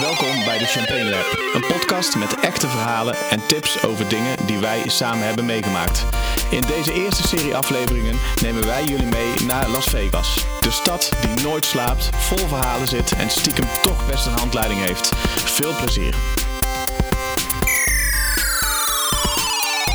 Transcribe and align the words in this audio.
Welkom 0.00 0.44
bij 0.44 0.58
de 0.58 0.64
Champagne 0.64 1.10
Lab, 1.10 1.38
een 1.54 1.66
podcast 1.66 2.16
met 2.16 2.40
echte 2.40 2.68
verhalen 2.68 3.14
en 3.30 3.46
tips 3.46 3.84
over 3.84 4.08
dingen 4.08 4.46
die 4.46 4.58
wij 4.58 4.88
samen 4.88 5.26
hebben 5.26 5.44
meegemaakt. 5.44 6.04
In 6.50 6.60
deze 6.60 6.92
eerste 6.92 7.28
serie 7.28 7.56
afleveringen 7.56 8.16
nemen 8.42 8.66
wij 8.66 8.84
jullie 8.84 9.06
mee 9.06 9.34
naar 9.46 9.68
Las 9.68 9.86
Vegas. 9.86 10.46
De 10.60 10.70
stad 10.70 11.12
die 11.20 11.44
nooit 11.44 11.64
slaapt, 11.64 12.10
vol 12.16 12.48
verhalen 12.48 12.88
zit 12.88 13.12
en 13.12 13.30
stiekem 13.30 13.64
toch 13.82 14.06
best 14.06 14.26
een 14.26 14.38
handleiding 14.38 14.80
heeft. 14.80 15.12
Veel 15.44 15.72
plezier. 15.80 16.14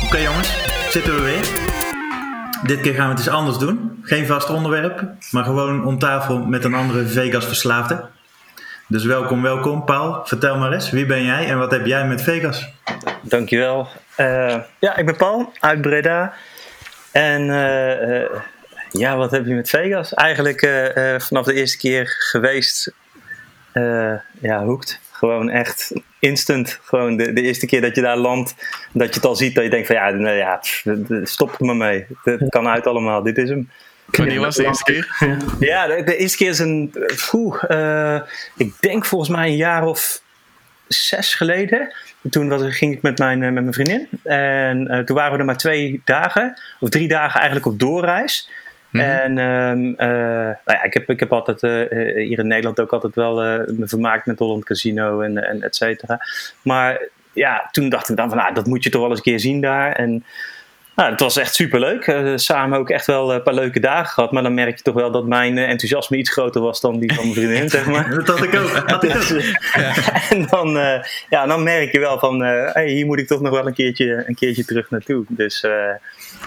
Oké 0.04 0.18
jongens, 0.18 0.48
zitten 0.90 1.14
we 1.14 1.20
weer. 1.20 1.48
Dit 2.62 2.80
keer 2.80 2.94
gaan 2.94 3.04
we 3.04 3.14
het 3.14 3.18
eens 3.18 3.36
anders 3.36 3.58
doen. 3.58 3.98
Geen 4.02 4.26
vast 4.26 4.50
onderwerp, 4.50 5.02
maar 5.30 5.44
gewoon 5.44 5.84
om 5.84 5.98
tafel 5.98 6.38
met 6.38 6.64
een 6.64 6.74
andere 6.74 7.06
Vegas 7.06 7.44
verslaafde. 7.44 8.10
Dus 8.88 9.04
welkom, 9.04 9.42
welkom. 9.42 9.84
Paul, 9.84 10.20
vertel 10.24 10.58
maar 10.58 10.72
eens, 10.72 10.90
wie 10.90 11.06
ben 11.06 11.24
jij 11.24 11.46
en 11.46 11.58
wat 11.58 11.70
heb 11.70 11.86
jij 11.86 12.06
met 12.06 12.22
Vegas? 12.22 12.68
Dankjewel. 13.22 13.88
Uh, 14.18 14.60
ja, 14.78 14.96
ik 14.96 15.06
ben 15.06 15.16
Paul 15.16 15.52
uit 15.60 15.80
Breda. 15.80 16.32
En 17.12 17.42
uh, 17.42 18.08
uh, 18.08 18.30
ja, 18.90 19.16
wat 19.16 19.30
heb 19.30 19.46
je 19.46 19.54
met 19.54 19.68
Vegas? 19.68 20.14
Eigenlijk 20.14 20.60
vanaf 21.18 21.44
de 21.44 21.54
eerste 21.54 21.78
keer 21.78 22.14
geweest, 22.18 22.92
ja, 24.40 24.64
hoekt. 24.64 25.00
Gewoon 25.10 25.50
echt 25.50 25.92
instant. 26.18 26.80
Gewoon 26.84 27.16
de, 27.16 27.32
de 27.32 27.42
eerste 27.42 27.66
keer 27.66 27.80
dat 27.80 27.94
je 27.94 28.02
daar 28.02 28.16
landt, 28.16 28.54
dat 28.92 29.08
je 29.08 29.14
het 29.14 29.24
al 29.24 29.36
ziet, 29.36 29.54
dat 29.54 29.64
je 29.64 29.70
denkt 29.70 29.86
van 29.86 29.96
ja, 29.96 30.10
nou 30.10 30.36
ja 30.36 30.58
stop 31.24 31.58
er 31.58 31.64
maar 31.66 31.76
mee. 31.76 32.06
Het 32.22 32.48
kan 32.48 32.68
uit 32.68 32.86
allemaal, 32.86 33.22
dit 33.22 33.38
is 33.38 33.48
hem. 33.48 33.70
Wanneer 34.16 34.40
was 34.40 34.56
de 34.56 34.64
eerste 34.64 34.84
keer? 34.84 35.16
Ja, 35.58 35.86
de, 35.86 36.02
de 36.04 36.16
eerste 36.16 36.36
keer 36.36 36.48
is 36.48 36.58
een. 36.58 36.94
Oeh, 37.32 37.62
uh, 37.68 38.20
ik 38.56 38.74
denk 38.80 39.04
volgens 39.04 39.30
mij 39.30 39.48
een 39.48 39.56
jaar 39.56 39.86
of 39.86 40.22
zes 40.88 41.34
geleden. 41.34 41.94
Toen 42.30 42.48
was, 42.48 42.76
ging 42.76 42.94
ik 42.94 43.02
met 43.02 43.18
mijn, 43.18 43.38
met 43.38 43.52
mijn 43.52 43.72
vriendin. 43.72 44.08
En 44.22 44.80
uh, 44.90 44.98
toen 44.98 45.16
waren 45.16 45.32
we 45.32 45.38
er 45.38 45.44
maar 45.44 45.56
twee 45.56 46.02
dagen, 46.04 46.60
of 46.80 46.88
drie 46.88 47.08
dagen 47.08 47.36
eigenlijk 47.40 47.66
op 47.66 47.78
doorreis. 47.78 48.50
Mm 48.90 49.00
-hmm. 49.00 49.10
En 49.10 49.38
um, 49.38 49.86
uh, 49.86 49.96
nou 49.98 50.56
ja, 50.64 50.82
ik, 50.82 50.94
heb, 50.94 51.10
ik 51.10 51.20
heb 51.20 51.32
altijd 51.32 51.60
hier 52.16 52.38
in 52.38 52.46
Nederland 52.46 52.80
ook 52.80 52.92
altijd 52.92 53.14
wel 53.14 53.34
me 53.66 53.88
vermaakt 53.88 54.26
met 54.26 54.38
Holland 54.38 54.64
Casino 54.64 55.20
en, 55.20 55.48
en 55.48 55.62
et 55.62 55.76
cetera. 55.76 56.26
Maar 56.62 57.08
ja, 57.32 57.68
toen 57.70 57.88
dacht 57.88 58.08
ik 58.08 58.16
dan 58.16 58.28
van, 58.28 58.38
nou, 58.38 58.54
dat 58.54 58.66
moet 58.66 58.84
je 58.84 58.90
toch 58.90 59.00
wel 59.00 59.10
eens 59.10 59.18
een 59.18 59.24
keer 59.24 59.40
zien 59.40 59.60
daar. 59.60 59.92
En 59.92 60.24
nou, 60.96 61.10
het 61.10 61.20
was 61.20 61.36
echt 61.36 61.54
superleuk. 61.54 62.06
Uh, 62.06 62.32
samen 62.36 62.78
ook 62.78 62.90
echt 62.90 63.06
wel 63.06 63.34
een 63.34 63.42
paar 63.42 63.54
leuke 63.54 63.80
dagen 63.80 64.06
gehad. 64.06 64.32
Maar 64.32 64.42
dan 64.42 64.54
merk 64.54 64.76
je 64.76 64.82
toch 64.82 64.94
wel 64.94 65.10
dat 65.10 65.26
mijn 65.26 65.58
enthousiasme 65.58 66.16
iets 66.16 66.30
groter 66.30 66.60
was 66.60 66.80
dan 66.80 66.98
die 66.98 67.14
van 67.14 67.24
mijn 67.24 67.34
vriendin, 67.34 67.68
zeg 67.78 67.86
maar. 67.86 68.14
dat 68.14 68.26
had 68.26 68.42
ik 68.42 68.54
ook. 68.54 69.00
dus, 69.00 69.28
ja. 69.74 69.94
En 70.30 70.46
dan, 70.46 70.76
uh, 70.76 71.02
ja, 71.28 71.46
dan 71.46 71.62
merk 71.62 71.92
je 71.92 71.98
wel 71.98 72.18
van, 72.18 72.42
uh, 72.42 72.72
hey, 72.72 72.88
hier 72.88 73.06
moet 73.06 73.18
ik 73.18 73.26
toch 73.26 73.40
nog 73.40 73.52
wel 73.52 73.66
een 73.66 73.74
keertje, 73.74 74.24
een 74.26 74.34
keertje 74.34 74.64
terug 74.64 74.90
naartoe. 74.90 75.24
Dus 75.28 75.60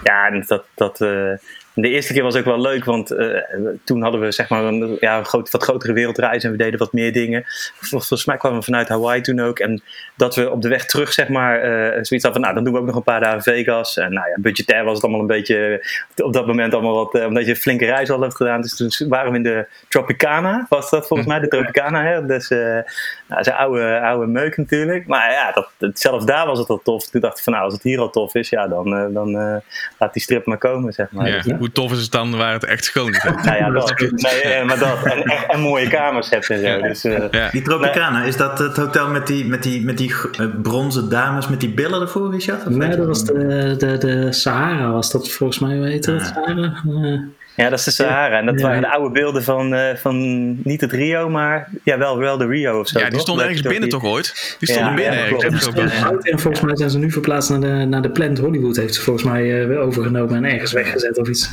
ja, 0.03 0.29
dat, 0.47 0.65
dat, 0.75 0.99
de 1.81 1.89
eerste 1.89 2.13
keer 2.13 2.23
was 2.23 2.35
ook 2.35 2.45
wel 2.45 2.61
leuk, 2.61 2.85
want 2.85 3.11
uh, 3.11 3.39
toen 3.83 4.01
hadden 4.01 4.21
we 4.21 4.31
zeg 4.31 4.49
maar 4.49 4.63
een 4.63 4.97
ja, 4.99 5.23
groot, 5.23 5.51
wat 5.51 5.63
grotere 5.63 5.93
wereldreis 5.93 6.43
en 6.43 6.51
we 6.51 6.57
deden 6.57 6.79
wat 6.79 6.93
meer 6.93 7.13
dingen. 7.13 7.43
Volgens 7.79 8.25
mij 8.25 8.37
kwamen 8.37 8.59
we 8.59 8.65
vanuit 8.65 8.87
Hawaii 8.87 9.21
toen 9.21 9.39
ook. 9.39 9.59
En 9.59 9.81
dat 10.15 10.35
we 10.35 10.51
op 10.51 10.61
de 10.61 10.69
weg 10.69 10.85
terug 10.85 11.13
zeg 11.13 11.27
maar 11.27 11.57
uh, 11.57 11.89
zoiets 11.91 12.09
hadden 12.09 12.31
van, 12.31 12.41
nou 12.41 12.53
dan 12.53 12.63
doen 12.63 12.73
we 12.73 12.79
ook 12.79 12.85
nog 12.85 12.95
een 12.95 13.03
paar 13.03 13.19
dagen 13.19 13.41
Vegas. 13.41 13.97
En 13.97 14.13
nou 14.13 14.29
ja, 14.29 14.35
budgetair 14.39 14.83
was 14.83 14.93
het 14.93 15.03
allemaal 15.03 15.21
een 15.21 15.27
beetje, 15.27 15.85
op 16.15 16.33
dat 16.33 16.47
moment 16.47 16.73
allemaal 16.73 16.95
wat, 16.95 17.15
uh, 17.15 17.25
omdat 17.25 17.43
je 17.43 17.49
een 17.49 17.55
flinke 17.55 17.85
reis 17.85 18.09
al 18.09 18.21
hebt 18.21 18.35
gedaan. 18.35 18.61
Dus 18.61 18.97
toen 18.97 19.09
waren 19.09 19.31
we 19.31 19.37
in 19.37 19.43
de 19.43 19.67
Tropicana, 19.87 20.65
was 20.69 20.89
dat 20.89 21.07
volgens 21.07 21.29
mij 21.29 21.39
de 21.39 21.47
Tropicana. 21.47 22.03
Hè? 22.03 22.25
Dus 22.25 22.49
nou, 22.49 23.43
zijn 23.43 23.55
oude, 23.55 23.99
oude 23.99 24.27
meuk 24.27 24.57
natuurlijk. 24.57 25.07
Maar 25.07 25.31
ja, 25.31 25.51
dat, 25.77 25.99
zelfs 25.99 26.25
daar 26.25 26.45
was 26.45 26.59
het 26.59 26.69
al 26.69 26.81
tof. 26.83 27.09
Toen 27.09 27.21
dacht 27.21 27.37
ik 27.37 27.43
van, 27.43 27.53
nou 27.53 27.65
als 27.65 27.73
het 27.73 27.83
hier 27.83 27.99
al 27.99 28.09
tof 28.09 28.35
is, 28.35 28.49
ja 28.49 28.67
dan, 28.67 29.13
dan 29.13 29.31
laat 29.97 30.13
die 30.13 30.21
strip 30.21 30.45
maar 30.45 30.57
komen 30.57 30.93
zeg 30.93 31.11
maar. 31.11 31.27
Ja. 31.27 31.41
Dus, 31.41 31.64
hoe 31.65 31.73
tof 31.73 31.91
is 31.91 32.01
het 32.01 32.11
dan 32.11 32.37
waar 32.37 32.53
het 32.53 32.65
echt 32.65 32.83
schoon 32.83 33.09
is? 33.09 33.23
nou 33.43 33.57
ja, 33.57 33.69
dat. 33.69 33.99
Nee, 33.99 34.63
maar 34.63 34.79
dat. 34.79 35.03
En, 35.03 35.23
en, 35.23 35.47
en, 35.47 35.59
mooie 35.59 35.87
kamers 35.87 36.29
hebt 36.29 36.49
en 36.49 36.59
zo. 36.59 36.81
Dus, 36.81 37.05
uh, 37.05 37.23
ja. 37.31 37.49
Die 37.49 37.61
Tropicana, 37.61 38.23
is 38.23 38.37
dat 38.37 38.59
het 38.59 38.77
hotel 38.77 39.09
met 39.09 39.27
die, 39.27 39.45
met 39.45 39.63
die, 39.63 39.85
met 39.85 39.97
die 39.97 40.13
bronzen 40.61 41.09
dames 41.09 41.47
met 41.47 41.59
die 41.59 41.69
billen 41.69 42.01
ervoor, 42.01 42.31
Richard? 42.31 42.69
Nee, 42.69 42.95
dat 42.95 43.07
was 43.07 43.23
de, 43.23 43.75
de, 43.77 43.97
de 43.97 44.31
Sahara, 44.31 44.91
was 44.91 45.11
dat 45.11 45.31
volgens 45.31 45.59
mij, 45.59 45.79
weet 45.79 46.05
je 46.05 46.11
het? 46.11 46.25
Sahara? 46.25 46.83
Uh, 47.55 47.65
ja, 47.65 47.69
dat 47.69 47.79
is 47.79 47.85
de 47.85 47.91
Sahara. 47.91 48.37
En 48.37 48.45
dat 48.45 48.61
waren 48.61 48.81
de 48.81 48.91
oude 48.91 49.11
beelden 49.11 49.43
van, 49.43 49.73
uh, 49.73 49.95
van 49.95 50.17
niet 50.63 50.81
het 50.81 50.91
Rio, 50.91 51.29
maar 51.29 51.69
ja, 51.83 51.97
wel, 51.97 52.17
wel 52.17 52.37
de 52.37 52.47
Rio 52.47 52.79
of 52.79 52.87
zo. 52.87 52.99
Ja, 52.99 53.09
die 53.09 53.19
stonden 53.19 53.45
ergens 53.45 53.61
binnen 53.61 53.89
toch 53.89 54.03
ooit? 54.03 54.55
Die 54.59 54.69
stonden 54.69 54.95
binnen 54.95 55.19
ergens. 55.19 55.43
En 56.21 56.39
volgens 56.39 56.61
mij 56.61 56.75
zijn 56.75 56.89
ze 56.89 56.97
nu 56.97 57.11
verplaatst 57.11 57.49
naar 57.49 57.59
de, 57.59 57.67
naar 57.67 58.01
de 58.01 58.09
Plant 58.09 58.37
Hollywood. 58.37 58.75
Heeft 58.75 58.95
ze 58.95 59.01
volgens 59.01 59.25
mij 59.25 59.67
weer 59.67 59.77
overgenomen 59.77 60.35
en 60.35 60.43
ergens 60.43 60.71
weggezet 60.71 61.17
of 61.17 61.27
iets. 61.27 61.49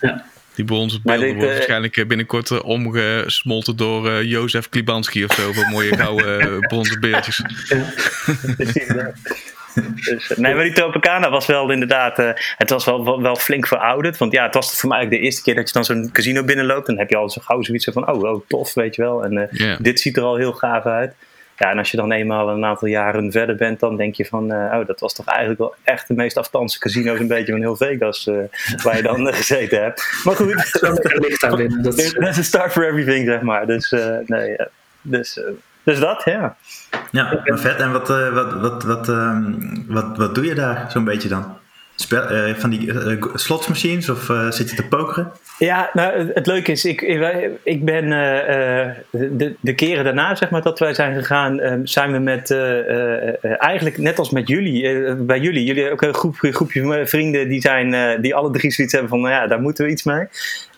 Ja. 0.00 0.24
Die 0.54 0.64
bronzen 0.64 1.00
beelden 1.02 1.24
dit, 1.24 1.34
worden 1.34 1.50
uh, 1.50 1.54
waarschijnlijk 1.54 2.08
binnenkort 2.08 2.50
uh, 2.50 2.64
omgesmolten 2.64 3.76
door 3.76 4.08
uh, 4.08 4.22
Jozef 4.22 4.68
Klibanski 4.68 5.24
of 5.24 5.32
zo. 5.32 5.52
Voor 5.52 5.68
mooie 5.70 5.96
gouden 5.96 6.60
bronzen 6.60 7.00
beeldjes. 7.00 7.42
Ja. 7.68 7.84
Dus, 10.04 10.32
nee, 10.36 10.54
maar 10.54 10.64
die 10.64 10.72
Tropicana 10.72 11.30
was 11.30 11.46
wel 11.46 11.70
inderdaad, 11.70 12.18
uh, 12.18 12.30
het 12.56 12.70
was 12.70 12.84
wel, 12.84 13.04
wel, 13.04 13.22
wel, 13.22 13.36
flink 13.36 13.66
verouderd. 13.66 14.18
Want 14.18 14.32
ja, 14.32 14.44
het 14.44 14.54
was 14.54 14.80
voor 14.80 14.88
mij 14.88 14.98
eigenlijk 14.98 15.22
de 15.22 15.28
eerste 15.28 15.42
keer 15.42 15.54
dat 15.54 15.66
je 15.68 15.74
dan 15.74 15.84
zo'n 15.84 16.10
casino 16.12 16.44
binnenloopt. 16.44 16.86
Dan 16.86 16.98
heb 16.98 17.10
je 17.10 17.16
al 17.16 17.30
zo 17.30 17.40
gauw 17.44 17.62
zoiets 17.62 17.88
van, 17.92 18.10
oh, 18.10 18.22
oh 18.22 18.42
tof, 18.48 18.74
weet 18.74 18.94
je 18.94 19.02
wel. 19.02 19.24
En 19.24 19.32
uh, 19.32 19.42
yeah. 19.50 19.78
dit 19.80 20.00
ziet 20.00 20.16
er 20.16 20.22
al 20.22 20.36
heel 20.36 20.52
gaaf 20.52 20.84
uit. 20.84 21.14
Ja, 21.56 21.70
en 21.70 21.78
als 21.78 21.90
je 21.90 21.96
dan 21.96 22.12
eenmaal 22.12 22.48
een 22.48 22.64
aantal 22.64 22.88
jaren 22.88 23.32
verder 23.32 23.56
bent, 23.56 23.80
dan 23.80 23.96
denk 23.96 24.14
je 24.14 24.24
van, 24.24 24.52
uh, 24.52 24.78
oh, 24.78 24.86
dat 24.86 25.00
was 25.00 25.14
toch 25.14 25.26
eigenlijk 25.26 25.58
wel 25.58 25.74
echt 25.82 26.08
de 26.08 26.14
meest 26.14 26.36
afstandse 26.36 26.78
casino's 26.78 27.18
een 27.18 27.26
beetje 27.26 27.52
van 27.52 27.60
heel 27.60 27.76
Vegas, 27.76 28.30
waar 28.82 28.96
je 28.96 29.02
dan 29.02 29.34
gezeten 29.34 29.82
hebt. 29.82 30.20
Maar 30.24 30.36
goed, 30.36 30.78
dat 31.82 31.98
is 31.98 32.36
een 32.36 32.44
start 32.44 32.72
for 32.72 32.88
everything, 32.88 33.26
zeg 33.26 33.40
maar. 33.40 33.66
Dus 33.66 33.94
nee, 34.26 34.56
dus... 35.02 35.40
Dus 35.84 36.00
dat, 36.00 36.22
ja. 36.24 36.56
Ja, 37.10 37.40
maar 37.44 37.58
vet. 37.58 37.76
En 37.76 37.92
wat, 37.92 38.10
uh, 38.10 38.34
wat, 38.34 38.52
wat, 38.52 38.82
wat, 38.82 39.08
uh, 39.08 39.38
wat, 39.86 40.16
wat 40.16 40.34
doe 40.34 40.46
je 40.46 40.54
daar 40.54 40.86
zo'n 40.88 41.04
beetje 41.04 41.28
dan? 41.28 41.60
Spel, 41.94 42.32
uh, 42.32 42.54
van 42.54 42.70
die 42.70 42.92
slotsmachines 43.34 44.08
of 44.08 44.30
zit 44.50 44.70
je 44.70 44.76
te 44.76 44.86
pokeren? 44.86 45.32
Ja, 45.58 45.90
nou, 45.92 46.30
het 46.34 46.46
leuke 46.46 46.72
is, 46.72 46.84
ik, 46.84 47.00
ik 47.62 47.84
ben 47.84 48.08
de, 49.10 49.54
de 49.60 49.74
keren 49.74 50.04
daarna, 50.04 50.34
zeg 50.34 50.50
maar, 50.50 50.62
dat 50.62 50.78
wij 50.78 50.94
zijn 50.94 51.14
gegaan, 51.14 51.80
zijn 51.84 52.12
we 52.12 52.18
met, 52.18 52.50
eigenlijk 53.58 53.98
net 53.98 54.18
als 54.18 54.30
met 54.30 54.48
jullie, 54.48 55.14
bij 55.14 55.40
jullie, 55.40 55.64
jullie 55.64 55.90
ook 55.90 56.02
een 56.02 56.14
groep, 56.14 56.36
groepje 56.38 57.06
vrienden 57.06 57.48
die, 57.48 57.60
zijn, 57.60 58.20
die 58.20 58.34
alle 58.34 58.50
drie 58.50 58.70
zoiets 58.70 58.92
hebben 58.92 59.10
van, 59.10 59.20
nou 59.20 59.32
ja, 59.32 59.46
daar 59.46 59.60
moeten 59.60 59.84
we 59.84 59.90
iets 59.90 60.04
mee. 60.04 60.26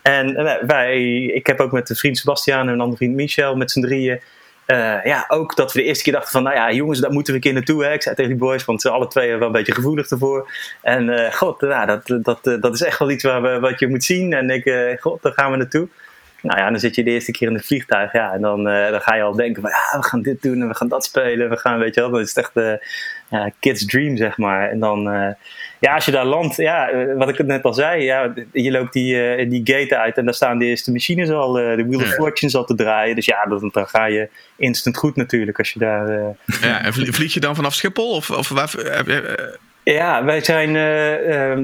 En 0.01 0.33
wij, 0.67 1.23
ik 1.23 1.47
heb 1.47 1.59
ook 1.59 1.71
met 1.71 1.87
de 1.87 1.95
vriend 1.95 2.17
Sebastian 2.17 2.67
en 2.67 2.73
een 2.73 2.79
andere 2.79 2.97
vriend 2.97 3.15
Michel, 3.15 3.55
met 3.55 3.71
z'n 3.71 3.81
drieën, 3.81 4.19
uh, 4.67 5.03
ja, 5.03 5.25
ook 5.27 5.55
dat 5.55 5.73
we 5.73 5.79
de 5.79 5.85
eerste 5.85 6.03
keer 6.03 6.13
dachten 6.13 6.31
van, 6.31 6.43
nou 6.43 6.55
ja, 6.55 6.71
jongens, 6.71 6.99
daar 6.99 7.11
moeten 7.11 7.33
we 7.33 7.39
een 7.39 7.45
keer 7.45 7.53
naartoe. 7.53 7.83
Hè? 7.85 7.93
Ik 7.93 8.01
zei 8.01 8.15
tegen 8.15 8.31
die 8.31 8.39
boys, 8.39 8.65
want 8.65 8.81
ze 8.81 8.89
alle 8.89 9.07
twee 9.07 9.35
wel 9.35 9.47
een 9.47 9.53
beetje 9.53 9.73
gevoelig 9.73 10.09
ervoor. 10.09 10.51
En 10.81 11.07
uh, 11.07 11.31
god, 11.31 11.61
nou, 11.61 11.85
dat, 11.85 12.23
dat, 12.23 12.61
dat 12.61 12.73
is 12.73 12.81
echt 12.81 12.99
wel 12.99 13.11
iets 13.11 13.23
waar 13.23 13.41
we, 13.41 13.59
wat 13.59 13.79
je 13.79 13.87
moet 13.87 14.03
zien. 14.03 14.33
En 14.33 14.49
ik, 14.49 14.65
uh, 14.65 14.97
god, 14.99 15.21
daar 15.21 15.33
gaan 15.33 15.51
we 15.51 15.57
naartoe. 15.57 15.87
Nou 16.41 16.59
ja, 16.59 16.69
dan 16.69 16.79
zit 16.79 16.95
je 16.95 17.03
de 17.03 17.11
eerste 17.11 17.31
keer 17.31 17.47
in 17.47 17.53
het 17.53 17.65
vliegtuig, 17.65 18.13
ja, 18.13 18.33
en 18.33 18.41
dan, 18.41 18.63
dan 18.63 19.01
ga 19.01 19.15
je 19.15 19.21
al 19.21 19.35
denken 19.35 19.61
van, 19.61 19.71
ja, 19.71 19.99
we 19.99 20.05
gaan 20.05 20.21
dit 20.21 20.41
doen 20.41 20.61
en 20.61 20.67
we 20.67 20.75
gaan 20.75 20.87
dat 20.87 21.05
spelen. 21.05 21.49
We 21.49 21.57
gaan, 21.57 21.79
weet 21.79 21.95
je 21.95 22.01
wel, 22.01 22.09
dat 22.09 22.19
is 22.19 22.33
echt 22.33 22.79
kids 23.59 23.85
dream, 23.85 24.17
zeg 24.17 24.37
maar. 24.37 24.69
En 24.69 24.79
dan, 24.79 25.35
ja, 25.85 25.93
als 25.93 26.05
je 26.05 26.11
daar 26.11 26.25
landt, 26.25 26.55
ja, 26.55 26.89
wat 27.15 27.29
ik 27.29 27.45
net 27.45 27.63
al 27.63 27.73
zei, 27.73 28.03
ja, 28.03 28.33
je 28.51 28.71
loopt 28.71 28.93
die, 28.93 29.37
uh, 29.37 29.49
die 29.49 29.61
gate 29.63 29.97
uit 29.97 30.17
en 30.17 30.25
daar 30.25 30.33
staan 30.33 30.57
de 30.57 30.65
eerste 30.65 30.91
machines 30.91 31.29
al, 31.29 31.59
uh, 31.59 31.75
de 31.75 31.85
Wheel 31.85 31.99
of 31.99 32.13
Fortune 32.13 32.57
al 32.57 32.65
te 32.65 32.75
draaien. 32.75 33.15
Dus 33.15 33.25
ja, 33.25 33.45
dan, 33.45 33.69
dan 33.73 33.87
ga 33.87 34.05
je 34.05 34.29
instant 34.57 34.97
goed 34.97 35.15
natuurlijk 35.15 35.57
als 35.57 35.71
je 35.71 35.79
daar... 35.79 36.09
Uh... 36.09 36.27
Ja, 36.61 36.83
en 36.83 36.93
vlieg 36.93 37.33
je 37.33 37.39
dan 37.39 37.55
vanaf 37.55 37.73
Schiphol? 37.73 38.15
Of, 38.15 38.29
of 38.29 38.49
waar, 38.49 38.71
heb 38.71 39.07
je, 39.07 39.57
ja, 39.93 40.23
wij 40.23 40.43
zijn. 40.43 40.75
Uh, 40.75 41.27
uh, 41.27 41.57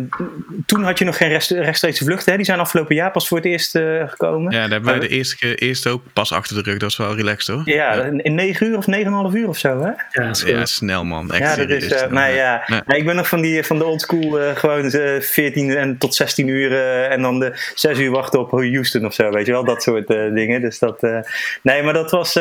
toen 0.65 0.83
had 0.83 0.99
je 0.99 1.05
nog 1.05 1.17
geen 1.17 1.29
rest, 1.29 1.51
rechtstreekse 1.51 2.03
vluchten. 2.03 2.31
Hè? 2.31 2.37
Die 2.37 2.45
zijn 2.45 2.59
afgelopen 2.59 2.95
jaar 2.95 3.11
pas 3.11 3.27
voor 3.27 3.37
het 3.37 3.45
eerst 3.45 3.75
uh, 3.75 4.09
gekomen. 4.09 4.51
Ja, 4.51 4.59
daar 4.59 4.69
hebben 4.69 4.89
wij 4.89 4.99
de 4.99 5.07
eerste, 5.07 5.55
eerste 5.55 5.89
ook 5.89 6.01
pas 6.13 6.31
achter 6.31 6.55
de 6.55 6.61
rug. 6.61 6.77
Dat 6.77 6.89
is 6.89 6.97
wel 6.97 7.15
relaxed 7.15 7.55
hoor. 7.55 7.61
Ja, 7.65 7.93
ja. 7.93 8.03
in 8.03 8.35
9 8.35 8.67
uur 8.67 8.77
of 8.77 8.85
9,5 9.31 9.37
uur 9.37 9.47
of 9.47 9.57
zo, 9.57 9.81
hè? 9.81 10.21
Ja, 10.23 10.31
ja 10.45 10.65
snel 10.65 11.03
man. 11.03 11.31
Echt 11.31 11.39
ja, 11.39 11.55
dat 11.55 11.69
is. 11.69 11.91
Uh, 11.91 12.05
nou 12.09 12.33
ja. 12.33 12.63
Nee, 12.85 12.99
ik 12.99 13.05
ben 13.05 13.15
nog 13.15 13.27
van, 13.27 13.41
die, 13.41 13.63
van 13.63 13.77
de 13.77 13.85
oldschool 13.85 14.39
gewoon 14.53 14.91
14 15.21 15.75
en 15.75 15.97
tot 15.97 16.15
16 16.15 16.47
uur. 16.47 16.75
en 17.09 17.21
dan 17.21 17.39
de 17.39 17.51
6 17.75 17.99
uur 17.99 18.11
wachten 18.11 18.39
op 18.39 18.51
Houston 18.51 19.05
of 19.05 19.13
zo. 19.13 19.29
Weet 19.29 19.45
je 19.45 19.51
wel, 19.51 19.65
dat 19.65 19.83
soort 19.83 20.07
dingen. 20.07 20.61
Dus 20.61 20.79
dat. 20.79 21.01
nee, 21.61 21.83
maar 21.83 21.93
dat 21.93 22.11
was. 22.11 22.33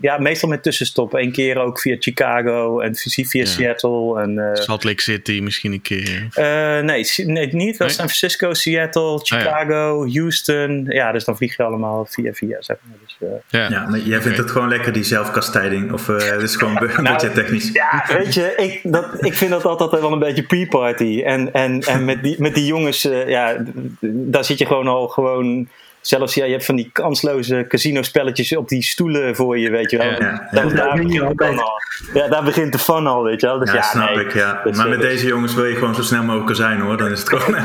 Ja, 0.00 0.18
meestal 0.18 0.48
met 0.48 0.62
tussenstop. 0.62 1.14
Eén 1.14 1.32
keer 1.32 1.58
ook 1.58 1.80
via 1.80 1.96
Chicago 1.98 2.80
en 2.80 2.94
via 2.96 3.44
Seattle. 3.44 4.20
En, 4.20 4.38
eh, 4.38 4.62
Salt 4.62 4.84
Lake 4.84 5.02
City 5.02 5.40
misschien 5.42 5.72
een 5.72 5.80
keer. 5.82 6.26
eh, 6.34 6.78
nee, 6.80 7.04
nee, 7.16 7.46
niet. 7.54 7.76
Wel 7.76 7.86
Nee? 7.86 7.96
San 7.96 8.08
Francisco, 8.08 8.54
Seattle, 8.54 9.18
Chicago, 9.22 10.06
Houston. 10.12 10.84
Ja, 10.88 11.12
dus 11.12 11.24
dan 11.24 11.36
vlieg 11.36 11.56
je 11.56 11.62
allemaal 11.62 12.04
via 12.10 12.32
via, 12.32 12.56
zeg 12.60 12.76
maar. 12.82 12.96
Dus, 13.04 13.16
eh, 13.20 13.60
Ja. 13.60 13.68
Ja, 13.70 13.88
maar 13.88 13.98
jij 13.98 14.20
vindt 14.20 14.38
het 14.38 14.50
gewoon 14.50 14.68
lekker, 14.68 14.92
die 14.92 15.04
zelfkastijding? 15.04 15.92
Of 15.92 16.08
eh 16.08 16.16
het 16.30 16.42
is 16.42 16.56
gewoon 16.56 16.74
bu- 16.80 16.86
Nou, 16.86 17.02
budgettechnisch? 17.02 17.70
Ja, 17.72 18.04
weet 18.18 18.34
je, 18.34 18.54
ik, 18.56 18.80
dat, 18.92 19.24
ik 19.24 19.34
vind 19.34 19.50
dat 19.50 19.64
altijd 19.64 19.90
wel 20.02 20.12
een 20.12 20.18
beetje 20.18 20.42
pre-party. 20.42 21.22
En, 21.24 21.52
en, 21.52 21.80
en 21.80 22.04
met, 22.04 22.22
die, 22.22 22.34
met 22.38 22.54
die 22.54 22.66
jongens, 22.66 23.04
eh, 23.04 23.28
ja, 23.28 23.64
daar 24.00 24.44
zit 24.44 24.58
je 24.58 24.66
gewoon 24.66 24.88
al 24.88 25.08
gewoon. 25.08 25.68
Zelfs 26.02 26.34
ja, 26.34 26.44
je 26.44 26.50
hebt 26.52 26.64
van 26.64 26.76
die 26.76 26.90
kansloze 26.92 27.64
casino-spelletjes 27.68 28.56
op 28.56 28.68
die 28.68 28.82
stoelen 28.82 29.36
voor 29.36 29.58
je, 29.58 29.70
weet 29.70 29.90
je 29.90 29.96
wel. 29.96 30.06
Ja, 30.06 30.18
ja. 30.18 30.48
Daar, 30.50 30.74
Ja, 30.76 30.94
begint 30.94 31.40
al. 31.40 31.80
Ja, 32.14 32.28
daar 32.28 32.70
de 32.70 32.78
fun 32.78 33.06
al, 33.06 33.22
weet 33.24 33.40
je 33.40 33.46
wel. 33.46 33.58
Dus 33.58 33.68
Ja, 33.70 33.74
ja, 33.76 33.82
snap 33.82 34.14
nee, 34.14 34.24
ik, 34.24 34.34
ja. 34.34 34.60
Dus, 34.64 34.76
maar 34.76 34.88
met 34.88 35.00
dus- 35.00 35.10
deze 35.10 35.26
jongens 35.26 35.54
wil 35.54 35.64
je 35.64 35.74
gewoon 35.74 35.94
zo 35.94 36.02
snel 36.02 36.22
mogelijk 36.22 36.56
zijn, 36.56 36.80
hoor. 36.80 36.96
Dan 36.96 37.10
is 37.10 37.18
het 37.20 37.28
gewoon... 37.28 37.56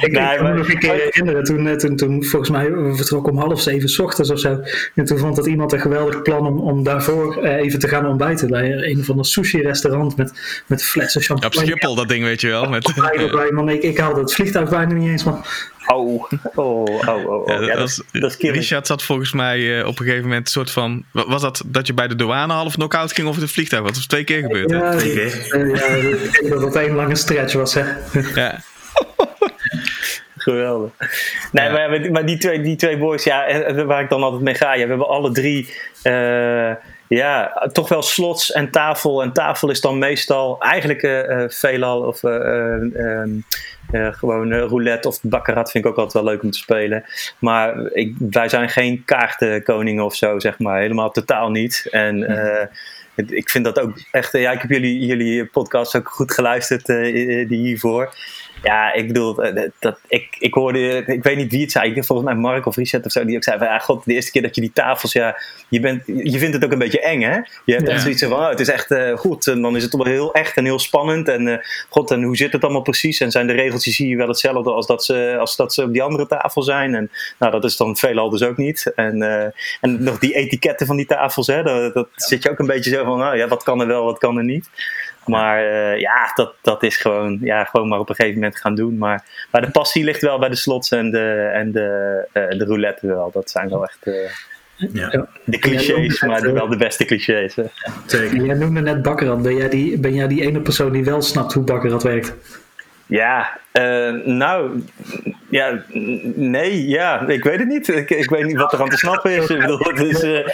Ik, 0.00 0.12
Nee, 0.12 0.22
kan 0.36 0.42
maar- 0.42 0.52
me 0.52 0.58
nog 0.58 0.68
een 0.68 0.78
keer 0.78 0.92
herinneren, 0.92 1.44
toen, 1.44 1.66
eh, 1.68 1.74
toen, 1.76 1.96
toen 1.96 2.24
volgens 2.24 2.50
mij 2.50 2.72
we 2.72 2.94
vertrokken 2.96 3.32
om 3.32 3.38
half 3.38 3.60
zeven 3.60 3.88
's 3.88 3.98
ochtends 3.98 4.30
of 4.30 4.38
zo. 4.38 4.60
En 4.94 5.04
toen 5.04 5.18
vond 5.18 5.36
dat 5.36 5.46
iemand 5.46 5.72
een 5.72 5.80
geweldig 5.80 6.22
plan 6.22 6.46
om, 6.46 6.58
om 6.60 6.82
daarvoor 6.82 7.36
eh, 7.44 7.56
even 7.56 7.78
te 7.78 7.88
gaan 7.88 8.06
ontbijten 8.06 8.48
bij 8.48 8.70
een 8.72 9.04
van 9.04 9.16
de 9.16 9.24
sushi-restaurant 9.24 10.16
met, 10.16 10.62
met 10.66 10.84
flessen 10.84 11.20
Ja, 11.20 11.26
champagne. 11.26 11.56
op 11.60 11.66
Schiphol, 11.68 11.94
dat 11.94 12.08
ding, 12.08 12.24
weet 12.24 12.40
je 12.40 12.48
wel. 12.48 12.68
Met, 12.68 12.92
Bij, 12.94 13.74
ik, 13.74 13.82
ik 13.82 13.98
haalde 13.98 14.20
het 14.20 14.34
vliegtuig 14.34 14.68
bijna 14.86 15.00
niet 15.02 15.10
eens, 15.10 15.24
man. 15.24 15.44
Oh, 15.86 16.22
oh, 16.54 16.82
oh, 16.84 17.08
oh. 17.08 17.26
oh. 17.26 17.48
Ja, 17.48 17.60
Ja, 17.60 17.66
dat, 17.76 17.76
dat 18.12 18.22
dat 18.22 18.30
is 18.30 18.36
killing. 18.36 18.58
Richard 18.58 18.86
zat 18.86 19.02
volgens 19.02 19.32
mij 19.32 19.78
eh, 19.80 19.86
op 19.86 19.98
een 19.98 20.04
gegeven 20.04 20.22
moment 20.28 20.46
een 20.46 20.52
soort 20.52 20.70
van... 20.70 21.04
wa- 21.12 21.26
Was 21.28 21.42
dat 21.42 21.62
dat 21.66 21.86
je 21.86 21.94
bij 21.94 22.08
de 22.08 22.14
douane 22.16 22.52
half 22.52 22.74
knock-out 22.74 23.12
ging 23.12 23.28
of 23.28 23.36
het 23.40 23.50
vliegtuig? 23.50 23.84
Dat 23.84 23.96
is 23.96 24.06
twee 24.06 24.24
keer 24.24 24.40
gebeurd? 24.42 24.70
Ja, 24.70 24.96
Twee 24.96 25.12
ik- 25.12 25.30
keer. 25.48 25.60
eh, 25.60 25.74
ja, 25.74 25.84
ik 25.86 26.32
denk 26.40 26.48
dat 26.52 26.60
dat 26.60 26.76
één 26.76 26.94
lange 26.94 27.14
stretch 27.14 27.52
was, 27.54 27.74
hè. 27.74 27.82
Ja. 28.34 28.60
Geweldig. 30.36 30.90
Nee, 31.52 31.70
maar, 31.70 31.88
maar 31.90 32.02
die- 32.02 32.10
maar 32.10 32.26
die 32.26 32.38
twee, 32.38 32.60
die 32.60 32.76
twee 32.76 32.98
boys, 32.98 33.24
ja, 33.24 33.46
en- 33.46 33.66
en 33.66 33.86
waar 33.86 34.02
ik 34.02 34.08
dan 34.08 34.22
altijd 34.22 34.42
mee 34.42 34.54
ga, 34.54 34.72
ja, 34.74 34.82
we 34.82 34.88
hebben 34.88 35.08
alle 35.08 35.32
drie, 35.32 35.74
eh, 36.02 36.70
ja, 37.08 37.68
toch 37.72 37.88
wel 37.88 38.02
slots 38.02 38.52
en 38.52 38.70
tafel. 38.70 39.22
En 39.22 39.32
tafel 39.32 39.70
is 39.70 39.80
dan 39.80 39.98
meestal 39.98 40.60
eigenlijk 40.60 41.02
eh, 41.02 41.42
eh, 41.42 41.50
veelal 41.50 42.00
of 42.00 42.22
eh, 42.22 43.22
eh, 43.94 44.12
gewoon 44.12 44.52
eh, 44.52 44.58
roulette 44.60 45.08
of 45.08 45.18
baccarat 45.22 45.70
vind 45.70 45.84
ik 45.84 45.90
ook 45.90 45.96
altijd 45.96 46.24
wel 46.24 46.32
leuk 46.32 46.42
om 46.42 46.50
te 46.50 46.58
spelen. 46.58 47.04
Maar 47.38 47.92
ik, 47.92 48.14
wij 48.18 48.48
zijn 48.48 48.68
geen 48.68 49.02
kaartenkoningen 49.04 50.04
of 50.04 50.14
zo, 50.14 50.38
zeg 50.38 50.58
maar. 50.58 50.80
Helemaal 50.80 51.10
totaal 51.10 51.50
niet. 51.50 51.86
En 51.90 52.22
eh, 52.24 52.66
het- 53.14 53.32
ik 53.32 53.50
vind 53.50 53.64
dat 53.64 53.80
ook 53.80 53.92
echt, 54.10 54.32
ja, 54.32 54.52
ik 54.52 54.60
heb 54.60 54.70
jullie, 54.70 55.06
jullie 55.06 55.46
podcast 55.46 55.96
ook 55.96 56.08
goed 56.08 56.32
geluisterd, 56.32 56.86
die 56.86 57.46
hiervoor. 57.48 58.14
Ja, 58.64 58.92
ik 58.92 59.06
bedoel, 59.06 59.42
eh, 59.44 59.68
dat, 59.78 59.98
ik, 60.08 60.36
ik 60.38 60.54
hoorde, 60.54 61.04
ik 61.06 61.22
weet 61.22 61.36
niet 61.36 61.50
wie 61.50 61.60
het 61.60 61.72
zei, 61.72 61.94
ik- 61.94 62.04
volgens 62.04 62.28
mij 62.28 62.36
Mark 62.36 62.66
of 62.66 62.76
Richard 62.76 63.04
of 63.06 63.12
zo, 63.12 63.24
die 63.24 63.36
ook 63.36 63.44
zei 63.44 63.58
van, 63.58 63.66
ja, 63.66 63.78
god, 63.78 64.04
de 64.04 64.14
eerste 64.14 64.30
keer 64.30 64.42
dat 64.42 64.54
je 64.54 64.60
die 64.60 64.72
tafels, 64.72 65.12
ja, 65.12 65.36
je, 65.68 65.80
bent, 65.80 66.02
je 66.06 66.38
vindt 66.38 66.54
het 66.54 66.64
ook 66.64 66.72
een 66.72 66.78
beetje 66.78 67.00
eng, 67.00 67.20
hè? 67.22 67.34
Je 67.64 67.72
hebt 67.74 67.86
Ja. 67.86 67.92
echt 67.92 68.02
zoiets 68.02 68.22
van, 68.22 68.32
oh, 68.32 68.48
het 68.48 68.60
is 68.60 68.68
echt 68.68 68.90
eh, 68.90 69.16
goed, 69.16 69.46
en 69.46 69.62
dan 69.62 69.76
is 69.76 69.82
het 69.82 69.90
toch 69.90 70.04
wel 70.04 70.12
heel 70.12 70.32
echt 70.34 70.56
en 70.56 70.64
heel 70.64 70.78
spannend, 70.78 71.28
en 71.28 71.48
eh, 71.48 71.58
god, 71.88 72.10
en 72.10 72.22
hoe 72.22 72.36
zit 72.36 72.52
het 72.52 72.62
allemaal 72.64 72.82
precies, 72.82 73.20
en 73.20 73.30
zijn 73.30 73.46
de 73.46 73.52
regeltjes 73.52 73.96
hier 73.96 74.16
wel 74.16 74.28
hetzelfde 74.28 74.70
als 74.70 74.86
dat 74.86 75.04
ze, 75.04 75.36
als 75.38 75.56
dat 75.56 75.74
ze 75.74 75.82
op 75.82 75.92
die 75.92 76.02
andere 76.02 76.26
tafel 76.26 76.62
zijn, 76.62 76.94
en 76.94 77.10
nou, 77.38 77.52
dat 77.52 77.64
is 77.64 77.76
dan 77.76 77.96
veelal 77.96 78.30
dus 78.30 78.42
ook 78.42 78.56
niet, 78.56 78.92
en, 78.94 79.22
en 79.80 80.02
nog 80.02 80.18
die 80.18 80.34
etiketten 80.34 80.86
van 80.86 80.96
die 80.96 81.06
tafels, 81.06 81.46
hè, 81.46 81.62
dat, 81.62 81.94
dat 81.94 82.08
zit 82.14 82.42
je 82.42 82.50
ook 82.50 82.58
een 82.58 82.66
beetje 82.66 82.90
zo 82.90 83.04
van, 83.04 83.18
nou 83.18 83.36
ja, 83.36 83.48
wat 83.48 83.62
kan 83.62 83.80
er 83.80 83.86
wel, 83.86 84.04
wat 84.04 84.18
kan 84.18 84.36
er 84.36 84.44
niet. 84.44 84.68
Maar 85.26 85.58
eh, 85.66 86.00
ja, 86.00 86.32
dat, 86.34 86.54
dat 86.60 86.82
is 86.82 86.96
gewoon, 86.96 87.38
ja, 87.40 87.64
gewoon 87.64 87.88
maar 87.88 87.98
op 87.98 88.08
een 88.08 88.14
gegeven 88.14 88.40
moment 88.40 88.58
gaan 88.58 88.74
doen. 88.74 88.98
Maar, 88.98 89.24
maar 89.50 89.60
de 89.60 89.70
passie 89.70 90.04
ligt 90.04 90.20
wel 90.22 90.38
bij 90.38 90.48
de 90.48 90.56
slots 90.56 90.90
en 90.90 91.10
de, 91.10 91.50
en 91.52 91.72
de, 91.72 92.18
eh, 92.32 92.48
de 92.48 92.64
roulette 92.64 93.06
wel. 93.06 93.30
Dat 93.32 93.50
zijn 93.50 93.68
wel 93.68 93.84
echt 93.84 93.98
eh, 94.02 94.14
Ja, 94.92 95.26
de 95.44 95.58
clichés, 95.58 96.20
maar 96.20 96.52
wel 96.52 96.68
de 96.68 96.76
beste 96.76 97.04
clichés. 97.04 97.54
hè. 97.54 97.64
zeker. 98.06 98.44
Jij 98.44 98.54
noemde 98.54 98.80
net 98.80 99.02
Bakkerat. 99.02 99.42
Ben 99.42 99.56
jij, 99.56 99.68
die, 99.68 99.98
ben 99.98 100.14
jij 100.14 100.28
die 100.28 100.42
ene 100.42 100.60
persoon 100.60 100.92
die 100.92 101.04
wel 101.04 101.22
snapt 101.22 101.52
hoe 101.52 101.64
Bakkerat 101.64 102.02
werkt? 102.02 102.34
Ja, 103.06 103.58
eh, 103.72 104.12
nou, 104.24 104.82
ja, 105.50 105.82
nee, 106.34 106.88
ja, 106.88 107.28
ik 107.28 107.44
weet 107.44 107.58
het 107.58 107.68
niet. 107.68 107.88
Ik, 107.88 108.10
ik 108.10 108.30
weet 108.30 108.44
niet 108.44 108.56
wat 108.56 108.72
er 108.72 108.80
aan 108.80 108.88
te 108.88 108.96
snappen 108.96 109.30
is. 109.30 109.48
Ik 109.48 109.58
bedoel, 109.58 109.78
het, 109.78 110.00
is 110.00 110.22
eh, 110.22 110.48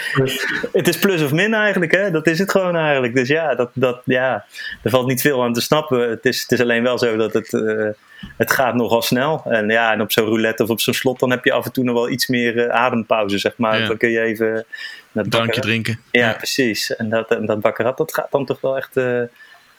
het 0.72 0.88
is 0.88 0.98
plus 0.98 1.22
of 1.22 1.32
min 1.32 1.54
eigenlijk, 1.54 1.92
hè? 1.92 2.10
dat 2.10 2.26
is 2.26 2.38
het 2.38 2.50
gewoon 2.50 2.76
eigenlijk. 2.76 3.14
Dus 3.14 3.28
ja, 3.28 3.54
dat, 3.54 3.70
dat, 3.72 4.00
ja, 4.04 4.44
er 4.82 4.90
valt 4.90 5.06
niet 5.06 5.20
veel 5.20 5.42
aan 5.42 5.52
te 5.52 5.60
snappen. 5.60 6.10
Het 6.10 6.24
is, 6.24 6.40
het 6.42 6.52
is 6.52 6.60
alleen 6.60 6.82
wel 6.82 6.98
zo 6.98 7.16
dat 7.16 7.32
het, 7.32 7.54
eh, 7.54 7.88
het 8.36 8.52
gaat 8.52 8.74
nogal 8.74 9.02
snel. 9.02 9.42
En 9.44 9.68
ja, 9.68 9.92
en 9.92 10.00
op 10.00 10.12
zo'n 10.12 10.26
roulette 10.26 10.62
of 10.62 10.68
op 10.68 10.80
zo'n 10.80 10.94
slot, 10.94 11.18
dan 11.18 11.30
heb 11.30 11.44
je 11.44 11.52
af 11.52 11.64
en 11.64 11.72
toe 11.72 11.84
nog 11.84 11.94
wel 11.94 12.10
iets 12.10 12.26
meer 12.26 12.70
adempauze, 12.70 13.38
zeg 13.38 13.52
maar. 13.56 13.80
Ja. 13.80 13.86
Dan 13.86 13.96
kun 13.96 14.10
je 14.10 14.20
even... 14.20 14.64
het 15.12 15.30
Drankje 15.30 15.60
drinken. 15.60 16.00
Ja, 16.10 16.32
precies. 16.32 16.96
En 16.96 17.08
dat, 17.08 17.30
en 17.30 17.46
dat 17.46 17.60
bakkerat, 17.60 17.96
dat 17.96 18.14
gaat 18.14 18.30
dan 18.30 18.46
toch 18.46 18.60
wel 18.60 18.76
echt 18.76 19.00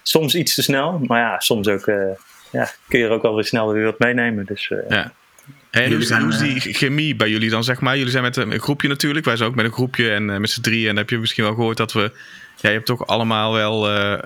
soms 0.02 0.36
iets 0.36 0.56
te 0.56 0.62
snel. 0.62 1.00
Maar 1.04 1.20
ja, 1.20 1.40
soms 1.40 1.68
ook, 1.68 1.86
ja, 2.52 2.70
kun 2.88 3.00
je 3.00 3.06
er 3.06 3.12
ook 3.12 3.22
wel 3.22 3.36
weer 3.36 3.44
snel 3.46 3.74
weer 3.74 3.84
wat 3.86 4.00
meenemen. 4.00 4.46
Dus 4.46 4.70
eh, 4.72 4.78
Ja. 4.90 5.14
En 5.72 5.80
hoe 5.82 5.90
Jullie 5.90 5.98
is, 6.04 6.08
zijn, 6.08 6.22
hoe 6.22 6.32
is 6.32 6.38
die 6.38 6.56
eh, 6.56 6.76
chemie 6.76 7.16
bij 7.16 7.30
jullie 7.30 7.50
dan, 7.50 7.64
zeg 7.64 7.80
maar? 7.80 7.96
Jullie 7.98 8.12
zijn 8.12 8.24
met 8.24 8.38
een 8.38 8.60
groepje 8.60 8.88
natuurlijk. 8.88 9.26
Wij 9.26 9.36
zijn 9.36 9.50
ook 9.50 9.56
met 9.56 9.66
een 9.66 9.72
groepje 9.72 10.12
en 10.12 10.30
eh, 10.30 10.38
met 10.38 10.50
z'n 10.50 10.62
drieën. 10.62 10.82
En 10.82 10.88
dan 10.88 10.98
heb 10.98 11.10
je 11.10 11.18
misschien 11.18 11.44
wel 11.44 11.54
gehoord 11.54 11.78
dat 11.78 11.94
we... 11.94 12.00
Ja, 12.58 12.70
je 12.70 12.76
hebt 12.76 12.86
toch 12.86 13.08
allemaal 13.08 13.54
wel 13.54 13.90
eh, 13.90 14.20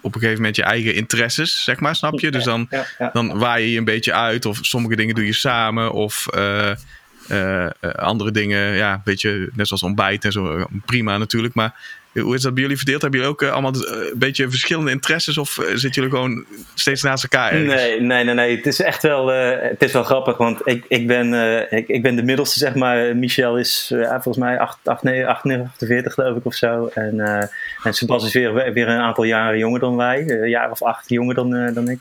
op 0.00 0.14
een 0.14 0.20
gegeven 0.20 0.36
moment 0.36 0.56
je 0.56 0.62
eigen 0.62 0.94
interesses, 0.94 1.64
zeg 1.64 1.80
maar, 1.80 1.96
snap 1.96 2.20
je? 2.20 2.30
Dus 2.30 2.44
dan, 2.44 2.66
ja, 2.70 2.84
ja. 2.98 3.10
dan 3.12 3.38
waai 3.38 3.64
je 3.64 3.72
je 3.72 3.78
een 3.78 3.84
beetje 3.84 4.12
uit. 4.12 4.44
Of 4.46 4.58
sommige 4.60 4.96
dingen 4.96 5.14
doe 5.14 5.26
je 5.26 5.32
samen. 5.32 5.92
Of 5.92 6.26
eh, 6.26 6.70
eh, 6.70 7.64
eh, 7.64 7.70
andere 7.94 8.30
dingen, 8.30 8.74
ja, 8.74 8.92
een 8.92 9.00
beetje 9.04 9.50
net 9.54 9.66
zoals 9.66 9.82
ontbijt 9.82 10.24
en 10.24 10.32
zo. 10.32 10.56
eh, 10.56 10.64
Prima 10.86 11.18
natuurlijk. 11.18 11.54
Maar 11.54 11.74
hoe 12.20 12.34
is 12.34 12.42
dat 12.42 12.52
bij 12.54 12.62
jullie 12.62 12.76
verdeeld? 12.76 13.02
Hebben 13.02 13.20
jullie 13.20 13.34
ook 13.34 13.42
eh, 13.42 13.50
allemaal 13.52 13.72
eh, 13.72 13.80
een 14.12 14.18
beetje 14.18 14.50
verschillende 14.50 14.90
interesses? 14.90 15.38
Of 15.38 15.58
eh, 15.58 15.64
zitten 15.66 15.90
jullie 16.02 16.10
gewoon 16.10 16.44
steeds 16.74 17.02
naast 17.02 17.22
elkaar 17.22 17.52
ergens? 17.52 17.74
Nee, 17.74 18.00
nee, 18.00 18.24
nee, 18.24 18.34
nee. 18.34 18.56
Het 18.56 18.66
is 18.66 18.80
echt 18.80 19.02
wel, 19.02 19.32
eh, 19.32 19.68
het 19.70 19.82
is 19.82 19.92
wel 19.92 20.02
grappig, 20.04 20.36
want 20.36 20.60
ik, 20.64 20.84
ik, 20.88 21.06
ben, 21.06 21.34
eh, 21.34 21.78
ik, 21.78 21.88
ik 21.88 22.02
ben 22.02 22.16
de 22.16 22.22
middelste, 22.22 22.58
zeg 22.58 22.74
maar. 22.74 23.16
Michel 23.16 23.58
is 23.58 23.90
eh, 23.94 24.10
volgens 24.10 24.36
mij 24.36 24.58
8, 24.58 24.78
8, 24.84 25.02
nee, 25.02 25.26
48 25.26 26.14
geloof 26.14 26.36
ik 26.36 26.44
of 26.46 26.54
zo. 26.54 26.90
En, 26.94 27.20
eh 27.20 27.42
en 27.82 27.94
Sebas 27.94 28.24
is 28.24 28.32
weer, 28.32 28.72
weer 28.72 28.88
een 28.88 29.00
aantal 29.00 29.24
jaren 29.24 29.58
jonger 29.58 29.80
dan 29.80 29.96
wij. 29.96 30.24
eh, 30.26 30.40
Een 30.40 30.48
jaar 30.48 30.70
of 30.70 30.82
acht 30.82 31.08
jonger 31.08 31.34
dan, 31.34 31.54
eh, 31.54 31.74
dan 31.74 31.88
ik. 31.88 31.98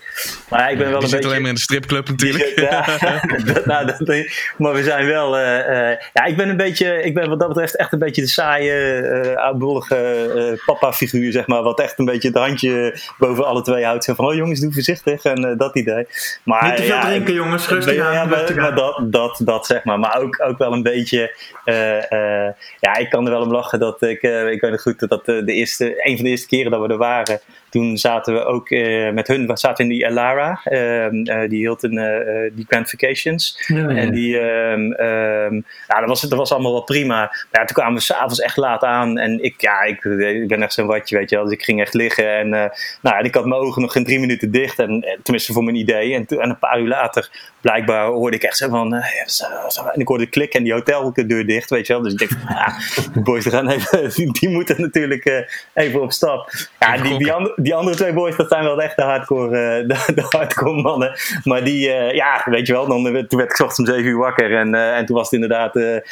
Maar 0.49 0.71
ik 0.71 0.77
ben 0.77 0.89
wel 0.89 0.99
Die 0.99 1.03
een 1.03 1.09
zit 1.09 1.11
beetje... 1.11 1.27
alleen 1.27 1.39
maar 1.41 1.49
in 1.49 1.55
de 1.55 1.61
stripclub 1.61 2.07
natuurlijk. 2.09 2.43
zit- 2.55 2.69
ja, 2.69 2.85
dat- 3.53 3.65
nou, 3.65 3.85
dat- 3.85 4.25
maar 4.57 4.73
we 4.73 4.83
zijn 4.83 5.05
wel. 5.05 5.37
eh, 5.37 5.91
eh, 5.91 5.97
ja, 6.13 6.23
ik 6.25 6.37
ben 6.37 6.49
een 6.49 6.57
beetje. 6.57 7.03
Ik 7.03 7.13
ben 7.13 7.29
wat 7.29 7.39
dat 7.39 7.47
betreft 7.47 7.75
echt 7.77 7.91
een 7.93 7.99
beetje 7.99 8.21
de 8.21 8.27
saaie, 8.27 8.71
eh 8.71 9.31
eh, 9.31 9.37
papa-figuur, 10.65 11.31
zeg 11.31 11.47
maar. 11.47 11.63
Wat 11.63 11.79
echt 11.79 11.99
een 11.99 12.05
beetje 12.05 12.27
het 12.27 12.37
handje 12.37 12.99
boven 13.17 13.45
alle 13.45 13.61
twee 13.61 13.85
houdt. 13.85 14.03
Zo 14.03 14.13
van: 14.13 14.25
oh 14.25 14.33
jongens, 14.33 14.59
doe 14.59 14.73
voorzichtig. 14.73 15.23
En 15.23 15.45
eh, 15.49 15.57
dat 15.57 15.75
idee. 15.75 16.07
Maar, 16.43 16.63
Niet 16.67 16.75
te 16.75 16.83
veel 16.83 16.95
ja, 16.95 17.01
drinken, 17.01 17.33
jongens. 17.33 17.67
Rustig 17.67 17.95
ja, 17.95 18.19
aan. 18.21 18.29
maar, 18.29 18.75
dat, 18.75 18.99
dat, 19.03 19.41
dat 19.43 19.65
zeg 19.65 19.83
maar. 19.83 19.99
Maar 19.99 20.21
ook, 20.21 20.43
ook 20.47 20.57
wel 20.57 20.73
een 20.73 20.83
beetje. 20.83 21.35
eh, 21.65 22.11
eh, 22.11 22.53
ja, 22.79 22.95
ik 22.97 23.09
kan 23.09 23.25
er 23.25 23.31
wel 23.31 23.41
om 23.41 23.51
lachen 23.51 23.79
dat 23.79 24.01
ik. 24.01 24.21
eh, 24.21 24.51
ik 24.51 24.61
weet 24.61 24.71
nog 24.71 24.81
goed 24.81 24.99
dat 24.99 25.09
dat 25.09 25.27
eh, 25.27 25.45
de 25.45 25.53
eerste, 25.53 26.07
een 26.07 26.15
van 26.15 26.23
de 26.23 26.29
eerste 26.31 26.47
keren 26.47 26.71
dat 26.71 26.81
we 26.81 26.87
er 26.87 26.97
waren. 26.97 27.39
Toen 27.71 27.97
zaten 27.97 28.33
we 28.33 28.45
ook 28.45 28.69
eh, 28.69 29.11
met 29.11 29.27
hun. 29.27 29.47
We 29.47 29.57
zaten 29.57 29.83
in 29.83 29.91
die 29.91 30.05
Elara. 30.05 30.61
ehm, 30.63 31.23
eh, 31.23 31.49
die 31.49 31.59
hield 31.59 31.83
een, 31.83 31.97
eh, 31.97 32.51
die 32.53 32.65
Grand 32.67 32.89
Vacations. 32.89 33.63
Ja, 33.67 33.77
ja. 33.77 33.87
En 33.87 34.11
die, 34.11 34.39
ehm, 34.39 34.91
ehm, 34.91 35.55
ja, 35.87 35.99
dat 35.99 36.07
was, 36.07 36.21
dat 36.21 36.37
was 36.37 36.51
allemaal 36.51 36.71
wel 36.71 36.83
prima. 36.83 37.09
Maar 37.15 37.47
ja, 37.51 37.65
toen 37.65 37.75
kwamen 37.75 37.93
we 37.93 37.99
s'avonds 37.99 38.39
echt 38.39 38.57
laat 38.57 38.83
aan. 38.83 39.17
En 39.17 39.43
ik, 39.43 39.61
ja, 39.61 39.81
ik, 39.81 40.03
ik 40.03 40.47
ben 40.47 40.61
echt 40.61 40.73
zo'n 40.73 40.87
watje, 40.87 41.17
weet 41.17 41.29
je 41.29 41.35
wel. 41.35 41.45
Dus 41.45 41.53
ik 41.53 41.63
ging 41.63 41.81
echt 41.81 41.93
liggen. 41.93 42.35
En 42.37 42.49
nou, 43.01 43.17
en 43.17 43.25
ik 43.25 43.35
had 43.35 43.45
mijn 43.45 43.61
ogen 43.61 43.81
nog 43.81 43.91
geen 43.91 44.03
drie 44.03 44.19
minuten 44.19 44.51
dicht. 44.51 44.79
En, 44.79 45.19
tenminste 45.23 45.53
voor 45.53 45.63
mijn 45.63 45.75
idee. 45.75 46.13
En, 46.13 46.25
en 46.25 46.49
een 46.49 46.59
paar 46.59 46.79
uur 46.79 46.87
later, 46.87 47.29
blijkbaar 47.61 48.05
hoorde 48.05 48.35
ik 48.35 48.43
echt 48.43 48.57
zo 48.57 48.69
van... 48.69 48.93
en 48.93 49.99
ik 49.99 50.07
hoorde 50.07 50.29
klikken 50.29 50.59
en 50.59 50.65
die 50.65 50.73
hoteldeur 50.73 51.45
dicht, 51.45 51.69
weet 51.69 51.87
je 51.87 51.93
wel. 51.93 52.01
Dus 52.01 52.13
ik 52.13 52.19
denk, 52.19 52.31
ah, 52.47 52.79
die 53.13 53.23
boys 53.23 53.45
gaan 53.45 53.69
even, 53.69 54.11
die, 54.39 54.49
moeten 54.49 54.81
natuurlijk 54.81 55.47
even 55.73 56.01
op 56.01 56.11
stap. 56.11 56.51
Ja, 56.79 56.97
die, 56.97 57.17
die, 57.17 57.31
andere, 57.31 57.60
die 57.63 57.75
andere 57.75 57.95
twee 57.95 58.13
boys, 58.13 58.35
dat 58.35 58.49
zijn 58.49 58.63
wel 58.63 58.81
echt 58.81 58.95
de 58.95 59.01
hardcore, 59.01 59.81
uh, 59.81 59.87
de, 59.87 60.13
de, 60.13 60.25
hardcore 60.29 60.81
mannen. 60.81 61.11
Maar 61.43 61.63
die, 61.63 61.87
uh, 61.87 62.13
ja, 62.13 62.41
weet 62.45 62.67
je 62.67 62.73
wel, 62.73 62.87
dan, 62.87 63.03
toen 63.03 63.39
werd 63.39 63.51
ik 63.51 63.59
ochtends 63.59 63.79
om 63.79 63.85
7 63.85 64.05
uur 64.05 64.17
wakker. 64.17 64.57
En, 64.57 64.75
en 64.75 65.05
toen 65.05 65.15
was 65.15 65.29
het 65.29 65.41
inderdaad 65.41 65.75
even 65.75 66.03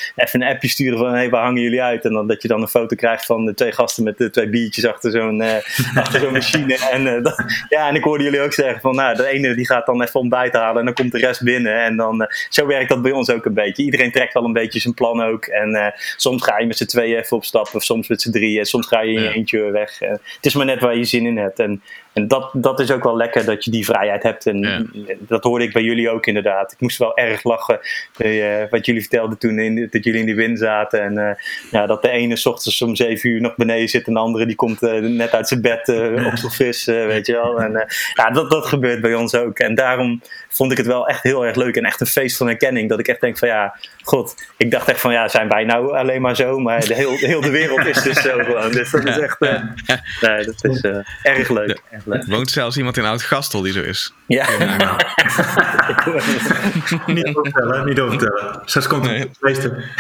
een 0.42 0.44
appje 0.44 0.68
sturen 0.68 0.98
van: 0.98 1.08
hé, 1.08 1.18
hey, 1.18 1.30
waar 1.30 1.44
hangen 1.44 1.62
jullie 1.62 1.82
uit? 1.82 2.06
En 2.06 2.14
dan 2.14 2.28
dat 2.28 2.42
je 2.42 2.48
dan 2.48 2.62
een 2.62 2.68
foto 2.68 2.96
krijgt 2.96 3.26
van 3.26 3.46
de 3.46 3.54
twee 3.54 3.72
gasten 3.72 4.04
met 4.04 4.18
de 4.18 4.30
twee 4.30 4.50
biertjes 4.50 4.86
achter 4.86 5.12
zo'n 5.12 5.42
achter 6.04 6.20
zo'n 6.20 6.34
machine. 6.34 6.78
En, 6.92 7.24
dat, 7.24 7.44
ja, 7.70 7.88
en 7.88 7.96
ik 7.96 8.04
hoorde 8.04 8.24
jullie 8.24 8.42
ook 8.42 8.54
zeggen: 8.54 8.82
van 8.82 8.96
nou, 8.96 9.16
de 9.16 9.28
ene 9.28 9.56
die 9.56 9.66
gaat 9.66 9.86
dan 9.86 10.02
even 10.02 10.20
ontbijt 10.20 10.54
halen 10.54 10.80
en 10.80 10.86
dan 10.86 10.94
komt 10.94 11.12
de 11.12 11.18
rest 11.18 11.44
binnen. 11.44 11.84
En 11.84 11.96
dan, 11.96 12.28
zo 12.50 12.68
werkt 12.68 12.90
dat 12.90 13.02
bij 13.02 13.12
ons 13.12 13.30
ook 13.30 13.46
een 13.46 13.54
beetje. 13.54 13.84
Iedereen 13.84 14.12
trekt 14.12 14.34
wel 14.34 14.46
een 14.46 14.54
beetje 14.54 14.80
zijn 14.80 14.94
plan 14.94 15.24
ook. 15.24 15.46
En 15.46 15.94
soms 16.18 16.44
ga 16.44 16.60
je 16.60 16.68
met 16.68 16.78
z'n 16.78 16.86
tweeën 16.86 17.18
even 17.18 17.38
op 17.38 17.46
stap, 17.46 17.70
of 17.74 17.84
soms 17.84 18.08
met 18.08 18.22
z'n 18.22 18.32
drieën. 18.32 18.66
Soms 18.66 18.88
ga 18.88 19.02
je 19.02 19.14
in 19.14 19.22
je 19.22 19.34
eentje 19.34 19.72
weg. 19.72 20.00
het 20.00 20.20
is 20.42 20.54
maar 20.54 20.66
net 20.66 20.80
waar 20.80 20.96
je 20.96 21.04
zin 21.04 21.26
in 21.26 21.38
hebt. 21.40 21.60
En, 21.60 21.82
en 22.14 22.28
dat, 22.28 22.50
dat 22.54 22.80
is 22.80 22.92
ook 22.92 23.04
wel 23.04 23.18
lekker 23.18 23.46
dat 23.46 23.64
je 23.64 23.72
die 23.72 23.86
vrijheid 23.86 24.24
hebt. 24.24 24.46
En 24.46 24.90
dat 25.20 25.44
hoorde 25.44 25.66
ik 25.66 25.74
bij 25.74 25.82
jullie 25.82 26.10
ook 26.10 26.26
inderdaad. 26.26 26.72
Ik 26.72 26.80
moest 26.80 26.98
wel 26.98 27.18
erg 27.18 27.44
lachen 27.44 27.80
uh, 28.18 28.64
wat 28.70 28.86
jullie 28.86 29.02
vertelden 29.02 29.38
toen 29.38 29.60
in, 29.60 29.88
dat 29.92 30.04
jullie 30.04 30.20
in 30.20 30.26
die 30.26 30.36
wind 30.36 30.60
zaten. 30.60 31.02
En 31.02 31.14
uh, 31.14 31.32
ja, 31.72 31.86
dat 31.86 32.02
de 32.02 32.10
ene 32.10 32.36
s 32.36 32.46
ochtends 32.46 32.82
om 32.82 32.96
zeven 32.96 33.30
uur 33.30 33.42
nog 33.42 33.56
beneden 33.56 33.90
zit 33.90 34.08
en 34.08 34.14
de 34.14 34.20
andere 34.20 34.46
die 34.46 34.56
komt 34.56 34.82
uh, 34.82 35.00
net 35.00 35.34
uit 35.34 35.48
zijn 35.48 35.62
bed 35.62 35.90
op 36.26 36.38
zijn 36.38 36.52
vis, 36.52 36.86
weet 36.86 37.26
je 37.26 37.34
wel. 37.34 37.62
En 37.62 37.88
ja, 38.14 38.30
dat, 38.30 38.50
dat 38.50 38.66
gebeurt 38.66 39.02
bij 39.02 39.16
ons 39.16 39.36
ook. 39.36 39.60
En 39.60 39.76
daarom 39.76 40.22
vond 40.50 40.72
ik 40.72 40.78
het 40.78 40.88
wel 40.88 41.08
echt 41.08 41.24
heel 41.24 41.46
erg 41.46 41.56
leuk 41.56 41.76
en 41.76 41.86
echt 41.86 42.02
een 42.02 42.08
feest 42.08 42.38
van 42.38 42.48
herkenning. 42.48 42.90
Dat 42.90 43.00
ik 43.00 43.08
echt 43.08 43.22
denk 43.22 43.38
van 43.38 43.48
ja, 43.48 43.76
god, 44.02 44.36
ik 44.58 44.72
dacht 44.72 44.88
echt 44.88 45.00
van 45.00 45.12
ja, 45.12 45.28
zijn 45.28 45.50
wij 45.50 45.64
nou 45.64 45.98
alleen 45.98 46.22
maar 46.22 46.36
zo? 46.36 46.60
Maar 46.60 46.86
de 46.86 46.94
heel, 46.94 47.16
heel 47.16 47.42
de 47.42 47.50
wereld 47.50 47.86
is 47.86 48.02
dus 48.04 48.22
zo 48.22 48.38
gewoon. 48.38 48.72
Dus 48.72 48.92
dat 48.92 49.06
is 49.06 49.18
echt, 49.18 49.40
nee, 49.40 50.46
dat 50.46 50.64
is 50.64 50.82
erg 51.24 51.50
leuk. 51.50 51.82
Er 52.06 52.26
woont 52.28 52.50
zelfs 52.50 52.78
iemand 52.78 52.98
in 52.98 53.06
Oud-Gastel 53.06 53.62
die 53.62 53.74
zo 53.74 53.82
is. 53.82 54.14
Ja. 54.28 54.48
niet 57.08 57.36
overtellen, 57.36 57.86
niet 57.86 58.00
overtellen. 58.00 58.62
Zes 58.66 58.88
komt 58.88 59.04
nee. 59.04 59.30
meester. 59.40 59.96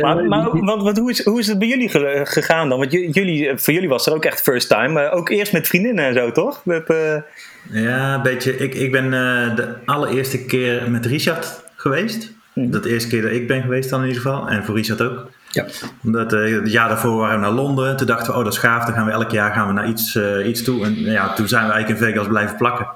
maar, 0.00 0.24
maar 0.24 0.64
want, 0.64 0.82
wat, 0.82 0.96
hoe, 0.96 1.10
is, 1.10 1.24
hoe 1.24 1.38
is 1.38 1.46
het 1.46 1.58
bij 1.58 1.68
jullie 1.68 1.88
gegaan 2.26 2.68
dan? 2.68 2.78
Want 2.78 2.92
jullie, 2.92 3.58
voor 3.58 3.74
jullie 3.74 3.88
was 3.88 4.06
er 4.06 4.14
ook 4.14 4.24
echt 4.24 4.40
first 4.40 4.68
time. 4.68 4.88
Maar 4.88 5.12
ook 5.12 5.28
eerst 5.28 5.52
met 5.52 5.66
vriendinnen 5.66 6.04
en 6.04 6.14
zo, 6.14 6.32
toch? 6.32 6.64
Met, 6.64 6.90
uh... 6.90 7.16
Ja, 7.70 8.14
een 8.14 8.22
beetje. 8.22 8.56
Ik, 8.56 8.74
ik 8.74 8.92
ben 8.92 9.04
uh, 9.04 9.56
de 9.56 9.74
allereerste 9.84 10.44
keer 10.44 10.90
met 10.90 11.06
Richard 11.06 11.62
geweest. 11.76 12.32
Mm. 12.54 12.70
Dat 12.70 12.82
de 12.82 12.90
eerste 12.90 13.08
keer 13.08 13.22
dat 13.22 13.30
ik 13.30 13.46
ben 13.46 13.62
geweest 13.62 13.90
dan 13.90 14.00
in 14.00 14.06
ieder 14.06 14.22
geval. 14.22 14.48
En 14.48 14.64
voor 14.64 14.76
Richard 14.76 15.02
ook. 15.02 15.30
Ja. 15.52 15.66
Omdat 16.02 16.32
uh, 16.32 16.60
het 16.60 16.72
jaar 16.72 16.88
daarvoor 16.88 17.16
waren 17.16 17.40
we 17.40 17.46
naar 17.46 17.54
Londen. 17.54 17.96
Toen 17.96 18.06
dachten 18.06 18.32
we, 18.32 18.38
oh 18.38 18.44
dat 18.44 18.52
is 18.52 18.58
gaaf. 18.58 18.84
Dan 18.84 18.94
gaan 18.94 19.06
we 19.06 19.10
elk 19.10 19.30
jaar 19.30 19.52
gaan 19.52 19.66
we 19.66 19.72
naar 19.72 19.88
iets, 19.88 20.14
uh, 20.14 20.46
iets 20.46 20.62
toe. 20.62 20.84
En 20.84 20.94
ja, 21.00 21.32
toen 21.32 21.48
zijn 21.48 21.66
we 21.66 21.72
eigenlijk 21.72 22.00
in 22.00 22.08
Vegas 22.08 22.26
blijven 22.26 22.56
plakken. 22.56 22.86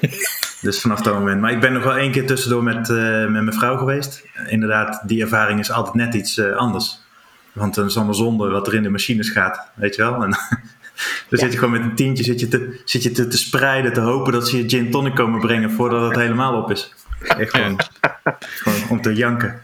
dus 0.60 0.80
vanaf 0.80 1.00
dat 1.00 1.14
moment. 1.14 1.40
Maar 1.40 1.52
ik 1.52 1.60
ben 1.60 1.72
nog 1.72 1.84
wel 1.84 1.96
één 1.96 2.12
keer 2.12 2.26
tussendoor 2.26 2.62
met, 2.62 2.88
uh, 2.88 3.20
met 3.20 3.42
mijn 3.42 3.52
vrouw 3.52 3.76
geweest. 3.76 4.22
Inderdaad, 4.46 5.02
die 5.06 5.22
ervaring 5.22 5.60
is 5.60 5.70
altijd 5.70 5.94
net 5.94 6.14
iets 6.14 6.40
anders. 6.40 7.02
Want 7.52 7.74
dan 7.74 7.86
is 7.86 7.96
allemaal 7.96 8.14
zonde 8.14 8.48
wat 8.48 8.66
er 8.66 8.74
in 8.74 8.82
de 8.82 8.90
machines 8.90 9.28
gaat. 9.28 9.70
Weet 9.74 9.94
je 9.94 10.02
wel? 10.02 10.22
En 10.22 10.30
dan 11.28 11.38
zit 11.38 11.52
je 11.52 11.58
gewoon 11.58 11.72
met 11.72 11.82
een 11.82 11.94
tientje 11.94 12.24
zit 12.24 12.40
je 12.40 12.48
te, 12.48 12.80
zit 12.84 13.02
je 13.02 13.10
te, 13.10 13.28
te 13.28 13.38
spreiden. 13.38 13.92
Te 13.92 14.00
hopen 14.00 14.32
dat 14.32 14.48
ze 14.48 14.56
je 14.56 14.68
gin 14.68 14.90
tonic 14.90 15.14
komen 15.14 15.40
brengen 15.40 15.70
voordat 15.70 16.02
het 16.02 16.16
helemaal 16.16 16.62
op 16.62 16.70
is. 16.70 16.94
Echt 17.20 17.50
gewoon, 17.50 17.80
gewoon 18.38 18.88
om 18.88 19.00
te 19.00 19.14
janken. 19.14 19.60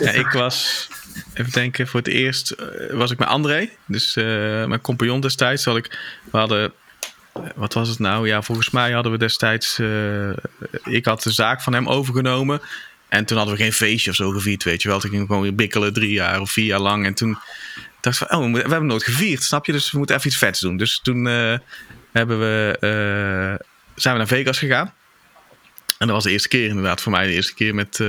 ja, 0.00 0.10
ik 0.10 0.30
was 0.30 0.88
even 1.34 1.52
denken, 1.52 1.86
voor 1.86 2.00
het 2.00 2.08
eerst 2.08 2.54
uh, 2.60 2.92
was 2.92 3.10
ik 3.10 3.18
met 3.18 3.28
André. 3.28 3.70
Dus 3.86 4.16
uh, 4.16 4.24
mijn 4.64 4.80
compagnon 4.80 5.20
destijds. 5.20 5.66
Ik, 5.66 5.98
we 6.30 6.38
hadden, 6.38 6.72
wat 7.54 7.74
was 7.74 7.88
het 7.88 7.98
nou? 7.98 8.28
Ja, 8.28 8.42
volgens 8.42 8.70
mij 8.70 8.92
hadden 8.92 9.12
we 9.12 9.18
destijds, 9.18 9.78
ik 10.84 11.04
had 11.04 11.22
de 11.22 11.32
zaak 11.32 11.62
van 11.62 11.72
hem 11.72 11.88
overgenomen. 11.88 12.60
En 13.08 13.24
toen 13.24 13.36
hadden 13.36 13.56
we 13.56 13.62
geen 13.62 13.72
feestje 13.72 14.10
of 14.10 14.16
zo 14.16 14.30
gevierd, 14.30 14.64
weet 14.64 14.82
je 14.82 14.88
wel. 14.88 15.00
Toen 15.00 15.10
we 15.10 15.16
gewoon 15.16 15.42
weer 15.42 15.54
bikkelen 15.54 15.92
drie 15.92 16.12
jaar 16.12 16.40
of 16.40 16.50
vier 16.50 16.64
jaar 16.64 16.80
lang. 16.80 17.06
En 17.06 17.14
toen 17.14 17.38
dacht 18.00 18.20
ik 18.20 18.28
van, 18.28 18.38
oh, 18.38 18.52
we 18.52 18.58
hebben 18.58 18.86
nooit 18.86 19.04
gevierd, 19.04 19.42
snap 19.42 19.66
je? 19.66 19.72
Dus 19.72 19.90
we 19.90 19.98
moeten 19.98 20.16
even 20.16 20.28
iets 20.28 20.38
vets 20.38 20.60
doen. 20.60 20.76
Dus 20.76 21.00
toen 21.02 21.24
hebben 22.12 22.38
we, 22.38 22.76
zijn 23.94 24.14
we 24.14 24.20
naar 24.20 24.26
Vegas 24.26 24.58
gegaan. 24.58 24.94
En 25.98 26.06
dat 26.06 26.10
was 26.10 26.24
de 26.24 26.30
eerste 26.30 26.48
keer 26.48 26.68
inderdaad 26.68 27.00
voor 27.00 27.12
mij. 27.12 27.26
De 27.26 27.32
eerste 27.32 27.54
keer 27.54 27.74
met, 27.74 28.00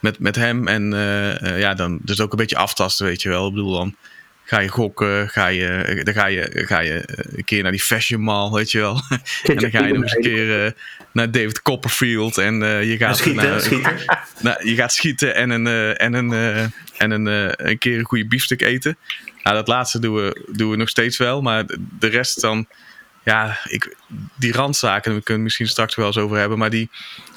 met, 0.00 0.18
met 0.18 0.36
hem. 0.36 0.68
En 0.68 0.92
uh, 0.92 1.58
ja, 1.60 1.74
dan 1.74 1.98
dus 2.02 2.20
ook 2.20 2.32
een 2.32 2.38
beetje 2.38 2.56
aftasten, 2.56 3.06
weet 3.06 3.22
je 3.22 3.28
wel. 3.28 3.46
Ik 3.46 3.54
bedoel, 3.54 3.72
dan 3.72 3.96
ga 4.44 4.60
je 4.60 4.68
gokken, 4.68 5.28
ga 5.28 5.46
je, 5.46 6.00
dan 6.04 6.14
ga 6.14 6.26
je, 6.26 6.64
ga 6.66 6.80
je 6.80 7.02
een 7.36 7.44
keer 7.44 7.62
naar 7.62 7.72
die 7.72 7.80
Fashion 7.80 8.22
Mall, 8.22 8.50
weet 8.50 8.70
je 8.70 8.78
wel. 8.78 9.00
en 9.42 9.56
dan 9.56 9.70
ga 9.70 9.86
je 9.86 9.92
nog 9.92 10.02
eens 10.02 10.14
een 10.16 10.22
keer 10.22 10.64
uh, 10.64 10.70
naar 11.12 11.30
David 11.30 11.62
Copperfield 11.62 12.38
en 12.38 12.62
uh, 12.62 12.90
je 12.90 12.96
gaat 12.96 13.16
schieten, 13.16 13.48
naar, 13.48 13.60
schieten. 13.60 13.96
Nou, 14.40 14.68
je 14.68 14.74
gaat 14.74 14.92
schieten 14.92 15.34
en 15.34 15.50
een, 15.50 15.66
en 15.96 16.14
een, 16.14 16.32
en 16.96 17.10
een, 17.10 17.26
een 17.68 17.78
keer 17.78 17.98
een 17.98 18.04
goede 18.04 18.26
biefstuk 18.26 18.62
eten. 18.62 18.96
Nou, 19.46 19.58
dat 19.58 19.68
laatste 19.68 19.98
doen 19.98 20.14
we, 20.14 20.46
doen 20.52 20.70
we 20.70 20.76
nog 20.76 20.88
steeds 20.88 21.16
wel, 21.16 21.42
maar 21.42 21.64
de 21.98 22.06
rest 22.06 22.40
dan, 22.40 22.66
ja, 23.24 23.58
ik, 23.64 23.96
die 24.36 24.52
randzaken, 24.52 25.14
we 25.14 25.22
kunnen 25.22 25.42
misschien 25.42 25.68
straks 25.68 25.94
wel 25.94 26.06
eens 26.06 26.18
over 26.18 26.38
hebben, 26.38 26.58
maar 26.58 26.70
die, 26.70 26.90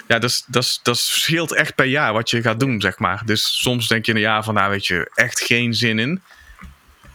ja, 0.10 0.20
dat, 0.20 0.44
dat, 0.48 0.80
dat 0.84 0.98
scheelt 0.98 1.54
echt 1.54 1.76
per 1.76 1.86
jaar 1.86 2.14
wat 2.14 2.30
je 2.30 2.42
gaat 2.42 2.60
doen, 2.60 2.82
zeg 2.82 3.00
maar. 3.00 3.22
Dus 3.26 3.62
soms 3.62 3.88
denk 3.88 4.06
je 4.06 4.12
in 4.12 4.18
een 4.18 4.24
jaar 4.24 4.44
van, 4.44 4.54
nou 4.54 4.70
weet 4.70 4.88
je, 4.88 5.12
echt 5.14 5.40
geen 5.40 5.74
zin 5.74 6.00
in. 6.00 6.22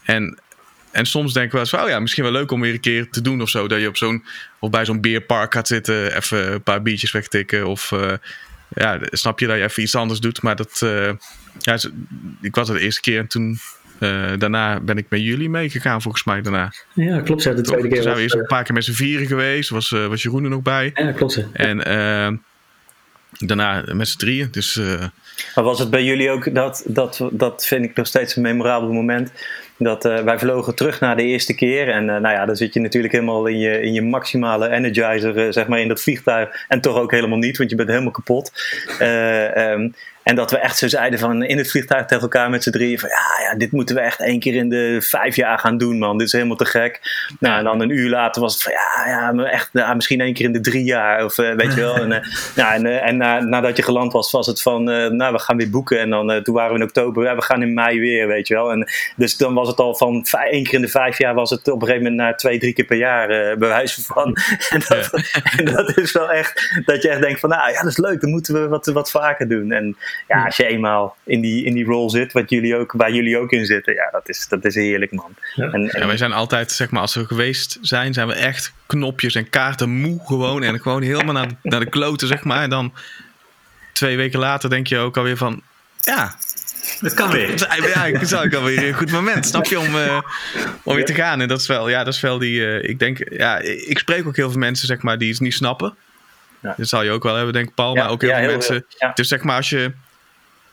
En, 0.03 0.39
en 0.91 1.07
soms 1.07 1.33
denk 1.33 1.47
ik 1.47 1.53
wel 1.53 1.61
eens 1.61 1.71
van, 1.71 1.83
oh 1.83 1.89
ja, 1.89 2.01
misschien 2.01 2.23
wel 2.23 2.33
leuk 2.33 2.51
om 2.51 2.61
weer 2.61 2.73
een 2.73 2.81
keer 2.81 3.11
te 3.11 3.21
doen 3.21 3.43
of 3.43 3.49
zo. 3.49 3.69
Dat 3.69 3.81
je 3.81 3.89
op 3.89 3.97
zo'n, 3.97 4.25
of 4.59 4.71
bij 4.71 4.85
zo'n 4.85 5.01
beerpark 5.01 5.55
gaat 5.55 5.67
zitten, 5.67 6.17
even 6.17 6.53
een 6.53 6.63
paar 6.63 6.83
biertjes 6.83 7.13
wegtikken. 7.13 7.67
Of 7.67 7.91
uh, 7.91 8.13
ja, 8.69 8.99
snap 9.03 9.41
je 9.41 9.47
dat 9.47 9.57
je 9.57 9.63
even 9.63 9.83
iets 9.83 9.95
anders 9.95 10.21
doet. 10.21 10.43
Maar 10.43 10.57
dat, 10.57 10.81
uh, 10.85 11.11
ja, 11.59 11.79
ik 12.41 12.55
was 12.55 12.69
het 12.69 12.77
de 12.77 12.85
eerste 12.85 13.01
keer 13.01 13.19
en 13.19 13.27
toen 13.27 13.59
uh, 14.01 14.33
daarna 14.39 14.81
ben 14.81 14.97
ik 14.97 15.07
met 15.09 15.21
jullie 15.21 15.51
meegegaan, 15.51 16.03
volgens 16.03 16.25
mij. 16.25 16.43
Daarna. 16.43 16.73
Ja, 16.93 17.21
klopt. 17.21 17.43
Ja, 17.43 17.53
de 17.53 17.61
tweede 17.61 17.89
keer. 17.89 17.95
Toen 17.95 18.03
zijn 18.03 18.17
we 18.17 18.23
eerst 18.23 18.35
een 18.35 18.47
paar 18.47 18.65
keer 18.65 18.75
met 18.75 18.85
z'n 18.85 18.93
vieren 18.93 19.27
geweest. 19.27 19.71
Was, 19.71 19.91
uh, 19.91 20.07
was 20.07 20.23
Jeroen 20.23 20.45
er 20.45 20.51
nog 20.51 20.63
bij. 20.63 20.91
Ja, 20.95 21.13
klopt. 21.13 21.45
En 21.53 21.89
uh, 21.89 22.39
daarna 23.39 23.85
met 23.93 24.09
z'n 24.09 24.19
drieën. 24.19 24.49
Dus, 24.51 24.77
uh... 24.77 25.05
maar 25.55 25.65
was 25.65 25.79
het 25.79 25.91
bij 25.91 26.05
jullie 26.05 26.31
ook, 26.31 26.55
dat, 26.55 26.83
dat, 26.87 27.21
dat 27.31 27.67
vind 27.67 27.85
ik 27.85 27.97
nog 27.97 28.07
steeds 28.07 28.37
een 28.37 28.43
memorabel 28.43 28.93
moment. 28.93 29.33
Dat 29.79 30.05
uh, 30.05 30.19
wij 30.19 30.39
vlogen 30.39 30.75
terug 30.75 31.01
naar 31.01 31.17
de 31.17 31.23
eerste 31.23 31.55
keer. 31.55 31.89
En 31.89 32.03
uh, 32.03 32.17
nou 32.17 32.35
ja, 32.35 32.47
dan 32.47 32.57
zit 32.57 32.75
je 32.75 32.81
natuurlijk 32.81 33.13
helemaal 33.13 33.47
in 33.47 33.59
je, 33.59 33.81
in 33.81 33.93
je 33.93 34.03
maximale 34.03 34.69
energizer, 34.69 35.53
zeg 35.53 35.67
maar, 35.67 35.81
in 35.81 35.89
dat 35.89 36.03
vliegtuig. 36.03 36.65
En 36.69 36.81
toch 36.81 36.97
ook 36.97 37.11
helemaal 37.11 37.39
niet, 37.39 37.57
want 37.57 37.71
je 37.71 37.77
bent 37.77 37.89
helemaal 37.89 38.11
kapot. 38.11 38.53
Um, 39.01 39.95
En 40.25 40.35
dat 40.35 40.51
we 40.51 40.59
echt 40.59 40.79
zo 40.79 40.89
zeiden 40.89 41.19
van 41.19 41.43
in 41.43 41.59
het 41.59 41.71
vliegtuig 41.71 42.07
tegen 42.07 42.23
elkaar 42.23 42.51
met 42.51 42.63
z'n 42.63 42.71
drieën 42.71 42.99
van 42.99 43.09
ja, 43.09 43.45
ja, 43.45 43.59
dit 43.59 43.73
moeten 43.73 43.95
we 43.95 44.01
echt 44.01 44.21
één 44.21 44.41
keer 44.41 44.55
in 44.55 44.69
de 44.69 44.97
vijf 45.01 45.37
jaar 45.37 45.59
gaan 45.59 45.77
doen 45.77 45.99
man. 45.99 46.19
Dit 46.19 46.27
is 46.27 46.33
helemaal 46.33 46.57
te 46.57 46.65
gek. 46.65 47.01
Nou, 47.39 47.59
en 47.59 47.65
dan 47.65 47.81
een 47.81 47.91
uur 47.91 48.11
later 48.11 48.43
was 48.43 48.53
het 48.55 48.63
van 48.63 48.73
ja, 48.73 49.09
ja 49.09 49.45
echt, 49.45 49.69
ja, 49.73 49.95
misschien 49.95 50.21
één 50.21 50.35
keer 50.35 50.45
in 50.45 50.53
de 50.53 50.61
drie 50.61 50.85
jaar 50.85 51.25
of 51.25 51.39
uh, 51.39 51.55
weet 51.55 51.75
je 51.75 51.81
wel. 51.81 51.97
En, 51.97 52.11
uh, 52.11 52.19
ja, 52.55 52.73
en, 52.75 52.87
uh, 52.87 53.07
en 53.07 53.17
na, 53.17 53.41
nadat 53.41 53.77
je 53.77 53.83
geland 53.83 54.13
was, 54.13 54.31
was 54.31 54.47
het 54.47 54.63
van 54.63 54.85
nou, 55.17 55.33
we 55.33 55.39
gaan 55.39 55.57
weer 55.57 55.71
boeken. 55.71 56.01
En 56.01 56.11
dan 56.11 56.43
toen 56.43 56.55
waren 56.55 56.73
we 56.73 56.79
in 56.79 56.87
oktober, 56.87 57.25
ja, 57.25 57.35
we 57.35 57.43
gaan 57.43 57.63
in 57.63 57.75
mei 57.75 58.01
weer, 58.01 58.27
weet 58.27 58.49
je 58.49 58.55
wel. 58.55 58.71
En 58.71 58.89
dus 59.17 59.37
dan 59.37 59.55
was 59.55 59.69
het 59.69 59.79
al 59.79 59.95
van 59.95 60.27
één 60.51 60.65
keer 60.65 60.75
in 60.75 60.81
de 60.81 60.89
vijf 60.89 61.19
jaar 61.19 61.35
was 61.35 61.51
het 61.51 61.69
op 61.69 61.81
een 61.81 61.87
gegeven 61.87 62.03
moment 62.03 62.21
naar 62.23 62.37
twee, 62.37 62.59
drie 62.59 62.73
keer 62.73 62.85
per 62.85 62.97
jaar 62.97 63.59
bewijs 63.59 63.95
van. 64.07 64.37
en, 64.71 64.83
dat, 64.89 65.11
en 65.57 65.65
dat 65.65 65.97
is 65.97 66.13
wel 66.13 66.31
echt, 66.31 66.83
dat 66.85 67.03
je 67.03 67.09
echt 67.09 67.21
denkt 67.21 67.41
van 67.41 67.49
nou 67.49 67.71
ja, 67.71 67.83
dat 67.83 67.91
is 67.91 67.99
leuk, 67.99 68.21
dan 68.21 68.31
moeten 68.31 68.55
we 68.55 68.69
wat, 68.69 68.87
wat 68.87 69.11
vaker 69.11 69.49
doen. 69.49 69.73
En 69.73 69.97
ja, 70.29 70.45
als 70.45 70.57
je 70.57 70.67
eenmaal 70.67 71.17
in 71.25 71.41
die, 71.41 71.65
in 71.65 71.75
die 71.75 71.85
rol 71.85 72.11
zit, 72.11 72.33
wat 72.33 72.51
jullie 72.51 72.77
ook, 72.77 72.93
waar 72.93 73.13
jullie 73.13 73.39
ook 73.39 73.51
in 73.51 73.67
zitten, 73.67 73.95
ja, 73.95 74.09
dat 74.11 74.29
is, 74.29 74.47
dat 74.49 74.65
is 74.65 74.75
heerlijk, 74.75 75.13
man. 75.13 75.35
Ja. 75.55 75.65
En, 75.65 75.73
en... 75.73 76.01
Ja, 76.01 76.07
wij 76.07 76.17
zijn 76.17 76.33
altijd, 76.33 76.73
zeg 76.73 76.91
maar, 76.91 77.01
als 77.01 77.15
we 77.15 77.25
geweest 77.25 77.79
zijn, 77.81 78.13
zijn 78.13 78.27
we 78.27 78.35
echt 78.35 78.73
knopjes 78.87 79.35
en 79.35 79.51
kaarten 79.51 79.91
moe 79.91 80.21
gewoon. 80.25 80.63
En 80.63 80.81
gewoon 80.81 81.03
helemaal 81.03 81.35
naar, 81.35 81.49
naar 81.63 81.81
de 81.81 81.89
kloten, 81.89 82.29
zeg 82.29 82.45
maar. 82.45 82.63
En 82.63 82.71
dan 82.71 82.93
twee 83.93 84.17
weken 84.17 84.39
later 84.39 84.71
denk 84.71 84.87
je 84.87 84.99
ook 84.99 85.17
alweer 85.17 85.37
van, 85.37 85.63
ja, 86.01 86.35
het 87.01 87.15
kan 87.15 87.31
weer. 87.31 87.69
Ja, 87.95 88.05
ik 88.05 88.19
zou 88.23 88.47
ik 88.47 88.55
alweer 88.55 88.89
een 88.89 88.95
goed 88.95 89.11
moment, 89.11 89.47
snap 89.47 89.67
je, 89.67 89.79
om, 89.79 89.95
uh, 89.95 90.21
om 90.83 90.95
weer 90.95 91.05
te 91.05 91.15
gaan. 91.15 91.41
En 91.41 91.49
dat 91.49 91.61
is 91.61 91.67
wel, 91.67 91.89
ja, 91.89 92.05
dat 92.05 92.15
is 92.15 92.21
wel 92.21 92.39
die, 92.39 92.61
uh, 92.61 92.89
ik 92.89 92.99
denk, 92.99 93.19
ja, 93.31 93.59
ik 93.59 93.99
spreek 93.99 94.27
ook 94.27 94.37
heel 94.37 94.51
veel 94.51 94.61
mensen, 94.61 94.87
zeg 94.87 95.03
maar, 95.03 95.19
die 95.19 95.31
het 95.31 95.41
niet 95.41 95.55
snappen. 95.55 95.97
Ja. 96.65 96.75
Dat 96.77 96.89
zal 96.89 97.03
je 97.03 97.11
ook 97.11 97.23
wel 97.23 97.35
hebben, 97.35 97.53
denk 97.53 97.69
ik, 97.69 97.75
Paul. 97.75 97.95
Maar 97.95 98.11
ook 98.11 98.21
heel 98.21 98.31
veel 98.31 98.39
heel 98.39 98.51
mensen. 98.51 98.87
Dus 99.15 99.29
zeg 99.29 99.43
maar, 99.43 99.57
als 99.57 99.71
je 99.71 99.93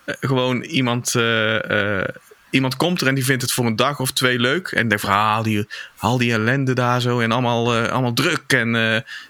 gewoon 0.04 0.62
iemand, 0.62 1.14
uh, 1.14 1.62
uh, 1.62 2.04
iemand 2.50 2.76
komt 2.76 3.00
er 3.00 3.06
en 3.06 3.14
die 3.14 3.24
vindt 3.24 3.42
het 3.42 3.52
voor 3.52 3.66
een 3.66 3.76
dag 3.76 4.00
of 4.00 4.12
twee 4.12 4.38
leuk. 4.38 4.68
En 4.68 4.88
denkt 4.88 5.04
van, 5.04 5.12
ah, 5.12 5.16
haal 5.16 5.42
die, 5.42 5.68
haal 5.96 6.18
die 6.18 6.32
ellende 6.32 6.72
daar 6.72 7.00
zo 7.00 7.20
en 7.20 7.32
allemaal, 7.32 7.76
uh, 7.76 7.88
allemaal 7.88 8.12
druk. 8.12 8.52
En 8.52 8.68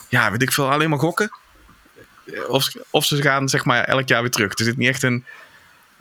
ja, 0.09 0.31
weet 0.31 0.42
ik 0.42 0.52
veel, 0.52 0.71
alleen 0.71 0.90
maar 0.90 0.99
gokken. 0.99 1.31
Of, 2.49 2.73
of 2.90 3.04
ze 3.04 3.23
gaan 3.23 3.49
zeg 3.49 3.64
maar 3.64 3.85
elk 3.85 4.09
jaar 4.09 4.21
weer 4.21 4.31
terug. 4.31 4.59
Er 4.59 4.64
zit 4.64 4.76
niet 4.76 4.88
echt 4.88 5.02
een, 5.02 5.25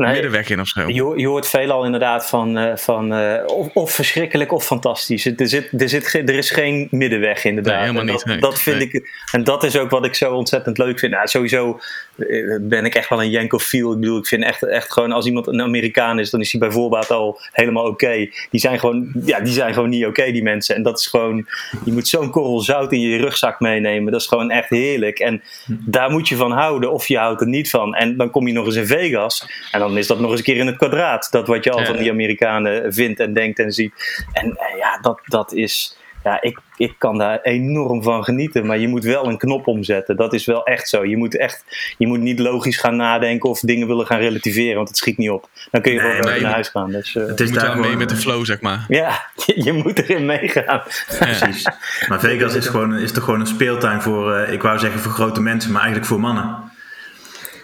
Nee. 0.02 0.14
middenweg 0.14 0.50
in 0.50 0.60
of 0.60 0.68
zo. 0.68 0.88
Je, 0.88 1.14
je 1.16 1.28
hoort 1.28 1.48
veelal 1.48 1.86
inderdaad 1.86 2.26
van, 2.30 2.58
eh, 2.58 2.76
van 2.76 3.14
eh, 3.14 3.46
of, 3.46 3.70
of 3.74 3.92
verschrikkelijk 3.92 4.52
of 4.52 4.66
fantastisch. 4.66 5.26
Er, 5.26 5.48
zit, 5.48 5.82
er, 5.82 5.90
zit, 5.90 6.14
er 6.14 6.36
is 6.36 6.50
geen 6.50 6.88
middenweg 6.92 7.44
inderdaad. 7.44 7.74
Nee, 7.74 7.82
helemaal 7.82 8.04
niet, 8.04 8.14
Dat, 8.14 8.26
nee. 8.26 8.38
dat 8.38 8.60
vind 8.62 8.78
Nee. 8.78 8.90
ik, 8.92 9.26
en 9.32 9.44
dat 9.44 9.64
is 9.64 9.78
ook 9.78 9.90
wat 9.90 10.06
ik 10.06 10.16
zo 10.16 10.34
ontzettend 10.34 10.78
leuk 10.78 11.00
vind. 11.00 11.12
Nou, 11.12 11.28
sowieso 11.28 11.80
eh, 12.18 12.58
ben 12.62 12.86
ik 12.86 12.96
echt 12.96 13.10
wel 13.10 13.22
een 13.22 13.30
Jankofiel. 13.30 13.92
Ik 13.94 14.00
bedoel, 14.00 14.18
ik 14.18 14.28
vind 14.28 14.44
echt, 14.44 14.64
echt 14.64 14.94
gewoon 14.94 15.12
als 15.12 15.26
iemand 15.26 15.48
een 15.48 15.62
Amerikaan 15.62 16.20
is, 16.20 16.30
dan 16.30 16.40
is 16.42 16.52
hij 16.52 16.60
bij 16.60 16.72
voorbaat 16.72 17.12
al 17.12 17.40
helemaal 17.52 17.86
oké. 17.86 18.30
Die 18.50 18.60
zijn 18.60 18.80
gewoon, 18.80 19.12
ja, 19.26 19.40
die 19.40 19.54
zijn 19.54 19.74
gewoon 19.74 19.90
niet 19.90 20.06
oké, 20.06 20.32
die 20.32 20.44
mensen. 20.44 20.76
En 20.76 20.84
dat 20.84 21.00
is 21.00 21.08
gewoon, 21.08 21.48
je 21.86 21.92
moet 21.92 22.08
zo'n 22.08 22.30
korrel 22.30 22.60
zout 22.60 22.92
in 22.92 23.00
je 23.00 23.18
rugzak 23.18 23.60
meenemen. 23.60 24.12
Dat 24.12 24.22
is 24.22 24.28
gewoon 24.28 24.52
echt 24.52 24.70
heerlijk. 24.70 25.20
En 25.20 25.42
daar 25.68 26.12
moet 26.12 26.28
je 26.28 26.36
van 26.36 26.52
houden 26.52 26.92
of 26.92 27.08
je 27.08 27.18
houdt 27.18 27.42
er 27.42 27.48
niet 27.48 27.70
van. 27.70 27.96
En 27.96 28.18
dan 28.18 28.30
kom 28.30 28.48
je 28.48 28.54
nog 28.54 28.66
eens 28.66 28.76
in 28.76 28.88
Vegas. 28.88 29.46
En 29.72 29.80
dan 29.80 29.91
is 29.98 30.08
dat 30.08 30.20
nog 30.20 30.30
eens 30.30 30.40
een 30.40 30.46
keer 30.46 30.58
in 30.58 30.68
het 30.68 30.78
kwadraat. 30.78 31.28
Dat 31.32 31.48
wat 31.48 31.64
je 31.64 31.72
al 31.72 31.86
van 31.86 31.98
die 31.98 32.12
Amerikanen 32.12 32.94
vindt 32.94 33.20
en 33.20 33.34
denkt 33.34 33.60
en 33.60 33.72
ziet. 33.72 34.26
En 34.34 34.58
eh, 34.58 34.78
ja, 34.78 34.98
dat, 35.02 35.22
dat 35.26 35.54
is. 35.54 36.00
Ja, 36.24 36.42
ik, 36.42 36.60
ik 36.78 36.94
kan 36.98 37.18
daar 37.18 37.42
enorm 37.42 38.04
van 38.04 38.24
genieten. 38.24 38.66
Maar 38.66 38.78
je 38.78 38.88
moet 38.88 39.04
wel 39.04 39.28
een 39.28 39.38
knop 39.38 39.68
omzetten. 39.68 40.16
Dat 40.16 40.34
is 40.34 40.46
wel 40.46 40.66
echt 40.66 40.90
zo. 40.90 41.06
Je 41.06 41.18
moet, 41.18 41.38
echt, 41.38 41.64
je 41.98 42.08
moet 42.08 42.20
niet 42.20 42.40
logisch 42.40 42.78
gaan 42.78 42.96
nadenken 42.96 43.50
of 43.50 43.60
dingen 43.60 43.88
willen 43.88 44.06
gaan 44.06 44.20
relativeren. 44.20 44.76
Want 44.76 44.88
het 44.88 44.98
schiet 44.98 45.18
niet 45.18 45.30
op. 45.30 45.50
Dan 45.72 45.82
kun 45.82 45.94
je 45.94 46.00
gewoon 46.00 46.20
nee, 46.20 46.42
naar 46.42 46.52
huis 46.52 46.70
gaan. 46.70 46.92
Dus, 46.92 47.16
eh, 47.16 47.26
Het 47.26 47.38
Je 47.38 47.44
is 47.44 47.52
moet 47.52 47.60
daar 47.60 47.74
mee 47.74 47.84
gewoon, 47.84 47.98
met 47.98 48.10
de 48.10 48.16
flow, 48.16 48.46
zeg 48.46 48.62
maar. 48.62 48.86
ja, 48.88 49.22
je, 49.46 49.64
je 49.66 49.74
moet 49.74 50.00
erin 50.00 50.26
meegaan. 50.26 50.82
Precies. 51.20 51.68
Maar 52.08 52.20
Vegas 52.20 52.56
is, 52.56 52.68
gewoon, 52.68 52.98
is 52.98 53.12
toch 53.12 53.24
gewoon 53.24 53.40
een 53.40 53.48
speeltuin 53.48 54.02
voor, 54.02 54.34
eh, 54.34 54.54
ik 54.54 54.62
wou 54.62 54.80
zeggen 54.80 55.00
voor 55.00 55.12
grote 55.12 55.42
mensen, 55.42 55.72
maar 55.72 55.82
eigenlijk 55.82 56.12
voor 56.12 56.20
mannen. 56.20 56.71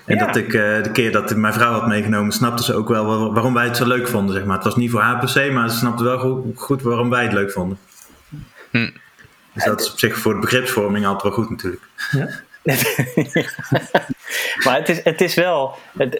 En 0.07 0.15
Ja. 0.17 0.25
dat 0.25 0.35
ik 0.35 0.53
eh, 0.53 0.83
de 0.83 0.89
keer 0.93 1.11
dat 1.11 1.31
ik 1.31 1.37
mijn 1.37 1.53
vrouw 1.53 1.71
had 1.71 1.87
meegenomen, 1.87 2.31
snapte 2.31 2.63
ze 2.63 2.73
ook 2.73 2.89
wel 2.89 3.05
waar- 3.05 3.31
waarom 3.33 3.53
wij 3.53 3.65
het 3.65 3.77
zo 3.77 3.87
leuk 3.87 4.07
vonden. 4.07 4.35
Zeg 4.35 4.45
maar. 4.45 4.55
Het 4.55 4.63
was 4.65 4.75
niet 4.75 4.91
voor 4.91 5.01
haar 5.01 5.19
per 5.19 5.29
se, 5.29 5.49
maar 5.51 5.69
ze 5.69 5.77
snapte 5.77 6.03
wel 6.03 6.17
goed, 6.19 6.43
goed 6.55 6.81
waarom 6.81 7.09
wij 7.09 7.23
het 7.23 7.33
leuk 7.33 7.51
vonden. 7.51 7.77
Hm. 8.71 8.89
Dus 9.53 9.63
dat 9.63 9.79
is 9.81 9.91
op 9.91 9.99
zich 9.99 10.17
voor 10.17 10.33
de 10.33 10.39
begripsvorming 10.39 11.05
altijd 11.05 11.23
wel 11.23 11.31
goed 11.43 11.49
natuurlijk. 11.49 11.81
maar 14.63 14.75
het 14.75 14.89
is, 14.89 15.03
het 15.03 15.21
is 15.21 15.33
wel 15.33 15.75
het- 15.97 16.19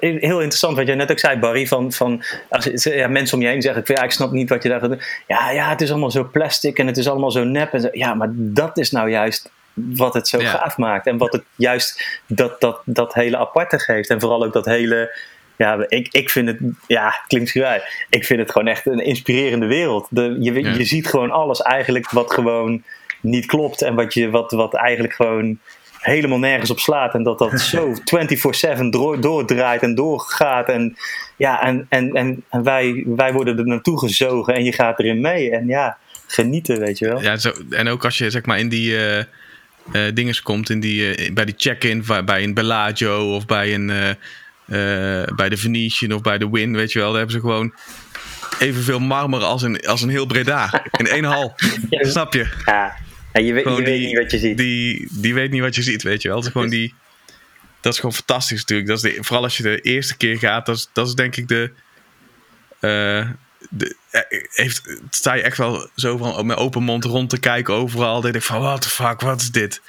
heel 0.00 0.20
interessant 0.40 0.76
wat 0.76 0.86
jij 0.86 0.94
net 0.96 1.10
ook 1.10 1.18
zei, 1.18 1.38
Barry. 1.38 1.66
Van, 1.66 1.92
van 1.92 2.22
als 2.48 2.68
ja, 2.82 3.08
mensen 3.08 3.36
om 3.36 3.42
je 3.42 3.48
heen 3.48 3.62
zeggen: 3.62 3.82
ik, 3.82 3.96
ja, 3.96 4.02
ik 4.02 4.10
snap 4.10 4.30
niet 4.30 4.48
wat 4.48 4.62
je 4.62 4.68
daar 4.68 4.80
gaat 4.80 4.88
doen. 4.90 5.00
Ja, 5.26 5.50
ja, 5.50 5.68
het 5.68 5.80
is 5.80 5.90
allemaal 5.90 6.10
zo 6.10 6.28
plastic 6.32 6.78
en 6.78 6.86
het 6.86 6.96
is 6.96 7.08
allemaal 7.08 7.30
zo 7.30 7.44
nep. 7.44 7.72
En 7.72 7.80
zo. 7.80 7.88
Ja, 7.92 8.14
maar 8.14 8.28
dat 8.32 8.78
is 8.78 8.90
nou 8.90 9.10
juist 9.10 9.50
wat 9.76 10.14
het 10.14 10.28
zo 10.28 10.40
Ja. 10.40 10.50
gaaf 10.50 10.76
maakt. 10.76 11.06
En 11.06 11.16
wat 11.18 11.32
het 11.32 11.44
juist 11.56 12.20
dat, 12.26 12.60
dat, 12.60 12.80
dat 12.84 13.14
hele 13.14 13.36
aparte 13.36 13.78
geeft. 13.78 14.08
En 14.10 14.20
vooral 14.20 14.44
ook 14.44 14.52
dat 14.52 14.64
hele. 14.64 15.18
Ja, 15.56 15.84
ik, 15.88 16.08
ik 16.10 16.30
vind 16.30 16.48
het, 16.48 16.58
ja, 16.86 17.14
klinkt 17.26 17.48
schrijf. 17.48 17.82
Ik 18.10 18.24
vind 18.24 18.40
het 18.40 18.50
gewoon 18.50 18.68
echt 18.68 18.86
een 18.86 19.04
inspirerende 19.04 19.66
wereld. 19.66 20.06
De, 20.10 20.36
je, 20.40 20.52
Ja. 20.62 20.72
je 20.72 20.84
ziet 20.84 21.06
gewoon 21.06 21.30
alles 21.30 21.62
eigenlijk 21.62 22.10
wat 22.10 22.32
gewoon 22.32 22.82
niet 23.20 23.46
klopt. 23.46 23.82
En 23.82 23.94
wat, 23.94 24.14
je, 24.14 24.30
wat, 24.30 24.50
wat 24.52 24.74
eigenlijk 24.74 25.14
gewoon 25.14 25.58
helemaal 26.00 26.38
nergens 26.38 26.70
op 26.70 26.78
slaat. 26.78 27.14
En 27.14 27.22
dat 27.22 27.38
dat 27.38 27.60
zo 27.74 27.92
24-7 28.76 28.82
door, 28.90 29.20
doordraait 29.20 29.82
en 29.82 29.94
doorgaat. 29.94 30.68
En, 30.68 30.96
ja, 31.36 31.62
en, 31.62 31.86
en, 31.88 32.12
en, 32.12 32.44
en 32.50 32.62
wij, 32.62 33.02
wij 33.06 33.32
worden 33.32 33.58
er 33.58 33.66
naartoe 33.66 33.98
gezogen 33.98 34.54
en 34.54 34.64
je 34.64 34.72
gaat 34.72 34.98
erin 34.98 35.20
mee. 35.20 35.50
En 35.50 35.66
ja, 35.66 35.98
genieten, 36.26 36.80
weet 36.80 36.98
je 36.98 37.08
wel. 37.08 37.22
Ja, 37.22 37.36
zo, 37.36 37.52
en 37.70 37.88
ook 37.88 38.04
als 38.04 38.18
je 38.18 38.30
zeg 38.30 38.44
maar 38.44 38.58
in 38.58 38.68
die 38.68 39.06
eh 39.06 39.24
dinges 40.14 40.42
komt, 40.42 40.70
in 40.70 40.80
die, 40.80 41.14
eh, 41.14 41.32
bij 41.32 41.44
die 41.44 41.54
check-in, 41.56 42.04
bij- 42.24 42.42
een 42.42 42.54
Bellagio 42.54 43.34
of 43.34 43.46
bij, 43.46 43.74
een, 43.74 43.90
eh, 43.90 44.10
bij 45.36 45.48
de 45.48 45.56
Venetian 45.56 46.12
of 46.12 46.20
bij 46.20 46.38
de 46.38 46.50
Win, 46.50 46.76
weet 46.76 46.92
je 46.92 46.98
wel, 46.98 47.08
daar 47.08 47.16
hebben 47.18 47.34
ze 47.34 47.40
gewoon 47.40 47.74
evenveel 48.58 49.00
marmer 49.00 49.40
als 49.42 49.62
een, 49.62 49.80
als 49.86 50.02
een 50.02 50.08
heel 50.08 50.26
Breda. 50.26 50.84
In 50.98 51.06
één 51.06 51.24
hal. 51.24 51.54
Ja. 51.90 52.08
Snap 52.10 52.32
je? 52.32 52.46
Ja, 52.64 52.96
ja, 53.32 53.40
je, 53.40 53.52
weet, 53.52 53.62
je 53.64 53.68
Gewoon 53.68 53.84
weet 53.84 53.98
die- 53.98 54.06
niet 54.06 54.18
wat 54.18 54.30
je 54.30 54.38
ziet. 54.38 54.58
Die, 54.58 55.08
die 55.10 55.34
weet 55.34 55.50
niet 55.50 55.60
wat 55.60 55.74
je 55.74 55.82
ziet, 55.82 56.02
weet 56.02 56.22
je 56.22 56.28
wel. 56.28 56.36
Het 56.36 56.46
is 56.46 56.52
gewoon 56.52 56.68
die, 56.68 56.94
dat 57.80 57.92
is 57.92 57.98
gewoon 57.98 58.14
fantastisch 58.14 58.58
natuurlijk. 58.60 58.88
Dat 58.88 59.04
is 59.04 59.14
de, 59.14 59.22
vooral 59.22 59.42
als 59.44 59.56
je 59.56 59.62
de 59.62 59.80
eerste 59.80 60.16
keer 60.16 60.38
gaat, 60.38 60.66
dat 60.66 60.76
is, 60.76 60.88
dat 60.92 61.06
is 61.08 61.14
denk 61.14 61.36
ik 61.36 61.48
de... 61.48 61.70
de 63.70 63.96
eh, 64.10 64.20
heeft, 64.50 64.82
sta 65.10 65.34
je 65.34 65.42
echt 65.42 65.58
wel 65.58 65.88
zo 65.94 66.16
van 66.16 66.46
met 66.46 66.56
open 66.56 66.82
mond 66.82 67.04
rond 67.04 67.30
te 67.30 67.38
kijken 67.38 67.74
overal. 67.74 68.12
Dan 68.12 68.22
denk 68.22 68.34
ik 68.34 68.42
van, 68.42 68.60
what 68.60 68.82
the 68.82 68.88
fuck, 68.88 69.20
wat 69.20 69.40
is 69.40 69.50
dit? 69.50 69.80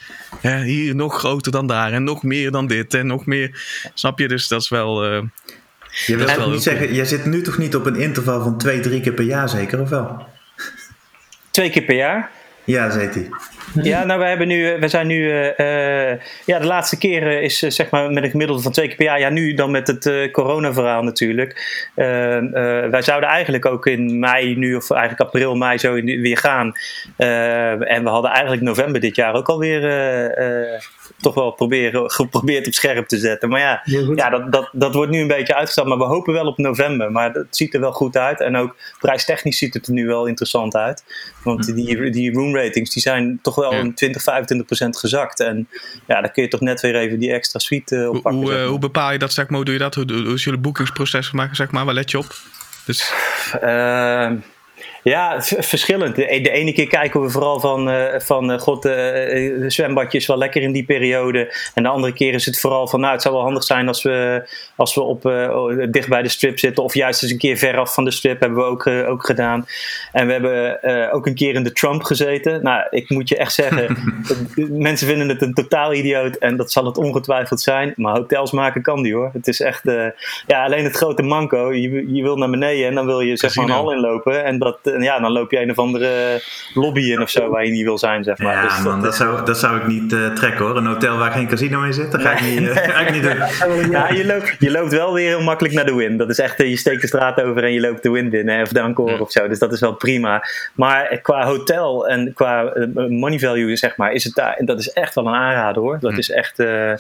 Hè, 0.42 0.64
hier 0.64 0.96
nog 0.96 1.20
groter 1.20 1.52
dan 1.52 1.68
daar 1.68 1.92
en 1.94 2.04
nog 2.04 2.24
meer 2.24 2.52
dan 2.52 2.68
dit 2.68 2.94
en 2.94 3.08
nog 3.08 3.26
meer. 3.26 3.62
Snap 3.94 4.20
je? 4.20 4.28
Dus 4.28 4.48
dat 4.48 4.62
is 4.62 4.70
wel... 4.70 5.04
eh, 5.06 5.22
Je 6.06 6.18
wel 6.18 6.50
niet 6.50 6.64
zeggen, 6.64 6.94
jij 6.94 7.06
zit 7.06 7.26
nu 7.26 7.42
toch 7.42 7.58
niet 7.58 7.76
op 7.76 7.86
een 7.86 7.96
interval 7.96 8.42
van 8.44 8.58
twee, 8.58 8.80
drie 8.80 9.02
keer 9.02 9.14
per 9.14 9.26
jaar 9.26 9.50
zeker, 9.50 9.82
of 9.82 9.90
wel? 9.90 10.28
Twee 11.52 11.70
keer 11.70 11.84
per 11.84 11.96
jaar. 11.96 12.32
Ja, 12.64 12.90
zei 12.90 13.08
hij. 13.08 13.30
Ja, 13.84 14.04
nou, 14.06 14.20
we, 14.20 14.26
hebben 14.26 14.48
nu, 14.48 14.70
eh, 14.74 14.80
we 14.80 14.88
zijn 14.88 15.08
nu. 15.08 15.32
eh, 15.32 16.12
eh, 16.12 16.20
ja, 16.46 16.60
de 16.60 16.66
laatste 16.66 16.98
keren 16.98 17.42
is 17.42 17.58
zeg 17.60 17.90
maar 17.90 18.12
met 18.12 18.24
een 18.24 18.30
gemiddelde 18.30 18.62
van 18.62 18.72
twee 18.72 18.88
keer 18.88 18.96
per 18.96 19.06
jaar. 19.06 19.20
Ja, 19.20 19.30
nu 19.30 19.54
dan 19.54 19.72
met 19.72 19.88
het 19.88 20.06
eh 20.06 20.32
corona-verhaal 20.32 21.04
natuurlijk. 21.04 21.88
Eh, 21.96 22.38
eh, 22.38 22.90
wij 22.92 23.02
zouden 23.02 23.30
eigenlijk 23.30 23.66
ook 23.66 23.86
in 23.86 24.20
mei, 24.20 24.56
nu 24.56 24.76
of 24.76 24.92
eigenlijk 24.92 25.22
april, 25.22 25.56
mei 25.56 25.78
zo 25.78 25.94
in- 25.96 26.22
weer 26.22 26.38
gaan. 26.38 26.72
Eh, 27.18 27.92
en 27.92 28.04
we 28.04 28.10
hadden 28.10 28.32
eigenlijk 28.32 28.62
november 28.62 29.02
dit 29.02 29.16
jaar 29.16 29.34
ook 29.34 29.50
alweer. 29.50 29.76
toch 31.18 31.34
wel 31.34 31.52
proberen, 31.52 32.12
geprobeerd 32.20 32.68
op 32.68 32.74
scherp 32.74 33.08
te 33.08 33.18
zetten. 33.18 33.50
Maar 33.50 33.60
ja, 33.60 33.82
ja 34.16 34.30
dat, 34.30 34.52
dat, 34.52 34.70
dat 34.72 34.94
wordt 34.94 35.12
nu 35.12 35.20
een 35.22 35.28
beetje 35.28 35.56
uitgesteld. 35.56 35.88
Maar 35.88 35.98
we 35.98 36.04
hopen 36.04 36.34
wel 36.34 36.46
op 36.48 36.58
november. 36.58 37.12
Maar 37.12 37.32
het 37.34 37.56
ziet 37.56 37.74
er 37.74 37.80
wel 37.80 37.92
goed 37.92 38.18
uit. 38.18 38.42
En 38.42 38.56
ook 38.56 38.76
prijstechnisch 39.00 39.58
ziet 39.58 39.74
het 39.74 39.88
er 39.88 39.94
nu 39.94 40.08
wel 40.08 40.26
interessant 40.26 40.76
uit. 40.76 41.04
Want 41.44 41.76
die, 41.76 42.10
die 42.10 42.32
room 42.34 42.56
ratings 42.56 42.94
die 42.94 43.02
zijn 43.02 43.40
toch 43.42 43.56
wel 43.58 43.74
Ja. 43.74 43.80
een 43.80 43.94
20, 43.94 44.24
25 44.24 44.68
procent 44.68 44.98
gezakt. 44.98 45.40
En 45.40 45.68
ja, 46.08 46.22
dan 46.22 46.32
kun 46.32 46.44
je 46.44 46.50
toch 46.50 46.62
net 46.62 46.82
weer 46.82 46.96
even 46.96 47.20
die 47.20 47.32
extra 47.32 47.60
suite 47.60 47.96
eh, 47.96 48.08
oppakken. 48.10 48.32
hoe, 48.34 48.46
zeg 48.46 48.56
eh, 48.56 48.62
maar. 48.62 48.70
hoe 48.70 48.80
bepaal 48.80 49.12
je 49.12 49.18
dat, 49.20 49.34
zeg 49.34 49.46
maar? 49.48 49.56
Hoe 49.56 49.66
doe 49.66 49.74
je 49.74 49.80
dat? 49.80 49.96
Hoe, 49.96 50.06
hoe 50.14 50.34
is 50.34 50.44
jullie 50.44 50.60
boekingsproces 50.60 51.32
maken, 51.32 51.56
zeg 51.56 51.72
maar? 51.72 51.86
Waar 51.86 51.94
let 51.94 52.12
je 52.12 52.18
op? 52.18 52.36
Dus, 52.86 53.12
Ehm, 53.62 54.36
ja, 55.10 55.42
verschillend. 55.42 56.16
De, 56.16 56.40
de 56.42 56.52
ene 56.52 56.74
keer 56.74 56.88
kijken 56.88 57.22
we 57.22 57.30
vooral 57.30 57.60
van, 57.60 57.90
eh, 57.90 58.20
van 58.20 58.52
eh, 58.52 58.60
god, 58.60 58.86
eh, 58.86 59.48
eh, 59.48 59.62
de 59.62 59.70
zwembadje 59.70 60.18
is 60.18 60.26
wel 60.26 60.38
lekker 60.38 60.62
in 60.62 60.72
die 60.72 60.86
periode. 60.86 61.54
En 61.74 61.84
de 61.84 61.90
andere 61.90 62.14
keer 62.14 62.34
is 62.34 62.46
het 62.46 62.60
vooral 62.60 62.88
van, 62.88 63.00
nou, 63.00 63.14
het 63.14 63.22
zou 63.22 63.34
wel 63.34 63.44
handig 63.44 63.64
zijn 63.64 63.88
als 63.88 64.04
we, 64.04 64.48
als 64.76 64.96
we 64.96 65.02
op, 65.02 65.22
dicht 65.92 66.10
bij 66.10 66.22
de 66.22 66.30
strip 66.30 66.60
zitten. 66.60 66.84
Of 66.84 66.94
juist 66.94 67.24
eens 67.24 67.32
een 67.32 67.38
keer 67.38 67.58
veraf 67.58 67.94
van 67.94 68.04
de 68.04 68.12
strip, 68.12 68.40
hebben 68.40 68.58
we 68.58 68.64
ook, 68.64 68.88
ook 68.88 69.26
gedaan. 69.26 69.66
En 70.12 70.28
we 70.28 70.32
hebben 70.32 71.12
ook 71.12 71.26
een 71.26 71.36
keer 71.36 71.54
in 71.54 71.64
de 71.64 71.72
Trump 71.72 72.04
gezeten. 72.04 72.64
Nou, 72.64 72.88
ik 72.90 73.10
moet 73.10 73.30
je 73.30 73.38
echt 73.38 73.54
zeggen, 73.54 73.98
mensen 74.90 75.08
vinden 75.08 75.30
het 75.30 75.42
een 75.42 75.54
totaal 75.54 75.94
idioot. 75.94 76.36
En 76.36 76.58
dat 76.58 76.72
zal 76.72 76.86
het 76.86 76.98
ongetwijfeld 76.98 77.62
zijn. 77.62 77.94
Maar 77.96 78.16
hotels 78.16 78.52
maken 78.52 78.82
kan 78.82 79.04
die 79.04 79.14
hoor. 79.14 79.30
Het 79.34 79.48
is 79.48 79.62
echt, 79.62 79.84
ja, 80.48 80.64
alleen 80.64 80.84
het 80.84 80.96
grote 80.96 81.24
manco. 81.24 81.74
Je, 81.74 82.14
je 82.14 82.22
wil 82.22 82.38
naar 82.38 82.50
beneden 82.50 82.88
en 82.88 82.96
dan 82.96 83.06
wil 83.06 83.20
je 83.20 83.38
zeg 83.38 83.56
maar 83.56 83.66
een 83.66 83.72
hal 83.72 83.92
inlopen. 83.92 84.44
En 84.44 84.60
dat, 84.60 84.80
en 84.98 85.04
ja, 85.04 85.20
dan 85.20 85.32
loop 85.32 85.52
je 85.52 85.62
een 85.62 85.70
of 85.72 85.78
andere 85.80 86.42
lobby 86.74 87.02
in 87.12 87.22
of 87.22 87.30
zo 87.30 87.50
waar 87.50 87.66
je 87.66 87.72
niet 87.72 87.84
wil 87.84 87.98
zijn, 87.98 88.24
zeg 88.24 88.38
maar. 88.38 88.54
Ja, 88.56 88.62
Dus 88.68 88.80
man, 88.84 89.02
dat 89.02 89.16
zou, 89.16 89.46
dat 89.46 89.58
zou 89.58 89.78
ik 89.78 89.88
niet 89.88 90.14
eh, 90.14 90.28
trekken 90.28 90.66
hoor. 90.66 90.78
Een 90.78 90.86
hotel 90.86 91.18
waar 91.18 91.32
geen 91.32 91.48
casino 91.48 91.84
in 91.84 91.94
zit, 91.94 92.12
dat 92.12 92.22
ga 92.22 92.32
ik 92.32 92.42
niet, 92.42 92.70
eh, 92.70 92.76
ga 92.76 93.00
ik 93.00 93.12
niet 93.12 93.24
doen. 93.24 93.36
Ja, 93.92 94.10
je 94.12 94.26
loopt, 94.26 94.56
je 94.60 94.72
loopt 94.72 94.92
wel 94.92 95.14
weer 95.14 95.28
heel 95.28 95.42
makkelijk 95.44 95.74
naar 95.76 95.86
de 95.86 95.96
win. 95.96 96.18
Dat 96.18 96.30
is 96.30 96.40
echt, 96.40 96.60
eh, 96.60 96.70
je 96.70 96.78
steekt 96.78 97.02
de 97.02 97.08
straat 97.08 97.42
over 97.42 97.64
en 97.64 97.74
je 97.74 97.80
loopt 97.80 98.04
de 98.04 98.12
win 98.12 98.30
binnen. 98.30 98.56
hè, 98.56 98.62
Of 98.62 98.70
de 98.70 98.80
encore 98.80 99.22
of 99.22 99.32
zo. 99.32 99.48
Dus 99.48 99.60
dat 99.60 99.74
is 99.74 99.80
wel 99.80 99.94
prima. 99.94 100.44
Maar 100.74 101.06
eh, 101.06 101.22
qua 101.22 101.46
hotel 101.46 102.08
en 102.08 102.32
qua 102.34 102.64
eh, 102.66 102.86
money 103.10 103.40
value, 103.40 103.76
zeg 103.76 103.96
maar, 103.98 104.12
is 104.12 104.24
het 104.24 104.34
daar. 104.36 104.58
Dat 104.66 104.80
is 104.80 104.90
echt 104.92 105.16
wel 105.16 105.28
een 105.28 105.34
aanrader 105.34 105.82
hoor. 105.82 105.98
Dat 106.00 106.18
is 106.18 106.30
echt. 106.32 106.60
eh, 106.60 106.94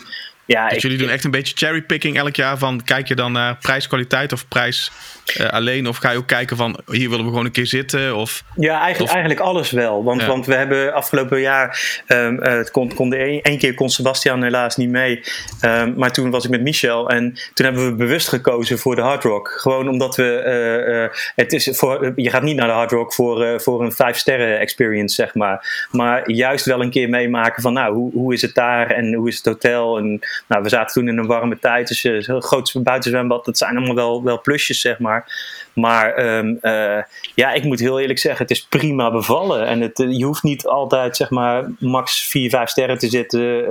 ja, 0.47 0.69
dus 0.69 0.81
jullie 0.81 0.97
doen 0.97 1.09
echt 1.09 1.23
een 1.23 1.31
beetje 1.31 1.55
cherrypicking 1.57 2.17
elk 2.17 2.35
jaar 2.35 2.57
van... 2.57 2.83
Kijk 2.83 3.07
je 3.07 3.15
dan 3.15 3.31
naar 3.31 3.55
prijs-kwaliteit 3.57 4.33
of 4.33 4.47
prijs 4.47 4.91
eh, 5.35 5.45
alleen? 5.49 5.87
Of 5.87 5.97
ga 5.97 6.11
je 6.11 6.17
ook 6.17 6.27
kijken 6.27 6.57
van, 6.57 6.79
hier 6.91 7.09
willen 7.09 7.23
we 7.25 7.29
gewoon 7.31 7.45
een 7.45 7.51
keer 7.51 7.65
zitten? 7.67 8.15
Of... 8.15 8.43
Ja, 8.55 8.71
eigenlijk, 8.79 9.01
Of- 9.01 9.09
eigenlijk 9.17 9.39
alles 9.39 9.71
wel. 9.71 10.03
Want, 10.03 10.21
Ja. 10.21 10.27
want 10.27 10.45
we 10.45 10.55
hebben 10.55 10.93
afgelopen 10.93 11.39
jaar. 11.39 12.01
eh, 12.07 12.35
het 12.39 12.71
kon, 12.71 12.93
kon 12.93 13.09
de 13.09 13.19
een- 13.19 13.41
één 13.41 13.57
keer 13.57 13.73
kon 13.73 13.89
Sebastian 13.89 14.43
helaas 14.43 14.75
niet 14.77 14.89
mee. 14.89 15.21
Ehm, 15.61 15.93
maar 15.95 16.11
toen 16.11 16.29
was 16.31 16.43
ik 16.45 16.49
met 16.49 16.61
Michel. 16.61 17.09
En 17.09 17.33
toen 17.53 17.65
hebben 17.65 17.85
we 17.85 17.95
bewust 17.95 18.27
gekozen 18.27 18.79
voor 18.79 18.95
de 18.95 19.01
Hard 19.01 19.23
Rock. 19.23 19.47
Gewoon 19.57 19.89
omdat 19.89 20.15
we. 20.15 20.35
eh, 20.37 21.17
het 21.35 21.53
is 21.53 21.69
voor, 21.71 22.11
je 22.15 22.29
gaat 22.29 22.41
niet 22.43 22.55
naar 22.55 22.67
de 22.67 22.73
Hard 22.73 22.91
Rock 22.91 23.13
voor, 23.13 23.61
voor 23.61 23.83
een 23.83 23.91
vijf 23.91 24.17
sterren 24.17 24.59
experience, 24.59 25.15
zeg 25.15 25.33
maar. 25.33 25.85
Maar 25.91 26.31
juist 26.31 26.65
wel 26.65 26.81
een 26.81 26.89
keer 26.89 27.09
meemaken 27.09 27.61
van. 27.61 27.73
Nou, 27.73 27.93
hoe, 27.93 28.11
hoe 28.13 28.33
is 28.33 28.41
het 28.41 28.55
daar 28.55 28.91
en 28.91 29.13
hoe 29.13 29.27
is 29.27 29.35
het 29.35 29.45
hotel? 29.45 29.97
En 29.97 30.19
nou, 30.47 30.63
we 30.63 30.69
zaten 30.69 30.93
toen 30.93 31.07
in 31.07 31.17
een 31.17 31.27
warme 31.27 31.59
tijd. 31.59 31.87
Dus 31.87 32.03
eh, 32.03 32.19
zo'n 32.19 32.41
groot 32.41 32.73
buitenzwembad. 32.83 33.45
Dat 33.45 33.57
zijn 33.57 33.77
allemaal 33.77 33.95
wel, 33.95 34.23
wel 34.23 34.41
plusjes, 34.41 34.81
zeg 34.81 34.99
maar. 34.99 35.45
Maar 35.73 36.13
ehm, 36.13 36.55
eh, 36.61 37.03
ja, 37.35 37.51
ik 37.53 37.63
moet 37.63 37.79
heel 37.79 37.99
eerlijk 37.99 38.19
zeggen, 38.19 38.41
het 38.41 38.51
is 38.51 38.65
prima 38.65 39.11
bevallen. 39.11 39.65
En 39.65 39.81
het, 39.81 39.99
eh, 39.99 40.17
je 40.17 40.25
hoeft 40.25 40.43
niet 40.43 40.65
altijd, 40.65 41.15
zeg 41.15 41.29
maar, 41.29 41.71
max 41.79 42.27
4, 42.27 42.49
5 42.49 42.69
sterren 42.69 42.97
te 42.97 43.09
zitten 43.09 43.65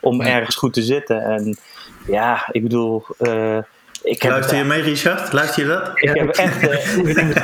om 0.00 0.16
Nee. 0.16 0.32
ergens 0.32 0.56
goed 0.56 0.72
te 0.72 0.82
zitten. 0.82 1.22
En 1.22 1.56
ja, 2.06 2.48
ik 2.52 2.62
bedoel, 2.62 3.04
Ik 4.02 4.22
heb 4.22 4.30
Luister 4.30 4.56
je 4.56 4.64
mee, 4.64 4.82
Richard? 4.82 5.32
Luister 5.32 5.62
je 5.62 5.68
dat? 5.68 5.90
Ik 5.94 6.16
heb 6.16 6.28
echt... 6.46 6.68
eh, 6.68 6.94
dingen 7.14 7.34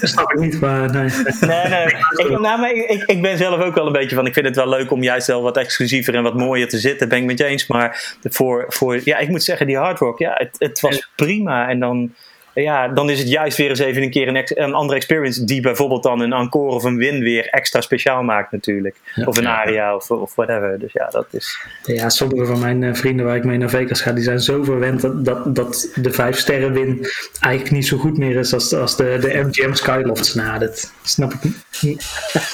snap- 0.08 0.32
ik 0.32 0.38
niet, 0.38 0.60
maar 0.60 0.90
nee. 0.90 1.08
Nee, 1.40 1.68
nee. 1.68 1.86
Ik, 1.86 2.38
nou, 2.40 2.60
maar 2.60 2.72
ik, 2.72 2.88
ik, 2.88 3.02
ik 3.02 3.22
ben 3.22 3.36
zelf 3.36 3.60
ook 3.60 3.74
wel 3.74 3.86
een 3.86 3.92
beetje 3.92 4.16
van. 4.16 4.26
Ik 4.26 4.32
vind 4.32 4.46
het 4.46 4.56
wel 4.56 4.68
leuk 4.68 4.90
om 4.90 5.02
juist 5.02 5.26
wel 5.26 5.42
wat 5.42 5.56
exclusiever 5.56 6.14
en 6.14 6.22
wat 6.22 6.34
mooier 6.36 6.68
te 6.68 6.78
zitten. 6.78 7.08
Ben 7.08 7.18
ik 7.18 7.24
met 7.24 7.38
je 7.38 7.44
eens. 7.44 7.66
Maar 7.66 8.14
voor, 8.22 8.64
voor 8.68 9.00
ja, 9.04 9.18
ik 9.18 9.28
moet 9.28 9.42
zeggen, 9.42 9.66
die 9.66 9.76
hard 9.76 9.98
rock, 9.98 10.18
ja, 10.18 10.32
het, 10.34 10.56
het 10.58 10.80
was 10.80 11.08
prima. 11.16 11.68
En 11.68 11.80
dan, 11.80 12.14
ja, 12.54 12.88
dan 12.88 13.10
is 13.10 13.18
het 13.18 13.28
juist 13.28 13.56
weer 13.56 13.68
eens 13.68 13.78
even 13.78 14.02
een 14.02 14.10
keer 14.10 14.28
een, 14.28 14.36
ex- 14.36 14.56
een 14.56 14.74
andere 14.74 14.96
experience. 14.96 15.44
Die 15.44 15.60
bijvoorbeeld 15.60 16.02
dan 16.02 16.20
een 16.20 16.32
encore 16.32 16.74
of 16.74 16.84
een 16.84 16.96
win 16.96 17.20
weer 17.20 17.46
extra 17.46 17.80
speciaal 17.80 18.22
maakt, 18.22 18.52
natuurlijk. 18.52 18.96
Of 19.24 19.36
een 19.38 19.48
aria 19.48 19.94
of, 19.94 20.10
of 20.10 20.34
whatever. 20.34 20.78
Dus 20.78 20.92
ja, 20.92 21.08
dat 21.10 21.26
is. 21.30 21.66
Ja, 21.84 22.08
sommige 22.08 22.46
van 22.46 22.58
mijn 22.60 22.82
eh, 22.82 22.94
vrienden 22.94 23.26
waar 23.26 23.36
ik 23.36 23.44
mee 23.44 23.58
naar 23.58 23.70
Vegas 23.70 24.00
ga, 24.00 24.12
die 24.12 24.24
zijn 24.24 24.40
zo 24.40 24.62
verwend 24.62 25.00
dat, 25.00 25.24
dat, 25.24 25.54
dat 25.54 25.90
de 25.94 26.10
vijf 26.12 26.38
sterren 26.38 26.72
win 26.72 27.06
eigenlijk 27.40 27.74
niet 27.74 27.86
zo 27.86 27.96
goed 27.96 28.18
meer 28.18 28.36
is 28.36 28.52
als, 28.52 28.74
als 28.74 28.96
de, 28.96 29.18
de 29.20 29.42
MGM 29.44 29.72
Skylofts. 29.72 30.34
Nou, 30.34 30.58
dat 30.58 30.92
snap 31.02 31.32
ik 31.32 31.42
niet. 31.42 32.06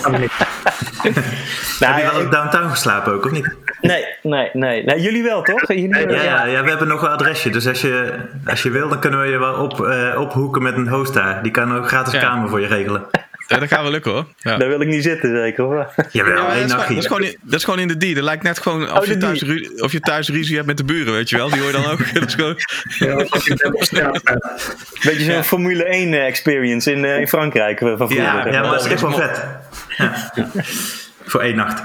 Nou, 0.02 0.16
Heb 1.78 1.96
je 1.96 2.10
wel 2.12 2.24
op 2.24 2.32
downtown 2.32 2.68
geslapen 2.68 3.12
ook, 3.12 3.24
of 3.24 3.30
niet? 3.30 3.54
nee, 3.80 4.04
nee, 4.22 4.50
nee, 4.52 4.84
nee. 4.84 5.00
Jullie 5.00 5.22
wel, 5.22 5.42
toch? 5.42 5.68
Jullie, 5.68 5.98
Ja, 5.98 6.22
ja, 6.22 6.44
ja, 6.44 6.62
we 6.62 6.68
hebben 6.68 6.88
nog 6.88 7.02
een 7.02 7.08
adresje. 7.08 7.50
Dus 7.50 7.66
als 7.66 7.80
je, 7.80 8.14
als 8.46 8.62
je 8.62 8.70
wil, 8.70 8.88
dan 8.88 9.00
kunnen 9.00 9.20
we 9.20 9.26
je 9.26 9.38
wel 9.38 9.54
op, 9.54 9.80
eh, 9.90 10.20
ophoeken 10.20 10.62
met 10.62 10.76
een 10.76 10.88
host 10.88 11.14
daar. 11.14 11.42
Die 11.42 11.52
kan 11.52 11.76
ook 11.76 11.88
gratis 11.88 12.12
Ja. 12.12 12.20
kamer 12.20 12.48
voor 12.48 12.60
je 12.60 12.66
regelen. 12.66 13.06
Ja, 13.46 13.58
dat 13.58 13.68
gaat 13.68 13.82
wel 13.82 13.90
lukken 13.90 14.12
hoor. 14.12 14.26
Ja. 14.38 14.56
Daar 14.56 14.68
wil 14.68 14.80
ik 14.80 14.88
niet 14.88 15.02
zitten, 15.02 15.36
zeker. 15.36 15.64
Hoor. 15.64 15.90
Jawel, 16.10 16.34
Ja, 16.36 16.52
één 16.54 16.64
is 16.64 16.72
gewoon, 16.72 16.76
nachtje. 16.76 16.94
dat, 16.94 17.02
is 17.02 17.06
gewoon 17.06 17.22
in, 17.22 17.36
dat 17.42 17.58
is 17.58 17.64
gewoon 17.64 17.78
in 17.80 17.88
de 17.88 17.96
die. 17.96 18.14
Dat 18.14 18.24
lijkt 18.24 18.42
net 18.42 18.58
gewoon 18.58 18.90
of, 18.90 18.98
Oh, 18.98 19.04
je 19.04 19.16
thuis, 19.16 19.42
ru- 19.42 19.68
of 19.78 19.92
je 19.92 20.00
thuis 20.00 20.28
ruzie 20.28 20.54
hebt 20.54 20.66
met 20.66 20.76
de 20.76 20.84
buren, 20.84 21.12
weet 21.12 21.28
je 21.28 21.36
wel. 21.36 21.48
Die 21.50 21.58
hoor 21.60 21.66
je 21.70 21.72
dan 21.82 21.86
ook. 21.90 21.98
Dat 22.14 22.26
is 22.26 22.34
gewoon, 22.34 22.56
Ja, 22.98 23.12
als 23.28 23.44
je 23.44 23.64
op 23.72 23.82
straat. 23.84 24.22
Beetje 25.04 25.32
zo'n 25.32 25.44
Formule 25.44 25.84
1 25.84 26.14
experience 26.26 26.92
in, 26.92 27.04
eh, 27.04 27.18
in 27.20 27.28
Frankrijk 27.28 27.80
eh, 27.80 27.86
van 27.88 27.96
vroeger. 27.96 28.16
Ja, 28.22 28.42
zeg 28.42 28.52
ja, 28.52 28.60
maar 28.60 28.70
dat 28.70 28.84
is 28.84 28.90
echt 28.92 29.00
wel 29.00 29.12
vet. 29.12 29.44
Ja. 29.96 30.30
Voor 31.24 31.40
één 31.40 31.56
nacht. 31.56 31.82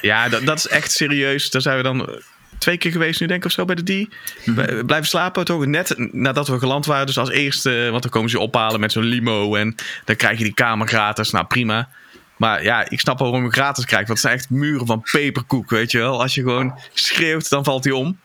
ja, 0.00 0.28
dat, 0.28 0.46
dat 0.46 0.58
is 0.58 0.68
echt 0.68 0.92
serieus. 0.92 1.50
Daar 1.50 1.62
zijn 1.62 1.76
we 1.76 1.82
dan 1.82 2.08
eh, 2.08 2.14
twee 2.58 2.76
keer 2.76 2.90
geweest 2.92 3.20
nu, 3.20 3.26
denk 3.26 3.40
ik, 3.40 3.46
of 3.46 3.52
zo, 3.52 3.64
bij 3.64 3.74
de 3.74 3.82
die. 3.82 4.08
Wij- 4.44 4.84
Blijven 4.84 5.08
slapen, 5.08 5.44
toch? 5.44 5.66
Net 5.66 5.94
nadat 6.12 6.48
we 6.48 6.58
geland 6.58 6.86
waren. 6.86 7.06
Dus 7.06 7.18
als 7.18 7.30
eerste, 7.30 7.88
want 7.90 8.02
dan 8.02 8.10
komen 8.10 8.30
ze 8.30 8.38
ophalen 8.38 8.80
met 8.80 8.92
zo'n 8.92 9.02
limo. 9.04 9.54
En 9.54 9.74
dan 10.04 10.16
krijg 10.16 10.38
je 10.38 10.44
die 10.44 10.54
kamer 10.54 10.88
gratis. 10.88 11.30
Nou, 11.30 11.46
prima. 11.46 11.88
Maar 12.36 12.62
ja, 12.62 12.90
ik 12.90 13.00
snap 13.00 13.18
wel 13.18 13.30
waarom 13.30 13.48
je 13.48 13.54
gratis 13.54 13.84
krijgt. 13.84 14.06
Want 14.08 14.18
het 14.22 14.28
zijn 14.28 14.38
echt 14.40 14.50
muren 14.50 14.86
van 14.86 15.02
peperkoek, 15.10 15.70
weet 15.70 15.90
je 15.90 15.98
wel. 15.98 16.20
Als 16.22 16.34
je 16.34 16.40
gewoon 16.42 16.78
schreeuwt, 16.94 17.48
dan 17.48 17.64
valt 17.64 17.84
hij 17.84 17.92
om. 17.92 18.18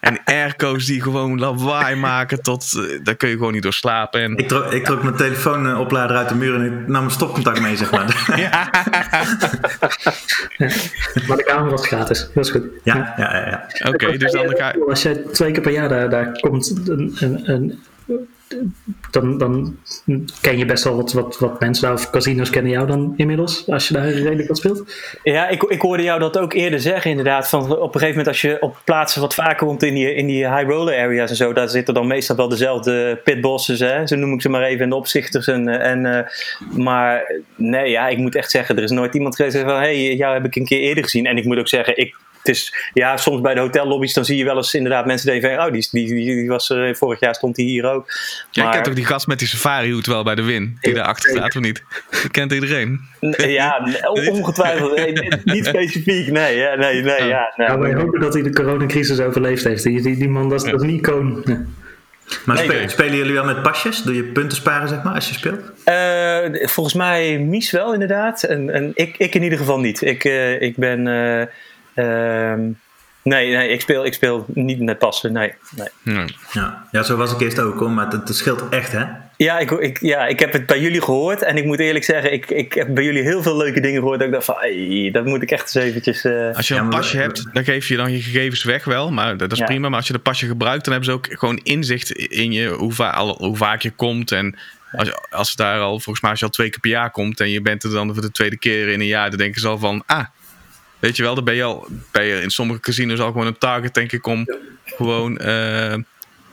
En 0.00 0.18
airco's 0.24 0.86
die 0.86 1.02
gewoon 1.02 1.38
lawaai 1.38 1.94
maken 1.96 2.42
tot... 2.42 2.72
eh, 2.76 2.82
daar 3.02 3.14
kun 3.14 3.28
je 3.28 3.36
gewoon 3.36 3.52
niet 3.52 3.62
door 3.62 3.72
slapen. 3.72 4.20
En, 4.20 4.36
Ik 4.36 4.48
trok, 4.48 4.72
ik 4.72 4.84
trok 4.84 5.02
mijn 5.02 5.16
telefoonoplader 5.16 6.16
uit 6.16 6.28
de 6.28 6.34
muur 6.34 6.54
en 6.54 6.64
ik 6.64 6.72
nam 6.72 6.86
mijn 7.00 7.10
stopcontact 7.10 7.60
mee, 7.60 7.76
zeg 7.76 7.90
maar. 7.90 8.26
Maar 11.28 11.36
de 11.36 11.44
kamer 11.46 11.70
was 11.70 11.86
gratis. 11.86 12.28
Dat 12.34 12.44
is 12.44 12.50
goed. 12.50 12.62
Ja, 12.82 13.14
ja, 13.16 13.36
ja. 13.36 13.66
ja. 13.78 13.88
Oké, 13.88 14.16
dus 14.16 14.32
dan 14.32 14.56
ga. 14.56 14.74
Als 14.88 15.02
jij 15.02 15.14
twee 15.32 15.52
keer 15.52 15.62
per 15.62 15.72
jaar 15.72 15.88
daar, 15.88 16.10
daar 16.10 16.32
komt, 16.40 16.88
een, 16.88 17.16
een, 17.20 17.50
een- 17.50 17.82
dan, 19.10 19.38
dan 19.38 19.76
ken 20.40 20.58
je 20.58 20.64
best 20.64 20.84
wel 20.84 20.96
wat, 20.96 21.12
wat, 21.12 21.38
wat 21.38 21.60
mensen 21.60 21.92
of 21.92 22.10
casinos 22.10 22.50
kennen 22.50 22.72
jou 22.72 22.86
dan 22.86 23.14
inmiddels, 23.16 23.70
als 23.70 23.88
je 23.88 23.94
daar 23.94 24.08
redelijk 24.08 24.48
wat 24.48 24.56
speelt. 24.56 24.94
Ja, 25.22 25.48
ik, 25.48 25.62
ik 25.62 25.80
hoorde 25.80 26.02
jou 26.02 26.20
dat 26.20 26.38
ook 26.38 26.52
eerder 26.52 26.80
zeggen, 26.80 27.10
inderdaad. 27.10 27.48
Van 27.48 27.62
op 27.62 27.94
een 27.94 28.00
gegeven 28.00 28.08
moment, 28.08 28.28
als 28.28 28.40
je 28.40 28.56
op 28.60 28.80
plaatsen 28.84 29.20
wat 29.20 29.34
vaker 29.34 29.66
komt 29.66 29.82
in 29.82 29.94
die, 29.94 30.14
in 30.14 30.26
die 30.26 30.48
high 30.48 30.68
roller 30.68 30.98
areas 30.98 31.30
en 31.30 31.36
zo, 31.36 31.52
daar 31.52 31.68
zitten 31.68 31.94
dan 31.94 32.06
meestal 32.06 32.36
wel 32.36 32.48
dezelfde 32.48 33.20
pitbosses, 33.24 33.80
hè? 33.80 34.06
zo 34.06 34.16
noem 34.16 34.32
ik 34.32 34.42
ze 34.42 34.48
maar 34.48 34.62
even, 34.62 34.82
en 34.82 34.88
de 34.88 34.96
opzichters. 34.96 35.46
En, 35.46 35.68
en, 35.68 36.06
eh, 36.06 36.28
maar 36.76 37.40
nee, 37.56 37.90
ja, 37.90 38.08
ik 38.08 38.18
moet 38.18 38.34
echt 38.34 38.50
zeggen, 38.50 38.76
er 38.76 38.82
is 38.82 38.90
nooit 38.90 39.14
iemand 39.14 39.36
geweest 39.36 39.56
van, 39.56 39.68
hé, 39.68 39.74
hey, 39.74 40.14
jou 40.14 40.34
heb 40.34 40.44
ik 40.44 40.56
een 40.56 40.64
keer 40.64 40.80
eerder 40.80 41.04
gezien. 41.04 41.26
En 41.26 41.36
ik 41.36 41.44
moet 41.44 41.58
ook 41.58 41.68
zeggen, 41.68 41.98
ik. 41.98 42.14
Het 42.44 42.54
is, 42.56 42.74
ja, 42.92 43.16
soms 43.16 43.40
bij 43.40 43.54
de 43.54 43.60
hotellobby's 43.60 44.12
dan 44.12 44.24
zie 44.24 44.36
je 44.36 44.44
wel 44.44 44.56
eens 44.56 44.74
inderdaad 44.74 45.06
mensen 45.06 45.26
denken, 45.26 45.66
oh, 45.66 45.72
die, 45.72 45.88
die, 45.90 46.06
die, 46.14 46.24
die 46.24 46.48
was, 46.48 46.70
eh, 46.70 46.94
vorig 46.94 47.20
jaar 47.20 47.34
stond 47.34 47.56
die 47.56 47.66
hier 47.66 47.84
ook. 47.90 48.06
Jij 48.50 48.64
Maar- 48.64 48.72
kent 48.74 48.88
ook 48.88 48.94
die 48.94 49.04
gast 49.04 49.26
met 49.26 49.38
die 49.38 49.48
safari 49.48 49.92
hoed 49.92 50.06
wel 50.06 50.24
bij 50.24 50.34
de 50.34 50.42
win. 50.42 50.78
Die 50.80 50.94
daar 50.94 51.04
achter 51.04 51.30
staat, 51.30 51.56
of 51.56 51.62
niet? 51.62 51.82
Dat 52.10 52.30
kent 52.38 52.52
iedereen. 52.52 53.00
Ja, 53.36 53.86
ongetwijfeld. 54.30 54.96
Nee, 54.96 55.28
niet 55.44 55.66
specifiek, 55.66 56.30
nee. 56.30 56.56
Ja, 56.56 56.74
nee, 56.74 57.02
nee, 57.02 57.20
Oh. 57.22 57.28
ja, 57.28 57.52
nee. 57.56 57.68
Nou, 57.68 57.80
wij 57.80 57.94
hopen 57.94 58.20
dat 58.20 58.34
hij 58.34 58.42
de 58.42 58.52
coronacrisis 58.52 59.20
overleefd 59.20 59.64
heeft. 59.64 59.82
Die, 59.82 60.02
die, 60.02 60.16
die 60.16 60.28
man, 60.28 60.48
dat 60.48 60.64
is, 60.64 60.70
dat 60.70 60.82
is 60.82 60.90
icoon. 60.90 61.42
Ja. 61.44 61.60
Maar 62.44 62.56
Nee. 62.56 62.64
spelen, 62.64 62.90
spelen 62.90 63.16
jullie 63.16 63.32
wel 63.32 63.44
met 63.44 63.62
pasjes? 63.62 64.02
Doe 64.02 64.14
je 64.14 64.24
punten 64.24 64.56
sparen, 64.56 64.88
zeg 64.88 65.02
maar, 65.02 65.14
als 65.14 65.28
je 65.28 65.34
speelt? 65.34 65.60
Eh, 65.84 66.66
volgens 66.68 66.94
mij 66.94 67.38
Mies 67.38 67.70
wel, 67.70 67.92
inderdaad. 67.92 68.42
En, 68.42 68.70
en 68.70 68.90
ik, 68.94 69.14
ik 69.18 69.34
in 69.34 69.42
ieder 69.42 69.58
geval 69.58 69.80
niet. 69.80 70.02
Ik, 70.02 70.24
eh, 70.24 70.60
ik 70.60 70.76
ben... 70.76 71.06
eh, 71.06 71.46
ehm, 71.94 72.60
nee, 73.22 73.56
nee 73.56 73.68
ik, 73.68 73.80
speel, 73.80 74.04
ik 74.04 74.14
speel 74.14 74.44
niet 74.48 74.80
met 74.80 74.98
passen, 74.98 75.32
nee. 75.32 75.52
nee. 75.76 75.88
Nee. 76.02 76.26
Ja, 76.52 76.86
ja 76.90 77.02
zo 77.02 77.16
was 77.16 77.32
ik 77.32 77.40
eerst 77.40 77.58
ook, 77.58 77.78
hoor. 77.78 77.90
Maar 77.90 78.04
het, 78.10 78.28
het 78.28 78.36
scheelt 78.36 78.68
echt, 78.68 78.92
hè? 78.92 79.04
Ja 79.36 79.58
ik, 79.58 79.70
ik, 79.70 80.00
ja, 80.00 80.26
ik 80.26 80.38
heb 80.38 80.52
het 80.52 80.66
bij 80.66 80.80
jullie 80.80 81.02
gehoord. 81.02 81.42
En 81.42 81.56
ik 81.56 81.64
moet 81.64 81.78
eerlijk 81.78 82.04
zeggen, 82.04 82.32
ik, 82.32 82.50
ik 82.50 82.72
heb 82.72 82.94
bij 82.94 83.04
jullie 83.04 83.22
heel 83.22 83.42
veel 83.42 83.56
leuke 83.56 83.80
dingen 83.80 83.98
gehoord. 84.00 84.18
Dat 84.18 84.26
ik 84.28 84.34
dacht 84.34 84.44
van, 84.44 84.54
ai, 84.56 85.10
dat 85.10 85.24
moet 85.24 85.42
ik 85.42 85.50
echt 85.50 85.62
eens 85.74 85.84
eventjes... 85.84 86.24
eh, 86.24 86.56
Als 86.56 86.68
je 86.68 86.74
Ja, 86.74 86.80
een 86.80 86.86
maar- 86.88 86.96
pasje 87.00 87.16
hebt, 87.16 87.46
dan 87.52 87.64
geef 87.64 87.88
je 87.88 87.96
dan 87.96 88.12
je 88.12 88.20
gegevens 88.22 88.64
weg 88.64 88.84
wel. 88.84 89.10
Maar 89.12 89.36
dat 89.36 89.52
is 89.52 89.58
Ja. 89.58 89.64
prima. 89.64 89.88
Maar 89.88 89.98
als 89.98 90.06
je 90.06 90.12
de 90.12 90.18
pasje 90.18 90.46
gebruikt, 90.46 90.84
dan 90.84 90.92
hebben 90.92 91.10
ze 91.12 91.16
ook 91.16 91.38
gewoon 91.38 91.56
inzicht 91.62 92.10
in 92.12 92.52
je 92.52 92.68
hoe, 92.68 92.92
va 92.92 93.10
al- 93.10 93.36
hoe 93.38 93.56
vaak 93.56 93.82
je 93.82 93.90
komt. 93.90 94.32
En 94.32 94.58
als, 94.92 95.08
je- 95.08 95.26
als 95.30 95.48
het 95.48 95.58
daar 95.58 95.80
al, 95.80 95.90
volgens 96.00 96.20
mij 96.20 96.30
als 96.30 96.40
je 96.40 96.46
al 96.46 96.52
twee 96.52 96.70
keer 96.70 96.80
per 96.80 96.90
jaar 96.90 97.10
komt 97.10 97.40
en 97.40 97.50
je 97.50 97.60
bent 97.62 97.82
er 97.84 97.90
dan 97.90 98.12
voor 98.12 98.22
de 98.22 98.30
tweede 98.30 98.58
keer 98.58 98.88
in 98.88 99.00
een 99.00 99.06
jaar, 99.06 99.28
dan 99.30 99.38
denken 99.38 99.60
ze 99.60 99.68
al 99.68 99.78
van, 99.78 100.02
ah, 100.06 100.24
weet 101.04 101.16
je 101.16 101.22
wel, 101.22 101.34
dan 101.34 101.44
ben 101.44 101.54
je 101.54 101.62
al, 101.62 101.86
ben 102.12 102.24
je 102.24 102.40
in 102.40 102.50
sommige 102.50 102.80
casinos 102.80 103.20
al 103.20 103.32
gewoon 103.32 103.46
een 103.46 103.58
target, 103.58 103.94
denk 103.94 104.12
ik, 104.12 104.26
om 104.26 104.46
gewoon 104.84 105.38
eh, 105.38 105.92
eh, 105.92 106.00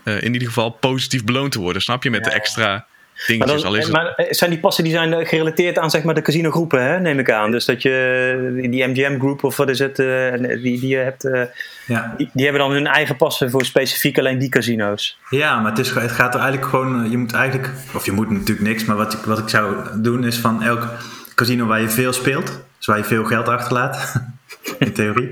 in 0.04 0.34
ieder 0.34 0.48
geval 0.48 0.70
positief 0.70 1.24
beloond 1.24 1.52
te 1.52 1.60
worden. 1.60 1.82
Snap 1.82 2.04
je? 2.04 2.10
Met 2.10 2.24
de 2.24 2.30
extra 2.32 2.68
Maar, 2.68 2.86
dingetjes. 3.28 3.62
dan, 3.62 3.72
al 3.72 3.78
is 3.78 3.84
het, 3.84 3.94
maar 3.94 4.14
eh, 4.16 4.26
zijn 4.34 4.50
die 4.50 4.60
passen 4.60 4.84
die 4.84 4.94
zijn 4.94 5.14
eh, 5.14 5.28
gerelateerd 5.28 5.78
aan 5.80 5.90
zeg 5.90 6.04
maar, 6.04 6.14
de 6.14 6.22
casinogroepen, 6.22 6.84
hè, 6.84 7.00
neem 7.00 7.20
ik 7.20 7.32
aan. 7.32 7.52
Dus 7.52 7.66
dat 7.66 7.82
je 7.82 8.52
die- 8.62 8.70
die 8.70 8.88
MGM-groep 8.88 9.44
of 9.44 9.58
wat 9.58 9.70
is 9.70 9.80
het, 9.80 10.00
eh, 10.00 10.32
die, 10.40 10.60
die 10.80 10.88
je 10.88 10.98
hebt, 10.98 11.26
eh, 11.26 11.42
Ja. 11.88 12.14
die, 12.18 12.30
die 12.34 12.44
hebben 12.44 12.62
dan 12.62 12.72
hun 12.72 12.88
eigen 12.88 13.16
passen 13.16 13.50
voor 13.52 13.66
specifiek 13.66 14.18
alleen 14.20 14.38
die 14.40 14.50
casino's. 14.50 15.18
Ja, 15.30 15.60
maar 15.60 15.72
het, 15.72 15.80
is, 15.80 15.90
het 15.90 16.12
gaat 16.12 16.34
er 16.34 16.40
eigenlijk 16.42 16.70
gewoon. 16.72 17.04
eh, 17.06 17.12
Je 17.12 17.18
moet 17.18 17.34
eigenlijk. 17.34 17.70
Of 17.96 18.06
je 18.06 18.12
moet 18.12 18.30
natuurlijk 18.30 18.68
niks. 18.68 18.86
Maar 18.86 18.96
wat 18.98 19.14
ik, 19.14 19.20
wat 19.20 19.40
ik 19.40 19.50
zou 19.50 19.76
doen 20.02 20.26
is 20.26 20.38
van 20.38 20.64
elk 20.64 20.88
casino 21.36 21.66
waar 21.66 21.82
je 21.82 21.90
veel 21.90 22.14
speelt. 22.14 22.60
Dus 22.78 22.86
waar 22.90 22.98
je 22.98 23.04
veel 23.04 23.24
geld 23.24 23.48
achterlaat. 23.48 24.14
In 24.80 24.94
theorie. 24.94 25.32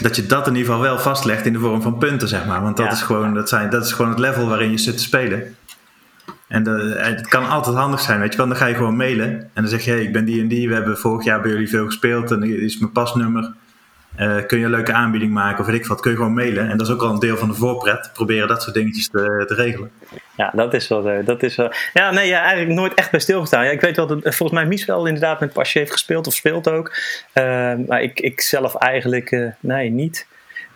Dat 0.00 0.16
je 0.16 0.26
dat 0.26 0.46
in 0.46 0.54
ieder 0.54 0.66
geval 0.72 0.82
wel 0.88 0.98
vastlegt 0.98 1.46
in 1.46 1.52
de 1.52 1.58
vorm 1.58 1.82
van 1.82 1.98
punten, 1.98 2.28
zeg 2.28 2.46
maar. 2.46 2.62
Want 2.62 2.76
dat, 2.76 2.86
Ja. 2.86 2.92
is, 2.92 3.02
gewoon, 3.02 3.34
dat, 3.34 3.48
zijn, 3.48 3.70
dat 3.70 3.84
is 3.84 3.92
gewoon 3.92 4.10
het 4.10 4.18
level 4.20 4.48
waarin 4.48 4.70
je 4.70 4.78
zit 4.78 4.96
te 4.96 5.02
spelen. 5.02 5.56
En 6.48 6.62
de- 6.62 6.94
het 6.98 7.28
kan 7.28 7.48
altijd 7.48 7.76
handig 7.76 8.00
zijn, 8.00 8.20
weet 8.20 8.30
je 8.32 8.36
wel. 8.38 8.46
Dan 8.48 8.56
ga 8.56 8.66
je 8.66 8.74
gewoon 8.74 8.96
mailen. 8.96 9.28
En 9.30 9.48
dan 9.54 9.68
zeg 9.68 9.84
je, 9.84 9.90
hey, 9.90 10.02
ik 10.02 10.12
ben 10.12 10.24
die 10.24 10.40
en 10.40 10.48
die. 10.48 10.68
We 10.68 10.74
hebben 10.74 10.98
vorig 10.98 11.24
jaar 11.24 11.40
bij 11.40 11.50
jullie 11.50 11.68
veel 11.68 11.86
gespeeld. 11.86 12.30
En 12.30 12.40
dit 12.40 12.58
is 12.60 12.78
mijn 12.78 12.92
pasnummer. 12.92 13.52
Eh, 14.16 14.36
kun 14.46 14.58
je 14.58 14.64
een 14.64 14.70
leuke 14.70 14.92
aanbieding 14.92 15.32
maken 15.32 15.60
of 15.60 15.66
weet 15.66 15.74
ik 15.80 15.86
wat. 15.86 16.00
Kun 16.00 16.10
je 16.10 16.16
gewoon 16.16 16.34
mailen. 16.34 16.70
En 16.70 16.76
dat 16.76 16.86
is 16.86 16.92
ook 16.92 17.02
al 17.02 17.10
een 17.10 17.18
deel 17.18 17.36
van 17.36 17.48
de 17.48 17.54
voorpret. 17.54 18.10
Proberen 18.12 18.48
dat 18.48 18.62
soort 18.62 18.74
dingetjes 18.74 19.08
te, 19.08 19.44
te 19.46 19.54
regelen. 19.54 19.90
Ja, 20.36 20.50
dat 20.54 20.74
is 20.74 20.88
wel. 20.88 21.08
eh, 21.08 21.24
Dat 21.26 21.42
is 21.42 21.56
wel 21.56 21.72
ja, 21.92 22.10
nee, 22.10 22.28
ja, 22.28 22.40
eigenlijk 22.42 22.78
nooit 22.80 22.94
echt 22.94 23.10
bij 23.10 23.20
stilgestaan. 23.20 23.64
Ja, 23.64 23.70
ik 23.70 23.80
weet 23.80 23.96
wel 23.96 24.06
dat 24.06 24.22
eh, 24.22 24.32
volgens 24.32 24.58
mij 24.60 24.68
Mies 24.68 24.84
wel 24.84 25.06
inderdaad 25.06 25.40
met 25.40 25.52
pasje 25.52 25.78
heeft 25.78 25.92
gespeeld 25.92 26.26
of 26.26 26.34
speelt 26.34 26.68
ook. 26.68 26.96
Eh, 27.32 27.72
maar 27.86 28.02
ik, 28.02 28.20
ik 28.20 28.40
zelf 28.40 28.74
eigenlijk, 28.74 29.30
eh, 29.30 29.46
nee, 29.60 29.90
niet. 29.90 30.26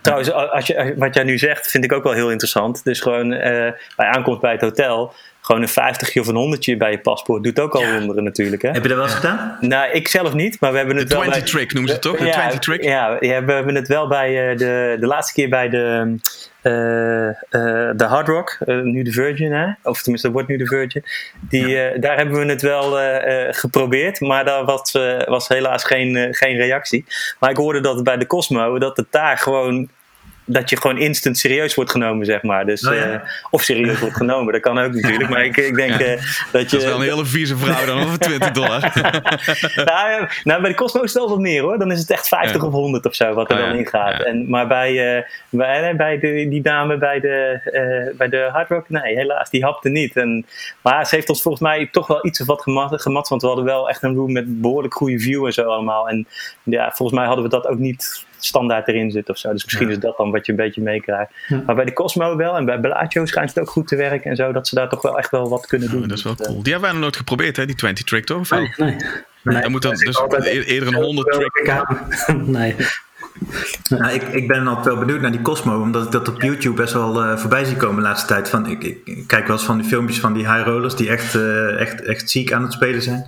Trouwens, 0.01 0.31
als 0.31 0.67
je, 0.67 0.93
wat 0.97 1.13
jij 1.13 1.23
nu 1.23 1.37
zegt, 1.37 1.67
vind 1.67 1.83
ik 1.83 1.93
ook 1.93 2.03
wel 2.03 2.13
heel 2.13 2.29
interessant. 2.29 2.83
Dus 2.83 2.99
gewoon 2.99 3.33
eh, 3.33 3.71
bij 3.95 4.05
aankomst 4.07 4.41
bij 4.41 4.51
het 4.51 4.61
hotel, 4.61 5.13
gewoon 5.47 5.61
een 5.61 5.67
50 5.69 6.17
of 6.17 6.27
een 6.27 6.35
100 6.35 6.77
bij 6.77 6.91
je 6.91 6.99
paspoort 6.99 7.43
doet 7.43 7.59
ook 7.59 7.75
al 7.75 7.91
wonderen 7.91 8.23
natuurlijk. 8.23 8.61
Hè? 8.61 8.69
Heb 8.69 8.81
je 8.81 8.87
dat 8.87 8.97
wel 8.97 9.05
eens 9.05 9.15
gedaan? 9.15 9.57
Nou, 9.59 9.91
ik 9.91 10.07
zelf 10.07 10.33
niet, 10.33 10.59
maar 10.59 10.71
we 10.71 10.77
hebben 10.77 10.95
de 10.95 11.01
het 11.01 11.11
wel 11.11 11.21
20 11.21 11.41
bij- 11.41 11.51
trick 11.51 11.73
noemen 11.73 11.89
ze 11.89 11.95
het 11.95 12.03
toch? 12.05 12.17
De 12.17 12.25
ja, 12.25 12.31
20 12.31 12.59
trick? 12.59 12.83
Ja, 12.83 13.17
ja, 13.19 13.43
we 13.43 13.51
hebben 13.53 13.75
het 13.75 13.87
wel 13.87 14.07
bij 14.07 14.49
eh, 14.51 14.57
de, 14.57 14.97
de 14.99 15.05
laatste 15.07 15.33
keer 15.33 15.49
bij 15.49 15.69
de, 15.69 16.15
eh, 16.61 17.27
eh, 17.27 17.33
de 17.95 18.03
Hard 18.03 18.27
Rock, 18.27 18.57
nu 18.65 19.03
de 19.03 19.11
Virgin, 19.11 19.51
hè? 19.51 19.67
of 19.83 20.01
tenminste, 20.01 20.27
dat 20.27 20.31
wordt 20.35 20.47
nu 20.47 20.57
de 20.57 20.65
Virgin. 20.67 21.03
Die, 21.49 21.79
eh, 21.81 22.01
daar 22.01 22.17
hebben 22.17 22.39
we 22.39 22.45
het 22.45 22.61
wel 22.61 22.99
eh, 22.99 23.47
eh, 23.47 23.53
geprobeerd, 23.53 24.19
maar 24.19 24.45
daar 24.45 24.65
was, 24.65 24.91
eh, 24.91 25.23
was 25.27 25.47
helaas 25.47 25.83
geen, 25.83 26.27
geen 26.31 26.55
reactie. 26.57 27.05
Maar 27.39 27.49
ik 27.49 27.57
hoorde 27.57 27.81
dat 27.81 28.03
bij 28.03 28.17
de 28.17 28.27
Cosmo, 28.27 28.79
dat 28.79 28.97
het 28.97 29.07
daar 29.09 29.37
gewoon 29.37 29.89
dat 30.49 30.69
je 30.69 30.77
gewoon 30.81 30.97
instant 30.97 31.37
serieus 31.37 31.75
wordt 31.75 31.91
genomen, 31.91 32.25
zeg 32.25 32.41
maar. 32.41 32.65
Dus, 32.65 32.87
Oh, 32.87 32.93
ja. 32.95 33.01
eh, 33.11 33.19
of 33.49 33.61
serieus 33.61 33.99
wordt 33.99 34.15
genomen, 34.15 34.53
dat 34.53 34.61
kan 34.61 34.79
ook 34.79 34.93
natuurlijk. 34.93 35.29
Maar 35.29 35.45
ik, 35.45 35.57
ik 35.57 35.75
denk 35.75 35.99
Ja. 35.99 36.05
eh, 36.05 36.21
dat 36.51 36.71
je... 36.71 36.77
Dat 36.77 36.79
is 36.79 36.83
wel 36.83 36.95
een 36.95 37.01
hele 37.01 37.25
vieze 37.25 37.57
vrouw 37.57 37.85
dan 37.85 37.99
over 37.99 38.19
20 38.19 38.51
dollar. 38.51 38.79
nou, 39.75 40.09
ja, 40.11 40.29
nou, 40.43 40.61
bij 40.61 40.69
de 40.69 40.75
Cosmo 40.75 41.01
is 41.01 41.13
het 41.13 41.21
wel 41.21 41.29
wat 41.29 41.39
meer 41.39 41.61
hoor. 41.61 41.77
Dan 41.77 41.91
is 41.91 41.99
het 41.99 42.09
echt 42.11 42.27
50 42.27 42.61
Ja. 42.61 42.67
of 42.67 42.73
100 42.73 43.05
of 43.05 43.15
zo 43.15 43.33
wat 43.33 43.51
er 43.51 43.57
Oh, 43.57 43.63
dan 43.63 43.71
ja. 43.73 43.79
in 43.79 43.87
gaat. 43.87 44.17
Ja. 44.17 44.23
En, 44.23 44.49
maar 44.49 44.67
bij, 44.67 45.15
eh, 45.17 45.23
bij, 45.49 45.95
bij 45.95 46.19
de, 46.19 46.47
die 46.49 46.61
dame 46.61 46.97
bij 46.97 47.19
de, 47.19 47.59
eh, 47.63 48.17
bij 48.17 48.29
de 48.29 48.49
Hard 48.51 48.69
Rock, 48.69 48.89
nee, 48.89 49.15
helaas, 49.15 49.49
die 49.49 49.63
hapte 49.63 49.89
niet. 49.89 50.15
En, 50.15 50.45
maar 50.81 51.05
ze 51.05 51.15
heeft 51.15 51.29
ons 51.29 51.41
volgens 51.41 51.63
mij 51.63 51.87
toch 51.91 52.07
wel 52.07 52.25
iets 52.25 52.41
of 52.41 52.47
wat 52.47 52.61
gemat, 52.61 53.01
gemat 53.01 53.27
want 53.27 53.41
we 53.41 53.47
hadden 53.47 53.65
wel 53.65 53.89
echt 53.89 54.03
een 54.03 54.15
room 54.15 54.31
met 54.31 54.61
behoorlijk 54.61 54.93
goede 54.93 55.19
view 55.19 55.45
en 55.45 55.53
zo 55.53 55.63
allemaal. 55.63 56.09
En 56.09 56.27
ja, 56.63 56.91
volgens 56.93 57.17
mij 57.17 57.27
hadden 57.27 57.43
we 57.43 57.49
dat 57.49 57.67
ook 57.67 57.77
niet 57.77 58.25
standaard 58.39 58.87
erin 58.87 59.11
zitten 59.11 59.33
of 59.33 59.39
zo. 59.39 59.51
Dus 59.51 59.63
misschien 59.63 59.87
Ja. 59.87 59.93
is 59.93 59.99
dat 59.99 60.17
dan 60.17 60.31
wat 60.31 60.45
je 60.45 60.51
een 60.51 60.57
beetje 60.57 60.81
meekrijgt. 60.81 61.31
Ja. 61.47 61.63
Maar 61.65 61.75
bij 61.75 61.85
de 61.85 61.93
Cosmo 61.93 62.35
wel 62.35 62.57
en 62.57 62.65
bij 62.65 62.79
Bellagio 62.79 63.25
schijnt 63.25 63.49
het 63.49 63.59
ook 63.59 63.69
goed 63.69 63.87
te 63.87 63.95
werken 63.95 64.29
en 64.29 64.35
zo. 64.35 64.51
Dat 64.51 64.67
ze 64.67 64.75
daar 64.75 64.89
toch 64.89 65.01
wel 65.01 65.17
echt 65.17 65.31
wel 65.31 65.49
wat 65.49 65.67
kunnen 65.67 65.89
doen. 65.89 66.01
Oh, 66.03 66.07
dat 66.07 66.17
is 66.17 66.23
wel 66.23 66.35
Dus, 66.35 66.45
eh, 66.45 66.51
cool. 66.51 66.63
Die 66.63 66.71
hebben 66.71 66.89
wij 66.89 66.91
nog 66.99 67.01
nooit 67.07 67.17
geprobeerd, 67.17 67.57
hè? 67.57 67.65
Die 67.65 67.75
20 67.75 68.03
trick, 68.05 68.25
toch? 68.25 68.39
Of? 68.39 68.49
Nee, 68.51 68.73
nee. 68.77 68.95
nee. 69.43 69.61
Dan 69.61 69.71
moet 69.71 69.81
dan 69.81 69.95
dus 69.95 70.17
altijd- 70.17 70.45
e- 70.45 70.61
eerder 70.63 70.87
een 70.87 71.03
100 71.03 71.31
trick. 71.31 71.83
Nee. 72.45 72.75
Nou, 73.89 74.13
ik, 74.13 74.21
ik 74.23 74.47
ben 74.47 74.67
altijd 74.67 74.85
wel 74.85 74.97
benieuwd 75.05 75.21
naar 75.21 75.31
die 75.31 75.41
Cosmo, 75.41 75.81
omdat 75.81 76.05
ik 76.05 76.11
dat 76.11 76.27
op 76.27 76.41
YouTube 76.41 76.75
best 76.81 76.93
wel 76.93 77.23
eh, 77.23 77.37
voorbij 77.37 77.63
zie 77.65 77.75
komen 77.75 77.95
de 77.95 78.01
laatste 78.01 78.27
tijd. 78.27 78.49
Van, 78.49 78.69
ik, 78.69 78.83
ik, 78.83 78.97
ik 79.05 79.27
kijk 79.27 79.47
wel 79.47 79.55
eens 79.55 79.65
van 79.65 79.77
die 79.77 79.87
filmpjes 79.87 80.19
van 80.19 80.33
die 80.33 80.53
high 80.53 80.65
rollers 80.67 80.95
die 80.95 81.09
echt, 81.09 81.35
eh, 81.35 81.79
echt, 81.81 82.01
echt 82.01 82.29
ziek 82.29 82.51
aan 82.51 82.63
het 82.63 82.73
spelen 82.73 83.01
zijn. 83.01 83.25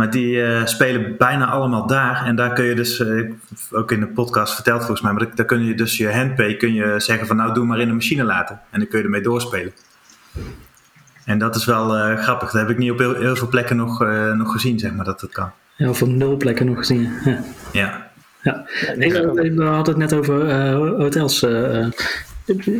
Maar 0.00 0.10
die 0.10 0.42
eh, 0.42 0.66
spelen 0.66 1.16
bijna 1.18 1.46
allemaal 1.46 1.86
daar. 1.86 2.24
En 2.24 2.36
daar 2.36 2.52
kun 2.52 2.64
je 2.64 2.74
dus, 2.74 3.00
eh, 3.00 3.30
ook 3.70 3.92
in 3.92 4.00
de 4.00 4.06
podcast 4.06 4.54
verteld 4.54 4.78
volgens 4.78 5.00
mij, 5.00 5.12
maar 5.12 5.34
daar 5.34 5.46
kun 5.46 5.64
je 5.64 5.74
dus 5.74 5.96
je 5.96 6.12
handpay 6.12 6.56
kun 6.56 6.74
je 6.74 6.94
zeggen 6.96 7.26
van 7.26 7.36
nou 7.36 7.54
doe 7.54 7.64
maar 7.64 7.80
in 7.80 7.88
de 7.88 7.94
machine 7.94 8.24
laten. 8.24 8.60
En 8.70 8.78
dan 8.78 8.88
kun 8.88 8.98
je 8.98 9.04
ermee 9.04 9.22
doorspelen. 9.22 9.72
En 11.24 11.38
dat 11.38 11.56
is 11.56 11.64
wel 11.64 11.96
eh, 11.96 12.18
grappig. 12.18 12.50
Dat 12.50 12.60
heb 12.60 12.70
ik 12.70 12.78
niet 12.78 12.90
op 12.90 12.98
heel, 12.98 13.14
heel 13.14 13.36
veel 13.36 13.48
plekken 13.48 13.76
nog, 13.76 14.02
eh, 14.02 14.32
nog 14.32 14.52
gezien, 14.52 14.78
zeg 14.78 14.92
maar, 14.92 15.04
dat 15.04 15.20
dat 15.20 15.30
kan. 15.30 15.50
Ja, 15.76 15.88
of 15.88 16.02
op 16.02 16.08
nul 16.08 16.36
plekken 16.36 16.66
nog 16.66 16.78
gezien. 16.78 17.08
Ja. 17.24 17.42
Ja. 17.72 18.08
Ja. 18.42 18.66
Ik, 18.96 19.12
we 19.12 19.64
hadden 19.64 20.00
het 20.00 20.10
net 20.10 20.12
over 20.12 20.48
eh, 20.48 20.74
hotels. 20.74 21.42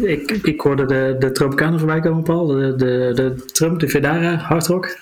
ik, 0.02 0.30
ik 0.42 0.60
hoorde 0.60 0.86
de, 0.86 1.16
de 1.18 1.32
Tropicana 1.32 1.78
voorbij 1.78 2.00
komen, 2.00 2.22
Paul. 2.22 2.46
De, 2.46 2.74
de, 2.76 3.10
de 3.14 3.44
Trump, 3.52 3.80
de 3.80 3.88
Vedara, 3.88 4.36
Hard 4.36 4.66
Rock. 4.66 4.98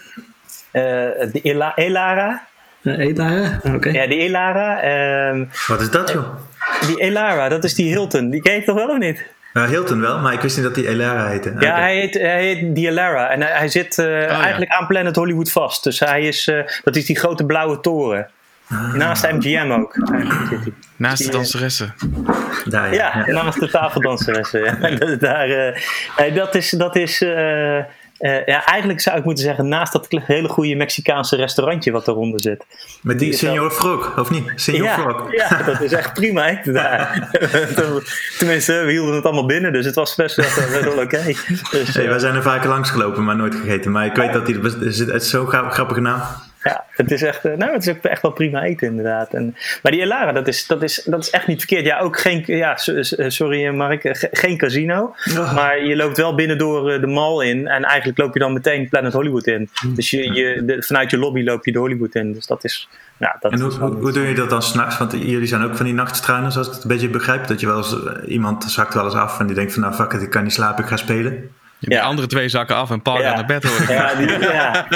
Eh, 0.71 0.83
de 1.33 1.41
Ela- 1.43 1.73
Elara. 1.75 2.47
Uh, 2.83 2.99
Elara, 2.99 3.61
oké. 3.75 3.89
Ja, 3.89 4.07
die 4.07 4.19
Elara. 4.19 4.81
ehm, 4.81 5.45
Wat 5.67 5.81
is 5.81 5.91
dat 5.91 6.11
joh? 6.13 6.35
die 6.87 7.01
Elara, 7.01 7.49
dat 7.49 7.65
is 7.65 7.75
die 7.75 7.89
Hilton. 7.91 8.31
Die 8.31 8.43
ken 8.43 8.55
je 8.55 8.63
toch 8.65 8.75
wel 8.77 8.89
of 8.89 8.99
niet? 8.99 9.25
Ja, 9.53 9.67
Hilton 9.67 10.01
wel, 10.01 10.19
maar 10.19 10.33
ik 10.33 10.41
wist 10.41 10.57
niet 10.57 10.65
dat 10.65 10.75
die 10.75 10.89
Elara 10.89 11.29
heette. 11.29 11.55
Ja, 11.59 11.79
hij 11.79 11.97
heet, 11.97 12.15
hij 12.15 12.43
heet 12.45 12.75
die 12.75 12.89
Elara. 12.89 13.31
En 13.31 13.41
hij, 13.43 13.53
hij 13.53 13.69
zit 13.69 13.99
eh, 13.99 14.31
eigenlijk 14.41 14.71
aan 14.71 14.87
Planet 14.87 15.17
Hollywood 15.17 15.51
vast. 15.53 15.85
Dus 15.85 16.01
hij 16.01 16.23
is, 16.23 16.49
eh, 16.49 16.59
dat 16.85 16.97
is 16.97 17.07
die 17.07 17.17
grote 17.19 17.45
blauwe 17.47 17.81
toren. 17.81 18.29
Naast 18.95 19.31
MGM 19.33 19.71
ook. 19.71 19.97
Naast 20.97 21.25
de 21.25 21.31
danseressen. 21.31 21.95
Daar, 22.65 22.95
ja. 22.95 23.23
Ja, 23.27 23.33
naast 23.43 23.61
de 23.61 23.69
tafeldanseressen. 23.71 24.65
Ja. 24.65 24.91
Dat, 24.99 25.21
daar, 25.21 25.49
eh, 25.51 25.77
nee, 26.19 26.33
dat 26.33 26.55
is, 26.55 26.71
dat 26.71 26.97
is 26.97 27.23
eh, 27.23 27.79
eh, 28.19 28.47
ja, 28.47 28.65
eigenlijk 28.65 29.01
zou 29.01 29.19
ik 29.19 29.25
moeten 29.25 29.45
zeggen, 29.45 29.69
naast 29.69 29.93
dat 29.93 30.07
hele 30.11 30.49
goede 30.49 30.75
Mexicaanse 30.75 31.37
restaurantje 31.37 31.91
wat 31.91 32.09
eronder 32.09 32.41
zit. 32.41 32.65
Met 33.03 33.19
die 33.19 33.29
wel- 33.29 33.39
Senor 33.39 33.71
Frog, 33.71 34.19
of 34.19 34.31
niet? 34.31 34.53
Senor 34.55 34.83
Ja, 34.83 34.95
Frog. 34.99 35.33
ja, 35.37 35.63
dat 35.63 35.81
is 35.81 35.93
echt 35.93 36.13
prima 36.13 36.49
eten 36.49 36.73
daar. 36.83 37.29
Tenminste, 38.39 38.73
we 38.85 38.91
hielden 38.91 39.15
het 39.15 39.25
allemaal 39.25 39.47
binnen, 39.47 39.73
dus 39.73 39.85
het 39.87 39.95
was 39.95 40.15
best 40.15 40.37
wel, 40.37 40.83
wel 40.83 41.03
oké. 41.03 41.23
Dus, 41.71 41.95
Hey, 41.95 42.03
eh, 42.05 42.09
wij 42.11 42.19
zijn 42.19 42.35
er 42.35 42.43
vaker 42.43 42.69
langs 42.69 42.91
gelopen, 42.91 43.25
maar 43.25 43.37
nooit 43.37 43.55
gegeten. 43.55 43.91
Maar 43.91 44.07
ik 44.07 44.15
weet 44.15 44.33
dat 44.33 44.47
die, 44.47 44.61
het 44.61 44.81
is, 44.81 45.31
zo'n 45.31 45.47
gra- 45.47 45.71
grappige 45.71 46.01
naam. 46.01 46.21
Ja, 46.69 46.85
het 46.91 47.11
is 47.11 47.23
echt, 47.23 47.45
eh, 47.45 47.57
nou, 47.57 47.73
het 47.73 47.87
is 47.87 47.95
echt 48.03 48.23
wel 48.23 48.31
prima 48.33 48.63
eten 48.63 48.87
inderdaad. 48.89 49.33
En, 49.35 49.57
maar 49.83 49.93
die 49.93 50.01
Elara, 50.01 50.33
dat 50.33 50.49
is, 50.49 50.67
dat, 50.67 50.83
is, 50.83 51.03
dat 51.05 51.21
is 51.23 51.31
echt 51.31 51.47
niet 51.47 51.59
verkeerd. 51.59 51.85
Ja, 51.85 51.99
ook 51.99 52.19
geen, 52.21 52.43
ja, 52.47 52.77
so- 52.77 53.03
sorry 53.29 53.67
eh, 53.67 53.73
Mark, 53.73 54.05
eh, 54.05 54.15
ge- 54.15 54.29
geen 54.33 54.57
casino. 54.57 55.15
Oh. 55.39 55.55
Maar 55.55 55.85
je 55.85 55.97
loopt 55.97 56.17
wel 56.17 56.35
binnen 56.35 56.59
door 56.59 56.91
eh, 56.91 57.01
de 57.01 57.07
mall 57.07 57.47
in. 57.47 57.67
En 57.67 57.83
eigenlijk 57.85 58.19
loop 58.19 58.33
je 58.35 58.41
dan 58.41 58.53
meteen 58.53 58.89
Planet 58.89 59.13
Hollywood 59.13 59.47
in. 59.47 59.69
Dus 59.95 60.11
je, 60.11 60.33
je, 60.33 60.63
de- 60.65 60.83
vanuit 60.83 61.11
je 61.11 61.19
lobby 61.19 61.43
loop 61.45 61.65
je 61.65 61.73
de 61.73 61.79
Hollywood 61.79 62.15
in. 62.15 62.33
Dus 62.33 62.47
dat 62.47 62.65
is, 62.65 62.89
ja, 63.17 63.37
dat 63.41 63.53
En 63.53 63.61
hoe, 63.61 63.73
hoe, 63.73 63.95
hoe 63.95 64.13
doe 64.13 64.27
je 64.27 64.35
dat 64.35 64.51
dan 64.51 64.63
s'nachts? 64.63 64.99
Want 64.99 65.13
jullie 65.13 65.47
zijn 65.47 65.63
ook 65.63 65.77
van 65.77 65.85
die 65.87 65.95
nachtstruiners, 65.95 66.57
als 66.57 66.67
ik 66.67 66.73
het 66.73 66.83
een 66.83 66.89
beetje 66.89 67.09
begrijp. 67.09 67.47
Dat 67.47 67.61
je 67.61 67.67
wel 67.67 67.77
eens, 67.77 68.05
eh, 68.05 68.13
iemand 68.33 68.65
zakt 68.65 68.95
wel 68.95 69.05
eens 69.05 69.15
af 69.15 69.41
en 69.41 69.47
die 69.47 69.55
denkt 69.55 69.73
van 69.73 69.83
nou 69.83 69.95
fuck 69.95 70.13
it, 70.13 70.23
ik 70.23 70.31
kan 70.31 70.43
niet 70.43 70.53
slapen, 70.53 70.83
ik 70.85 70.91
ga 70.91 70.97
spelen. 70.97 71.51
Die 71.81 71.95
Ja. 71.95 72.03
andere 72.03 72.29
twee 72.29 72.49
zakken 72.49 72.77
af 72.77 72.91
en 72.91 73.03
Paul 73.03 73.19
Ja. 73.21 73.29
gaat 73.29 73.37
naar 73.37 73.47
bed 73.61 73.63
hoor. 73.63 73.97
Ja, 73.97 74.15
die, 74.15 74.39
ja. 74.41 74.87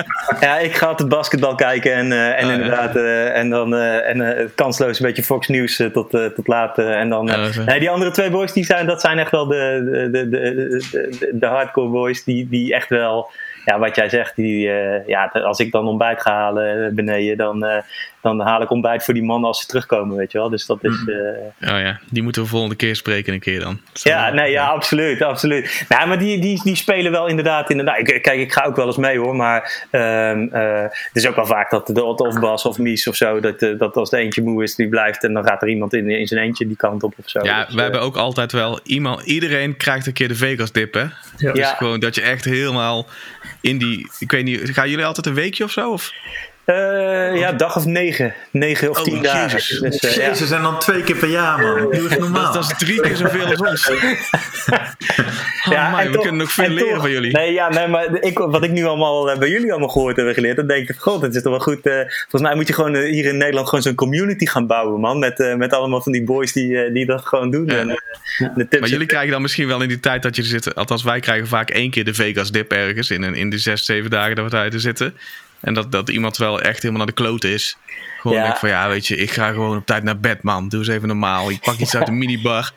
ja, 0.41 0.59
ik 0.59 0.75
ga 0.75 0.87
altijd 0.87 1.09
basketbal 1.09 1.55
kijken 1.55 1.95
en, 1.95 2.13
eh, 2.13 2.29
en 2.39 2.45
Oh, 2.45 2.51
ja. 2.51 2.53
inderdaad, 2.53 2.97
eh, 2.97 3.37
en 3.37 3.51
dan 3.51 3.75
eh, 3.75 4.09
en, 4.09 4.51
kansloos 4.55 5.01
een 5.01 5.07
beetje 5.07 5.23
Fox 5.23 5.49
News 5.49 5.77
tot, 5.93 6.11
tot 6.11 6.47
laat. 6.47 6.79
en 6.79 7.09
dan, 7.09 7.25
nee, 7.67 7.79
die 7.81 7.91
andere 7.91 8.11
twee 8.11 8.31
boys, 8.31 8.53
die 8.53 8.65
zijn, 8.65 8.87
dat 8.87 9.01
zijn 9.01 9.19
echt 9.19 9.31
wel 9.31 9.47
de, 9.47 10.09
de, 10.13 10.29
de, 10.29 11.31
de, 11.33 11.47
hardcore 11.47 11.89
boys, 11.89 12.25
die, 12.25 12.49
die 12.49 12.75
echt 12.75 12.89
wel, 12.89 13.31
ja, 13.65 13.79
wat 13.79 13.97
jij 13.97 14.09
zegt, 14.09 14.37
die, 14.37 14.61
ja, 15.07 15.31
als 15.33 15.59
ik 15.59 15.73
dan 15.73 15.87
ontbijt 15.87 16.21
ga 16.23 16.33
halen 16.33 16.95
beneden, 16.95 17.37
dan, 17.37 17.83
dan 18.23 18.41
haal 18.41 18.63
ik 18.63 18.71
ontbijt 18.71 19.05
voor 19.05 19.15
die 19.15 19.23
mannen 19.23 19.49
als 19.49 19.61
ze 19.61 19.67
terugkomen, 19.67 20.17
weet 20.17 20.33
je 20.33 20.39
wel. 20.39 20.49
Dus 20.51 20.67
dat 20.67 20.79
is... 20.85 21.05
eh, 21.61 21.71
Oh 21.75 21.81
ja, 21.81 22.01
die 22.11 22.23
moeten 22.23 22.43
we 22.43 22.49
volgende 22.49 22.75
keer 22.77 22.97
spreken 22.97 23.33
een 23.33 23.41
keer 23.41 23.61
dan. 23.61 23.81
Zo. 23.93 24.09
ja, 24.09 24.31
nee, 24.31 24.51
ja, 24.51 24.67
absoluut, 24.67 25.23
absoluut. 25.23 25.85
Nou, 25.89 26.09
maar 26.09 26.19
die, 26.19 26.39
die, 26.41 26.61
die 26.63 26.77
spelen 26.77 27.13
wel 27.13 27.27
inderdaad 27.27 27.71
inderdaad. 27.71 27.99
Ik, 27.99 28.23
kijk, 28.23 28.41
ik 28.41 28.53
ga 28.53 28.65
ook 28.65 28.77
wel 28.77 28.87
eens 28.87 28.97
mee 28.97 29.19
hoor, 29.19 29.37
maar 29.37 29.87
ehm, 29.91 30.49
eh, 30.53 30.83
het 30.83 31.11
is 31.13 31.27
ook 31.27 31.37
wel 31.37 31.47
vaak 31.47 31.71
dat 31.71 31.87
de 31.87 32.05
of 32.05 32.41
Bas 32.41 32.65
of 32.65 32.79
Mies 32.79 33.07
of 33.09 33.17
zo, 33.17 33.41
dat, 33.41 33.63
eh, 33.63 33.79
dat 33.79 33.97
als 33.97 34.11
de 34.11 34.17
eentje 34.17 34.43
moe 34.43 34.63
is, 34.63 34.75
die 34.75 34.89
blijft 34.89 35.25
en 35.25 35.33
dan 35.33 35.45
gaat 35.45 35.63
er 35.63 35.69
iemand 35.69 35.95
in, 35.95 36.11
in 36.11 36.27
zijn 36.27 36.41
eentje 36.41 36.67
die 36.67 36.77
kant 36.77 37.03
op 37.03 37.15
of 37.19 37.29
zo. 37.29 37.45
Ja, 37.45 37.59
Dus, 37.65 37.69
we 37.69 37.77
eh, 37.77 37.83
hebben 37.83 38.01
ook 38.01 38.17
altijd 38.17 38.53
wel 38.53 38.81
iemand, 38.83 39.23
iedereen 39.23 39.77
krijgt 39.77 40.07
een 40.07 40.13
keer 40.13 40.29
de 40.29 40.35
Vegas 40.35 40.73
dip, 40.73 40.95
hè? 40.95 41.01
Ja. 41.01 41.53
Dus 41.53 41.59
Ja. 41.59 41.75
gewoon 41.75 42.01
dat 42.01 42.15
je 42.15 42.21
echt 42.21 42.45
helemaal 42.45 43.07
in 43.61 43.79
die, 43.79 44.11
ik 44.19 44.31
weet 44.31 44.45
niet, 44.45 44.71
gaan 44.71 44.91
jullie 44.91 45.05
altijd 45.05 45.27
een 45.27 45.35
weekje 45.35 45.65
of 45.65 45.71
zo? 45.71 45.91
Of? 45.93 46.11
Eh, 46.65 47.37
ja, 47.39 47.53
dag 47.53 47.77
of 47.77 47.85
negen, 47.85 48.35
negen 48.51 48.91
of 48.91 48.99
Oh, 48.99 49.05
tien 49.05 49.23
dagen. 49.23 49.51
Jezus. 49.59 49.81
Dus, 49.81 49.99
eh, 49.99 50.17
ja. 50.17 50.29
Jezus, 50.29 50.51
en 50.51 50.63
dan 50.63 50.79
twee 50.79 51.03
keer 51.03 51.17
per 51.17 51.29
jaar 51.29 51.59
man. 51.61 51.77
Doe 51.91 51.93
eens 51.95 52.09
Dat, 52.09 52.19
normaal. 52.19 52.53
dat 52.53 52.63
is 52.63 52.79
drie 52.79 53.01
keer 53.01 53.17
zoveel 53.17 53.47
als 53.47 53.61
ons. 53.61 53.91
Oh, 55.69 55.91
man, 55.91 56.01
en 56.01 56.07
we 56.07 56.13
toch- 56.13 56.23
kunnen 56.23 56.41
nog 56.41 56.53
veel 56.53 56.65
en 56.65 56.73
leren 56.73 56.91
toch- 56.93 57.01
van 57.01 57.11
jullie. 57.11 57.33
Nee, 57.33 57.53
ja, 57.53 57.69
nee, 57.69 57.87
maar 57.89 58.07
ik, 58.21 58.39
wat 58.39 58.65
ik 58.65 58.71
nu 58.71 58.85
allemaal 58.85 59.31
eh, 59.31 59.39
bij 59.39 59.49
jullie 59.49 59.71
allemaal 59.71 59.89
gehoord 59.89 60.17
heb 60.17 60.27
en 60.27 60.35
geleerd, 60.35 60.57
dan 60.57 60.67
denk 60.67 60.89
ik, 60.89 60.97
god, 60.99 61.23
het 61.23 61.35
is 61.35 61.43
toch 61.43 61.51
wel 61.53 61.61
goed. 61.61 61.81
volgens 61.83 62.43
mij 62.43 62.55
moet 62.55 62.67
je 62.69 62.73
gewoon 62.75 62.97
hier 62.97 63.25
in 63.25 63.37
Nederland 63.37 63.69
gewoon 63.69 63.83
zo'n 63.85 63.95
community 63.95 64.47
gaan 64.47 64.67
bouwen, 64.67 65.01
man. 65.01 65.19
Met, 65.19 65.41
eh, 65.41 65.55
met 65.55 65.73
allemaal 65.73 66.03
van 66.03 66.13
die 66.13 66.25
boys 66.25 66.53
die, 66.53 66.83
eh, 66.85 66.93
die 66.95 67.07
dat 67.07 67.27
gewoon 67.27 67.51
doen. 67.51 67.67
Ja. 67.67 67.77
En, 67.79 67.91
eh, 67.91 67.97
de 68.55 68.69
tips 68.69 68.81
Maar 68.81 68.89
jullie 68.89 69.07
krijgen 69.07 69.31
dan 69.31 69.43
misschien 69.43 69.67
wel 69.67 69.83
in 69.83 69.89
die 69.89 70.01
tijd 70.01 70.23
dat 70.23 70.37
je 70.37 70.43
er 70.43 70.49
zit. 70.49 70.75
Althans, 70.75 71.03
wij 71.03 71.21
krijgen 71.21 71.47
vaak 71.49 71.71
één 71.71 71.91
keer 71.91 72.05
de 72.05 72.15
Vegas 72.15 72.51
dip 72.51 72.73
ergens. 72.73 73.11
In, 73.11 73.23
een- 73.23 73.35
in 73.35 73.51
de 73.51 73.59
zes, 73.59 73.85
zeven 73.85 74.11
dagen 74.11 74.35
dat 74.37 74.45
we 74.45 74.51
daar 74.51 74.71
zitten. 74.75 75.15
En 75.63 75.75
dat, 75.75 75.93
dat 75.93 76.09
iemand 76.09 76.37
wel 76.37 76.61
echt 76.61 76.77
helemaal 76.83 76.97
naar 77.07 77.15
de 77.15 77.23
klote 77.23 77.53
is. 77.53 77.77
Gewoon 78.21 78.37
Ja. 78.37 78.43
denk 78.45 78.57
van 78.57 78.69
ja, 78.69 78.89
weet 78.89 79.07
je, 79.07 79.17
ik 79.17 79.31
ga 79.31 79.49
gewoon 79.53 79.77
op 79.77 79.87
tijd 79.87 80.03
naar 80.03 80.19
bed, 80.21 80.43
man. 80.43 80.69
Doe 80.69 80.79
eens 80.81 80.89
even 80.89 81.09
normaal. 81.09 81.51
Ik 81.51 81.61
pak 81.61 81.77
iets 81.79 81.97
uit 81.97 82.07
de 82.07 82.13
minibar. 82.23 82.73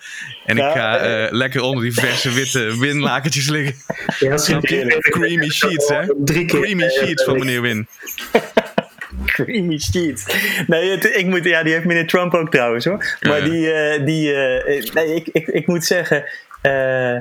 En 0.45 0.58
Ja, 0.58 0.67
ik 0.69 0.76
ga 0.76 0.98
eh, 0.98 1.32
lekker 1.32 1.62
onder 1.62 1.84
die 1.84 1.93
verse 1.93 2.32
witte 2.32 2.60
winlakertjes 2.80 3.50
liggen. 3.50 3.76
Ja? 4.19 4.60
Heerlijk. 4.62 5.02
Creamy 5.10 5.50
sheets, 5.50 5.89
hè? 5.89 6.02
Drie 6.17 6.45
keer. 6.45 6.60
Creamy 6.62 6.89
sheets 6.89 7.24
van 7.24 7.39
meneer 7.39 7.62
Win. 7.62 7.88
Creamy 9.26 9.78
sheets. 9.80 10.26
Nee, 10.67 10.89
het- 10.91 11.15
ik 11.15 11.26
moet, 11.26 11.43
ja, 11.43 11.63
die 11.63 11.74
heeft 11.74 11.86
meneer 11.86 12.08
Trump 12.08 12.34
ook 12.34 12.52
trouwens 12.52 12.86
hoor. 12.86 13.17
Maar 13.21 13.43
die, 13.43 13.71
eh, 13.71 14.06
die 14.06 14.34
eh, 14.34 14.93
nee, 14.93 15.15
ik, 15.15 15.28
ik, 15.32 15.48
ik 15.48 15.67
moet 15.67 15.86
zeggen, 15.86 16.26
eh, 16.62 17.15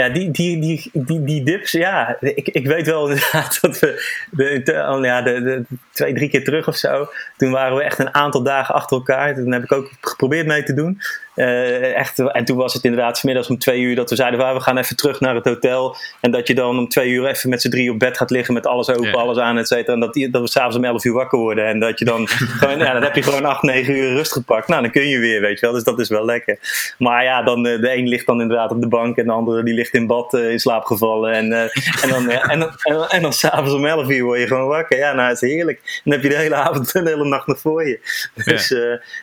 ja, 0.00 0.08
die, 0.08 0.30
die, 0.30 0.60
die, 0.92 1.24
die, 1.24 1.44
dips, 1.44 1.72
ja, 1.72 2.16
ik, 2.20 2.48
ik 2.48 2.66
weet 2.66 2.86
wel 2.86 3.08
inderdaad 3.10 3.58
dat 3.60 3.78
we 3.78 4.04
de, 4.30 4.60
de- 4.64 4.86
oh, 4.88 5.04
ja, 5.04 5.22
de, 5.22 5.42
de, 5.42 5.64
twee, 5.92 6.14
drie 6.14 6.28
keer 6.28 6.44
terug 6.44 6.68
of 6.68 6.76
zo, 6.76 7.08
toen 7.36 7.50
waren 7.50 7.76
we 7.76 7.82
echt 7.82 7.98
een 7.98 8.14
aantal 8.14 8.42
dagen 8.42 8.74
achter 8.74 8.96
elkaar. 8.96 9.34
Toen 9.34 9.52
heb 9.52 9.62
ik 9.62 9.72
ook 9.72 9.90
geprobeerd 10.00 10.46
mee 10.46 10.62
te 10.62 10.74
doen. 10.74 11.00
Eh, 11.34 11.94
echt, 11.96 12.18
en 12.18 12.44
toen 12.44 12.56
was 12.56 12.72
het 12.74 12.84
inderdaad 12.84 13.18
vanmiddags 13.20 13.50
om 13.50 13.58
twee 13.58 13.80
uur 13.80 13.96
dat 13.96 14.10
we 14.10 14.16
zeiden, 14.16 14.38
"Waar, 14.40 14.54
we 14.54 14.60
gaan 14.60 14.78
even 14.78 14.96
terug 14.96 15.20
naar 15.20 15.34
het 15.34 15.44
hotel. 15.44 15.96
En 16.20 16.30
dat 16.30 16.46
je 16.46 16.54
dan 16.54 16.78
om 16.78 16.88
twee 16.88 17.08
uur 17.10 17.26
even 17.26 17.50
met 17.50 17.60
z'n 17.62 17.68
drie 17.70 17.90
op 17.90 17.98
bed 17.98 18.16
gaat 18.16 18.30
liggen 18.30 18.54
met 18.54 18.66
alles 18.66 18.88
open, 18.90 19.06
Ja. 19.06 19.12
alles 19.12 19.38
aan, 19.38 19.58
et 19.58 19.66
cetera. 19.68 19.92
En 19.92 20.00
dat, 20.00 20.12
die- 20.14 20.30
dat 20.30 20.42
we 20.42 20.48
s'avonds 20.48 20.76
om 20.76 20.84
elf 20.84 21.04
uur 21.04 21.12
wakker 21.12 21.38
worden. 21.38 21.66
En 21.66 21.80
dat 21.80 21.98
je 21.98 22.04
dan 22.04 22.28
gewoon, 22.58 22.78
ja, 22.78 22.92
dan 22.92 23.02
heb 23.02 23.14
je 23.14 23.22
gewoon 23.22 23.44
acht, 23.44 23.62
negen 23.62 23.94
uur 23.96 24.12
rust 24.12 24.32
gepakt. 24.32 24.68
Nou, 24.68 24.82
dan 24.82 24.90
kun 24.90 25.08
je 25.08 25.18
weer, 25.18 25.40
weet 25.40 25.60
je 25.60 25.66
wel. 25.66 25.74
Dus 25.74 25.84
dat 25.84 25.98
is 26.00 26.08
wel 26.08 26.24
lekker. 26.24 26.58
Maar 26.98 27.24
ja, 27.24 27.42
dan, 27.42 27.66
eh, 27.66 27.80
de 27.80 27.92
een 27.96 28.08
ligt 28.08 28.26
dan 28.26 28.40
inderdaad 28.40 28.70
op 28.70 28.80
de 28.80 28.88
bank 28.88 29.16
en 29.16 29.24
de 29.26 29.32
andere 29.32 29.62
die 29.62 29.74
ligt 29.74 29.94
in 29.94 30.06
bad 30.06 30.34
eh, 30.34 30.50
in 30.50 30.58
slaap 30.60 30.84
gevallen. 30.84 31.32
En, 31.32 31.52
en 31.52 32.08
dan, 32.08 32.28
en, 32.30 32.58
dan, 32.58 32.70
en, 32.82 33.08
en 33.08 33.22
dan 33.22 33.32
s'avonds 33.32 33.72
om 33.74 33.86
elf 33.86 34.08
uur 34.10 34.22
word 34.24 34.40
je 34.40 34.46
gewoon 34.46 34.68
wakker. 34.68 34.98
Ja, 34.98 35.12
nou, 35.12 35.28
het 35.28 35.42
is 35.42 35.50
heerlijk. 35.52 36.00
Dan 36.04 36.12
heb 36.12 36.22
je 36.22 36.28
de 36.28 36.36
hele 36.36 36.54
avond 36.54 36.92
en 36.94 37.04
de 37.04 37.10
hele 37.10 37.24
nacht 37.24 37.46
nog 37.46 37.58
voor 37.58 37.86
je. 37.86 38.00
Dus 38.44 38.70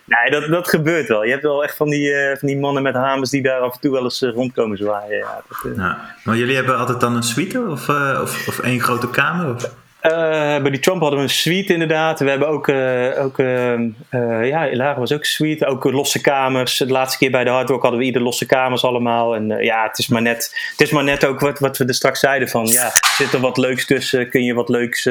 nee, 0.05 0.29
dat, 0.31 0.47
dat 0.47 0.67
gebeurt 0.69 1.07
wel. 1.07 1.23
Je 1.23 1.31
hebt 1.31 1.43
wel 1.43 1.63
echt 1.63 1.75
van 1.77 1.89
die, 1.89 2.06
die, 2.07 2.31
eh, 2.31 2.37
van 2.37 2.47
die 2.47 2.57
mannen 2.57 2.83
met 2.83 2.93
hamers 2.93 3.29
die 3.29 3.41
daar 3.41 3.59
af 3.59 3.73
en 3.73 3.79
toe 3.79 3.91
wel 3.91 4.03
eens 4.03 4.21
eh, 4.21 4.33
rondkomen 4.33 4.77
zwaaien. 4.77 5.17
Ja, 5.17 5.41
dat, 5.47 5.77
eh. 5.77 5.93
Maar 6.23 6.37
jullie 6.37 6.55
hebben 6.55 6.77
altijd 6.77 6.99
dan 6.99 7.15
een 7.15 7.23
suite 7.23 7.61
of, 7.69 7.89
of, 8.21 8.47
of 8.47 8.59
één 8.59 8.79
grote 8.79 9.09
kamer? 9.09 9.53
Of? 9.53 9.71
Bij 10.01 10.69
die 10.69 10.79
Trump 10.79 11.01
hadden 11.01 11.19
we 11.19 11.25
een 11.25 11.31
suite 11.31 11.73
inderdaad. 11.73 12.19
We 12.19 12.29
hebben 12.29 12.47
ook, 12.47 12.67
eh, 12.67 13.23
ook 13.23 13.39
eh, 13.39 13.73
eh, 13.73 14.47
ja, 14.47 14.69
Ilaria 14.69 14.99
was 14.99 15.13
ook 15.13 15.19
een 15.19 15.25
suite. 15.25 15.65
Ook 15.65 15.83
losse 15.83 16.21
kamers. 16.21 16.77
De 16.77 16.87
laatste 16.87 17.17
keer 17.17 17.31
bij 17.31 17.43
de 17.43 17.49
Hard 17.49 17.69
Rock 17.69 17.81
hadden 17.81 17.99
we 17.99 18.05
ieder 18.05 18.21
losse 18.21 18.45
kamers 18.45 18.83
allemaal. 18.83 19.35
En 19.35 19.47
ja, 19.47 19.83
het 19.87 19.97
is 19.97 20.07
maar 20.07 20.21
net, 20.21 20.57
het 20.71 20.81
is 20.81 20.91
maar 20.91 21.03
net 21.03 21.25
ook 21.25 21.39
wat, 21.39 21.59
wat 21.59 21.77
we 21.77 21.85
er 21.85 21.93
straks 21.93 22.19
zeiden 22.19 22.49
van, 22.49 22.65
ja, 22.65 22.91
zit 23.17 23.33
er 23.33 23.39
wat 23.39 23.57
leuks 23.57 23.85
tussen? 23.85 24.29
Kun 24.29 24.43
je 24.43 24.53
wat 24.53 24.69
leuks... 24.69 25.09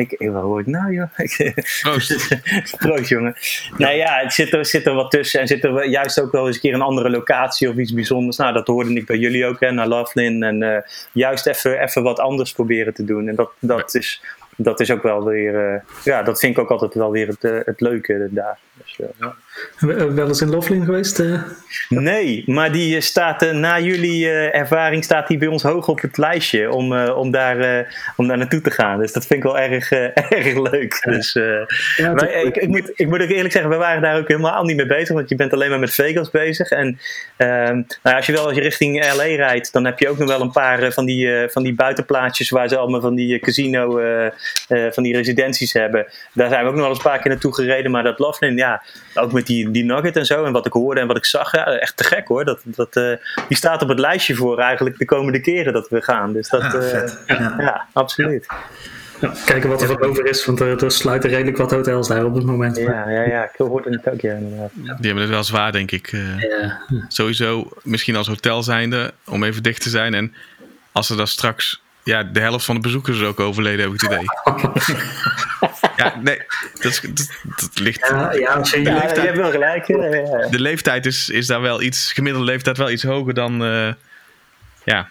ik, 0.00 0.12
ik, 0.12 0.28
hoor 0.28 0.60
ik 0.60 0.66
nou, 0.66 0.92
joh? 0.92 1.08
Proost. 1.82 2.38
Proost, 2.76 3.08
jongen. 3.08 3.34
Nou 3.76 3.94
ja, 3.94 4.18
het 4.18 4.32
zit 4.32 4.52
er, 4.52 4.66
zit 4.66 4.86
er 4.86 4.94
wat 4.94 5.10
tussen. 5.10 5.40
En 5.40 5.46
zit 5.46 5.64
er 5.64 5.88
juist 5.88 6.20
ook 6.20 6.32
wel 6.32 6.46
eens 6.46 6.54
een 6.54 6.60
keer 6.60 6.74
een 6.74 6.80
andere 6.80 7.10
locatie 7.10 7.68
of 7.68 7.76
iets 7.76 7.92
bijzonders. 7.92 8.36
Nou, 8.36 8.52
dat 8.52 8.66
hoorde 8.66 8.94
ik 8.94 9.06
bij 9.06 9.16
jullie 9.16 9.46
ook, 9.46 9.60
hè, 9.60 9.70
naar 9.70 9.88
Lovelin. 9.88 10.42
En 10.42 10.62
eh, 10.62 10.82
juist 11.12 11.46
even, 11.46 11.82
even 11.82 12.02
wat 12.02 12.18
anders 12.18 12.52
proberen 12.52 12.94
te 12.94 13.04
doen. 13.04 13.28
En 13.28 13.34
dat, 13.34 13.50
dat, 13.58 13.94
is, 13.94 14.22
dat 14.56 14.80
is 14.80 14.90
ook 14.90 15.02
wel 15.02 15.24
weer... 15.24 15.72
eh, 15.72 15.80
ja, 16.04 16.22
dat 16.22 16.38
vind 16.38 16.56
ik 16.56 16.62
ook 16.62 16.70
altijd 16.70 16.94
wel 16.94 17.10
weer 17.10 17.26
het, 17.26 17.44
eh, 17.44 17.58
het 17.64 17.80
leuke 17.80 18.28
daar. 18.30 18.58
Dus, 18.74 18.98
ja. 19.18 19.34
We- 19.78 20.12
Wel 20.14 20.28
eens 20.28 20.40
in 20.40 20.50
Loveling 20.50 20.84
geweest? 20.84 21.18
eh? 21.18 21.42
Nee, 21.88 22.42
maar 22.46 22.72
die 22.72 22.94
eh, 22.96 23.00
staat 23.02 23.42
eh, 23.42 23.50
na 23.52 23.80
jullie 23.80 24.26
eh, 24.30 24.60
ervaring 24.60 25.04
staat 25.04 25.28
die 25.28 25.38
bij 25.38 25.48
ons 25.48 25.62
hoog 25.62 25.88
op 25.88 26.00
het 26.00 26.16
lijstje 26.18 26.70
om, 26.72 26.92
eh, 26.96 27.16
om, 27.16 27.30
daar, 27.30 27.58
eh, 27.58 27.84
om 28.16 28.28
daar 28.28 28.36
naartoe 28.38 28.60
te 28.60 28.70
gaan. 28.70 28.98
Dus 28.98 29.12
dat 29.12 29.26
vind 29.26 29.44
ik 29.44 29.50
wel 29.50 29.58
erg, 29.58 29.90
eh, 29.90 30.04
erg 30.38 30.70
leuk. 30.70 31.02
Dus, 31.04 31.34
eh, 31.34 31.44
Ja, 31.96 32.12
maar 32.12 32.30
ik, 32.32 32.56
ik, 32.56 32.68
moet, 32.68 32.90
ik 32.94 33.08
moet 33.08 33.22
ook 33.22 33.28
eerlijk 33.28 33.52
zeggen, 33.52 33.70
we 33.70 33.76
waren 33.76 34.02
daar 34.02 34.18
ook 34.18 34.28
helemaal 34.28 34.64
niet 34.64 34.76
mee 34.76 34.86
bezig, 34.86 35.14
want 35.14 35.28
je 35.28 35.34
bent 35.34 35.52
alleen 35.52 35.70
maar 35.70 35.78
met 35.78 35.94
Vegas 35.94 36.30
bezig. 36.30 36.70
En 36.70 36.98
ehm, 37.36 37.74
nou, 37.74 37.84
ja, 38.02 38.16
als 38.16 38.26
je 38.26 38.32
wel 38.32 38.44
als 38.46 38.54
je 38.54 38.60
richting 38.60 39.12
LA 39.14 39.22
rijdt, 39.22 39.72
dan 39.72 39.84
heb 39.84 39.98
je 39.98 40.08
ook 40.08 40.18
nog 40.18 40.28
wel 40.28 40.40
een 40.40 40.50
paar 40.50 40.82
eh, 40.82 40.90
van, 40.90 41.04
die, 41.04 41.34
eh, 41.34 41.48
van 41.48 41.62
die 41.62 41.74
buitenplaatsjes 41.74 42.50
waar 42.50 42.68
ze 42.68 42.76
allemaal 42.76 43.00
van 43.00 43.14
die 43.14 43.34
eh, 43.34 43.40
casino, 43.42 43.98
eh, 43.98 44.26
eh, 44.26 44.32
van 44.92 45.02
die 45.02 45.16
residenties 45.16 45.72
hebben. 45.72 46.06
Daar 46.32 46.48
zijn 46.48 46.62
we 46.62 46.68
ook 46.68 46.74
nog 46.74 46.80
wel 46.84 46.90
eens 46.94 47.04
een 47.04 47.10
paar 47.10 47.18
keer 47.20 47.30
naartoe 47.30 47.54
gereden, 47.54 47.90
maar 47.90 48.02
dat 48.02 48.18
Loveland, 48.18 48.58
ja, 48.58 48.82
ook 49.14 49.32
met 49.32 49.46
die, 49.46 49.49
die 49.70 49.84
Nugget 49.84 50.16
en 50.16 50.26
zo, 50.26 50.44
en 50.44 50.52
wat 50.52 50.66
ik 50.66 50.72
hoorde 50.72 51.00
en 51.00 51.06
wat 51.06 51.16
ik 51.16 51.24
zag, 51.24 51.52
ja, 51.52 51.64
echt 51.64 51.96
te 51.96 52.04
gek 52.04 52.28
hoor. 52.28 52.44
Dat, 52.44 52.60
dat, 52.64 52.96
eh, 52.96 53.12
die 53.48 53.56
staat 53.56 53.82
op 53.82 53.88
het 53.88 53.98
lijstje 53.98 54.34
voor 54.34 54.58
eigenlijk 54.58 54.98
de 54.98 55.04
komende 55.04 55.40
keren 55.40 55.72
dat 55.72 55.88
we 55.88 56.02
gaan. 56.02 56.32
Dus 56.32 56.48
dat, 56.48 56.62
Ah, 56.62 56.74
eh, 56.74 56.80
vet. 56.82 57.18
Ja. 57.26 57.54
ja, 57.58 57.86
absoluut. 57.92 58.46
ja, 59.20 59.32
kijken 59.44 59.68
wat 59.70 59.82
er 59.82 59.86
van 59.88 60.02
over 60.02 60.26
is, 60.26 60.44
want 60.44 60.60
er, 60.60 60.84
er 60.84 60.90
sluiten 60.90 61.30
redelijk 61.30 61.56
wat 61.56 61.70
hotels 61.70 62.08
daar 62.08 62.24
op 62.24 62.34
het 62.34 62.44
moment. 62.44 62.76
Ja, 62.76 63.08
ja, 63.10 63.22
ja, 63.22 63.42
ik 63.44 63.50
hoorde 63.56 63.90
het 63.90 64.08
ook, 64.14 64.20
ja, 64.20 64.32
inderdaad. 64.34 64.70
Die 64.74 64.86
hebben 65.06 65.16
het 65.22 65.28
wel 65.28 65.44
zwaar, 65.44 65.72
denk 65.72 65.90
ik. 65.90 66.12
eh. 66.12 66.38
Ja. 66.40 66.80
sowieso 67.08 67.68
misschien 67.82 68.16
als 68.16 68.26
hotel 68.26 68.62
zijnde, 68.62 69.12
om 69.26 69.44
even 69.44 69.62
dicht 69.62 69.82
te 69.82 69.88
zijn. 69.88 70.14
En 70.14 70.34
als 70.92 71.10
er 71.10 71.16
dan 71.16 71.26
straks, 71.26 71.82
ja, 72.02 72.22
de 72.22 72.40
helft 72.40 72.64
van 72.64 72.74
de 72.74 72.80
bezoekers 72.80 73.16
is 73.20 73.24
ook 73.26 73.40
overleden, 73.40 73.84
heb 73.84 73.94
ik 73.94 74.00
het 74.00 74.10
idee. 74.12 74.24
ja, 75.96 76.16
nee, 76.22 76.42
dat, 76.80 76.84
is, 76.92 77.00
dat, 77.00 77.30
dat 77.56 77.70
ligt... 77.78 78.06
Ja, 78.08 78.32
ja, 78.32 78.58
je, 78.62 78.82
Ja, 78.82 78.92
leeftijd- 78.92 79.16
je 79.16 79.20
hebt 79.20 79.36
wel 79.36 79.50
gelijk. 79.50 79.86
ja, 79.86 80.04
ja, 80.04 80.16
ja. 80.16 80.48
De 80.48 80.60
leeftijd 80.60 81.06
is, 81.06 81.28
is 81.28 81.46
daar 81.46 81.60
wel 81.60 81.82
iets, 81.82 82.12
gemiddelde 82.12 82.46
leeftijd 82.46 82.76
wel 82.76 82.90
iets 82.90 83.02
hoger 83.02 83.34
dan, 83.34 83.64
eh, 83.64 83.92
ja. 84.84 85.08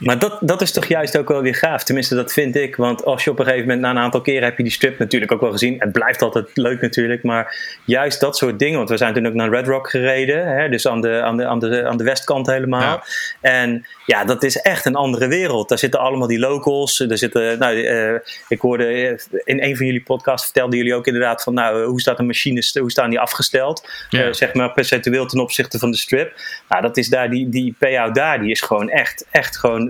Maar 0.00 0.18
dat, 0.18 0.38
dat 0.40 0.62
is 0.62 0.72
toch 0.72 0.86
juist 0.86 1.18
ook 1.18 1.28
wel 1.28 1.42
weer 1.42 1.54
gaaf. 1.54 1.84
Tenminste, 1.84 2.14
dat 2.14 2.32
vind 2.32 2.56
ik. 2.56 2.76
Want 2.76 3.04
als 3.04 3.24
je 3.24 3.30
op 3.30 3.38
een 3.38 3.44
gegeven 3.44 3.66
moment, 3.66 3.84
na 3.84 3.90
een 3.90 3.98
aantal 3.98 4.20
keren 4.20 4.44
heb 4.44 4.56
je 4.56 4.62
die 4.62 4.72
strip 4.72 4.98
natuurlijk 4.98 5.32
ook 5.32 5.40
wel 5.40 5.50
gezien. 5.50 5.76
Het 5.78 5.92
blijft 5.92 6.22
altijd 6.22 6.48
leuk 6.54 6.80
natuurlijk. 6.80 7.22
Maar 7.22 7.56
juist 7.84 8.20
dat 8.20 8.36
soort 8.36 8.58
dingen. 8.58 8.76
Want 8.76 8.88
we 8.88 8.96
zijn 8.96 9.14
toen 9.14 9.26
ook 9.26 9.34
naar 9.34 9.50
Red 9.50 9.66
Rock 9.66 9.90
gereden. 9.90 10.56
Hè, 10.56 10.68
dus 10.68 10.86
aan 10.86 11.00
de, 11.00 11.22
aan, 11.22 11.36
de, 11.36 11.46
aan, 11.46 11.58
de, 11.58 11.86
aan 11.86 11.96
de 11.96 12.04
westkant 12.04 12.46
helemaal. 12.46 12.80
Ja. 12.80 13.04
En 13.40 13.86
ja, 14.06 14.24
dat 14.24 14.42
is 14.42 14.56
echt 14.56 14.84
een 14.84 14.94
andere 14.94 15.28
wereld. 15.28 15.68
Daar 15.68 15.78
zitten 15.78 16.00
allemaal 16.00 16.28
die 16.28 16.38
locals. 16.38 17.00
Er 17.00 17.18
zitten, 17.18 17.58
nou, 17.58 17.82
eh, 17.82 18.14
ik 18.48 18.60
hoorde 18.60 18.86
eh, 18.86 19.40
in 19.44 19.62
een 19.62 19.76
van 19.76 19.86
jullie 19.86 20.02
podcasts 20.02 20.44
vertelden 20.44 20.76
jullie 20.76 20.94
ook 20.94 21.06
inderdaad 21.06 21.42
van, 21.42 21.54
nou, 21.54 21.80
eh, 21.82 21.86
hoe 21.86 22.00
staat 22.00 22.18
een 22.18 22.26
machine, 22.26 22.64
hoe 22.80 22.90
staan 22.90 23.10
die 23.10 23.20
afgesteld? 23.20 23.88
Ja. 24.08 24.32
Zeg 24.32 24.54
maar 24.54 24.72
percentueel 24.72 25.26
ten 25.26 25.40
opzichte 25.40 25.78
van 25.78 25.90
de 25.90 25.96
strip. 25.96 26.40
Nou, 26.68 26.82
dat 26.82 26.96
is 26.96 27.08
daar, 27.08 27.30
die, 27.30 27.48
die 27.48 27.74
payout 27.78 28.14
daar, 28.14 28.40
die 28.40 28.50
is 28.50 28.60
gewoon 28.60 28.88
echt, 28.88 29.26
echt 29.30 29.58
gewoon 29.58 29.85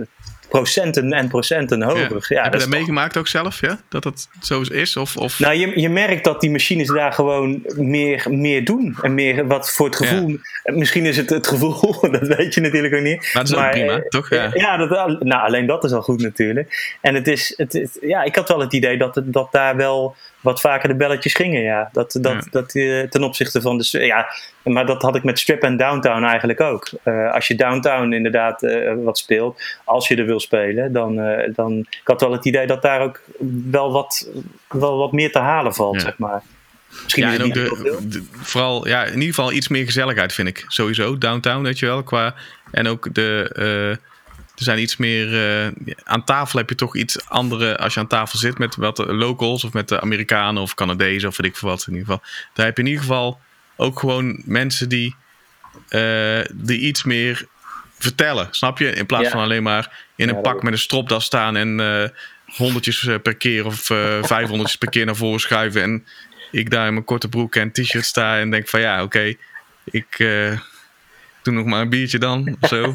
procenten 0.48 1.12
en 1.12 1.28
procenten 1.28 1.78
ja. 1.78 1.86
hoger. 1.86 2.26
Ja, 2.28 2.42
heb 2.42 2.52
je 2.52 2.58
dat 2.58 2.60
toch- 2.60 2.68
meegemaakt 2.68 3.16
ook 3.16 3.28
zelf, 3.28 3.60
ja? 3.60 3.78
Dat 3.88 4.02
dat 4.02 4.28
zo 4.40 4.60
is? 4.60 4.96
Of, 4.96 5.16
of... 5.16 5.38
nou, 5.38 5.54
je, 5.54 5.80
je 5.80 5.88
merkt 5.88 6.24
dat 6.24 6.40
die 6.40 6.50
machines 6.50 6.88
daar 6.88 7.12
gewoon 7.12 7.62
meer, 7.76 8.26
meer 8.30 8.64
doen. 8.64 8.96
En 9.02 9.14
meer 9.14 9.46
wat 9.46 9.70
voor 9.70 9.86
het 9.86 9.96
gevoel. 9.96 10.38
Misschien 10.64 11.06
is 11.06 11.16
het 11.16 11.30
het 11.30 11.46
gevoel, 11.46 12.00
dat 12.20 12.26
weet 12.36 12.54
je 12.54 12.60
natuurlijk 12.60 12.94
ook 12.94 13.02
niet. 13.02 13.30
Maar 13.32 13.44
dat 13.44 13.52
is 13.52 13.64
ook 13.64 13.70
prima, 13.70 13.96
eh, 13.96 14.08
toch? 14.08 14.30
Ja. 14.30 14.50
Ja, 14.54 14.76
dat, 14.76 15.20
nou, 15.20 15.46
alleen 15.46 15.66
dat 15.66 15.84
is 15.84 15.92
al 15.92 16.02
goed 16.02 16.22
natuurlijk. 16.22 16.96
En 17.00 17.14
het 17.14 17.28
is, 17.28 17.54
het, 17.56 17.98
ja, 18.00 18.22
ik 18.22 18.36
had 18.36 18.48
wel 18.48 18.60
het 18.60 18.72
idee 18.72 18.98
dat, 18.98 19.14
het, 19.14 19.32
dat 19.32 19.52
daar 19.52 19.76
wel 19.76 20.16
wat 20.40 20.60
vaker 20.60 20.88
de 20.88 20.94
belletjes 20.96 21.34
gingen. 21.34 21.62
Ja. 21.62 21.88
Dat, 21.92 22.12
dat, 22.20 22.32
Ja. 22.32 22.40
dat, 22.50 22.74
eh, 22.74 23.02
ten 23.02 23.22
opzichte 23.22 23.60
van 23.60 23.78
de. 23.78 23.98
Ja, 24.06 24.26
maar 24.62 24.86
dat 24.86 25.02
had 25.02 25.16
ik 25.16 25.24
met 25.24 25.38
Strip 25.38 25.62
en 25.62 25.76
Downtown 25.76 26.24
eigenlijk 26.24 26.60
ook. 26.60 26.88
Eh, 27.02 27.32
als 27.32 27.46
je 27.48 27.54
Downtown 27.54 28.12
inderdaad 28.12 28.62
eh, 28.62 28.92
wat 28.96 29.18
speelt, 29.18 29.60
als 29.84 30.08
je 30.08 30.16
er 30.16 30.26
wil 30.26 30.40
spelen, 30.40 30.92
dan, 30.92 31.20
dan. 31.54 31.78
Ik 31.78 32.00
had 32.04 32.20
wel 32.20 32.32
het 32.32 32.44
idee 32.44 32.66
dat 32.66 32.82
daar 32.82 33.00
ook 33.00 33.20
wel 33.70 33.92
wat, 33.92 34.30
wel 34.68 34.96
wat 34.98 35.12
meer 35.12 35.32
te 35.32 35.38
halen 35.38 35.74
valt, 35.74 35.94
Ja. 35.94 36.00
zeg 36.00 36.18
maar. 36.18 36.42
Misschien 37.02 37.24
Ja, 37.26 37.32
en 37.34 37.42
ook 37.42 37.54
de, 37.54 38.00
de- 38.08 38.24
vooral, 38.32 38.88
ja, 38.88 39.04
in 39.04 39.12
ieder 39.12 39.34
geval 39.34 39.52
iets 39.52 39.68
meer 39.68 39.84
gezelligheid 39.84 40.32
vind 40.32 40.48
ik. 40.48 40.64
Sowieso, 40.68 41.18
downtown, 41.18 41.62
weet 41.62 41.78
je 41.78 41.86
wel. 41.86 42.02
Qua, 42.02 42.34
en 42.70 42.86
ook 42.86 43.14
de, 43.14 43.98
er 44.56 44.64
zijn 44.64 44.78
iets 44.78 44.96
meer, 44.96 45.50
eh, 45.64 45.72
aan 46.04 46.24
tafel 46.24 46.58
heb 46.58 46.68
je 46.68 46.74
toch 46.74 46.96
iets 46.96 47.28
andere, 47.28 47.78
als 47.78 47.94
je 47.94 48.00
aan 48.00 48.06
tafel 48.06 48.38
zit 48.38 48.58
met 48.58 48.76
wat 48.76 48.98
locals 48.98 49.64
of 49.64 49.72
met 49.72 49.88
de 49.88 50.00
Amerikanen 50.00 50.62
of 50.62 50.74
Canadezen 50.74 51.28
of 51.28 51.36
weet 51.36 51.50
ik 51.50 51.56
veel 51.56 51.68
wat 51.68 51.86
in 51.86 51.92
ieder 51.94 52.06
geval. 52.06 52.22
Daar 52.54 52.66
heb 52.66 52.76
je 52.76 52.82
in 52.82 52.88
ieder 52.88 53.02
geval 53.04 53.40
ook 53.76 53.98
gewoon 53.98 54.42
mensen 54.44 54.88
die, 54.88 55.14
eh, 55.88 56.40
die 56.52 56.78
iets 56.80 57.04
meer 57.04 57.46
vertellen, 57.98 58.48
snap 58.50 58.78
je? 58.78 58.90
In 58.90 59.06
plaats 59.06 59.24
Ja. 59.24 59.30
van 59.30 59.40
alleen 59.40 59.62
maar 59.62 60.04
in 60.16 60.28
Ja, 60.28 60.34
een 60.34 60.40
pak 60.42 60.62
met 60.62 60.72
een 60.72 60.78
stropdas 60.78 61.24
staan 61.24 61.56
en 61.56 61.80
eh 61.80 62.08
honderdjes 62.46 63.08
per 63.22 63.34
keer 63.36 63.66
of 63.66 63.80
vijfhonderdjes 64.34 64.76
per 64.76 64.88
keer 64.88 65.04
naar 65.06 65.16
voren 65.16 65.40
schuiven 65.40 65.82
en 65.82 66.06
ik 66.50 66.70
daar 66.70 66.86
in 66.86 66.92
mijn 66.92 67.04
korte 67.04 67.28
broek 67.28 67.56
en 67.56 67.72
t-shirt 67.72 68.04
sta 68.04 68.38
en 68.38 68.50
denk 68.50 68.68
van 68.68 68.80
ja, 68.80 69.02
oké, 69.02 69.34
ik 69.84 70.24
eh, 71.46 71.52
doe 71.52 71.62
nog 71.62 71.72
maar 71.72 71.80
een 71.80 71.88
biertje 71.88 72.18
dan 72.18 72.56
of 72.60 72.68
zo. 72.68 72.94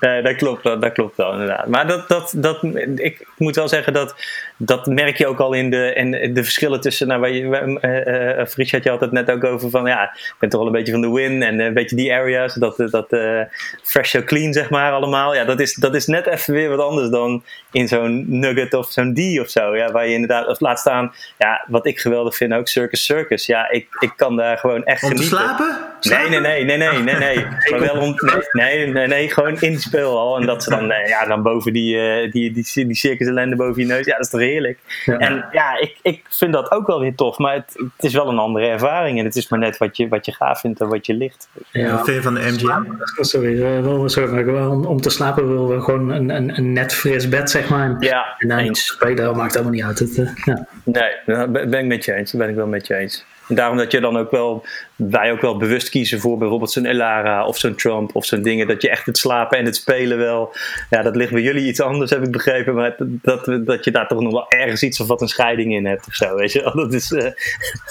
Nee, 0.00 0.22
dat 0.22 0.36
klopt, 0.36 0.62
dat, 0.62 0.82
dat 0.82 0.92
klopt 0.92 1.16
wel 1.16 1.32
inderdaad. 1.32 1.66
Maar 1.66 1.86
dat, 1.86 2.08
dat, 2.08 2.32
dat, 2.36 2.64
ik 2.94 3.26
moet 3.36 3.56
wel 3.56 3.68
zeggen 3.68 3.92
dat 3.92 4.14
dat 4.56 4.86
merk 4.86 5.16
je 5.16 5.26
ook 5.26 5.40
al 5.40 5.52
in 5.52 5.70
de, 5.70 5.92
in 5.94 6.34
de 6.34 6.42
verschillen 6.42 6.80
tussen. 6.80 7.06
Nou, 7.06 7.20
waar 7.20 7.30
je, 7.30 7.78
eh 7.80 8.40
eh 8.40 8.46
Fries 8.46 8.72
had 8.72 8.84
je 8.84 8.90
altijd 8.90 9.12
net 9.12 9.30
ook 9.30 9.44
over 9.44 9.70
van 9.70 9.86
ja, 9.86 10.02
ik 10.02 10.34
ben 10.38 10.48
toch 10.48 10.58
wel 10.58 10.68
een 10.68 10.76
beetje 10.76 10.92
van 10.92 11.00
de 11.00 11.12
win 11.12 11.42
en 11.42 11.60
een 11.60 11.74
beetje 11.74 11.96
die 11.96 12.12
areas, 12.12 12.54
dat, 12.54 12.76
dat 12.76 13.12
eh, 13.12 13.40
fresh 13.82 14.10
so 14.10 14.22
clean 14.22 14.52
zeg 14.52 14.70
maar 14.70 14.92
allemaal. 14.92 15.34
Ja, 15.34 15.44
dat 15.44 15.60
is, 15.60 15.74
dat 15.74 15.94
is 15.94 16.06
net 16.06 16.26
even 16.26 16.54
weer 16.54 16.68
wat 16.68 16.80
anders 16.80 17.08
dan 17.08 17.42
in 17.72 17.88
zo'n 17.88 18.24
Nugget 18.28 18.74
of 18.74 18.90
zo'n 18.90 19.14
D 19.14 19.40
of 19.40 19.50
zo. 19.50 19.76
Ja, 19.76 19.92
waar 19.92 20.06
je 20.06 20.12
inderdaad, 20.12 20.46
of 20.46 20.60
laat 20.60 20.78
staan, 20.78 21.12
ja, 21.38 21.64
wat 21.68 21.86
ik 21.86 21.98
geweldig 22.00 22.36
vind 22.36 22.52
ook 22.52 22.68
Circus 22.68 23.04
Circus. 23.04 23.46
Ja, 23.46 23.70
ik, 23.70 23.86
ik 23.98 24.12
kan 24.16 24.36
daar 24.36 24.58
gewoon 24.58 24.84
echt 24.84 25.02
Om 25.02 25.08
te 25.08 25.14
genieten. 25.16 25.38
slapen? 25.38 25.76
Nee, 26.00 26.28
nee, 26.28 26.40
nee, 26.40 26.64
nee, 26.64 26.76
nee, 26.78 27.02
nee, 27.02 27.15
nee. 27.18 27.46
Maar 27.70 27.80
wel 27.80 27.96
om, 27.96 28.14
nee, 28.52 28.76
nee, 28.78 28.86
nee, 28.86 29.06
nee, 29.06 29.30
gewoon 29.30 29.60
in 29.60 29.70
die 29.70 29.80
speelhal. 29.80 30.40
En 30.40 30.46
dat 30.46 30.62
ze 30.62 30.70
dan, 30.70 30.90
eh, 30.90 31.08
ja, 31.08 31.24
dan 31.26 31.42
boven 31.42 31.72
die, 31.72 31.98
eh, 31.98 32.32
die, 32.32 32.52
die, 32.52 32.86
die 32.86 32.96
circus 32.96 33.26
ellende 33.26 33.56
boven 33.56 33.82
je 33.82 33.88
neus. 33.88 34.06
Ja, 34.06 34.12
dat 34.12 34.24
is 34.24 34.30
toch 34.30 34.40
heerlijk. 34.40 34.78
Ja. 35.04 35.18
En 35.18 35.44
ja, 35.52 35.78
ik, 35.80 35.98
ik 36.02 36.24
vind 36.28 36.52
dat 36.52 36.70
ook 36.70 36.86
wel 36.86 37.00
weer 37.00 37.14
tof. 37.14 37.38
Maar 37.38 37.54
het, 37.54 37.72
het 37.74 38.04
is 38.04 38.14
wel 38.14 38.28
een 38.28 38.38
andere 38.38 38.66
ervaring. 38.66 39.18
En 39.18 39.24
het 39.24 39.36
is 39.36 39.48
maar 39.48 39.58
net 39.58 39.76
wat 39.76 39.96
je, 39.96 40.08
wat 40.08 40.26
je 40.26 40.32
gaaf 40.32 40.60
vindt 40.60 40.80
en 40.80 40.88
wat 40.88 41.06
je 41.06 41.14
ligt. 41.14 41.48
ja. 41.70 41.90
Wat 41.90 42.04
vind 42.04 42.16
je 42.16 42.22
van 42.22 42.34
de 42.34 42.40
MGM? 42.40 42.82
Sorry, 43.20 43.62
eh, 43.62 44.02
sorry 44.06 44.48
om, 44.48 44.86
om 44.86 45.00
te 45.00 45.10
slapen 45.10 45.48
willen 45.48 45.68
we 45.68 45.80
gewoon 45.80 46.10
een, 46.10 46.30
een, 46.30 46.56
een 46.56 46.72
net 46.72 46.94
fris 46.94 47.28
bed, 47.28 47.50
zeg 47.50 47.68
maar. 47.68 47.96
Ja, 47.98 48.34
en 48.38 48.48
dan 48.48 48.58
eens. 48.58 48.86
spelen 48.86 49.36
maakt 49.36 49.52
helemaal 49.52 49.72
niet 49.74 49.84
uit. 49.84 49.98
Het, 49.98 50.18
eh, 50.18 50.28
ja. 50.44 50.66
Nee, 50.84 51.12
daar 51.26 51.50
ben 51.50 51.70
ben 51.70 51.80
ik 51.80 51.86
met 51.86 52.04
je 52.04 52.12
eens. 52.12 52.30
Daar 52.30 52.40
ben 52.40 52.50
ik 52.50 52.56
wel 52.56 52.66
met 52.66 52.86
je 52.86 52.94
eens. 52.94 53.24
En 53.48 53.54
daarom 53.54 53.76
dat 53.76 53.92
je 53.92 54.00
dan 54.00 54.16
ook 54.16 54.30
wel, 54.30 54.66
wij 54.96 55.32
ook 55.32 55.40
wel 55.40 55.56
bewust 55.56 55.88
kiezen 55.88 56.20
voor 56.20 56.38
bijvoorbeeld 56.38 56.70
zo'n 56.70 56.86
Elara 56.86 57.46
of 57.46 57.58
zo'n 57.58 57.74
Trump 57.74 58.14
of 58.14 58.24
zo'n 58.24 58.42
dingen. 58.42 58.66
Dat 58.66 58.82
je 58.82 58.90
echt 58.90 59.06
het 59.06 59.18
slapen 59.18 59.58
en 59.58 59.64
het 59.64 59.76
spelen 59.76 60.18
wel, 60.18 60.54
ja, 60.90 61.02
dat 61.02 61.16
ligt 61.16 61.32
bij 61.32 61.42
jullie 61.42 61.68
iets 61.68 61.80
anders, 61.80 62.10
heb 62.10 62.22
ik 62.22 62.30
begrepen. 62.30 62.74
Maar 62.74 62.94
dat, 62.98 63.66
dat, 63.66 63.84
je 63.84 63.90
daar 63.90 64.08
toch 64.08 64.20
nog 64.20 64.32
wel 64.32 64.50
ergens 64.50 64.82
iets 64.82 65.00
of 65.00 65.06
wat 65.06 65.20
een 65.20 65.28
scheiding 65.28 65.72
in 65.72 65.86
hebt 65.86 66.06
of 66.06 66.14
zo, 66.14 66.34
weet 66.34 66.52
je 66.52 66.62
wel. 66.62 66.74
Dat 66.74 66.92
is 66.92 67.12
eh, 67.12 67.32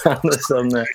anders 0.22 0.48
dan... 0.48 0.76
eh, 0.76 0.86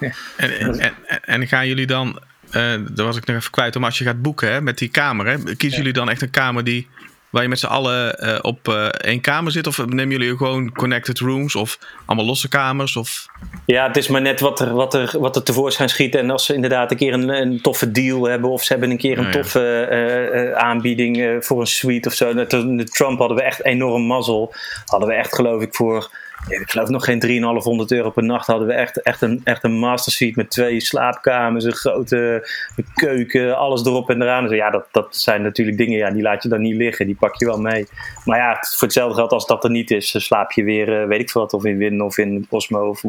En, 0.36 0.58
en, 0.58 0.80
en, 0.80 0.94
en 1.24 1.46
gaan 1.46 1.66
jullie 1.66 1.86
dan, 1.86 2.20
eh 2.50 2.52
daar 2.90 3.06
was 3.06 3.16
ik 3.16 3.26
nog 3.26 3.36
even 3.36 3.50
kwijt, 3.50 3.76
om 3.76 3.84
als 3.84 3.98
je 3.98 4.04
gaat 4.04 4.22
boeken 4.22 4.52
hè, 4.52 4.60
met 4.60 4.78
die 4.78 4.88
kamer, 4.88 5.26
hè, 5.26 5.56
kiezen 5.56 5.78
jullie 5.78 5.92
dan 5.92 6.10
echt 6.10 6.22
een 6.22 6.30
kamer 6.30 6.64
die 6.64 6.88
waar 7.30 7.42
je 7.42 7.48
met 7.48 7.58
z'n 7.58 7.66
allen 7.66 8.18
eh, 8.18 8.38
op 8.42 8.68
eh, 8.68 8.86
één 8.86 9.20
kamer 9.20 9.52
zit? 9.52 9.66
Of 9.66 9.86
nemen 9.86 10.10
jullie 10.10 10.36
gewoon 10.36 10.72
connected 10.72 11.18
rooms 11.18 11.54
of 11.54 11.78
allemaal 12.06 12.26
losse 12.26 12.48
kamers? 12.48 12.96
Of... 12.96 13.26
Ja, 13.66 13.86
het 13.86 13.96
is 13.96 14.08
maar 14.08 14.20
net 14.20 14.40
wat 14.40 14.60
er, 14.60 14.74
wat, 14.74 14.94
er, 14.94 15.16
wat 15.18 15.36
er 15.36 15.42
tevoorschijn 15.42 15.88
schiet. 15.88 16.14
En 16.14 16.30
als 16.30 16.44
ze 16.44 16.54
inderdaad 16.54 16.90
een 16.90 16.96
keer 16.96 17.12
een, 17.12 17.28
een 17.28 17.60
toffe 17.60 17.90
deal 17.90 18.24
hebben, 18.24 18.50
of 18.50 18.62
ze 18.62 18.72
hebben 18.72 18.90
een 18.90 18.98
keer 18.98 19.18
een 19.18 19.26
Oh, 19.26 19.32
toffe 19.32 19.80
eh, 19.80 20.52
aanbieding 20.52 21.44
voor 21.44 21.60
een 21.60 21.66
suite 21.66 22.08
of 22.08 22.14
zo. 22.14 22.34
De 22.34 22.84
Trump 22.84 23.18
hadden 23.18 23.36
we 23.36 23.42
echt 23.42 23.64
enorm 23.64 24.02
mazzel. 24.02 24.54
Hadden 24.84 25.08
we 25.08 25.14
echt, 25.14 25.34
geloof 25.34 25.62
ik, 25.62 25.74
voor. 25.74 26.10
Ik 26.48 26.70
geloof 26.70 26.88
nog 26.88 27.04
geen 27.04 27.18
3,500 27.18 27.92
euro 27.92 28.10
per 28.10 28.24
nacht 28.24 28.46
hadden 28.46 28.66
we 28.66 28.72
echt, 28.72 29.02
echt, 29.02 29.22
een, 29.22 29.40
echt 29.44 29.64
een 29.64 29.78
master 29.78 30.12
suite 30.12 30.38
met 30.38 30.50
twee 30.50 30.80
slaapkamers, 30.80 31.64
een 31.64 31.72
grote 31.72 32.48
keuken, 32.94 33.56
alles 33.56 33.84
erop 33.84 34.10
en 34.10 34.22
eraan. 34.22 34.42
Dus 34.48 34.56
ja, 34.56 34.70
dat, 34.70 34.86
dat 34.92 35.16
zijn 35.16 35.42
natuurlijk 35.42 35.76
dingen, 35.76 35.98
ja, 35.98 36.10
die 36.10 36.22
laat 36.22 36.42
je 36.42 36.48
dan 36.48 36.60
niet 36.60 36.76
liggen, 36.76 37.06
die 37.06 37.16
pak 37.16 37.36
je 37.38 37.44
wel 37.44 37.60
mee. 37.60 37.86
Maar 38.24 38.38
ja, 38.38 38.58
voor 38.60 38.86
hetzelfde 38.88 39.14
geld 39.14 39.32
als 39.32 39.46
dat 39.46 39.64
er 39.64 39.70
niet 39.70 39.90
is, 39.90 40.24
slaap 40.24 40.52
je 40.52 40.64
weer, 40.64 41.00
eh, 41.00 41.08
weet 41.08 41.20
ik 41.20 41.30
veel 41.30 41.40
wat, 41.40 41.52
of 41.52 41.64
in 41.64 41.78
Win 41.78 42.02
of 42.02 42.18
in 42.18 42.46
Osmo 42.50 42.88
of 42.88 43.02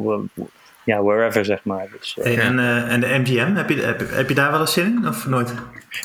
ja, 0.90 1.04
wherever, 1.04 1.46
zeg 1.46 1.60
maar. 1.64 1.88
Dus, 2.00 2.18
eh, 2.18 2.24
Hey, 2.24 2.38
en, 2.40 2.60
eh, 2.60 2.92
en 2.92 3.00
de 3.00 3.08
MGM, 3.08 3.56
heb 3.56 3.70
je, 3.70 3.82
heb, 3.82 4.02
heb 4.12 4.30
je 4.30 4.36
daar 4.36 4.52
wel 4.52 4.60
eens 4.60 4.74
zin 4.74 4.86
in 4.86 5.08
of 5.08 5.28
nooit? 5.28 5.54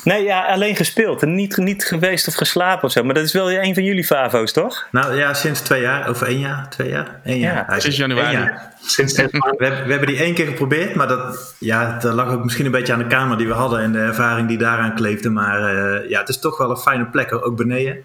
Nee, 0.03 0.23
ja, 0.23 0.45
alleen 0.45 0.75
gespeeld 0.75 1.21
en 1.21 1.35
niet, 1.35 1.57
niet 1.57 1.85
geweest 1.85 2.27
of 2.27 2.33
geslapen 2.33 2.83
of 2.83 2.91
zo. 2.91 3.03
Maar 3.03 3.13
dat 3.13 3.23
is 3.23 3.33
wel 3.33 3.51
een 3.51 3.73
van 3.73 3.83
jullie 3.83 4.03
favo's, 4.05 4.51
toch? 4.51 4.87
Nou 4.91 5.15
ja, 5.15 5.33
sinds 5.33 5.59
twee 5.61 5.81
jaar, 5.81 6.09
of 6.09 6.21
één 6.21 6.39
jaar, 6.39 6.69
twee 6.69 6.89
jaar? 6.89 7.19
Eén 7.23 7.39
jaar. 7.39 7.65
Ja, 7.69 7.79
sinds 7.79 7.97
januari. 7.97 8.31
Jaar. 8.31 8.73
Sinds. 8.81 9.13
We, 9.21 9.21
hebben- 9.31 9.85
we 9.85 9.91
hebben 9.91 10.07
die 10.07 10.17
één 10.19 10.33
keer 10.33 10.45
geprobeerd, 10.47 10.95
maar 10.95 11.07
dat, 11.07 11.55
ja, 11.59 11.97
dat 11.99 12.13
lag 12.13 12.31
ook 12.31 12.43
misschien 12.43 12.65
een 12.65 12.71
beetje 12.71 12.93
aan 12.93 12.99
de 12.99 13.07
kamer 13.07 13.37
die 13.37 13.47
we 13.47 13.53
hadden 13.53 13.79
en 13.79 13.91
de 13.91 13.99
ervaring 13.99 14.47
die 14.47 14.57
daaraan 14.57 14.95
kleefde. 14.95 15.29
Maar 15.29 15.59
eh, 15.75 16.09
ja, 16.09 16.19
het 16.19 16.29
is 16.29 16.39
toch 16.39 16.57
wel 16.57 16.69
een 16.69 16.77
fijne 16.77 17.05
plek, 17.05 17.33
ook 17.45 17.57
beneden. 17.57 17.97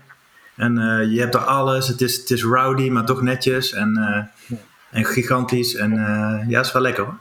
En 0.57 0.79
eh, 0.79 1.13
je 1.13 1.21
hebt 1.21 1.35
er 1.35 1.41
alles, 1.41 1.89
het 1.89 2.01
is, 2.01 2.17
het 2.17 2.31
is 2.31 2.43
rowdy, 2.43 2.89
maar 2.91 3.05
toch 3.05 3.23
netjes 3.23 3.73
en, 3.73 3.97
eh, 4.49 4.59
en 4.91 5.05
gigantisch. 5.05 5.75
En 5.77 5.93
eh, 5.93 6.49
ja, 6.49 6.61
is 6.61 6.73
wel 6.73 6.83
lekker 6.83 7.05
hoor. 7.05 7.15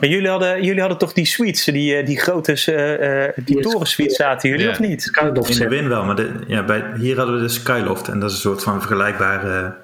Maar 0.00 0.08
jullie 0.10 0.28
hadden, 0.28 0.62
jullie 0.64 0.80
hadden 0.80 0.98
toch 0.98 1.12
die 1.12 1.24
suites, 1.26 1.64
die, 1.64 1.96
eh, 1.96 2.06
die 2.06 2.18
grote 2.20 2.52
eh, 2.52 3.24
eh, 3.26 3.32
die 3.44 3.56
Yes. 3.56 3.66
torensuites 3.72 4.16
zaten 4.16 4.48
jullie, 4.48 4.64
Ja. 4.64 4.70
of 4.70 4.78
niet? 4.78 5.02
Skyloft, 5.02 5.50
In 5.50 5.58
de 5.58 5.68
win 5.68 5.88
wel, 5.88 6.04
maar 6.04 6.16
de, 6.16 6.30
ja, 6.46 6.62
bij, 6.64 6.84
hier 6.98 7.16
hadden 7.16 7.34
we 7.34 7.40
de 7.40 7.48
Skyloft 7.48 8.08
en 8.08 8.20
dat 8.20 8.28
is 8.30 8.36
een 8.36 8.42
soort 8.42 8.62
van 8.62 8.78
vergelijkbare... 8.80 9.74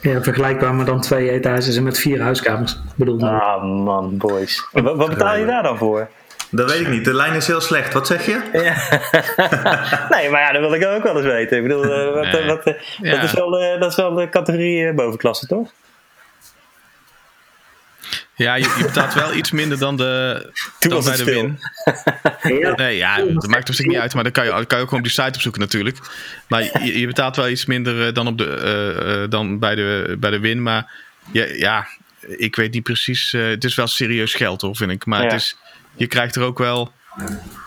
Ja, 0.00 0.22
vergelijkbaar, 0.22 0.74
maar 0.74 0.84
dan 0.84 1.00
twee 1.00 1.30
etages 1.30 1.76
en 1.76 1.82
met 1.82 1.98
vier 1.98 2.20
huiskamers. 2.22 2.78
Bedoel, 2.96 3.22
Ah 3.22 3.62
man, 3.62 4.16
boys. 4.16 4.66
Wat, 4.72 4.96
wat 4.96 5.08
betaal 5.08 5.36
je 5.36 5.46
daar 5.46 5.62
dan 5.62 5.78
voor? 5.78 6.08
dat 6.50 6.70
weet 6.70 6.80
ik 6.80 6.88
niet, 6.88 7.04
de 7.04 7.14
lijn 7.14 7.34
is 7.34 7.46
heel 7.46 7.60
slecht. 7.60 7.92
Wat 7.92 8.06
zeg 8.06 8.26
je? 8.26 8.40
Ja. 8.52 8.74
nee, 10.16 10.30
maar 10.30 10.40
ja, 10.40 10.52
dat 10.52 10.60
wil 10.60 10.74
ik 10.74 10.84
ook 10.86 11.02
wel 11.02 11.16
eens 11.16 11.26
weten. 11.26 11.56
Ik 11.56 11.62
bedoel, 11.62 11.86
wat, 12.14 12.24
Nee. 12.32 12.46
wat, 12.46 12.62
Ja. 13.02 13.10
dat, 13.14 13.22
is 13.22 13.32
wel, 13.32 13.58
eh, 13.60 13.80
dat 13.80 13.90
is 13.90 13.96
wel 13.96 14.14
de 14.14 14.28
categorie 14.28 14.92
bovenklasse, 14.94 15.46
toch? 15.46 15.70
Ja, 18.40 18.54
je, 18.54 18.74
je 18.78 18.84
betaalt 18.84 19.14
wel 19.14 19.34
iets 19.34 19.50
minder 19.50 19.78
dan, 19.78 19.96
de, 19.96 20.40
Toen 20.78 20.90
dan 20.90 21.02
was 21.02 21.04
bij 21.04 21.14
het 21.16 21.24
de 21.24 21.30
stil. 21.30 21.42
win. 22.42 22.60
ja, 22.60 22.74
Nee, 22.74 22.96
ja, 22.96 23.16
dat 23.16 23.46
maakt 23.46 23.68
op 23.68 23.74
zich 23.74 23.86
niet 23.86 23.96
uit, 23.96 24.14
maar 24.14 24.22
dan 24.22 24.32
kan 24.32 24.44
je, 24.44 24.50
kan 24.50 24.58
je 24.58 24.64
ook 24.64 24.88
gewoon 24.88 24.98
op 24.98 25.02
die 25.02 25.10
site 25.22 25.34
opzoeken 25.34 25.60
natuurlijk. 25.60 25.98
Maar 26.48 26.62
je, 26.62 26.98
je 26.98 27.06
betaalt 27.06 27.36
wel 27.36 27.48
iets 27.48 27.64
minder 27.66 28.06
eh, 28.06 28.14
dan, 28.14 28.26
op 28.26 28.38
de, 28.38 28.46
eh, 28.46 29.22
eh, 29.22 29.30
dan 29.30 29.58
bij, 29.58 29.74
de, 29.74 30.16
bij 30.18 30.30
de 30.30 30.38
win. 30.38 30.62
Maar 30.62 30.92
ja, 31.32 31.44
ja 31.44 31.86
ik 32.20 32.56
weet 32.56 32.72
niet 32.72 32.82
precies. 32.82 33.32
eh, 33.32 33.46
het 33.46 33.64
is 33.64 33.74
wel 33.74 33.86
serieus 33.86 34.34
geld 34.34 34.60
hoor, 34.60 34.76
vind 34.76 34.90
ik. 34.90 35.06
Maar 35.06 35.22
het 35.22 35.32
is, 35.32 35.56
je 35.96 36.06
krijgt 36.06 36.36
er 36.36 36.42
ook 36.42 36.58
wel. 36.58 36.92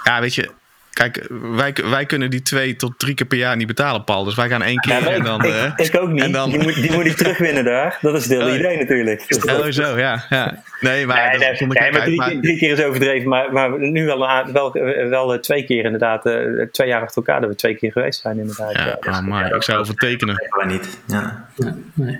Ja, 0.04 0.20
weet 0.22 0.36
je. 0.36 0.52
Kijk, 0.94 1.28
wij, 1.30 1.74
wij 1.89 2.06
kunnen 2.06 2.30
die 2.30 2.41
twee 2.41 2.76
tot 2.76 3.00
drie 3.00 3.14
keer 3.14 3.26
per 3.26 3.38
jaar 3.38 3.56
niet 3.56 3.68
betalen, 3.68 4.04
Paul. 4.04 4.24
Dus 4.24 4.36
wij 4.36 4.50
gaan 4.50 4.62
één 4.62 4.80
keer 4.80 4.91
Ja, 5.02 5.08
en 5.08 5.16
ik, 5.16 5.24
dan. 5.26 5.44
ik, 5.44 5.52
eh, 5.54 5.72
ik 5.86 5.98
ook 6.02 6.10
niet. 6.10 6.24
en 6.24 6.32
dan- 6.32 6.50
Die, 6.50 6.60
moet, 6.62 6.74
die 6.76 6.91
moet 6.91 7.06
ik 7.06 7.16
terugwinnen 7.16 7.64
daar. 7.64 7.98
Dat 8.02 8.16
is 8.16 8.24
het 8.24 8.32
hele 8.32 8.50
Oh, 8.52 8.56
idee 8.56 8.78
natuurlijk. 8.78 9.26
Oh, 9.50 9.66
zo, 9.70 9.98
ja. 9.98 10.26
ja. 10.30 10.64
Nee, 10.80 11.06
maar. 11.06 11.16
Nee, 11.30 11.32
dat 11.32 11.39
nee, 11.39 11.58
vond 11.58 11.74
ik 11.74 11.80
nee, 11.80 11.91
maar 11.91 12.00
uit, 12.00 12.08
drie, 12.08 12.18
maar- 12.20 12.30
keer- 12.30 12.41
drie 12.41 12.58
keer 12.58 12.72
is 12.78 12.84
overdreven, 12.84 13.30
maar, 13.30 13.54
maar 13.54 13.80
nu 13.80 14.06
wel, 14.06 14.18
wel, 14.54 14.72
wel 15.10 15.34
eh, 15.34 15.39
twee 15.39 15.66
keer 15.66 15.84
inderdaad. 15.84 16.26
eh, 16.26 16.36
twee 16.72 16.88
jaar 16.88 17.02
achter 17.02 17.18
elkaar 17.18 17.41
dat 17.41 17.50
we 17.50 17.56
twee 17.56 17.76
keer 17.76 17.91
geweest 17.91 18.22
zijn 18.22 18.39
inderdaad. 18.39 18.72
Ja, 18.74 18.86
ja. 18.86 18.98
oh, 19.12 19.20
maar 19.22 19.56
ik 19.56 19.64
zou 19.64 19.80
over 19.80 19.96
tekenen. 19.96 20.48
Maar 20.58 20.68
niet. 20.68 21.00
Ja. 21.08 21.48
nee. 21.94 22.20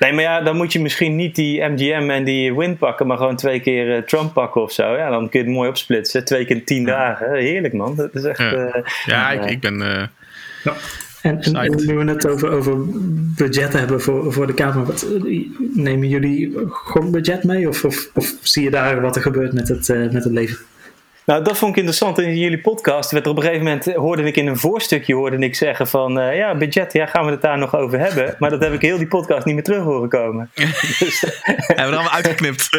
Nee, 0.00 0.12
maar 0.12 0.22
ja, 0.22 0.40
dan 0.42 0.56
moet 0.56 0.72
je 0.72 0.80
misschien 0.80 1.16
niet 1.16 1.34
die 1.34 1.62
MGM 1.64 2.10
en 2.10 2.24
die 2.24 2.54
Win 2.54 2.76
pakken, 2.76 3.06
maar 3.06 3.16
gewoon 3.16 3.36
twee 3.36 3.60
keer 3.60 3.96
eh, 3.96 4.02
Trump 4.02 4.32
pakken 4.32 4.62
of 4.62 4.72
zo. 4.72 4.96
Ja, 4.96 5.10
dan 5.10 5.28
kun 5.28 5.40
je 5.40 5.46
het 5.46 5.54
mooi 5.54 5.68
opsplitsen. 5.68 6.24
Twee 6.24 6.44
keer 6.44 6.64
tien 6.64 6.84
dagen. 6.84 7.32
Heerlijk 7.34 7.74
man. 7.74 7.96
Dat 7.96 8.14
is 8.14 8.22
echt... 8.24 8.38
Ja. 8.38 8.52
eh, 8.52 8.82
Ja, 9.06 9.30
ja. 9.32 9.40
ik, 9.42 9.50
ik 9.50 9.60
ben. 9.60 9.82
eh, 9.82 10.02
En, 11.22 11.40
en, 11.42 11.54
en 11.54 11.72
Site. 11.72 11.92
nu 11.92 11.98
we 11.98 12.10
het 12.10 12.28
over, 12.28 12.50
over 12.50 12.74
budget 13.36 13.72
hebben 13.72 14.00
voor, 14.00 14.32
voor 14.32 14.46
de 14.46 14.54
kamer, 14.54 14.84
wat, 14.84 15.02
eh, 15.02 15.40
nemen 15.74 16.08
jullie 16.08 16.52
gewoon 16.68 17.10
budget 17.10 17.44
mee? 17.44 17.68
Of, 17.68 17.84
of, 17.84 18.10
of 18.14 18.34
zie 18.42 18.62
je 18.64 18.70
daar 18.70 19.00
wat 19.00 19.16
er 19.16 19.22
gebeurt 19.22 19.52
met 19.52 19.68
het, 19.68 19.88
eh, 19.88 19.96
met 20.10 20.24
het 20.24 20.32
leven? 20.32 20.56
Nou, 21.26 21.44
dat 21.44 21.58
vond 21.58 21.70
ik 21.70 21.76
interessant 21.76 22.18
in 22.18 22.36
jullie 22.36 22.60
podcast. 22.60 23.10
Werd 23.10 23.24
er 23.24 23.30
op 23.30 23.36
een 23.36 23.42
gegeven 23.42 23.64
moment, 23.64 23.86
eh, 23.86 23.96
hoorde 23.96 24.22
ik 24.22 24.36
in 24.36 24.46
een 24.46 24.56
voorstukje 24.56 25.14
hoorde 25.14 25.38
ik 25.38 25.54
zeggen 25.54 25.86
van, 25.88 26.20
eh, 26.20 26.36
ja, 26.36 26.56
budget, 26.56 26.92
ja, 26.92 27.06
gaan 27.06 27.24
we 27.24 27.30
het 27.30 27.42
daar 27.42 27.58
nog 27.58 27.76
over 27.76 27.98
hebben? 27.98 28.34
Maar 28.38 28.50
dat 28.50 28.62
heb 28.62 28.72
ik 28.72 28.82
heel 28.82 28.98
die 28.98 29.06
podcast 29.06 29.44
niet 29.44 29.54
meer 29.54 29.64
terug 29.64 29.82
horen 29.82 30.08
komen. 30.08 30.50
dus 30.98 31.20
hebben 31.46 31.64
we 31.66 31.82
er 31.82 31.84
allemaal 31.84 32.10
uitgeknipt. 32.10 32.70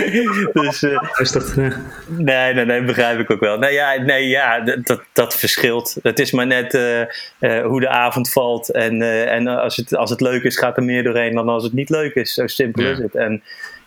dus 0.62 0.82
eh, 0.82 1.66
eh, 1.66 1.72
nee, 2.06 2.54
nee, 2.54 2.64
nee, 2.64 2.84
begrijp 2.84 3.18
ik 3.18 3.30
ook 3.30 3.40
wel. 3.40 3.58
Nee, 3.58 3.72
ja, 3.72 3.94
nee, 4.02 4.28
ja 4.28 4.60
dat, 4.60 5.02
dat, 5.12 5.34
verschilt. 5.38 5.96
Het 6.02 6.18
is 6.18 6.32
maar 6.32 6.46
net 6.46 6.74
eh, 6.74 7.00
eh, 7.00 7.66
hoe 7.66 7.80
de 7.80 7.88
avond 7.88 8.32
valt. 8.32 8.70
En, 8.70 9.02
eh, 9.02 9.32
en 9.32 9.46
als, 9.46 9.76
het, 9.76 9.96
als 9.96 10.10
het 10.10 10.20
leuk 10.20 10.42
is, 10.42 10.58
gaat 10.58 10.76
er 10.76 10.82
meer 10.82 11.02
doorheen 11.02 11.34
dan 11.34 11.48
als 11.48 11.64
het 11.64 11.72
niet 11.72 11.90
leuk 11.90 12.14
is. 12.14 12.34
Zo 12.34 12.46
simpel 12.46 12.82
Ja. 12.82 12.90
is 12.90 12.98
het. 12.98 13.14
En 13.14 13.42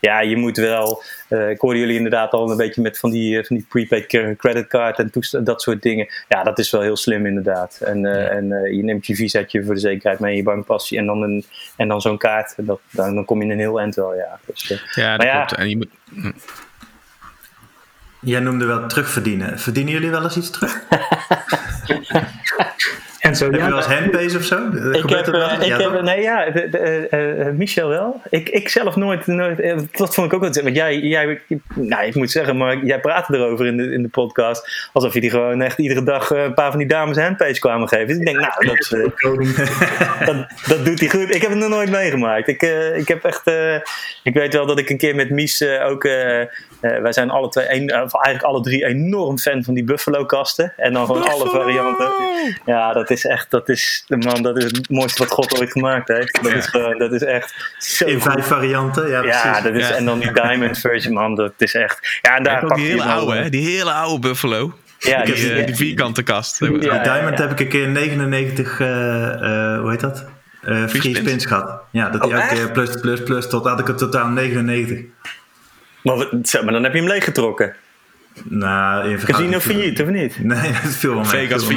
ja, 0.09 0.21
je 0.21 0.37
moet 0.37 0.57
wel. 0.57 1.03
eh, 1.29 1.49
ik 1.49 1.59
hoorde 1.59 1.79
jullie 1.79 1.95
inderdaad 1.95 2.31
al 2.31 2.51
een 2.51 2.57
beetje 2.57 2.81
met 2.81 2.99
van 2.99 3.11
die, 3.11 3.37
eh, 3.39 3.45
van 3.45 3.55
die 3.55 3.65
prepaid 3.69 4.05
cre- 4.05 4.35
creditcard 4.35 4.99
en 4.99 5.11
toest- 5.11 5.45
dat 5.45 5.61
soort 5.61 5.81
dingen. 5.81 6.07
Ja, 6.27 6.43
dat 6.43 6.59
is 6.59 6.71
wel 6.71 6.81
heel 6.81 6.95
slim 6.95 7.25
inderdaad. 7.25 7.79
En, 7.83 8.05
eh, 8.05 8.35
en 8.35 8.47
je 8.75 8.83
neemt 8.83 9.05
je 9.07 9.15
visaatje 9.15 9.63
voor 9.63 9.73
de 9.73 9.79
zekerheid 9.79 10.19
mee, 10.19 10.35
je 10.35 10.43
bankpasje 10.43 10.97
en 10.97 11.05
dan, 11.05 11.21
een, 11.21 11.45
en 11.77 11.87
dan 11.87 12.01
zo'n 12.01 12.17
kaart. 12.17 12.53
Dat, 12.57 12.79
dan, 12.91 13.15
dan 13.15 13.25
kom 13.25 13.37
je 13.37 13.43
in 13.45 13.51
een 13.51 13.59
heel 13.59 13.79
eind 13.79 13.95
wel, 13.95 14.15
ja. 14.15 14.39
Dus, 14.45 14.67
Ja, 14.93 15.09
dat 15.09 15.17
Maar 15.17 15.35
ja. 15.35 15.45
klopt. 15.45 15.61
En 15.61 15.69
je 15.69 15.77
moet, 15.77 15.89
Jij 18.23 18.39
noemde 18.39 18.65
wel 18.65 18.87
terugverdienen. 18.87 19.59
Verdienen 19.59 19.93
jullie 19.93 20.09
wel 20.09 20.23
eens 20.23 20.37
iets 20.37 20.49
terug? 20.49 20.79
en 23.19 23.35
zo, 23.35 23.45
Heb 23.45 23.53
je 23.53 23.59
ja, 23.59 23.67
wel 23.67 23.77
eens 23.77 23.85
handpays 23.85 24.35
of 24.35 24.43
zo? 24.43 24.67
Ik 24.91 25.09
heb, 25.09 25.27
eh, 25.27 25.57
ik 25.59 25.65
Ja, 25.65 25.91
heb, 25.91 26.01
nee, 26.01 26.21
ja, 26.21 26.49
de, 26.49 26.69
de, 26.69 26.77
eh, 26.77 27.47
eh, 27.47 27.53
Michel 27.53 27.87
wel. 27.87 28.21
Ik, 28.29 28.49
ik 28.49 28.69
zelf 28.69 28.95
nooit, 28.95 29.27
nooit 29.27 29.57
dat 29.91 30.15
vond 30.15 30.27
ik 30.27 30.33
ook 30.33 30.41
wel. 30.41 30.63
Want 30.63 30.75
jij, 30.75 30.99
jij, 30.99 31.41
nou, 31.75 32.05
ik 32.05 32.15
moet 32.15 32.31
zeggen, 32.31 32.57
maar 32.57 32.85
jij 32.85 32.99
praatte 32.99 33.35
erover 33.35 33.65
in 33.65 33.77
de, 33.77 33.91
in 33.91 34.01
de 34.01 34.09
podcast. 34.09 34.89
Alsof 34.93 35.13
je 35.13 35.21
die 35.21 35.29
gewoon 35.29 35.61
echt 35.61 35.77
iedere 35.77 36.03
dag 36.03 36.29
een 36.29 36.53
paar 36.53 36.69
van 36.69 36.79
die 36.79 36.87
dames 36.87 37.17
handpage 37.17 37.59
kwamen 37.59 37.87
geven. 37.87 38.07
Dus 38.07 38.17
ik 38.17 38.25
denk, 38.25 38.39
nou, 38.39 38.65
dat, 38.65 39.13
koning. 39.15 39.55
dat, 40.25 40.47
dat 40.67 40.85
doet 40.85 40.99
hij 40.99 41.09
goed. 41.09 41.35
Ik 41.35 41.41
heb 41.41 41.49
het 41.49 41.59
nog 41.59 41.69
nooit 41.69 41.89
meegemaakt. 41.89 42.47
Ik, 42.47 42.61
eh, 42.61 42.97
ik 42.97 43.07
heb 43.07 43.23
echt, 43.23 43.47
eh, 43.47 43.75
ik 44.23 44.33
weet 44.33 44.53
wel 44.53 44.65
dat 44.65 44.79
ik 44.79 44.89
een 44.89 44.97
keer 44.97 45.15
met 45.15 45.29
Mies 45.29 45.61
eh, 45.61 45.85
ook, 45.85 46.07
eh, 46.83 47.01
wij 47.01 47.11
zijn 47.13 47.29
alle 47.29 47.49
twee, 47.49 47.65
een, 47.75 47.83
of 48.01 48.13
eigenlijk 48.13 48.43
alle 48.43 48.61
drie 48.61 48.85
enorm 48.85 49.37
fan 49.39 49.63
van 49.63 49.73
die 49.73 49.83
Buffalo 49.83 50.25
kasten. 50.25 50.73
En 50.77 50.93
dan 50.93 51.05
gewoon 51.05 51.29
alle 51.29 51.49
varianten. 51.49 52.11
Ja, 52.65 52.93
dat 52.93 53.09
is 53.09 53.25
echt, 53.25 53.51
dat 53.51 53.69
is, 53.69 54.03
man, 54.07 54.41
dat 54.41 54.57
is 54.57 54.63
het 54.63 54.89
mooiste 54.89 55.23
wat 55.23 55.31
God 55.31 55.59
ooit 55.59 55.71
gemaakt 55.71 56.07
heeft. 56.07 56.43
Dat 56.43 56.53
is 56.53 56.65
gewoon, 56.65 56.97
dat 56.97 57.11
is 57.11 57.21
echt 57.23 57.73
zo 57.77 58.05
In 58.05 58.21
goed. 58.21 58.31
vijf 58.33 58.45
varianten, 58.45 59.09
ja, 59.09 59.23
Ja, 59.23 59.41
precies. 59.41 59.63
dat 59.63 59.73
is, 59.73 59.87
Ja. 59.89 59.95
en 59.95 60.05
dan 60.05 60.19
die 60.19 60.31
Diamond 60.33 60.77
version, 60.79 61.13
man, 61.13 61.35
dat 61.35 61.53
is 61.57 61.73
echt. 61.73 62.19
Ja, 62.21 62.35
en 62.37 62.43
Ja, 62.43 62.49
daar 62.49 62.65
pak 62.65 62.77
die 62.77 62.85
hele 62.85 63.03
oude, 63.03 63.35
hè? 63.35 63.49
Die 63.49 63.65
hele 63.77 63.91
oude 63.91 64.27
Buffalo. 64.27 64.73
Ja, 64.99 65.23
Die, 65.23 65.33
die, 65.33 65.53
eh, 65.53 65.65
die 65.65 65.75
vierkante 65.75 66.23
kast. 66.23 66.59
Ja. 66.59 66.67
Die 66.67 66.79
Diamond 66.79 67.37
ja. 67.37 67.43
heb 67.43 67.51
ik 67.51 67.59
een 67.59 67.67
keer 67.67 67.87
99, 67.87 68.79
eh, 68.79 69.33
eh, 69.73 69.79
hoe 69.81 69.89
heet 69.89 69.99
dat? 69.99 70.25
Eh 70.61 70.75
free 70.87 71.01
spins. 71.01 71.17
spins 71.17 71.45
gehad. 71.45 71.79
Ja, 71.91 72.09
dat 72.09 72.21
die 72.21 72.31
Oh, 72.31 72.37
elke 72.41 72.53
keer 72.55 72.71
plus, 72.71 72.89
plus, 73.01 73.23
plus, 73.23 73.49
tot 73.49 73.67
had 73.67 73.79
ik 73.79 73.87
het 73.87 73.97
totaal 73.97 74.27
99. 74.27 74.99
Maar, 76.03 76.15
wat- 76.15 76.31
maar 76.63 76.73
dan 76.73 76.83
heb 76.83 76.93
je 76.93 76.99
hem 76.99 77.07
leeggetrokken. 77.07 77.75
Nou, 78.43 79.09
in 79.09 79.17
Casino 79.25 79.59
failliet, 79.59 80.01
of 80.01 80.07
niet? 80.07 80.43
Nee, 80.43 80.71
dat 80.83 80.91
viel 80.91 81.13
wel. 81.13 81.25
Vegas 81.25 81.67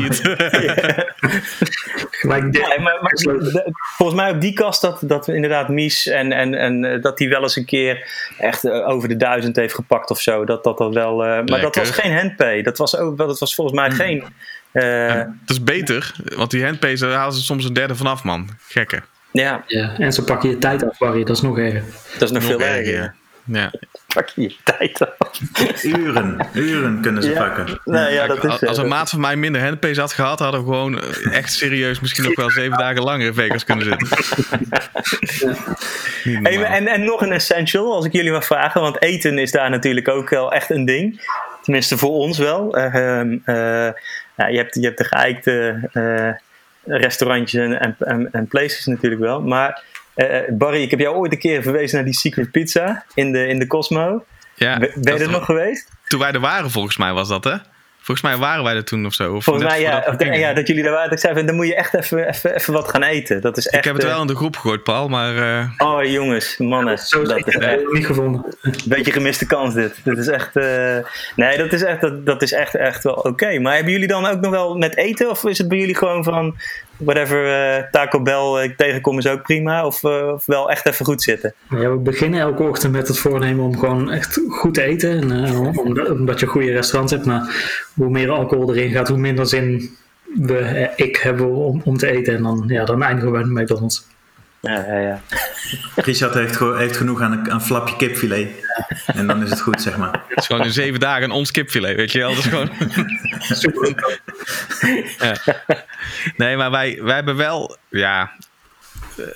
maar 3.00 3.10
de- 3.14 3.72
volgens 3.96 4.20
mij 4.20 4.30
op 4.30 4.40
die 4.40 4.52
kast 4.52 4.80
dat, 4.80 5.00
dat 5.04 5.28
inderdaad 5.28 5.68
Mies 5.68 6.06
en, 6.06 6.32
en, 6.32 6.54
en 6.54 6.84
eh, 6.84 7.02
dat 7.02 7.18
hij 7.18 7.28
wel 7.28 7.42
eens 7.42 7.56
een 7.56 7.64
keer 7.64 8.08
echt 8.38 8.64
eh, 8.64 8.88
over 8.88 9.08
de 9.08 9.16
duizend 9.16 9.56
heeft 9.56 9.74
gepakt 9.74 10.10
of 10.10 10.20
zo. 10.20 10.44
Dat 10.44 10.64
dat, 10.64 10.78
dat 10.78 10.94
wel. 10.94 11.24
eh, 11.24 11.44
maar 11.44 11.60
dat 11.60 11.76
was 11.76 11.90
geen 11.90 12.12
handpay. 12.16 12.62
Dat 12.62 12.78
was, 12.78 12.96
ook, 12.96 13.16
dat 13.16 13.38
was 13.38 13.54
volgens 13.54 13.76
mij 13.76 13.90
geen. 13.90 14.24
eh, 14.72 15.14
Dat 15.16 15.56
is 15.56 15.62
beter, 15.62 16.14
want 16.36 16.50
die 16.50 16.64
handpays 16.64 17.00
daar 17.00 17.10
halen 17.12 17.34
ze 17.34 17.42
soms 17.42 17.64
een 17.64 17.72
derde 17.72 17.94
vanaf, 17.96 18.22
man. 18.24 18.48
Gekke. 18.68 19.02
ja, 19.32 19.64
ja. 19.66 19.94
En 19.98 20.12
ze 20.12 20.24
pakken 20.24 20.48
je 20.50 20.58
tijd 20.58 20.84
af, 20.84 20.98
Barry. 20.98 21.24
Dat 21.24 21.36
is 21.36 21.42
nog 21.42 21.58
erger. 21.58 21.82
dat 22.18 22.22
is 22.22 22.30
nog, 22.30 22.42
Nog 22.42 22.50
veel 22.50 22.60
erger, 22.60 22.94
erger. 22.94 23.14
ja. 23.44 23.70
Pak 24.16 24.28
je 24.28 24.42
je 24.42 24.56
tijd 24.64 25.00
af. 25.00 25.40
Uren, 25.82 26.48
uren 26.54 27.00
kunnen 27.00 27.22
ze 27.22 27.30
pakken. 27.30 27.80
Nou 27.84 28.12
ja, 28.12 28.26
dat 28.26 28.44
is, 28.44 28.50
als 28.50 28.64
als 28.64 28.76
eh, 28.76 28.82
een 28.82 28.90
maat 28.90 29.10
van 29.10 29.20
mij 29.20 29.36
minder 29.36 29.62
handpace 29.62 30.00
had 30.00 30.12
gehad, 30.12 30.38
hadden 30.38 30.60
we 30.60 30.66
gewoon 30.66 31.00
eh, 31.00 31.36
echt 31.36 31.52
serieus 31.52 32.00
misschien 32.00 32.24
nog 32.24 32.34
wel 32.34 32.50
zeven 32.50 32.78
dagen 32.78 33.02
langer 33.02 33.26
in 33.26 33.34
Vegas 33.34 33.64
kunnen 33.64 33.84
zitten. 33.84 34.08
Hey, 36.42 36.62
en, 36.62 36.86
en 36.86 37.04
nog 37.04 37.20
een 37.20 37.32
essential, 37.32 37.94
als 37.94 38.04
ik 38.04 38.12
jullie 38.12 38.30
mag 38.30 38.44
vragen, 38.44 38.80
want 38.80 39.02
eten 39.02 39.38
is 39.38 39.50
daar 39.50 39.70
natuurlijk 39.70 40.08
ook 40.08 40.30
wel 40.30 40.52
echt 40.52 40.70
een 40.70 40.84
ding. 40.84 41.20
Tenminste 41.62 41.98
voor 41.98 42.10
ons 42.10 42.38
wel. 42.38 42.76
Eh, 42.76 42.94
ehm, 42.94 43.38
eh, 43.44 43.92
ja, 44.36 44.46
je, 44.46 44.56
hebt, 44.56 44.74
je 44.74 44.80
hebt 44.80 44.98
de 44.98 45.04
geëikte 45.04 45.80
eh, 45.92 46.30
restaurantjes 46.98 47.62
en, 47.62 47.80
en, 47.80 47.96
en, 47.98 48.28
en 48.32 48.46
places 48.46 48.86
natuurlijk 48.86 49.22
wel. 49.22 49.40
Maar 49.40 49.82
eh, 50.16 50.26
Barry, 50.48 50.82
ik 50.82 50.90
heb 50.90 51.00
jou 51.00 51.16
ooit 51.16 51.32
een 51.32 51.38
keer 51.38 51.62
verwezen 51.62 51.96
naar 51.96 52.04
die 52.04 52.14
Secret 52.14 52.50
Pizza 52.50 53.04
in 53.14 53.32
de, 53.32 53.46
in 53.46 53.58
de 53.58 53.66
Cosmo. 53.66 54.24
ja, 54.54 54.78
Ben 54.78 55.14
je 55.16 55.24
er 55.24 55.30
nog 55.30 55.44
geweest? 55.44 55.88
Toen 56.06 56.20
wij 56.20 56.32
er 56.32 56.40
waren, 56.40 56.70
volgens 56.70 56.96
mij 56.96 57.12
was 57.12 57.28
dat, 57.28 57.44
hè? 57.44 57.56
Volgens 58.06 58.26
mij 58.26 58.36
waren 58.36 58.64
wij 58.64 58.74
er 58.74 58.84
toen 58.84 59.06
of 59.06 59.14
zo. 59.14 59.34
Of 59.34 59.44
Volgens 59.44 59.66
mij 59.66 59.80
ja, 59.80 60.04
of 60.08 60.16
dat 60.54 60.66
jullie 60.66 60.82
daar 60.82 60.92
waren. 60.92 61.10
Ik 61.10 61.18
zei, 61.18 61.34
van, 61.34 61.46
dan 61.46 61.54
moet 61.54 61.66
je 61.66 61.74
echt 61.74 61.94
even, 61.94 62.28
even, 62.28 62.54
even 62.54 62.72
wat 62.72 62.88
gaan 62.88 63.02
eten. 63.02 63.40
Dat 63.40 63.56
is 63.56 63.66
echt, 63.66 63.76
Ik 63.76 63.84
heb 63.84 63.94
het 63.94 64.04
eh, 64.04 64.10
wel 64.10 64.20
in 64.20 64.26
de 64.26 64.34
groep 64.36 64.56
gegooid, 64.56 64.82
Paul, 64.82 65.08
maar 65.08 65.36
eh, 65.36 65.70
Oh 65.78 66.04
jongens, 66.04 66.56
mannen. 66.58 66.98
Zo 66.98 67.22
dat 67.22 67.38
ik 67.38 67.46
is 67.46 67.52
heb 67.52 67.62
echt 67.62 67.80
het 67.80 67.92
niet 67.92 68.06
gevonden. 68.06 68.44
een 68.62 68.74
beetje 68.84 69.12
gemiste 69.12 69.46
kans 69.46 69.74
dit. 69.74 70.00
Dat 70.04 70.18
is 70.18 70.26
echt, 70.26 70.56
eh, 70.56 70.96
nee, 71.36 71.58
dat 71.58 71.72
is 71.72 71.82
echt, 71.82 72.00
dat, 72.00 72.26
dat 72.26 72.42
is 72.42 72.52
echt, 72.52 72.74
echt 72.74 73.02
wel 73.02 73.14
oké. 73.14 73.58
Maar 73.58 73.74
hebben 73.74 73.92
jullie 73.92 74.08
dan 74.08 74.26
ook 74.26 74.40
nog 74.40 74.50
wel 74.50 74.76
met 74.76 74.96
eten? 74.96 75.30
Of 75.30 75.44
is 75.44 75.58
het 75.58 75.68
bij 75.68 75.78
jullie 75.78 75.96
gewoon 75.96 76.24
van, 76.24 76.56
whatever, 76.96 77.74
eh, 77.76 77.82
Taco 77.90 78.22
Bell 78.22 78.64
ik 78.64 78.76
tegenkom 78.76 79.18
is 79.18 79.26
ook 79.26 79.42
prima? 79.42 79.86
Of, 79.86 80.04
eh, 80.04 80.32
of 80.34 80.46
wel 80.46 80.70
echt 80.70 80.86
even 80.86 81.04
goed 81.04 81.22
zitten? 81.22 81.54
Ja, 81.70 81.90
we 81.90 81.96
beginnen 81.96 82.40
elke 82.40 82.62
ochtend 82.62 82.92
met 82.92 83.08
het 83.08 83.18
voornemen 83.18 83.64
om 83.64 83.78
gewoon 83.78 84.10
echt 84.10 84.40
goed 84.48 84.74
te 84.74 84.82
eten. 84.82 85.10
En, 85.10 85.44
eh, 85.44 85.78
omdat, 86.08 86.40
je 86.40 86.46
goede 86.46 86.72
restaurant 86.72 87.10
hebt. 87.10 87.24
Maar 87.24 87.54
hoe 87.94 88.10
meer 88.10 88.30
alcohol 88.30 88.74
erin 88.74 88.90
gaat, 88.90 89.08
hoe 89.08 89.18
minder 89.18 89.46
zin 89.46 89.96
we, 90.34 90.58
eh, 90.58 91.06
ik 91.06 91.16
hebben 91.16 91.54
om, 91.54 91.80
om 91.84 91.96
te 91.96 92.10
eten. 92.10 92.34
En 92.34 92.42
dan, 92.42 92.64
ja, 92.66 92.84
dan 92.84 93.02
eindigen 93.02 93.32
we 93.32 93.38
de 93.38 93.60
McDonald's. 93.60 94.06
Ja, 94.66 94.84
ja, 94.86 94.98
ja. 94.98 95.20
Richard 96.04 96.34
heeft, 96.34 96.96
genoeg 96.96 97.20
aan 97.20 97.32
een, 97.32 97.50
aan 97.50 97.54
een 97.54 97.60
flapje 97.60 97.96
kipfilet. 97.96 98.48
En 99.06 99.26
dan 99.26 99.42
is 99.42 99.50
het 99.50 99.60
goed, 99.60 99.82
zeg 99.82 99.96
maar. 99.96 100.22
het 100.28 100.38
is 100.38 100.46
gewoon 100.46 100.64
in 100.64 100.72
zeven 100.72 101.00
dagen 101.00 101.22
een 101.22 101.30
ons 101.30 101.50
kipfilet, 101.50 101.96
weet 101.96 102.12
je 102.12 102.18
wel. 102.18 102.34
Dat 102.34 102.44
is 102.44 102.50
gewoon... 102.50 102.70
Super. 103.62 104.20
Nee, 106.36 106.56
maar 106.56 106.70
wij, 106.70 106.98
wij 107.02 107.14
hebben 107.14 107.36
wel, 107.36 107.76
ja. 107.88 108.32
eh, 109.16 109.26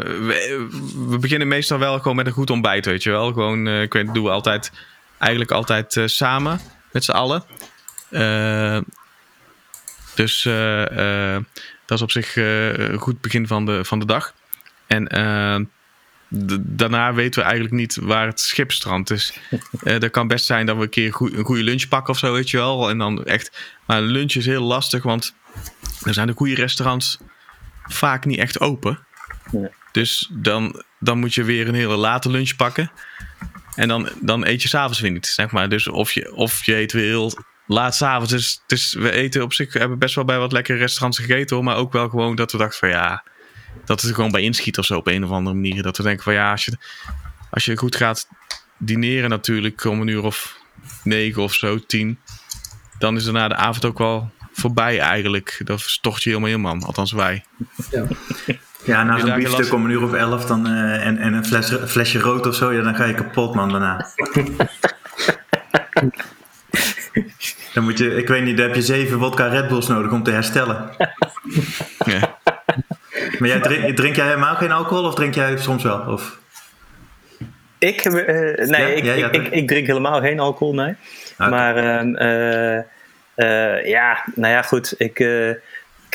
we, 0.00 0.66
we 1.08 1.18
beginnen 1.18 1.48
meestal 1.48 1.78
wel 1.78 1.98
gewoon 1.98 2.16
met 2.16 2.26
een 2.26 2.32
goed 2.32 2.50
ontbijt, 2.50 2.86
weet 2.86 3.02
je 3.02 3.10
wel. 3.10 3.32
Gewoon, 3.32 3.66
eh, 3.66 3.82
ik 3.82 3.92
weet, 3.92 4.14
doen 4.14 4.24
we 4.24 4.30
altijd, 4.30 4.72
eigenlijk 5.18 5.50
altijd 5.50 5.96
eh, 5.96 6.06
samen, 6.06 6.60
met 6.92 7.04
z'n 7.04 7.10
allen. 7.12 7.44
Eh, 8.10 8.78
dus 10.14 10.44
eh, 10.44 11.34
eh, 11.34 11.42
dat 11.86 11.98
is 11.98 12.02
op 12.02 12.10
zich 12.10 12.36
eh, 12.36 12.72
een 12.72 12.98
goed 12.98 13.20
begin 13.20 13.46
van 13.46 13.66
de, 13.66 13.84
van 13.84 13.98
de 13.98 14.06
dag. 14.06 14.34
En 14.86 15.06
eh, 15.08 15.56
d- 16.46 16.58
daarna 16.60 17.14
weten 17.14 17.40
we 17.40 17.46
eigenlijk 17.46 17.74
niet 17.76 17.96
waar 17.96 18.26
het 18.26 18.40
schip 18.40 18.72
strandt. 18.72 19.08
Dus 19.08 19.38
eh 19.84 20.00
dat 20.00 20.10
kan 20.10 20.28
best 20.28 20.44
zijn 20.46 20.66
dat 20.66 20.76
we 20.76 20.82
een 20.82 20.88
keer 20.88 21.12
goe- 21.12 21.36
een 21.36 21.44
goede 21.44 21.62
lunch 21.62 21.88
pakken 21.88 22.12
of 22.12 22.18
zo, 22.18 22.32
weet 22.32 22.50
je 22.50 22.56
wel. 22.56 22.90
En 22.90 22.98
dan 22.98 23.24
echt, 23.24 23.74
maar 23.86 24.00
lunch 24.02 24.32
is 24.32 24.46
heel 24.46 24.62
lastig, 24.62 25.02
want 25.02 25.34
er 26.02 26.14
zijn 26.14 26.26
de 26.26 26.32
goede 26.36 26.54
restaurants 26.54 27.18
vaak 27.84 28.24
niet 28.24 28.38
echt 28.38 28.60
open. 28.60 29.06
Dus 29.92 30.30
dan, 30.32 30.82
dan 30.98 31.18
moet 31.18 31.34
je 31.34 31.44
weer 31.44 31.68
een 31.68 31.74
hele 31.74 31.96
late 31.96 32.30
lunch 32.30 32.56
pakken. 32.56 32.90
En 33.74 33.88
dan, 33.88 34.08
dan 34.20 34.46
eet 34.46 34.62
je 34.62 34.68
s'avonds 34.68 35.00
weer 35.00 35.10
niet, 35.10 35.26
zeg 35.26 35.50
maar. 35.50 35.68
Dus 35.68 35.88
of 35.88 36.12
je, 36.12 36.34
of 36.34 36.64
je 36.64 36.76
eet 36.76 36.92
weer 36.92 37.04
heel 37.04 37.32
laat 37.66 37.94
s'avonds. 37.94 38.30
Dus, 38.32 38.62
dus 38.66 38.94
we 38.94 39.10
eten 39.10 39.42
op 39.42 39.52
zich, 39.52 39.72
hebben 39.72 39.98
best 39.98 40.14
wel 40.14 40.24
bij 40.24 40.38
wat 40.38 40.52
lekkere 40.52 40.78
restaurants 40.78 41.18
gegeten 41.18 41.56
hoor. 41.56 41.64
Maar 41.64 41.76
ook 41.76 41.92
wel 41.92 42.08
gewoon 42.08 42.36
dat 42.36 42.52
we 42.52 42.58
dachten 42.58 42.78
van 42.78 42.88
ja, 42.88 43.24
dat 43.84 44.00
het 44.00 44.10
er 44.10 44.14
gewoon 44.14 44.30
bij 44.30 44.42
inschiet 44.42 44.78
of 44.78 44.84
zo 44.84 44.96
op 44.96 45.06
een 45.06 45.24
of 45.24 45.30
andere 45.30 45.54
manier. 45.54 45.82
Dat 45.82 45.96
we 45.96 46.02
denken 46.02 46.24
van 46.24 46.32
ja, 46.32 46.50
als 46.50 46.64
je, 46.64 46.76
als 47.50 47.64
je 47.64 47.76
goed 47.76 47.96
gaat 47.96 48.28
dineren 48.78 49.30
natuurlijk 49.30 49.84
om 49.84 50.00
een 50.00 50.08
uur 50.08 50.22
of 50.22 50.58
negen 51.02 51.42
of 51.42 51.54
zo, 51.54 51.78
tien. 51.78 52.18
Dan 52.98 53.16
is 53.16 53.24
daarna 53.24 53.48
de 53.48 53.56
avond 53.56 53.84
ook 53.84 53.98
wel 53.98 54.30
voorbij 54.52 55.00
eigenlijk. 55.00 55.60
Dat 55.64 55.82
verstocht 55.82 56.22
je 56.22 56.28
helemaal 56.28 56.50
in 56.50 56.60
man, 56.60 56.82
althans 56.82 57.12
wij. 57.12 57.44
Ja. 57.90 58.06
Ja, 58.84 59.02
na 59.02 59.18
zo'n 59.18 59.34
biefstuk 59.34 59.72
om 59.72 59.84
een 59.84 59.90
uur 59.90 60.02
of 60.02 60.12
elf 60.12 60.44
dan, 60.44 60.66
eh, 60.66 61.06
en, 61.06 61.18
en 61.18 61.32
een 61.32 61.44
fles, 61.44 61.72
flesje 61.86 62.18
rood 62.18 62.46
of 62.46 62.54
zo, 62.54 62.72
ja, 62.72 62.82
dan 62.82 62.94
ga 62.94 63.04
je 63.04 63.14
kapot, 63.14 63.54
man, 63.54 63.68
daarna. 63.68 64.06
dan 67.74 67.84
moet 67.84 67.98
je, 67.98 68.16
ik 68.16 68.28
weet 68.28 68.44
niet, 68.44 68.56
dan 68.56 68.66
heb 68.66 68.74
je 68.74 68.82
zeven 68.82 69.18
vodka 69.18 69.46
Red 69.46 69.68
Bulls 69.68 69.86
nodig 69.86 70.12
om 70.12 70.22
te 70.22 70.30
herstellen. 70.30 70.90
Ja. 72.04 72.38
Maar 73.38 73.48
jij, 73.48 73.60
drink, 73.60 73.96
drink 73.96 74.16
jij 74.16 74.26
helemaal 74.26 74.54
geen 74.54 74.72
alcohol 74.72 75.04
of 75.04 75.14
drink 75.14 75.34
jij 75.34 75.56
soms 75.56 75.82
wel? 75.82 76.00
Of? 76.00 76.38
Ik, 77.78 78.00
eh, 78.04 78.12
nee, 78.68 79.04
Ja, 79.04 79.12
ik, 79.12 79.18
ja, 79.18 79.30
ik, 79.30 79.48
ik, 79.48 79.68
drink 79.68 79.86
helemaal 79.86 80.20
geen 80.20 80.40
alcohol, 80.40 80.74
nee. 80.74 80.94
Oké. 81.38 81.50
Maar 81.50 81.76
eh, 81.76 82.78
eh, 83.34 83.86
ja, 83.86 84.24
nou 84.34 84.52
ja, 84.52 84.62
goed. 84.62 84.94
Ik, 84.98 85.18
ik 85.18 85.60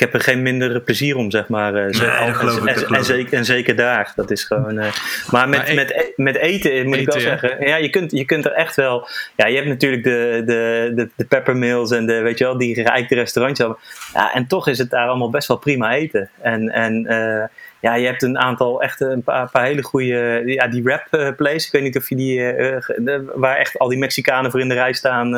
heb 0.02 0.14
er 0.14 0.20
geen 0.20 0.42
minder 0.42 0.80
plezier 0.80 1.16
om, 1.16 1.30
zeg 1.30 1.48
maar. 1.48 1.74
eh, 1.74 1.82
Nee, 1.82 1.90
ik, 1.90 2.80
en, 2.88 2.94
ik. 2.98 3.04
zeker, 3.04 3.32
en 3.38 3.44
zeker 3.44 3.76
daar. 3.76 4.12
Dat 4.16 4.30
is 4.30 4.44
gewoon. 4.44 4.78
eh, 4.78 4.92
maar 5.30 5.48
met, 5.48 5.66
Maar 5.66 5.74
met, 5.74 5.90
e- 5.90 6.12
met 6.16 6.36
eten 6.36 6.86
moet 6.86 6.96
ik 6.96 7.06
wel 7.06 7.14
ja. 7.16 7.20
zeggen. 7.22 7.66
Ja, 7.66 7.76
je 7.76 7.90
kunt, 7.90 8.10
je 8.10 8.24
kunt 8.24 8.44
er 8.44 8.52
echt 8.52 8.76
wel. 8.76 9.08
Ja, 9.36 9.46
je 9.46 9.56
hebt 9.56 9.68
natuurlijk 9.68 10.04
de, 10.04 10.42
de, 10.46 10.92
de, 10.94 11.08
de 11.16 11.24
peppermills 11.24 11.90
en 11.90 12.06
de, 12.06 12.20
weet 12.20 12.38
je 12.38 12.44
wel, 12.44 12.58
die 12.58 12.74
gerijkte 12.74 13.14
restaurantjes. 13.14 13.68
Ja, 14.14 14.32
en 14.34 14.46
toch 14.46 14.68
is 14.68 14.78
het 14.78 14.90
daar 14.90 15.08
allemaal 15.08 15.30
best 15.30 15.48
wel 15.48 15.56
prima 15.56 15.92
eten. 15.94 16.30
En, 16.40 16.68
en 16.70 17.06
eh, 17.06 17.44
ja, 17.82 17.94
je 17.94 18.06
hebt 18.06 18.22
een 18.22 18.38
aantal 18.38 18.82
echt 18.82 19.00
een 19.00 19.22
paar, 19.22 19.50
paar 19.50 19.64
hele 19.64 19.82
goede. 19.82 20.42
Ja, 20.46 20.66
die 20.68 20.82
rap 20.88 21.06
eh, 21.10 21.28
place. 21.36 21.66
Ik 21.66 21.72
weet 21.72 21.82
niet 21.82 21.96
of 21.96 22.08
je 22.08 22.16
die. 22.16 22.38
eh, 22.40 22.76
eh, 22.76 22.82
de- 22.96 23.32
waar 23.34 23.56
echt 23.56 23.78
al 23.78 23.88
die 23.88 23.98
Mexicanen 23.98 24.50
voor 24.50 24.60
in 24.60 24.68
de 24.68 24.74
rij 24.74 24.92
staan. 24.92 25.30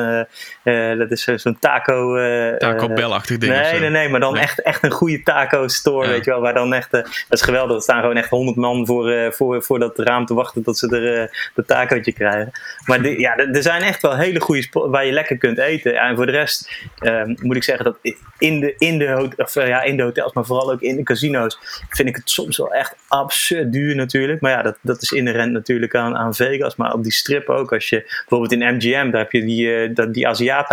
dat 0.99 1.11
is 1.11 1.25
zo'n 1.25 1.57
taco. 1.61 2.17
Taco 2.59 2.89
Bell-achtig 2.89 3.39
ding. 3.39 3.53
Nee, 3.53 3.81
nee, 3.81 3.91
nee, 3.91 4.09
maar 4.09 4.21
dan 4.21 4.33
Nee. 4.33 4.43
Echt, 4.43 4.63
echt 4.63 4.83
een 4.85 4.91
goede 4.91 5.23
taco 5.23 5.69
store, 5.69 6.07
Ja. 6.07 6.13
weet 6.13 6.25
je 6.25 6.31
wel. 6.31 6.41
Waar 6.41 6.55
dan 6.55 6.75
echt, 6.75 6.91
dat 6.91 7.09
is 7.29 7.43
geweldig. 7.43 7.77
Er 7.77 7.83
staan 7.83 8.01
gewoon 8.01 8.17
echt 8.17 8.29
honderd 8.31 8.57
man 8.57 8.87
voor, 8.87 9.33
voor, 9.33 9.63
voor 9.63 9.79
dat 9.79 9.99
raam 9.99 10.27
te 10.27 10.35
wachten 10.35 10.63
tot 10.63 10.79
ze 10.79 10.97
er 10.97 11.51
dat 11.55 11.67
tacootje 11.67 12.13
krijgen. 12.13 12.51
Maar 12.87 13.03
de- 13.03 13.19
ja, 13.21 13.37
er 13.37 13.63
zijn 13.63 13.83
echt 13.83 14.03
wel 14.03 14.17
hele 14.17 14.41
goede 14.41 14.63
spots 14.63 14.91
waar 14.91 15.07
je 15.07 15.13
lekker 15.13 15.39
kunt 15.39 15.59
eten. 15.59 15.93
Ja, 15.93 16.09
en 16.09 16.17
voor 16.17 16.27
de 16.27 16.33
rest 16.33 16.71
ehm, 16.99 17.35
moet 17.41 17.57
ik 17.57 17.63
zeggen 17.65 17.85
dat 17.85 17.97
in 18.39 18.61
de, 18.61 18.75
in, 18.79 18.99
de 18.99 19.33
of, 19.37 19.55
ja, 19.55 19.83
in 19.83 19.97
de 19.97 20.03
hotels, 20.03 20.33
maar 20.33 20.45
vooral 20.45 20.73
ook 20.73 20.81
in 20.81 20.97
de 20.97 21.03
casino's, 21.03 21.59
vind 21.89 22.09
ik 22.09 22.17
het 22.17 22.31
soms 22.35 22.57
wel 22.57 22.73
echt 22.75 22.97
absurd 23.09 23.73
duur 23.73 23.97
natuurlijk. 23.97 24.41
Maar 24.41 24.51
ja, 24.51 24.63
dat, 24.63 24.79
dat 24.81 25.03
is 25.03 25.11
inherent 25.11 25.53
natuurlijk 25.53 25.95
aan, 25.95 26.17
aan 26.17 26.35
Vegas. 26.35 26.77
Maar 26.77 26.93
op 26.93 27.03
die 27.03 27.13
strip 27.13 27.49
ook. 27.49 27.73
Als 27.73 27.89
je 27.89 28.03
bijvoorbeeld 28.29 28.53
in 28.53 28.75
MGM, 28.75 29.11
daar 29.11 29.21
heb 29.21 29.33
je 29.33 29.45
die, 29.45 29.93
dat, 29.93 30.15
die 30.15 30.27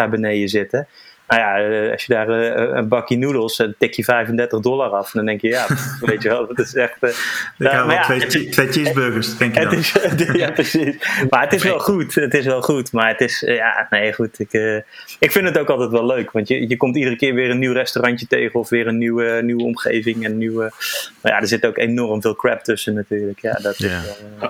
beneden 0.10 0.50
zitten. 0.50 0.88
Nou 1.32 1.44
ja, 1.44 1.70
eh, 1.86 1.92
als 1.92 2.06
je 2.06 2.14
daar 2.14 2.30
eh, 2.30 2.76
een 2.78 2.88
bakje 2.88 3.18
noedels, 3.18 3.58
dan 3.58 3.74
tik 3.78 3.94
je 3.94 4.04
35 4.04 4.60
dollar 4.60 4.90
af. 4.90 5.06
En 5.06 5.12
dan 5.14 5.26
denk 5.26 5.42
je, 5.42 5.48
ja, 5.48 5.66
weet 6.10 6.22
je 6.22 6.30
wel, 6.30 6.48
dat 6.48 6.60
is 6.60 6.74
echt... 6.76 6.96
eh, 7.00 7.10
Ik 7.10 7.16
nou, 7.58 7.76
hou 7.76 7.88
maar 7.88 7.96
wel 7.96 7.96
ja, 7.96 8.04
twee, 8.04 8.20
het- 8.20 8.32
che- 8.34 8.50
twee 8.50 8.68
cheeseburgers, 8.68 9.38
denk 9.38 9.54
je 9.54 9.60
het 9.60 9.70
dan. 9.70 9.80
is, 9.80 9.94
ja, 10.42 10.52
precies. 10.52 10.96
Maar 11.30 11.42
het 11.42 11.54
is 11.54 11.64
wel 11.64 11.80
goed. 11.80 12.16
Het 12.16 12.34
is 12.34 12.46
wel 12.46 12.62
goed. 12.62 12.92
Maar 12.92 13.08
het 13.08 13.22
is, 13.22 13.44
eh, 13.44 13.56
ja, 13.56 13.88
nee, 13.90 14.14
goed. 14.14 14.40
Ik, 14.40 14.54
eh, 14.54 14.76
ik 15.20 15.32
vind 15.32 15.48
het 15.48 15.58
ook 15.58 15.70
altijd 15.70 15.90
wel 15.92 16.06
leuk. 16.06 16.32
Want 16.32 16.48
je, 16.48 16.68
je 16.70 16.78
komt 16.78 16.96
iedere 16.96 17.16
keer 17.16 17.34
weer 17.34 17.50
een 17.50 17.60
nieuw 17.60 17.74
restaurantje 17.74 18.28
tegen. 18.28 18.60
Of 18.60 18.70
weer 18.70 18.88
een 18.88 18.98
nieuwe, 18.98 19.40
nieuwe 19.44 19.64
omgeving. 19.64 20.26
En 20.26 20.38
nieuwe, 20.38 20.72
maar 21.22 21.32
ja, 21.32 21.40
er 21.42 21.48
zit 21.48 21.66
ook 21.66 21.78
enorm 21.78 22.22
veel 22.22 22.36
crap 22.36 22.64
tussen 22.64 22.94
natuurlijk. 22.94 23.40
Ja, 23.42 23.54
dat 23.62 23.74
is, 23.80 23.86
eh, 24.40 24.50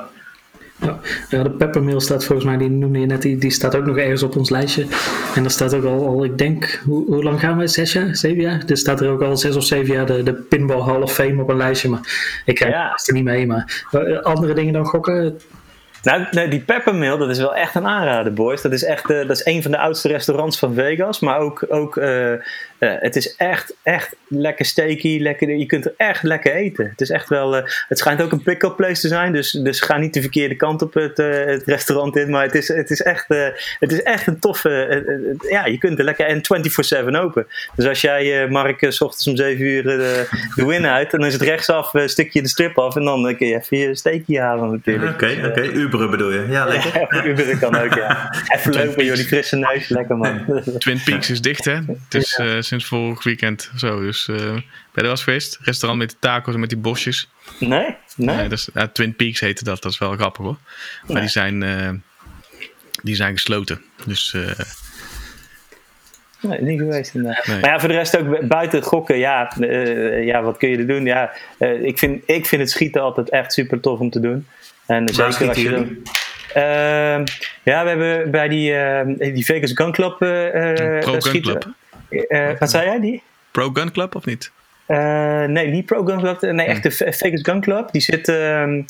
Ja, 0.82 1.00
ja, 1.30 1.44
de 1.44 1.50
peppermill 1.50 2.00
staat 2.00 2.26
volgens 2.26 2.48
mij, 2.48 2.58
die 2.58 2.70
noemde 2.70 3.00
je 3.00 3.06
net, 3.06 3.22
die, 3.22 3.38
die 3.38 3.52
staat 3.52 3.76
ook 3.76 3.86
nog 3.86 3.98
ergens 3.98 4.24
op 4.24 4.36
ons 4.36 4.50
lijstje. 4.50 4.86
En 5.36 5.42
daar 5.42 5.52
staat 5.52 5.74
ook 5.74 5.84
al, 5.84 6.08
al 6.08 6.24
ik 6.24 6.38
denk, 6.38 6.82
hoe, 6.86 7.06
hoe 7.06 7.24
lang 7.24 7.40
gaan 7.40 7.58
we? 7.58 7.68
Zes 7.68 7.94
jaar? 7.94 8.16
Zeven 8.16 8.42
jaar? 8.42 8.64
Er 8.68 8.78
staat 8.78 9.02
er 9.02 9.10
ook 9.10 9.22
al 9.22 9.38
zes 9.38 9.56
of 9.56 9.64
zeven 9.64 9.94
jaar 9.94 10.06
de, 10.06 10.24
de 10.24 10.34
Pinball 10.34 10.82
Hall 10.82 11.02
of 11.02 11.14
Fame 11.14 11.42
op 11.42 11.50
een 11.50 11.58
lijstje. 11.58 11.90
Maar 11.90 12.42
ik 12.46 12.56
krijg 12.56 12.74
Ja. 12.74 12.92
het 12.96 13.08
er 13.08 13.14
niet 13.14 13.24
mee. 13.24 13.48
Maar 13.48 13.86
eh, 13.92 14.20
andere 14.20 14.54
dingen 14.54 14.74
dan 14.74 14.86
gokken? 14.86 15.40
Nou, 16.04 16.26
nee, 16.32 16.48
die 16.48 16.60
Peppermill, 16.62 17.18
dat 17.18 17.30
is 17.30 17.38
wel 17.38 17.56
echt 17.56 17.76
een 17.76 17.88
aanrader, 17.88 18.34
boys. 18.34 18.62
Dat 18.62 18.72
is 18.72 18.84
echt 18.84 19.10
eh, 19.10 19.18
dat 19.18 19.30
is 19.30 19.46
een 19.46 19.62
van 19.62 19.72
de 19.72 19.78
oudste 19.78 20.08
restaurants 20.08 20.60
van 20.60 20.74
Vegas. 20.74 21.20
Maar 21.20 21.40
ook, 21.40 21.66
ook 21.70 21.98
eh, 21.98 22.34
eh, 22.82 22.94
het 23.00 23.16
is 23.16 23.36
echt, 23.36 23.76
echt 23.84 24.16
lekker 24.28 24.66
steaky. 24.66 25.20
Lekker, 25.20 25.56
je 25.56 25.66
kunt 25.66 25.86
er 25.86 25.94
echt 25.98 26.24
lekker 26.24 26.54
eten. 26.54 26.90
Het 26.90 27.02
is 27.02 27.10
echt 27.10 27.30
wel, 27.30 27.56
eh, 27.56 27.64
het 27.88 27.98
schijnt 27.98 28.22
ook 28.22 28.32
een 28.32 28.44
pick-up 28.44 28.76
place 28.76 29.02
te 29.02 29.08
zijn. 29.08 29.32
Dus, 29.32 29.52
dus 29.52 29.82
ga 29.82 29.98
niet 29.98 30.14
de 30.14 30.22
verkeerde 30.22 30.56
kant 30.56 30.82
op 30.82 30.94
het, 30.94 31.20
eh, 31.20 31.46
het 31.46 31.64
restaurant 31.66 32.16
in. 32.16 32.30
Maar 32.30 32.44
het 32.44 32.56
is, 32.56 32.68
het 32.68 32.90
is, 32.90 33.02
echt, 33.02 33.30
eh, 33.30 33.48
het 33.80 33.92
is 33.92 34.04
echt 34.04 34.28
een 34.28 34.40
toffe, 34.40 35.38
ja, 35.50 35.66
je 35.66 35.78
kunt 35.78 36.00
er 36.00 36.06
lekker, 36.06 36.26
en 36.26 36.42
24-7 36.42 37.16
open. 37.16 37.48
Dus 37.76 37.88
als 37.88 38.02
jij, 38.02 38.44
eh, 38.44 38.50
Mark, 38.50 38.86
s 38.90 39.02
ochtends 39.02 39.28
om 39.28 39.36
7 39.36 39.66
uur 39.66 39.84
de 39.84 40.66
win 40.66 40.86
uit, 40.86 41.12
dan 41.12 41.26
is 41.26 41.34
het 41.34 41.42
rechtsaf, 41.42 41.94
eh, 41.94 42.08
stuk 42.08 42.34
je 42.34 42.42
de 42.42 42.48
strip 42.48 42.78
af. 42.78 42.96
En 42.96 43.04
dan 43.04 43.36
kun 43.38 43.48
je 43.48 43.56
even 43.56 43.78
je 43.78 43.96
steakje 43.96 44.40
halen 44.40 44.72
natuurlijk. 44.72 45.14
Oké, 45.14 45.38
oké. 45.46 45.62
Uber 45.62 45.80
Uberen 45.82 46.10
bedoel 46.10 46.32
je? 46.32 46.46
Ja, 46.50 46.66
lekker. 46.66 47.08
Ja, 47.10 47.26
Uber 47.30 47.58
kan 47.58 47.78
ook, 47.78 47.94
ja. 47.94 48.34
Even 48.56 48.86
lopen, 48.86 49.06
joh, 49.06 49.16
die 49.16 49.26
frisse 49.26 49.56
neus. 49.56 49.90
Lekker, 49.90 50.18
man. 50.18 50.64
Twin 50.78 51.02
Peaks 51.06 51.30
is 51.30 51.42
dicht, 51.42 51.66
hè? 51.66 51.74
Het 51.74 52.14
is 52.14 52.36
eh, 52.36 52.62
sinds 52.72 52.86
vorig 52.86 53.24
weekend 53.24 53.72
zo. 53.76 54.02
Dus 54.02 54.28
eh, 54.28 54.36
ben 54.36 54.64
je 54.94 55.02
er 55.02 55.08
was 55.08 55.24
geweest? 55.24 55.60
Restaurant 55.62 56.02
met 56.02 56.10
die 56.10 56.20
tacos 56.20 56.54
en 56.54 56.60
met 56.60 56.70
die 56.70 56.78
bosjes. 56.78 57.30
Nee? 57.60 57.96
Nee? 58.16 58.48
Ja, 58.74 58.88
Twin 58.88 59.16
Peaks 59.16 59.40
heette 59.40 59.64
dat. 59.64 59.82
Dat 59.82 59.92
is 59.92 59.98
wel 59.98 60.12
grappig, 60.16 60.46
hoor. 60.46 60.58
Maar 61.02 61.12
Nee. 61.14 61.22
die, 61.22 61.30
zijn, 61.32 61.64
eh, 61.64 61.90
die 63.04 63.16
zijn 63.16 63.34
gesloten. 63.34 63.82
Dus 64.06 64.34
eh, 64.34 64.66
Nee, 66.42 66.62
niet 66.62 66.80
geweest 66.80 67.14
inderdaad. 67.14 67.48
Nee. 67.48 67.60
Maar 67.60 67.70
ja, 67.70 67.80
voor 67.80 67.90
de 67.90 67.96
rest 67.96 68.18
ook 68.18 68.48
buiten 68.48 68.80
het 68.80 68.88
gokken, 68.88 69.18
ja, 69.18 69.58
eh, 69.60 70.26
ja 70.26 70.42
wat 70.42 70.58
kun 70.58 70.70
je 70.70 70.78
er 70.78 70.88
doen? 70.88 71.06
Ja, 71.06 71.32
eh, 71.58 71.84
ik, 71.84 71.98
vind, 72.00 72.24
ik 72.26 72.46
vind 72.46 72.62
het 72.62 72.72
schieten 72.72 73.02
altijd 73.02 73.30
echt 73.30 73.54
super 73.54 73.80
tof 73.80 74.00
om 74.00 74.10
te 74.10 74.20
doen. 74.20 74.48
En 74.86 75.10
zeker 75.10 75.48
als 75.48 75.58
je 75.58 75.70
dan... 75.70 75.98
Ehm, 76.54 77.24
ja, 77.64 77.84
we 77.84 77.90
hebben 77.90 78.32
bij 78.32 78.48
die, 78.48 78.74
eh, 78.74 79.34
die 79.34 79.46
Vegas 79.46 79.72
Gun 79.74 79.92
Club 79.92 80.22
eh, 80.22 80.70
eh, 80.98 81.00
Pro 81.00 81.12
Gun 81.12 81.22
schieten. 81.22 81.60
Club. 81.60 81.74
Eh, 82.12 82.60
wat 82.60 82.70
zei 82.70 82.86
jij, 82.86 83.00
die? 83.00 83.24
Pro 83.52 83.70
Gun 83.74 83.92
Club 83.92 84.16
of 84.16 84.26
niet? 84.26 84.52
Eh, 84.86 85.44
nee, 85.44 85.68
niet 85.68 85.86
Pro 85.86 86.04
Gun 86.06 86.20
Club. 86.20 86.42
Nee, 86.42 86.66
echt 86.66 86.84
de 86.84 86.92
Ve- 86.92 87.14
Vegas 87.14 87.42
Gun 87.44 87.62
Club. 87.62 87.92
Die 87.92 88.02
zit 88.02 88.28
ehm, 88.28 88.82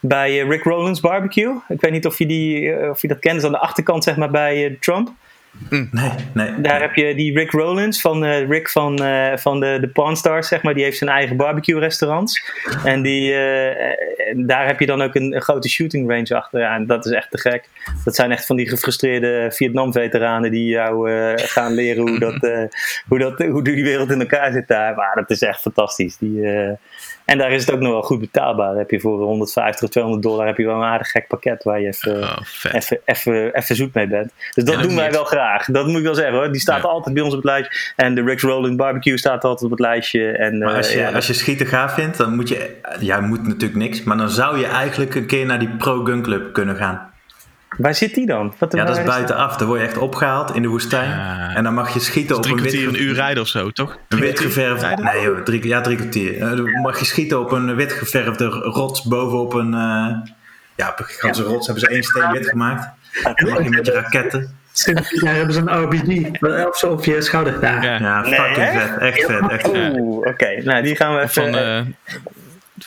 bij 0.00 0.40
eh, 0.40 0.48
Rick 0.48 0.62
Rollins 0.62 1.00
Barbecue. 1.00 1.54
Ik 1.68 1.80
weet 1.80 1.92
niet 1.92 2.06
of 2.06 2.18
je, 2.18 2.26
die, 2.26 2.72
eh, 2.72 2.90
of 2.90 3.02
je 3.02 3.08
dat 3.08 3.18
kent. 3.18 3.34
Dat 3.34 3.42
is 3.42 3.46
aan 3.46 3.60
de 3.60 3.66
achterkant, 3.66 4.04
zeg 4.04 4.16
maar, 4.16 4.30
bij 4.30 4.66
eh, 4.66 4.74
Trump. 5.68 5.92
Nee, 5.92 6.10
nee. 6.34 6.60
Daar 6.60 6.80
heb 6.80 6.94
je 6.94 7.14
die 7.14 7.34
Rick 7.34 7.50
Rollins 7.50 8.00
van 8.00 8.24
eh, 8.24 8.48
Rick 8.48 8.68
van, 8.68 9.04
eh, 9.04 9.36
van 9.36 9.60
de, 9.60 9.78
de 9.80 9.88
Pawn 9.88 10.14
Stars, 10.14 10.48
zeg 10.48 10.62
maar. 10.62 10.74
Die 10.74 10.84
heeft 10.84 10.98
zijn 10.98 11.10
eigen 11.10 11.36
barbecue 11.36 11.80
restaurants. 11.80 12.52
En 12.84 13.02
die, 13.02 13.32
eh, 13.32 14.28
en 14.30 14.46
daar 14.46 14.66
heb 14.66 14.80
je 14.80 14.86
dan 14.86 15.02
ook 15.02 15.14
een, 15.14 15.34
een 15.34 15.42
grote 15.42 15.68
shooting 15.68 16.10
range 16.10 16.34
achteraan. 16.34 16.86
Dat 16.86 17.06
is 17.06 17.12
echt 17.12 17.30
te 17.30 17.38
gek. 17.38 17.68
Dat 18.04 18.14
zijn 18.14 18.32
echt 18.32 18.46
van 18.46 18.56
die 18.56 18.68
gefrustreerde 18.68 19.50
Vietnam-veteranen 19.52 20.50
die 20.50 20.68
jou 20.68 21.10
eh, 21.10 21.32
gaan 21.36 21.72
leren 21.72 22.08
hoe, 22.08 22.18
dat, 22.18 22.42
eh, 22.44 22.64
hoe, 23.08 23.18
dat, 23.18 23.38
hoe 23.38 23.62
die 23.62 23.84
wereld 23.84 24.10
in 24.10 24.20
elkaar 24.20 24.52
zit 24.52 24.68
daar. 24.68 24.94
Maar 24.94 25.14
dat 25.14 25.30
is 25.30 25.42
echt 25.42 25.60
fantastisch. 25.60 26.16
Die, 26.16 26.42
eh, 26.42 26.72
en 27.26 27.38
daar 27.38 27.52
is 27.52 27.66
het 27.66 27.74
ook 27.74 27.80
nog 27.80 27.92
wel 27.92 28.02
goed 28.02 28.20
betaalbaar. 28.20 28.68
Dan 28.68 28.78
heb 28.78 28.90
je 28.90 29.00
voor 29.00 29.18
150 29.22 29.82
of 29.84 29.90
200 29.90 30.24
dollar 30.24 30.46
heb 30.46 30.56
je 30.56 30.64
wel 30.66 30.76
een 30.76 30.82
aardig 30.82 31.10
gek 31.10 31.26
pakket 31.28 31.62
waar 31.64 31.80
je 31.80 31.86
even, 31.86 32.22
Oh, 32.22 32.36
even, 32.72 32.98
even, 33.04 33.54
even 33.54 33.76
zoet 33.76 33.94
mee 33.94 34.06
bent. 34.06 34.32
Dus 34.54 34.64
dat 34.64 34.82
doen 34.82 34.94
wij 34.96 35.04
niet. 35.06 35.14
wel 35.14 35.24
graag. 35.24 35.64
Dat 35.66 35.86
moet 35.86 35.98
ik 35.98 36.04
wel 36.04 36.14
zeggen 36.14 36.34
hoor. 36.34 36.52
Die 36.52 36.60
staat 36.60 36.82
Ja. 36.82 36.88
altijd 36.88 37.14
bij 37.14 37.22
ons 37.24 37.32
op 37.34 37.42
het 37.42 37.50
lijstje. 37.50 37.92
En 37.96 38.14
de 38.14 38.22
Rick's 38.22 38.42
Rolling 38.42 38.76
Barbecue 38.76 39.18
staat 39.18 39.44
altijd 39.44 39.62
op 39.62 39.70
het 39.70 39.80
lijstje. 39.80 40.30
En, 40.30 40.58
Maar 40.58 40.74
als 40.74 40.88
eh, 40.88 40.94
je, 40.94 41.00
ja, 41.00 41.10
als 41.12 41.26
je 41.26 41.32
schieten 41.32 41.66
gaaf 41.66 41.94
vindt, 41.94 42.16
dan 42.16 42.34
moet 42.34 42.48
je... 42.48 42.76
Ja, 43.00 43.20
moet 43.20 43.46
natuurlijk 43.46 43.80
niks. 43.80 44.02
Maar 44.02 44.16
dan 44.16 44.30
zou 44.30 44.58
je 44.58 44.66
eigenlijk 44.66 45.14
een 45.14 45.26
keer 45.26 45.46
naar 45.46 45.58
die 45.58 45.68
Pro 45.76 46.04
Gun 46.04 46.22
Club 46.22 46.52
kunnen 46.52 46.76
gaan. 46.76 47.10
Waar 47.76 47.94
zit 47.94 48.14
die 48.14 48.26
dan? 48.26 48.54
Wat, 48.58 48.72
Ja, 48.72 48.84
dat 48.84 48.98
is 48.98 49.04
buitenaf. 49.04 49.56
Dan 49.56 49.66
word 49.66 49.80
je 49.80 49.86
echt 49.86 49.98
opgehaald 49.98 50.54
in 50.54 50.62
de 50.62 50.68
woestijn. 50.68 51.08
Ja. 51.10 51.54
En 51.54 51.64
dan 51.64 51.74
mag 51.74 51.94
je 51.94 52.00
schieten 52.00 52.36
op 52.36 52.42
Drie 52.42 52.54
een 52.56 52.62
wit, 52.62 52.74
een 52.74 53.02
uur 53.02 53.14
rijden 53.14 53.42
of 53.42 53.48
zo, 53.48 53.70
toch? 53.70 53.90
een 53.92 53.98
Drie 54.08 54.22
wit 54.22 54.32
kwartier 54.34 54.52
geverfd... 54.52 54.82
rijden? 54.82 55.04
Nee 55.04 55.22
joh, 55.22 55.38
drie, 55.42 55.66
ja, 55.66 55.80
drie 55.80 55.96
kwartier. 55.96 56.34
Eh, 56.40 56.48
Dan 56.56 56.80
mag 56.80 56.98
je 56.98 57.04
schieten 57.04 57.40
op 57.40 57.52
een 57.52 57.74
wit 57.74 57.92
geverfde 57.92 58.44
rots 58.46 59.02
bovenop 59.02 59.52
een... 59.54 59.74
eh, 59.74 60.30
ja, 60.76 60.88
op 60.90 60.98
een 60.98 61.04
gigantische 61.04 61.48
rots 61.48 61.66
hebben 61.66 61.84
ze 61.84 61.90
één 61.90 62.02
steen 62.02 62.30
wit 62.32 62.48
gemaakt. 62.48 62.88
Dan 63.22 63.48
mag 63.50 63.62
je 63.62 63.68
met 63.70 63.86
je 63.86 63.92
raketten. 63.92 64.54
Sinds 64.72 65.10
jaar 65.10 65.34
hebben 65.34 65.54
ze 65.54 65.60
een 65.60 65.82
RPG 65.82 66.40
of 66.68 66.76
zo 66.78 66.90
op 66.90 67.04
je 67.04 67.20
schouder. 67.22 67.56
Ja, 67.60 67.82
Ja. 67.82 68.20
Nee, 68.20 68.34
fucking 68.34 68.56
echt? 68.56 68.82
vet. 68.88 68.98
Echt 68.98 69.24
vet, 69.24 69.50
echt 69.50 69.68
vet. 69.68 69.92
Oeh, 69.98 70.26
oké. 70.26 70.62
Nou, 70.64 70.82
die 70.82 70.96
gaan 70.96 71.14
we 71.14 71.20
even... 71.22 71.42
Van, 71.52 71.54
eh, 71.56 71.80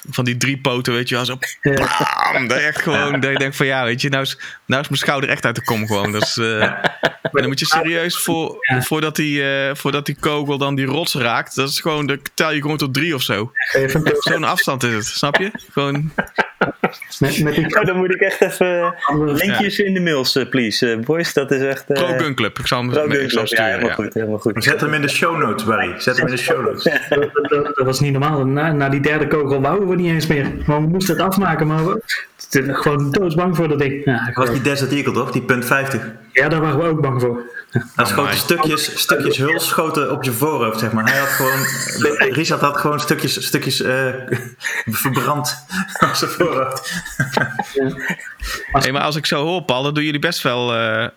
van 0.10 0.26
die 0.26 0.38
drie 0.38 0.58
poten, 0.58 0.94
weet 0.94 1.10
je 1.10 1.16
wel. 1.16 1.26
Zo, 1.26 1.38
bam, 2.34 2.48
je 2.48 2.54
echt 2.54 2.82
gewoon, 2.82 3.20
dat 3.20 3.32
je 3.32 3.38
denkt 3.38 3.56
van 3.56 3.66
ja, 3.66 3.84
weet 3.84 4.02
je, 4.02 4.10
nou 4.10 4.24
is, 4.24 4.38
nou 4.66 4.82
is 4.82 4.88
mijn 4.88 5.00
schouder 5.02 5.30
echt 5.30 5.46
uit 5.46 5.56
de 5.56 5.64
kom 5.64 5.88
gewoon. 5.88 6.12
Dat 6.12 6.22
is, 6.22 6.38
eh, 6.38 6.72
dan 7.32 7.48
moet 7.48 7.60
je 7.60 7.66
serieus, 7.66 8.18
voor, 8.18 8.58
Ja. 8.60 8.82
voordat, 8.82 9.16
die, 9.16 9.44
eh, 9.44 9.76
voordat 9.76 10.06
die 10.06 10.18
kogel 10.20 10.58
dan 10.58 10.76
die 10.76 10.86
rots 10.86 11.14
raakt, 11.14 11.56
dat 11.56 11.70
is 11.70 11.80
gewoon, 11.80 12.06
dan 12.06 12.20
tel 12.34 12.52
je 12.52 12.62
gewoon 12.62 12.78
tot 12.78 12.94
drie 12.94 13.16
of 13.16 13.22
zo. 13.22 13.52
Zo'n 14.20 14.44
afstand 14.44 14.84
is 14.84 14.94
het, 14.94 15.06
snap 15.06 15.36
je? 15.36 15.52
Gewoon, 15.72 16.12
met, 17.20 17.44
met 17.44 17.56
die 17.56 17.66
oh, 17.80 17.86
dan 17.86 17.98
moet 17.98 18.14
ik 18.14 18.22
echt 18.22 18.42
even... 18.42 18.96
andere 19.06 19.34
Linkjes 19.34 19.80
in 19.80 19.94
de 19.94 20.00
mails, 20.00 20.36
eh, 20.36 20.50
please. 20.50 20.92
Eh, 20.92 21.00
boys, 21.00 21.34
dat 21.34 21.52
is 21.52 21.62
echt... 21.62 21.90
eh, 21.90 22.04
Pro 22.06 22.18
Gun 22.18 22.36
Club. 22.36 22.60
Ik 22.60 22.68
zal 22.68 22.80
hem, 22.80 22.90
Pro 22.90 23.02
Gun. 23.08 23.22
Ja, 23.22 23.46
sturen. 23.46 23.66
helemaal 23.66 23.88
ja. 23.90 23.94
goed. 23.94 24.14
Helemaal 24.14 24.38
goed. 24.40 24.64
Zet 24.64 24.82
hem 24.82 24.94
in 24.94 25.02
de 25.02 25.08
show 25.10 25.38
notes, 25.38 25.64
Barry. 25.66 25.94
Zet 25.98 26.18
hem 26.18 26.28
in 26.28 26.36
de 26.36 26.42
show 26.42 26.66
notes. 26.66 26.84
dat, 27.10 27.30
dat- 27.50 27.76
dat 27.76 27.86
was 27.86 28.00
niet 28.00 28.12
normaal. 28.12 28.46
Na, 28.46 28.72
na 28.72 28.90
die 28.90 29.00
derde 29.02 29.28
kogel 29.28 29.62
wouden 29.62 29.88
we 29.88 29.96
niet 29.96 30.12
eens 30.12 30.28
meer. 30.28 30.46
Maar 30.66 30.82
we 30.82 30.88
moesten 30.88 31.16
het 31.16 31.24
afmaken. 31.26 31.68
Maar 31.68 31.86
we 31.86 32.02
zijn 32.50 32.76
gewoon 32.76 33.12
doodsbang 33.12 33.56
voor 33.56 33.68
dat 33.68 33.80
ding. 33.80 34.02
Ja, 34.06 34.26
Dat 34.26 34.36
was 34.36 34.52
die 34.52 34.62
Desert 34.62 34.92
Eagle 34.92 35.14
toch? 35.14 35.32
Die 35.32 35.42
punt 35.42 35.66
50. 35.66 36.02
ja, 36.32 36.50
daar 36.50 36.62
waren 36.62 36.78
we 36.80 36.86
ook 36.86 37.02
bang 37.02 37.22
voor. 37.22 37.42
Dat 37.96 38.08
schoten 38.08 38.38
stukjes, 38.38 39.00
stukjes 39.00 39.38
huls 39.38 39.68
schoten 39.68 40.12
op 40.12 40.24
je 40.24 40.32
voorhoofd, 40.32 40.80
zeg 40.80 40.92
maar. 40.92 41.10
Hij 41.10 41.20
had 41.20 41.30
gewoon, 41.30 41.60
Richard 42.40 42.62
had 42.62 42.78
gewoon 42.78 43.00
stukjes, 43.00 43.46
stukjes 43.46 43.82
eh, 43.82 44.14
verbrand 44.86 45.66
op 46.00 46.14
zijn 46.14 46.32
voorhoofd. 46.32 46.94
Hey, 48.72 48.92
maar 48.92 49.02
als 49.02 49.16
ik 49.16 49.26
zo 49.26 49.44
hoor, 49.46 49.64
Paul, 49.64 49.84
dan 49.84 49.94
doen 49.94 50.04
jullie 50.04 50.20
best 50.20 50.42
wel... 50.42 50.74
eh, 50.76 51.08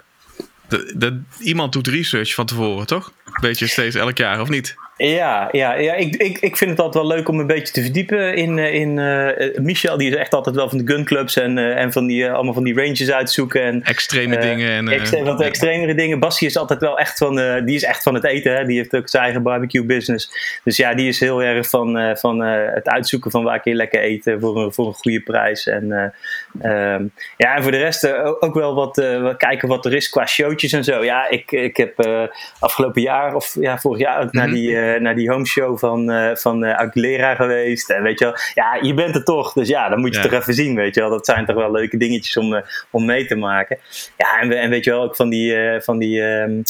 de, 0.68 0.92
de, 0.96 1.20
iemand 1.38 1.72
doet 1.72 1.86
research 1.86 2.34
van 2.34 2.46
tevoren, 2.46 2.86
toch? 2.86 3.12
Beetje 3.40 3.66
steeds 3.66 3.96
elk 3.96 4.16
jaar, 4.16 4.40
of 4.40 4.48
niet? 4.48 4.74
Ja, 4.96 5.48
ja, 5.52 5.74
ja 5.74 5.94
ik, 5.94 6.16
ik, 6.16 6.38
ik 6.38 6.56
vind 6.56 6.70
het 6.70 6.80
altijd 6.80 7.04
wel 7.04 7.14
leuk 7.16 7.28
om 7.28 7.38
een 7.40 7.46
beetje 7.46 7.72
te 7.72 7.82
verdiepen 7.82 8.34
in. 8.34 8.58
eh, 8.58 8.74
in 8.74 8.98
eh, 8.98 9.58
Michel, 9.58 9.96
die 9.96 10.10
is 10.10 10.16
echt 10.16 10.34
altijd 10.34 10.56
wel 10.56 10.68
van 10.68 10.78
de 10.78 10.92
gunclubs 10.92 11.36
en, 11.36 11.58
eh, 11.58 11.80
en 11.80 11.92
van 11.92 12.06
die, 12.06 12.26
eh, 12.26 12.32
allemaal 12.34 12.52
van 12.54 12.62
die 12.64 12.74
ranges 12.74 13.10
uitzoeken. 13.12 13.62
En, 13.62 13.82
Extreme 13.82 14.36
eh, 14.36 14.42
dingen. 14.42 14.70
En, 14.70 14.88
eh, 14.88 14.94
extre- 15.00 15.22
wat 15.24 15.40
extremere 15.42 15.94
dingen. 15.94 16.18
Bassie 16.18 16.48
is 16.48 16.56
altijd 16.56 16.80
wel 16.80 16.98
echt 16.98 17.18
van, 17.18 17.38
eh, 17.40 17.64
die 17.64 17.74
is 17.74 17.84
echt 17.84 18.02
van 18.02 18.14
het 18.14 18.24
eten. 18.24 18.56
Hè? 18.56 18.64
Die 18.64 18.76
heeft 18.76 18.96
ook 18.96 19.08
zijn 19.08 19.22
eigen 19.24 19.42
barbecue 19.42 19.84
business. 19.84 20.30
Dus 20.64 20.76
ja, 20.76 20.94
die 20.94 21.08
is 21.08 21.20
heel 21.20 21.42
erg 21.42 21.68
van, 21.68 21.98
eh, 21.98 22.14
van 22.16 22.42
eh, 22.44 22.74
het 22.74 22.88
uitzoeken 22.88 23.30
van 23.30 23.44
waar 23.44 23.60
kun 23.60 23.70
je 23.70 23.76
lekker 23.76 24.00
eten 24.00 24.40
voor 24.40 24.62
een, 24.64 24.72
voor 24.72 24.86
een 24.86 24.94
goede 24.94 25.20
prijs. 25.20 25.66
En, 25.66 26.12
eh, 26.60 26.94
ehm, 26.94 27.04
ja, 27.36 27.54
en 27.56 27.62
voor 27.62 27.70
de 27.72 27.78
rest 27.78 28.04
eh, 28.04 28.26
ook- 28.40 28.54
wel 28.54 28.74
wat 28.74 28.98
eh, 28.98 29.28
kijken 29.36 29.68
wat 29.68 29.84
er 29.84 29.94
is 29.94 30.08
qua 30.08 30.26
showtjes 30.26 30.72
en 30.72 30.84
zo. 30.84 31.04
Ja, 31.04 31.28
ik, 31.28 31.52
ik 31.52 31.76
heb 31.76 31.98
eh, 31.98 32.22
afgelopen 32.58 33.02
jaar 33.02 33.34
of 33.34 33.56
ja, 33.60 33.78
vorig 33.78 33.98
jaar 34.00 34.22
ook 34.22 34.32
naar 34.32 34.46
Mhm. 34.46 34.54
die, 34.54 34.76
naar 35.00 35.14
die 35.14 35.30
home 35.30 35.46
show 35.46 35.78
van, 35.78 36.12
van 36.36 36.64
Aguilera 36.66 37.34
geweest. 37.34 37.90
En 37.90 38.02
weet 38.02 38.18
je 38.18 38.24
wel, 38.24 38.34
ja, 38.54 38.78
je 38.80 38.94
bent 38.94 39.14
er 39.14 39.24
toch. 39.24 39.52
Dus 39.52 39.68
ja, 39.68 39.88
dan 39.88 40.00
moet 40.00 40.14
je 40.14 40.22
Ja. 40.22 40.28
toch 40.28 40.40
even 40.40 40.54
zien, 40.54 40.74
weet 40.74 40.94
je 40.94 41.00
wel. 41.00 41.10
Dat 41.10 41.26
zijn 41.26 41.46
toch 41.46 41.56
wel 41.56 41.70
leuke 41.72 41.96
dingetjes 41.96 42.36
om, 42.36 42.62
om 42.90 43.04
mee 43.04 43.26
te 43.26 43.36
maken. 43.36 43.78
Ja, 44.16 44.40
en, 44.40 44.52
en 44.52 44.70
weet 44.70 44.84
je 44.84 44.90
wel, 44.90 45.02
ook 45.02 45.16
van 45.16 45.28
die, 45.28 45.56
van 45.80 45.98
die 45.98 46.22
ehm, 46.22 46.62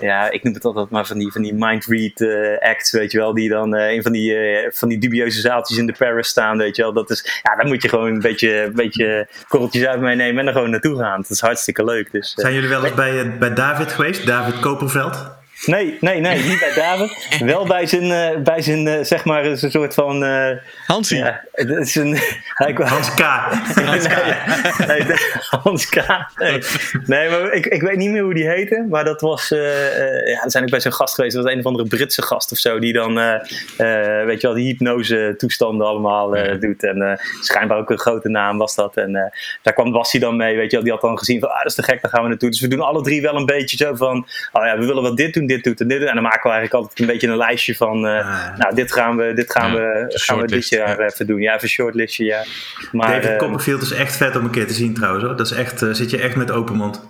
ja, 0.00 0.30
ik 0.30 0.42
noem 0.42 0.54
het 0.54 0.64
altijd 0.64 0.90
maar 0.90 1.06
van 1.06 1.18
die, 1.18 1.32
van 1.32 1.42
die 1.42 1.54
mind 1.54 1.84
read 1.84 2.20
eh, 2.20 2.68
acts, 2.68 2.90
weet 2.90 3.12
je 3.12 3.18
wel, 3.18 3.34
die 3.34 3.48
dan 3.48 3.74
eh, 3.74 3.92
in 3.92 4.02
van 4.02 4.12
die, 4.12 4.34
eh, 4.34 4.70
van 4.72 4.88
die 4.88 4.98
dubieuze 4.98 5.40
zaaltjes 5.40 5.78
in 5.78 5.86
de 5.86 5.94
Paris 5.98 6.28
staan, 6.28 6.58
weet 6.58 6.76
je 6.76 6.82
wel. 6.82 6.92
Dat 6.92 7.10
is, 7.10 7.40
ja, 7.42 7.56
daar 7.56 7.66
moet 7.66 7.82
je 7.82 7.88
gewoon 7.88 8.12
een 8.12 8.20
beetje, 8.20 8.62
een 8.62 8.74
beetje 8.74 9.28
korreltjes 9.48 9.84
uit 9.84 10.00
meenemen 10.00 10.40
en 10.40 10.46
er 10.46 10.52
gewoon 10.52 10.70
naartoe 10.70 10.98
gaan. 10.98 11.20
Dat 11.20 11.30
is 11.30 11.40
hartstikke 11.40 11.84
leuk. 11.84 12.12
Dus, 12.12 12.32
Zijn 12.36 12.54
jullie 12.54 12.68
wel 12.68 12.84
eens 12.84 12.94
bij, 12.94 13.38
bij 13.38 13.54
David 13.54 13.92
geweest? 13.92 14.26
David 14.26 14.60
Koperveld? 14.60 15.37
Nee, 15.66 15.96
nee, 16.00 16.20
nee, 16.20 16.42
niet 16.44 16.58
bij 16.58 16.72
David. 16.74 17.38
Wel 17.44 17.66
bij 17.66 17.86
zijn, 17.86 18.12
eh, 18.12 18.42
bij 18.42 18.62
zijn 18.62 18.86
eh, 18.88 18.98
zeg 19.04 19.24
maar, 19.24 19.44
een 19.44 19.58
soort 19.70 19.94
van, 19.94 20.24
eh, 20.24 20.50
Hansie. 20.86 21.16
ja, 21.18 21.44
het 21.52 21.68
is 21.70 21.94
een, 21.94 22.18
hij, 22.54 22.72
Hans 22.78 23.14
K. 23.14 23.18
nee, 23.76 23.86
nee, 24.86 25.04
de- 25.04 25.36
Hans 25.62 25.88
K. 25.88 25.94
Nee, 26.36 26.58
nee 27.06 27.30
maar 27.30 27.52
ik, 27.52 27.66
ik 27.66 27.82
weet 27.82 27.96
niet 27.96 28.10
meer 28.10 28.22
hoe 28.22 28.34
die 28.34 28.48
heette. 28.48 28.86
Maar 28.88 29.04
dat 29.04 29.20
was. 29.20 29.50
eh 29.50 29.86
eh, 29.88 30.26
ja, 30.34 30.48
zijn 30.48 30.64
ook 30.64 30.70
bij 30.70 30.80
zo'n 30.80 30.92
gast 30.92 31.14
geweest. 31.14 31.34
Dat 31.34 31.44
was 31.44 31.52
een 31.52 31.58
of 31.58 31.66
andere 31.66 31.88
Britse 31.88 32.22
gast 32.22 32.52
of 32.52 32.58
zo. 32.58 32.78
Die 32.78 32.92
dan. 32.92 33.18
eh, 33.18 33.34
eh, 34.20 34.26
weet 34.26 34.40
je 34.40 34.46
wel, 34.46 34.56
die 34.56 34.66
hypnose 34.66 35.34
toestanden 35.36 35.86
allemaal 35.86 36.36
eh, 36.36 36.60
doet. 36.60 36.82
En 36.84 37.02
eh, 37.02 37.16
schijnbaar 37.40 37.78
ook 37.78 37.90
een 37.90 37.98
grote 37.98 38.28
naam 38.28 38.58
was 38.58 38.74
dat. 38.74 38.96
En 38.96 39.16
eh, 39.16 39.22
daar 39.62 39.74
kwam 39.74 39.92
Bassie 39.92 40.20
dan 40.20 40.36
mee. 40.36 40.56
Weet 40.56 40.70
je 40.70 40.76
wel, 40.76 40.82
die 40.84 40.92
had 40.92 41.00
dan 41.02 41.18
gezien 41.18 41.40
van. 41.40 41.48
Ah, 41.50 41.56
dat 41.56 41.66
is 41.66 41.74
te 41.74 41.82
gek, 41.82 42.02
daar 42.02 42.10
gaan 42.10 42.22
we 42.22 42.28
naartoe. 42.28 42.50
Dus 42.50 42.60
we 42.60 42.68
doen 42.68 42.80
alle 42.80 43.02
drie 43.02 43.22
wel 43.22 43.34
een 43.36 43.46
beetje 43.46 43.76
zo 43.76 43.94
van. 43.94 44.26
Oh 44.52 44.64
ja, 44.64 44.78
we 44.78 44.86
willen 44.86 45.02
wel 45.02 45.14
dit 45.14 45.34
doen, 45.34 45.46
dit 45.48 45.64
doen 45.64 45.74
en 45.74 45.88
dit. 45.88 46.00
En 46.02 46.14
dan 46.14 46.22
maken 46.22 46.42
we 46.42 46.56
eigenlijk 46.56 46.74
altijd 46.74 47.00
een 47.00 47.06
beetje 47.06 47.28
een 47.28 47.36
lijstje 47.36 47.74
van. 47.76 48.06
eh, 48.06 48.16
Ah. 48.18 48.58
nou, 48.58 48.74
dit 48.74 48.92
gaan 48.92 49.16
we, 49.16 49.32
dit 49.34 49.52
gaan 49.52 49.70
Ja, 49.72 49.76
we, 49.78 49.82
een 50.08 50.20
gaan 50.20 50.40
we 50.40 50.46
dit 50.46 50.68
jaar 50.68 51.00
ja. 51.00 51.06
even 51.06 51.26
doen. 51.26 51.40
Ja, 51.40 51.54
even 51.54 51.68
shortlistje, 51.68 52.24
ja. 52.24 52.44
Maar, 52.92 53.08
David 53.08 53.30
eh, 53.30 53.36
Copperfield 53.36 53.82
is 53.82 53.90
echt 53.92 54.16
vet 54.16 54.36
om 54.36 54.44
een 54.44 54.50
keer 54.50 54.66
te 54.66 54.72
zien 54.74 54.94
trouwens. 54.94 55.24
Hoor. 55.24 55.36
Dat 55.36 55.46
is 55.50 55.52
echt, 55.52 55.82
eh, 55.82 55.88
zit 55.92 56.10
je 56.10 56.20
echt 56.20 56.36
met 56.36 56.50
open 56.50 56.74
mond. 56.76 57.06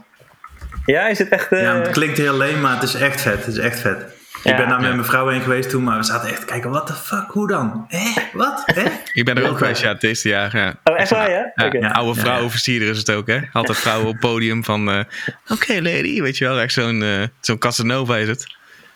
ja, 0.86 1.08
is 1.08 1.18
het 1.18 1.28
echt. 1.28 1.52
eh, 1.52 1.62
Ja, 1.62 1.74
het 1.76 1.88
klinkt 1.90 2.18
heel 2.18 2.36
leem, 2.36 2.60
maar 2.60 2.74
het 2.74 2.82
is 2.82 2.94
echt 2.94 3.20
vet. 3.20 3.36
Het 3.44 3.46
is 3.46 3.58
echt 3.58 3.80
vet. 3.80 4.04
Ja. 4.42 4.50
ik 4.50 4.56
ben 4.56 4.68
daar 4.68 4.80
met 4.80 4.90
mijn 4.90 5.04
vrouw 5.04 5.28
heen 5.28 5.40
geweest 5.40 5.70
toen, 5.70 5.82
maar 5.82 5.96
we 5.98 6.04
zaten 6.04 6.28
echt 6.28 6.40
te 6.40 6.46
kijken, 6.46 6.70
what 6.70 6.86
the 6.86 6.92
fuck, 6.92 7.24
hoe 7.28 7.48
dan? 7.48 7.84
Hé, 7.88 8.12
wat? 8.32 8.62
Hé? 8.66 8.82
Ik 9.12 9.24
ben 9.24 9.36
er 9.36 9.48
ook 9.48 9.58
geweest, 9.58 9.82
ja, 9.82 9.88
het 9.92 10.02
eerste 10.04 10.28
jaar. 10.28 10.56
Ja. 10.56 10.74
Oh, 10.84 10.98
echt 11.00 11.10
waar, 11.10 11.30
ja? 11.30 11.52
Oude 11.92 12.14
Ja, 12.18 12.24
vrouw 12.26 12.42
ja. 12.42 12.48
versierder 12.50 12.88
is 12.88 12.98
het 12.98 13.10
ook, 13.10 13.26
hè? 13.26 13.38
Altijd 13.52 13.78
vrouwen 13.78 14.06
op 14.06 14.12
het 14.12 14.20
podium 14.20 14.64
van... 14.64 14.90
eh, 14.90 15.00
Oké, 15.48 15.72
lady, 15.74 16.20
weet 16.22 16.38
je 16.38 16.44
wel. 16.44 16.60
Echt 16.60 16.72
zo'n 16.72 17.02
eh, 17.02 17.22
zo'n 17.40 17.58
Casanova 17.58 18.16
is 18.16 18.28
het. 18.28 18.46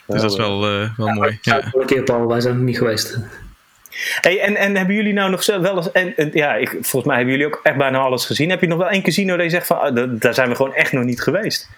Dus 0.06 0.20
dat 0.20 0.30
is 0.30 0.36
wel, 0.36 0.66
eh, 0.66 0.88
wel 0.96 1.08
mooi. 1.08 1.38
Ja. 1.42 1.60
Een 1.72 1.86
keer, 1.86 2.02
Paul, 2.02 2.26
wij 2.28 2.40
zijn 2.40 2.54
er 2.54 2.60
niet 2.60 2.78
geweest. 2.78 3.18
Hey, 4.20 4.40
en, 4.40 4.56
en 4.56 4.76
hebben 4.76 4.94
jullie 4.94 5.12
nou 5.12 5.30
nog 5.30 5.46
wel 5.46 5.76
eens. 5.76 5.92
En, 5.92 6.16
en, 6.16 6.30
ja, 6.32 6.54
ik, 6.54 6.68
volgens 6.70 7.04
mij 7.04 7.16
hebben 7.16 7.34
jullie 7.34 7.46
ook 7.46 7.60
echt 7.62 7.76
bijna 7.76 7.98
alles 7.98 8.26
gezien. 8.26 8.50
Heb 8.50 8.60
je 8.60 8.66
nog 8.66 8.78
wel 8.78 8.88
één 8.90 9.02
casino 9.02 9.34
dat 9.36 9.44
je 9.44 9.50
zegt 9.50 9.66
van. 9.66 9.78
ah, 9.80 9.94
da- 9.94 10.06
daar 10.06 10.34
zijn 10.34 10.48
we 10.48 10.54
gewoon 10.54 10.74
echt 10.74 10.92
nog 10.92 11.04
niet 11.04 11.22
geweest? 11.22 11.70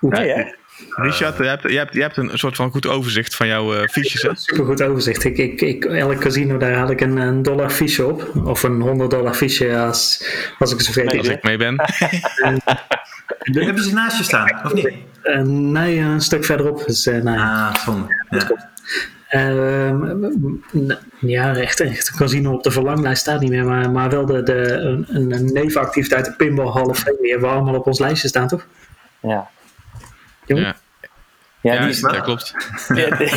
Nee, 0.00 0.28
hè? 0.32 0.44
Richard, 0.90 1.36
je 1.38 1.44
hebt, 1.44 1.62
je, 1.62 1.76
hebt, 1.78 1.92
je 1.94 2.00
hebt 2.00 2.16
een 2.16 2.30
soort 2.32 2.56
van 2.56 2.70
goed 2.70 2.86
overzicht 2.86 3.34
van 3.34 3.46
jouw 3.46 3.74
eh, 3.74 3.88
fiches. 3.88 4.22
Hè? 4.22 4.30
Super 4.34 4.64
goed 4.64 4.82
overzicht. 4.82 5.24
Ik, 5.24 5.38
ik, 5.38 5.60
ik, 5.60 5.84
elk 5.84 6.18
casino 6.18 6.56
daar 6.56 6.72
haal 6.74 6.90
ik 6.90 7.00
een, 7.00 7.16
een 7.16 7.42
dollar 7.42 7.70
fiche 7.70 8.06
op. 8.06 8.30
Of 8.44 8.62
een 8.62 8.80
100 8.80 9.10
dollar 9.10 9.34
fiche 9.34 9.76
als, 9.78 10.24
als 10.58 10.72
ik 10.72 10.80
zover 10.80 11.04
Nee, 11.04 11.18
Als 11.18 11.28
ik 11.28 11.42
mee 11.42 11.56
ben. 11.56 11.74
Heb 13.38 13.76
je 13.76 13.82
ze 13.82 13.92
naast 13.92 14.18
je 14.18 14.24
staan, 14.24 14.60
of 14.64 14.72
niet? 14.74 14.90
Eh, 15.22 15.40
nee, 15.42 15.98
een 15.98 16.20
stuk 16.20 16.44
verderop. 16.44 16.84
Dus, 16.86 17.04
nee. 17.04 17.38
Ah, 17.38 17.74
zonde. 17.74 18.24
Ja. 18.30 18.70
Ehm, 19.28 20.26
n- 20.76 20.98
ja, 21.18 21.54
echt, 21.56 21.80
echt 21.80 22.08
een 22.08 22.16
casino 22.16 22.52
op 22.52 22.62
de 22.62 22.70
verlanglijst 22.70 23.20
staat 23.20 23.40
niet 23.40 23.50
meer. 23.50 23.64
Maar, 23.64 23.90
maar 23.90 24.10
wel 24.10 24.26
de, 24.26 24.42
de, 24.42 24.72
een, 24.72 25.06
een 25.08 25.52
nevenactiviteit, 25.52 26.24
de 26.24 26.32
Pinball 26.32 26.72
Hall 26.72 26.82
of 26.84 26.98
Fame, 26.98 27.18
die 27.20 27.30
hebben 27.30 27.48
we 27.48 27.54
allemaal 27.54 27.74
op 27.74 27.86
ons 27.86 27.98
lijstje 27.98 28.28
staan, 28.28 28.48
toch? 28.48 28.66
Ja. 29.20 29.48
Ja, 30.46 30.76
Ja, 31.60 31.72
ja, 31.74 31.80
die 31.80 31.88
is, 31.88 32.00
dat 32.00 32.20
klopt. 32.20 32.54
ja, 32.94 33.16
die- 33.16 33.30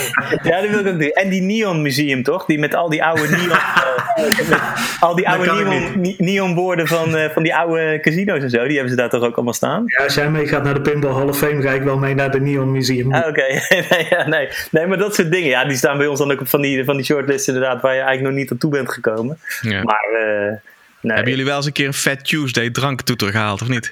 ja, 0.43 0.61
die 0.61 0.69
wil 0.69 0.79
ik 0.79 0.87
ook 0.87 0.99
doen. 0.99 1.09
En 1.09 1.29
die 1.29 1.41
Neon 1.41 1.81
Museum, 1.81 2.23
toch? 2.23 2.45
Die 2.45 2.59
met 2.59 2.75
al 2.75 2.89
die 2.89 3.03
oude 3.03 3.27
neon, 3.37 3.49
eh, 3.49 4.99
al 4.99 5.15
die 5.15 5.29
oude 5.29 5.63
neon, 5.63 6.01
ne- 6.01 6.15
neonborden 6.17 6.87
van, 6.87 7.15
eh, 7.15 7.29
van 7.29 7.43
die 7.43 7.55
oude 7.55 7.99
casino's 8.01 8.41
en 8.43 8.49
zo. 8.49 8.63
Die 8.63 8.73
hebben 8.73 8.89
ze 8.89 8.95
daar 8.95 9.09
toch 9.09 9.23
ook 9.23 9.35
allemaal 9.35 9.53
staan? 9.53 9.83
Ja, 9.85 10.03
als 10.03 10.13
jij 10.13 10.29
meegaat 10.29 10.63
naar 10.63 10.73
de 10.73 10.81
Pinball 10.81 11.13
Hall 11.13 11.27
of 11.27 11.37
Fame, 11.37 11.61
ga 11.61 11.71
ik 11.71 11.81
wel 11.81 11.97
mee 11.97 12.15
naar 12.15 12.31
de 12.31 12.39
Neon 12.41 12.71
Museum. 12.71 13.13
Ah, 13.13 13.27
Oké, 13.27 13.41
nee, 13.69 14.07
ja, 14.09 14.27
nee. 14.27 14.49
nee, 14.71 14.87
maar 14.87 14.97
dat 14.97 15.15
soort 15.15 15.31
dingen, 15.31 15.49
ja, 15.49 15.65
die 15.65 15.77
staan 15.77 15.97
bij 15.97 16.07
ons 16.07 16.19
dan 16.19 16.31
ook 16.31 16.39
op 16.41 16.47
van 16.49 16.61
die, 16.61 16.83
van 16.83 16.95
die 16.95 17.05
shortlists 17.05 17.47
inderdaad, 17.47 17.81
waar 17.81 17.93
je 17.93 17.99
eigenlijk 18.01 18.29
nog 18.29 18.37
niet 18.41 18.51
aan 18.51 18.57
toe 18.57 18.71
bent 18.71 18.91
gekomen. 18.93 19.39
Ja. 19.61 19.83
Maar, 19.83 20.07
eh, 20.13 20.53
nee. 21.01 21.13
Hebben 21.13 21.29
jullie 21.29 21.45
wel 21.45 21.55
eens 21.55 21.65
een 21.65 21.71
keer 21.71 21.87
een 21.87 21.93
Fat 21.93 22.25
Tuesday 22.25 22.69
dranktoeter 22.69 23.31
gehaald, 23.31 23.61
of 23.61 23.67
niet? 23.67 23.91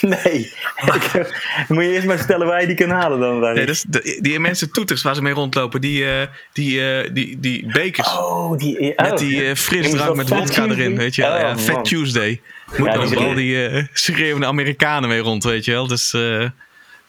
Nee. 0.00 0.52
Ik- 0.84 1.64
moet 1.68 1.84
je 1.84 1.90
eerst 1.92 2.06
maar 2.06 2.16
vertellen 2.16 2.46
waar 2.46 2.60
je 2.60 2.66
die 2.66 2.76
kan 2.76 2.90
halen 2.90 3.20
dan. 3.20 3.40
Nee, 3.40 3.54
dat 3.66 3.74
is 3.74 3.84
de- 3.88 4.18
die 4.20 4.40
mensen 4.40 4.72
toeters 4.72 5.02
waar 5.02 5.14
ze 5.14 5.22
mee 5.22 5.32
rondlopen, 5.32 5.80
die, 5.80 6.04
eh, 6.10 6.26
die, 6.52 6.80
eh, 6.92 7.10
die, 7.12 7.40
die 7.40 7.66
bekers. 7.72 8.08
Oh, 8.18 8.58
die... 8.58 8.94
Oh. 8.96 9.10
Met 9.10 9.18
die 9.18 9.44
eh, 9.44 9.54
frisdrank 9.54 10.16
met 10.16 10.26
Tuesday? 10.26 10.68
erin, 10.68 10.96
weet 10.96 11.14
je 11.14 11.22
wel. 11.22 11.34
Oh, 11.34 11.40
ja. 11.40 11.58
Fat 11.58 11.84
Tuesday. 11.84 12.40
Moet 12.76 12.86
Ja, 12.86 12.92
dan 12.94 13.06
die 13.08 13.18
op 13.18 13.24
al 13.24 13.34
die 13.34 13.66
eh, 13.68 13.84
schreeuwende 13.92 14.46
Amerikanen 14.46 15.08
mee 15.08 15.20
rond, 15.20 15.44
weet 15.44 15.64
je 15.64 15.70
wel. 15.72 15.86
Dus 15.86 16.12
eh, 16.12 16.44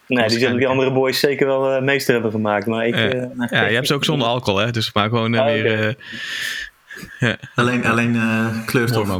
Nee, 0.08 0.28
die 0.28 0.40
zullen 0.40 0.58
die 0.58 0.68
andere 0.68 0.92
boys 0.92 1.20
zeker 1.20 1.48
wel 1.48 1.72
eh, 1.74 1.82
meester 1.82 2.14
hebben 2.14 2.32
gemaakt. 2.32 2.66
Maar 2.66 2.88
ik... 2.88 2.96
eh, 2.96 3.06
eh, 3.06 3.30
nee. 3.36 3.48
ja, 3.52 3.68
je 3.68 3.76
hebt 3.76 3.88
ze 3.88 3.94
ook 3.94 4.06
zonder 4.06 4.28
alcohol, 4.28 4.60
hè. 4.60 4.72
Dus 4.72 4.94
maar 4.94 5.10
gewoon 5.10 5.34
eh, 5.36 5.40
Oh, 5.42 5.46
weer... 5.48 5.88
eh, 5.88 5.94
ja, 7.20 7.38
Alleen, 7.56 7.86
alleen 7.86 8.16
eh, 8.16 8.66
kleurstof. 8.66 9.08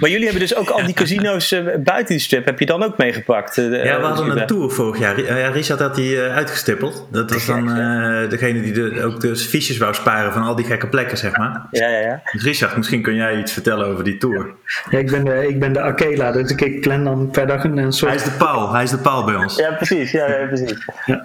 Maar 0.00 0.10
jullie 0.10 0.22
hebben 0.22 0.40
dus 0.40 0.54
ook 0.56 0.68
al 0.70 0.84
die 0.84 0.94
casino's 0.94 1.52
eh, 1.52 1.60
buiten 1.78 2.06
die 2.14 2.18
strip, 2.18 2.44
heb 2.44 2.58
je 2.58 2.66
dan 2.66 2.82
ook 2.82 2.98
meegepakt? 2.98 3.58
eh, 3.58 3.84
Ja, 3.84 4.00
we 4.00 4.06
hadden 4.06 4.38
een 4.40 4.46
tour 4.46 4.70
vorig 4.70 4.98
jaar. 5.00 5.20
Ja, 5.38 5.48
Richard 5.48 5.80
had 5.80 5.94
die 5.94 6.22
eh, 6.22 6.34
uitgestippeld. 6.36 7.06
Dat 7.10 7.30
was 7.32 7.46
dan 7.46 7.68
eh, 7.76 8.28
degene 8.30 8.60
die 8.62 8.72
de, 8.72 9.02
ook 9.04 9.20
de 9.20 9.36
fiches 9.36 9.78
wou 9.78 9.94
sparen 9.94 10.32
van 10.32 10.42
al 10.42 10.54
die 10.54 10.64
gekke 10.64 10.86
plekken, 10.86 11.18
zeg 11.18 11.36
maar. 11.36 11.66
Ja, 11.70 11.88
ja, 11.88 11.98
ja. 11.98 12.20
Dus 12.32 12.42
Richard, 12.42 12.76
misschien 12.76 13.02
kun 13.02 13.14
jij 13.14 13.38
iets 13.38 13.52
vertellen 13.52 13.86
over 13.86 14.04
die 14.04 14.16
tour. 14.16 14.50
Ja, 14.90 14.98
ik, 14.98 15.10
ben 15.10 15.24
de, 15.24 15.48
ik 15.48 15.58
ben 15.60 15.72
de 15.72 15.80
Akela, 15.80 16.32
dus 16.32 16.50
ik- 16.50 16.60
ik 16.60 16.80
plan 16.80 17.04
dan 17.04 17.30
per 17.30 17.46
dag 17.46 17.64
een, 17.64 17.76
een 17.76 17.92
soort... 17.92 18.10
Hij 18.10 18.20
is 18.20 18.26
de 18.26 18.36
paal, 18.38 18.72
hij 18.72 18.82
is 18.82 18.90
de 18.90 18.98
paal 18.98 19.24
bij 19.24 19.34
ons. 19.34 19.56
Ja, 19.56 19.72
precies. 19.72 20.10
Ja, 20.10 20.28
ja, 20.28 20.46
precies. 20.46 20.86
Ja, 21.06 21.24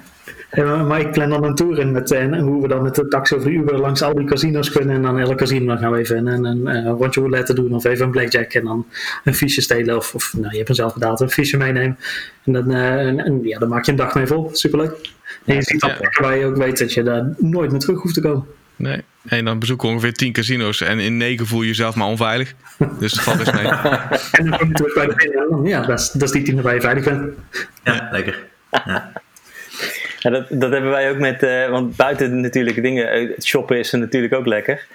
maar- 0.51 0.85
maar 0.85 0.99
ik 0.99 1.11
plan 1.11 1.29
dan 1.29 1.43
een 1.43 1.55
tour 1.55 1.79
in 1.79 1.91
met 1.91 2.11
en 2.11 2.39
hoe 2.39 2.61
we 2.61 2.67
dan 2.67 2.81
met 2.81 2.95
de 2.95 3.07
taxi 3.07 3.35
over 3.35 3.47
de 3.47 3.55
Uber 3.55 3.77
langs 3.79 4.01
al 4.01 4.15
die 4.15 4.25
casinos 4.25 4.71
kunnen. 4.71 4.95
En 4.95 5.01
dan 5.01 5.19
elk 5.19 5.37
casino 5.37 5.65
dan 5.65 5.77
gaan 5.77 5.91
we 5.91 5.97
even 5.97 6.27
een, 6.27 6.43
een, 6.45 6.65
een 6.65 6.87
rondje 6.87 7.19
roulette 7.19 7.53
doen 7.53 7.73
of 7.73 7.85
even 7.85 8.05
een 8.05 8.11
blackjack 8.11 8.53
en 8.53 8.63
dan 8.63 8.85
een 9.23 9.33
fiche 9.33 9.61
stelen. 9.61 9.95
Of, 9.97 10.13
of 10.15 10.33
nou, 10.33 10.51
je 10.51 10.63
hebt 10.63 10.77
hem 10.77 10.91
zelf 10.93 11.19
een 11.19 11.29
fiche 11.29 11.57
meenemen. 11.57 11.97
En 12.43 12.53
dan, 12.53 12.71
eh, 12.71 13.07
en, 13.07 13.19
en 13.19 13.39
ja, 13.43 13.59
dan 13.59 13.69
maak 13.69 13.85
je 13.85 13.91
een 13.91 13.97
dag 13.97 14.15
mee 14.15 14.25
vol. 14.25 14.49
Superleuk. 14.51 15.13
En 15.45 15.55
je 15.55 15.61
ziet 15.63 15.81
ja. 15.81 15.87
dan 15.87 15.97
plekken 15.97 16.23
waar 16.23 16.37
je 16.37 16.45
ook 16.45 16.57
weet 16.57 16.79
dat 16.79 16.93
je 16.93 17.03
daar 17.03 17.33
nooit 17.37 17.71
meer 17.71 17.79
terug 17.79 18.01
hoeft 18.01 18.13
te 18.13 18.21
komen. 18.21 18.45
Nee. 18.75 19.01
En 19.25 19.45
dan 19.45 19.59
bezoeken 19.59 19.87
we 19.87 19.93
ongeveer 19.93 20.13
10 20.13 20.31
casino's. 20.31 20.81
En 20.81 20.99
in 20.99 21.17
9 21.17 21.45
voel 21.47 21.61
je 21.61 21.67
jezelf 21.67 21.95
maar 21.95 22.07
onveilig. 22.07 22.53
Dus 22.99 23.13
dat 23.13 23.23
valt 23.23 23.37
best 23.37 23.53
mee. 23.53 23.65
En 24.39 24.49
dan 24.49 24.59
kom 24.59 24.67
je 24.67 24.73
terug 24.73 24.93
bij 24.93 25.05
de 25.05 25.15
binnen. 25.15 25.65
Ja, 25.65 25.85
dat 25.85 25.99
is, 25.99 26.11
dat 26.11 26.21
is 26.21 26.31
die 26.31 26.43
tien 26.43 26.61
waar 26.61 26.73
je 26.73 26.81
veilig 26.81 27.03
bent. 27.03 27.33
Ja, 27.83 28.07
lekker. 28.11 28.43
Ja. 28.71 29.11
Ja, 30.25 30.31
dat, 30.31 30.45
dat 30.49 30.71
hebben 30.71 30.91
wij 30.91 31.09
ook 31.09 31.17
met, 31.17 31.43
eh, 31.43 31.69
want 31.69 31.95
buiten 31.95 32.41
natuurlijk 32.41 32.81
dingen, 32.81 33.11
eh, 33.11 33.29
shoppen 33.41 33.77
is 33.79 33.91
natuurlijk 33.91 34.33
ook 34.33 34.45
lekker. 34.45 34.85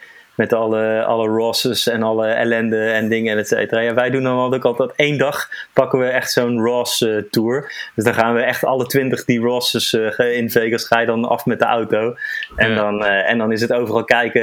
Met 0.40 0.52
alle, 0.52 1.04
alle 1.04 1.28
Rosses 1.28 1.86
en 1.88 2.02
alle 2.02 2.26
ellende 2.26 2.84
en 2.90 3.08
dingen 3.08 3.32
en 3.32 3.38
et 3.38 3.48
cetera. 3.48 3.80
Ja, 3.80 3.94
wij 3.94 4.10
doen 4.10 4.22
dan 4.22 4.54
ook 4.54 4.64
altijd 4.64 4.92
één 4.96 5.18
dag 5.18 5.48
pakken 5.72 5.98
we 5.98 6.04
echt 6.06 6.30
zo'n 6.32 6.60
Ross 6.60 7.02
eh, 7.02 7.16
tour. 7.30 7.72
Dus 7.94 8.04
dan 8.04 8.14
gaan 8.14 8.34
we 8.34 8.40
echt 8.40 8.64
alle 8.64 8.86
twintig 8.86 9.24
die 9.24 9.40
Rosses 9.40 9.92
eh, 9.92 10.36
in 10.36 10.50
Vegas 10.50 10.84
ga 10.86 11.00
je 11.00 11.06
dan 11.06 11.24
af 11.24 11.46
met 11.46 11.58
de 11.58 11.64
auto. 11.64 12.14
En, 12.56 12.68
Ja. 12.70 12.74
dan, 12.74 13.04
eh, 13.04 13.30
en 13.30 13.38
dan 13.38 13.52
is 13.52 13.60
het 13.60 13.72
overal 13.72 14.04
kijken. 14.04 14.42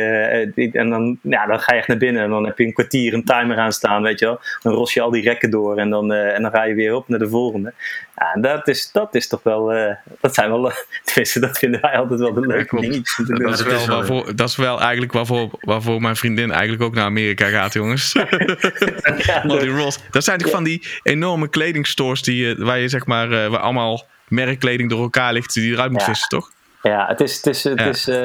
eh, 0.55 0.75
en 0.75 0.89
dan, 0.89 1.17
ja, 1.21 1.45
dan 1.45 1.59
ga 1.59 1.73
je 1.73 1.79
echt 1.79 1.87
naar 1.87 1.97
binnen 1.97 2.23
en 2.23 2.29
dan 2.29 2.45
heb 2.45 2.57
je 2.57 2.65
een 2.65 2.73
kwartier 2.73 3.13
een 3.13 3.23
timer 3.25 3.57
aan 3.57 3.71
staan, 3.71 4.01
weet 4.01 4.19
je 4.19 4.25
wel. 4.25 4.39
Dan 4.61 4.73
ros 4.73 4.93
je 4.93 5.01
al 5.01 5.11
die 5.11 5.23
rekken 5.23 5.49
door 5.49 5.77
en 5.77 5.89
dan, 5.89 6.13
eh, 6.13 6.35
en 6.35 6.41
dan 6.41 6.51
ga 6.51 6.63
je 6.63 6.73
weer 6.73 6.95
op 6.95 7.07
naar 7.07 7.19
de 7.19 7.29
volgende. 7.29 7.73
Ja, 8.15 8.31
en 8.33 8.41
dat 8.41 8.67
is, 8.67 8.91
dat 8.91 9.15
is 9.15 9.27
toch 9.27 9.43
wel, 9.43 9.73
eh, 9.73 9.95
dat 10.21 10.33
zijn 10.33 10.49
wel, 10.49 10.71
tenminste 11.05 11.39
dat 11.39 11.57
vinden 11.57 11.81
wij 11.81 11.97
altijd 11.97 12.19
wel 12.19 12.33
de 12.33 12.47
leuke 12.47 12.79
dingetjes. 12.81 13.21
Dat 13.27 13.49
is, 13.53 13.63
wel 13.63 13.77
wel- 13.87 13.95
waarvoor, 13.97 14.35
dat 14.35 14.49
is 14.49 14.55
wel 14.55 14.79
eigenlijk 14.81 15.11
waarvoor, 15.11 15.49
waarvoor 15.59 15.86
mijn 15.95 16.15
vriendin 16.15 16.51
eigenlijk 16.51 16.81
ook 16.83 16.93
naar 16.95 17.03
Amerika 17.05 17.47
gaat, 17.49 17.73
jongens. 17.73 18.11
Ja, 19.25 19.43
Al 19.47 19.59
die 19.59 19.69
rolls. 19.69 19.99
Dat 20.11 20.23
zijn 20.23 20.37
toch 20.39 20.51
van 20.51 20.63
die 20.63 20.87
enorme 21.03 21.49
kledingstores 21.49 22.21
die, 22.21 22.35
je- 22.47 22.55
waar 22.57 22.79
je 22.79 22.87
zeg 22.87 23.05
maar, 23.05 23.31
eh, 23.31 23.49
waar 23.49 23.59
allemaal 23.59 24.05
merkkleding 24.27 24.89
door 24.89 25.01
elkaar 25.01 25.33
ligt, 25.33 25.53
die 25.53 25.67
je 25.67 25.73
eruit 25.73 25.91
moet 25.91 25.99
Ja. 26.01 26.07
vissen, 26.07 26.29
toch? 26.29 26.51
Ja, 26.87 27.05
het, 27.07 27.21
is, 27.21 27.35
het, 27.35 27.45
is, 27.45 27.63
het, 27.63 27.79
Ja, 27.79 27.85
is, 27.85 28.07
eh, 28.07 28.17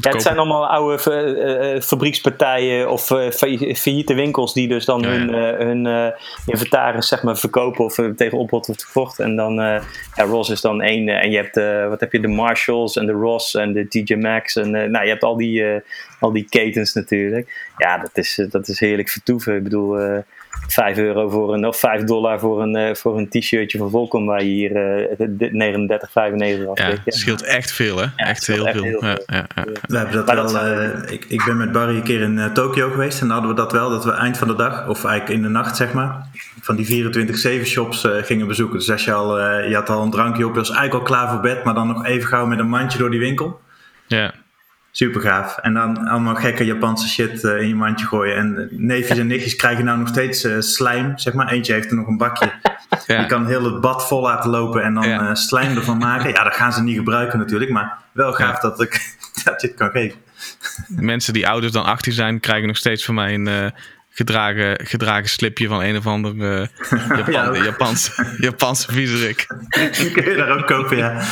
ja, 0.00 0.10
het 0.10 0.22
zijn 0.22 0.38
allemaal 0.38 0.66
oude 0.66 1.10
eh, 1.10 1.74
eh, 1.74 1.82
fabriekspartijen 1.82 2.90
of 2.90 3.04
fa- 3.04 3.30
failliete 3.74 4.14
winkels 4.14 4.52
die 4.52 4.68
dus 4.68 4.84
dan 4.84 5.00
Ja, 5.00 5.08
hun, 5.08 5.34
hun 5.66 6.12
inventaris 6.46 7.08
zeg 7.08 7.22
maar, 7.22 7.36
verkopen 7.36 7.84
of 7.84 7.94
tegen 8.16 8.38
opbod 8.38 8.66
wordt 8.66 8.82
verkocht. 8.82 9.18
En 9.18 9.36
dan, 9.36 9.54
ja, 9.54 9.82
Ross 10.14 10.50
is 10.50 10.60
dan 10.60 10.82
één. 10.82 11.08
en 11.08 11.30
je 11.30 11.36
hebt, 11.36 11.88
wat 11.88 12.00
heb 12.00 12.12
je, 12.12 12.20
de 12.20 12.28
Marshalls 12.28 12.96
en 12.96 13.06
de 13.06 13.12
Ross 13.12 13.54
en 13.54 13.72
de 13.72 13.88
TJ 13.88 14.14
Maxx. 14.14 14.56
En 14.56 14.70
nou, 14.70 15.04
je 15.04 15.10
hebt 15.10 15.22
al 15.22 15.36
die, 15.36 15.64
al 16.20 16.32
die 16.32 16.46
ketens 16.48 16.94
natuurlijk. 16.94 17.70
Ja, 17.76 17.98
dat 17.98 18.10
is, 18.12 18.46
dat 18.50 18.68
is 18.68 18.80
heerlijk 18.80 19.08
vertoeven. 19.08 19.56
Ik 19.56 19.62
bedoel, 19.62 20.22
5 20.72 20.96
euro 20.96 21.28
voor 21.28 21.54
een, 21.54 21.66
of 21.66 21.78
5 21.78 22.04
dollar 22.04 22.40
voor 22.40 22.62
een, 22.62 22.76
eh, 22.76 22.94
voor 22.94 23.18
een 23.18 23.28
t-shirtje 23.28 23.78
van 23.78 23.90
Volcom 23.90 24.26
waar 24.26 24.42
je 24.42 24.50
hier 24.50 24.76
eh 24.76 25.28
39,95 25.52 26.78
Ja, 26.78 26.90
het 27.04 27.14
scheelt 27.14 27.42
echt 27.42 27.72
veel, 27.72 27.98
hè? 27.98 28.06
echt 28.16 28.46
heel 28.46 28.66
echt 28.66 28.78
veel. 28.78 29.00
eh, 30.56 31.12
ik, 31.12 31.24
ik 31.28 31.44
ben 31.44 31.56
met 31.56 31.72
Barry 31.72 31.96
een 31.96 32.02
keer 32.02 32.20
in 32.20 32.38
eh, 32.38 32.52
Tokio 32.52 32.90
geweest 32.90 33.20
en 33.20 33.26
dan 33.26 33.36
hadden 33.36 33.54
we 33.56 33.60
dat 33.62 33.72
wel, 33.72 33.90
dat 33.90 34.04
we 34.04 34.10
eind 34.12 34.38
van 34.38 34.48
de 34.48 34.54
dag, 34.54 34.88
of 34.88 35.04
eigenlijk 35.04 35.36
in 35.36 35.42
de 35.42 35.48
nacht 35.48 35.76
zeg 35.76 35.92
maar, 35.92 36.26
van 36.60 36.76
die 36.76 36.86
24-7 37.62 37.66
shops 37.66 38.04
eh, 38.04 38.22
gingen 38.22 38.46
bezoeken. 38.46 38.78
Dus 38.78 38.90
als 38.90 39.04
je 39.04 39.12
al, 39.12 39.38
eh, 39.38 39.68
je 39.68 39.74
had 39.74 39.88
al 39.88 40.02
een 40.02 40.10
drankje 40.10 40.44
op, 40.46 40.52
je 40.52 40.58
was 40.58 40.70
eigenlijk 40.70 40.98
al 41.00 41.14
klaar 41.16 41.30
voor 41.30 41.40
bed, 41.40 41.64
maar 41.64 41.74
dan 41.74 41.86
nog 41.86 42.04
even 42.06 42.28
gauw 42.28 42.46
met 42.46 42.58
een 42.58 42.68
mandje 42.68 42.98
door 42.98 43.10
die 43.10 43.20
winkel. 43.20 43.60
Ja. 44.06 44.32
Super 44.92 45.20
gaaf. 45.20 45.56
En 45.58 45.74
dan 45.74 46.08
allemaal 46.08 46.34
gekke 46.34 46.64
Japanse 46.64 47.08
shit 47.08 47.44
eh, 47.44 47.60
in 47.60 47.68
je 47.68 47.74
mandje 47.74 48.06
gooien. 48.06 48.36
En 48.36 48.68
neefjes 48.70 49.18
en 49.18 49.26
nichtjes 49.26 49.56
krijgen 49.56 49.84
nou 49.84 49.98
nog 49.98 50.08
steeds 50.08 50.44
eh, 50.44 50.60
slijm, 50.60 51.18
zeg 51.18 51.32
maar. 51.34 51.48
Eentje 51.52 51.72
heeft 51.72 51.90
er 51.90 51.96
nog 51.96 52.06
een 52.06 52.16
bakje. 52.16 52.52
Ja. 53.06 53.20
Je 53.20 53.26
kan 53.26 53.46
heel 53.46 53.64
het 53.64 53.80
bad 53.80 54.06
vol 54.08 54.20
laten 54.22 54.50
lopen 54.50 54.82
en 54.82 54.94
dan 54.94 55.08
Ja. 55.08 55.28
eh, 55.28 55.34
slijm 55.34 55.76
ervan 55.76 55.98
maken. 55.98 56.30
Ja, 56.30 56.44
dat 56.44 56.54
gaan 56.54 56.72
ze 56.72 56.82
niet 56.82 56.96
gebruiken 56.96 57.38
natuurlijk, 57.38 57.70
maar 57.70 57.98
wel 58.12 58.32
gaaf 58.32 58.54
Ja. 58.54 58.60
dat, 58.68 58.80
ik, 58.80 59.16
dat 59.44 59.60
je 59.60 59.66
het 59.66 59.76
kan 59.76 59.90
geven. 59.90 60.18
Mensen 60.88 61.32
die 61.32 61.48
ouder 61.48 61.72
dan 61.72 61.84
18 61.84 62.12
zijn, 62.12 62.40
krijgen 62.40 62.66
nog 62.66 62.76
steeds 62.76 63.04
van 63.04 63.14
mij 63.14 63.34
een 63.34 63.72
gedragen, 64.10 64.86
gedragen 64.86 65.28
slipje 65.28 65.68
van 65.68 65.82
een 65.82 65.96
of 65.96 66.06
ander 66.06 66.60
eh, 66.60 66.66
Japan, 67.16 67.54
Ja. 67.54 67.62
Japanse, 67.64 68.34
Japanse 68.38 68.92
viezerik. 68.92 69.46
Die 69.98 70.10
kun 70.10 70.24
je 70.30 70.36
daar 70.36 70.58
ook 70.58 70.66
kopen, 70.66 70.96
ja. 70.96 71.22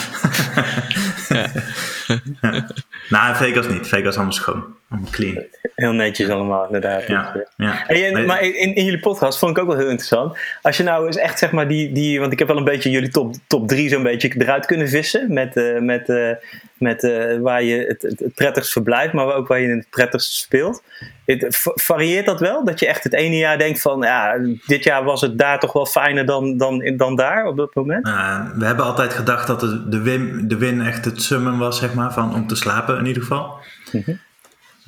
Ja. 1.28 1.46
Nou, 3.08 3.36
Vegas 3.36 3.68
niet. 3.68 3.88
Vegas 3.88 4.08
is 4.08 4.14
allemaal 4.14 4.32
schoon. 4.32 4.64
Allemaal 4.88 5.10
clean. 5.10 5.44
Heel 5.74 5.92
netjes 5.92 6.28
allemaal, 6.28 6.66
inderdaad. 6.66 7.06
Ja, 7.06 7.44
ja. 7.56 7.86
En, 7.88 8.26
Maar- 8.26 8.42
in, 8.42 8.74
in 8.74 8.84
jullie 8.84 9.00
podcast 9.00 9.38
vond 9.38 9.56
ik 9.56 9.62
ook 9.62 9.68
wel 9.68 9.76
heel 9.78 9.88
interessant. 9.88 10.38
Als 10.62 10.76
je 10.76 10.82
nou 10.82 11.06
eens 11.06 11.16
echt 11.16 11.38
zeg 11.38 11.50
maar 11.50 11.68
die, 11.68 11.92
die 11.92 12.20
want 12.20 12.32
ik 12.32 12.38
heb 12.38 12.48
wel 12.48 12.56
een 12.56 12.64
beetje 12.64 12.90
jullie 12.90 13.08
top, 13.08 13.34
top 13.46 13.68
drie 13.68 13.88
zo'n 13.88 14.02
beetje 14.02 14.34
eruit 14.38 14.66
kunnen 14.66 14.88
vissen. 14.88 15.32
Met, 15.32 15.56
eh, 15.56 15.78
met, 15.78 16.08
eh, 16.08 16.30
met 16.74 17.04
eh, 17.04 17.38
waar 17.40 17.62
je 17.62 17.84
het, 17.86 18.02
het, 18.02 18.34
prettigst 18.34 18.72
verblijft, 18.72 19.12
maar 19.12 19.34
ook 19.34 19.48
waar 19.48 19.60
je 19.60 19.68
het 19.68 19.86
prettigst 19.90 20.32
speelt. 20.32 20.82
Het, 21.24 21.56
va- 21.56 21.72
varieert 21.74 22.26
dat 22.26 22.40
wel? 22.40 22.64
Dat 22.64 22.80
je 22.80 22.86
echt 22.86 23.04
het 23.04 23.14
ene 23.14 23.36
jaar 23.36 23.58
denkt 23.58 23.80
van 23.80 24.00
ja, 24.02 24.38
dit 24.66 24.84
jaar 24.84 25.04
was 25.04 25.20
het 25.20 25.38
daar 25.38 25.58
toch 25.60 25.72
wel 25.72 25.86
fijner 25.86 26.26
dan, 26.26 26.56
dan, 26.56 26.92
dan 26.96 27.16
daar 27.16 27.46
op 27.46 27.56
dat 27.56 27.74
moment? 27.74 28.06
Uh, 28.06 28.40
we 28.58 28.64
hebben 28.64 28.84
altijd 28.84 29.12
gedacht 29.12 29.46
dat 29.46 29.60
de, 29.60 29.88
de, 29.88 30.00
win, 30.02 30.48
de 30.48 30.56
win 30.56 30.80
echt 30.80 31.04
het 31.04 31.22
summum 31.22 31.58
was, 31.58 31.78
zeg 31.78 31.94
maar, 31.94 32.12
van 32.12 32.34
om 32.34 32.46
te 32.46 32.56
slapen 32.56 32.98
in 32.98 33.06
ieder 33.06 33.22
geval. 33.22 33.54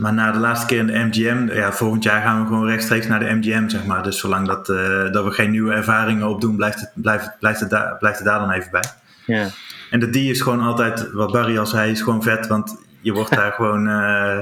Maar 0.00 0.12
na 0.12 0.32
de 0.32 0.38
laatste 0.38 0.66
keer 0.66 0.78
in 0.78 0.86
de 0.86 0.98
MGM, 0.98 1.48
ja, 1.52 1.72
volgend 1.72 2.02
jaar 2.02 2.22
gaan 2.22 2.40
we 2.40 2.46
gewoon 2.46 2.66
rechtstreeks 2.66 3.06
naar 3.06 3.18
de 3.18 3.34
MGM, 3.34 3.68
zeg 3.68 3.84
maar. 3.84 4.02
Dus 4.02 4.18
zolang 4.18 4.46
dat, 4.46 4.68
eh, 4.68 5.12
dat 5.12 5.24
we 5.24 5.30
geen 5.30 5.50
nieuwe 5.50 5.72
ervaringen 5.72 6.28
opdoen, 6.28 6.56
blijft 6.56 6.80
het, 6.80 6.90
blijft, 6.94 7.38
blijft, 7.38 7.60
het 7.60 7.70
daar, 7.70 7.96
blijft 7.98 8.18
het 8.18 8.26
daar 8.26 8.38
dan 8.38 8.50
even 8.50 8.70
bij. 8.70 8.84
Ja. 9.26 9.48
En 9.90 10.00
de 10.00 10.10
D 10.10 10.16
is 10.16 10.40
gewoon 10.40 10.60
altijd, 10.60 11.12
wat 11.12 11.32
Barry 11.32 11.58
al 11.58 11.66
zei, 11.66 11.90
is 11.90 12.02
gewoon 12.02 12.22
vet. 12.22 12.46
Want 12.46 12.76
je 13.00 13.12
wordt 13.12 13.34
daar 13.34 13.52
gewoon, 13.58 13.88
eh, 13.88 14.38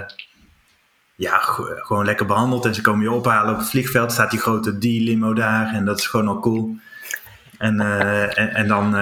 ja, 1.15 1.39
gewoon 1.77 2.05
lekker 2.05 2.27
behandeld. 2.27 2.65
En 2.65 2.75
ze 2.75 2.81
komen 2.81 3.03
je 3.03 3.11
ophalen 3.11 3.53
op 3.53 3.59
het 3.59 3.69
vliegveld. 3.69 4.13
Staat 4.13 4.31
die 4.31 4.41
grote 4.41 4.79
D-limo 4.79 5.33
daar. 5.35 5.73
En 5.73 5.85
dat 5.85 5.99
is 5.99 6.07
gewoon 6.07 6.29
al 6.29 6.41
cool. 6.41 6.77
En, 7.59 7.81
eh, 7.81 8.39
en, 8.39 8.55
en 8.55 8.69
dan 8.69 8.95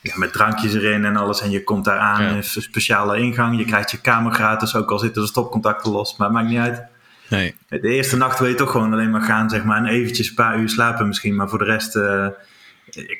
ja, 0.00 0.12
met 0.16 0.32
drankjes 0.32 0.74
erin 0.74 1.04
en 1.04 1.16
alles. 1.16 1.40
En 1.40 1.50
je 1.50 1.64
komt 1.64 1.84
daar 1.84 1.98
aan, 1.98 2.22
Ja. 2.22 2.30
een 2.30 2.44
speciale 2.44 3.18
ingang. 3.18 3.58
Je 3.58 3.64
krijgt 3.64 3.90
je 3.90 4.00
kamer 4.00 4.32
gratis, 4.32 4.74
ook 4.74 4.90
al 4.90 4.98
zitten 4.98 5.22
de 5.22 5.28
stopcontacten 5.28 5.92
los. 5.92 6.16
Maar 6.16 6.26
het 6.28 6.36
maakt 6.36 6.48
niet 6.48 6.58
uit. 6.58 6.82
Nee. 7.28 7.54
De 7.68 7.80
eerste 7.88 8.16
nacht 8.16 8.38
wil 8.38 8.48
je 8.48 8.54
toch 8.54 8.70
gewoon 8.70 8.92
alleen 8.92 9.10
maar 9.10 9.22
gaan, 9.22 9.50
zeg 9.50 9.64
maar. 9.64 9.76
En 9.76 9.86
eventjes 9.86 10.28
een 10.28 10.34
paar 10.34 10.58
uur 10.58 10.68
slapen 10.68 11.06
misschien. 11.06 11.34
Maar 11.36 11.48
voor 11.48 11.58
de 11.58 11.64
rest 11.64 11.96
eh, 11.96 12.26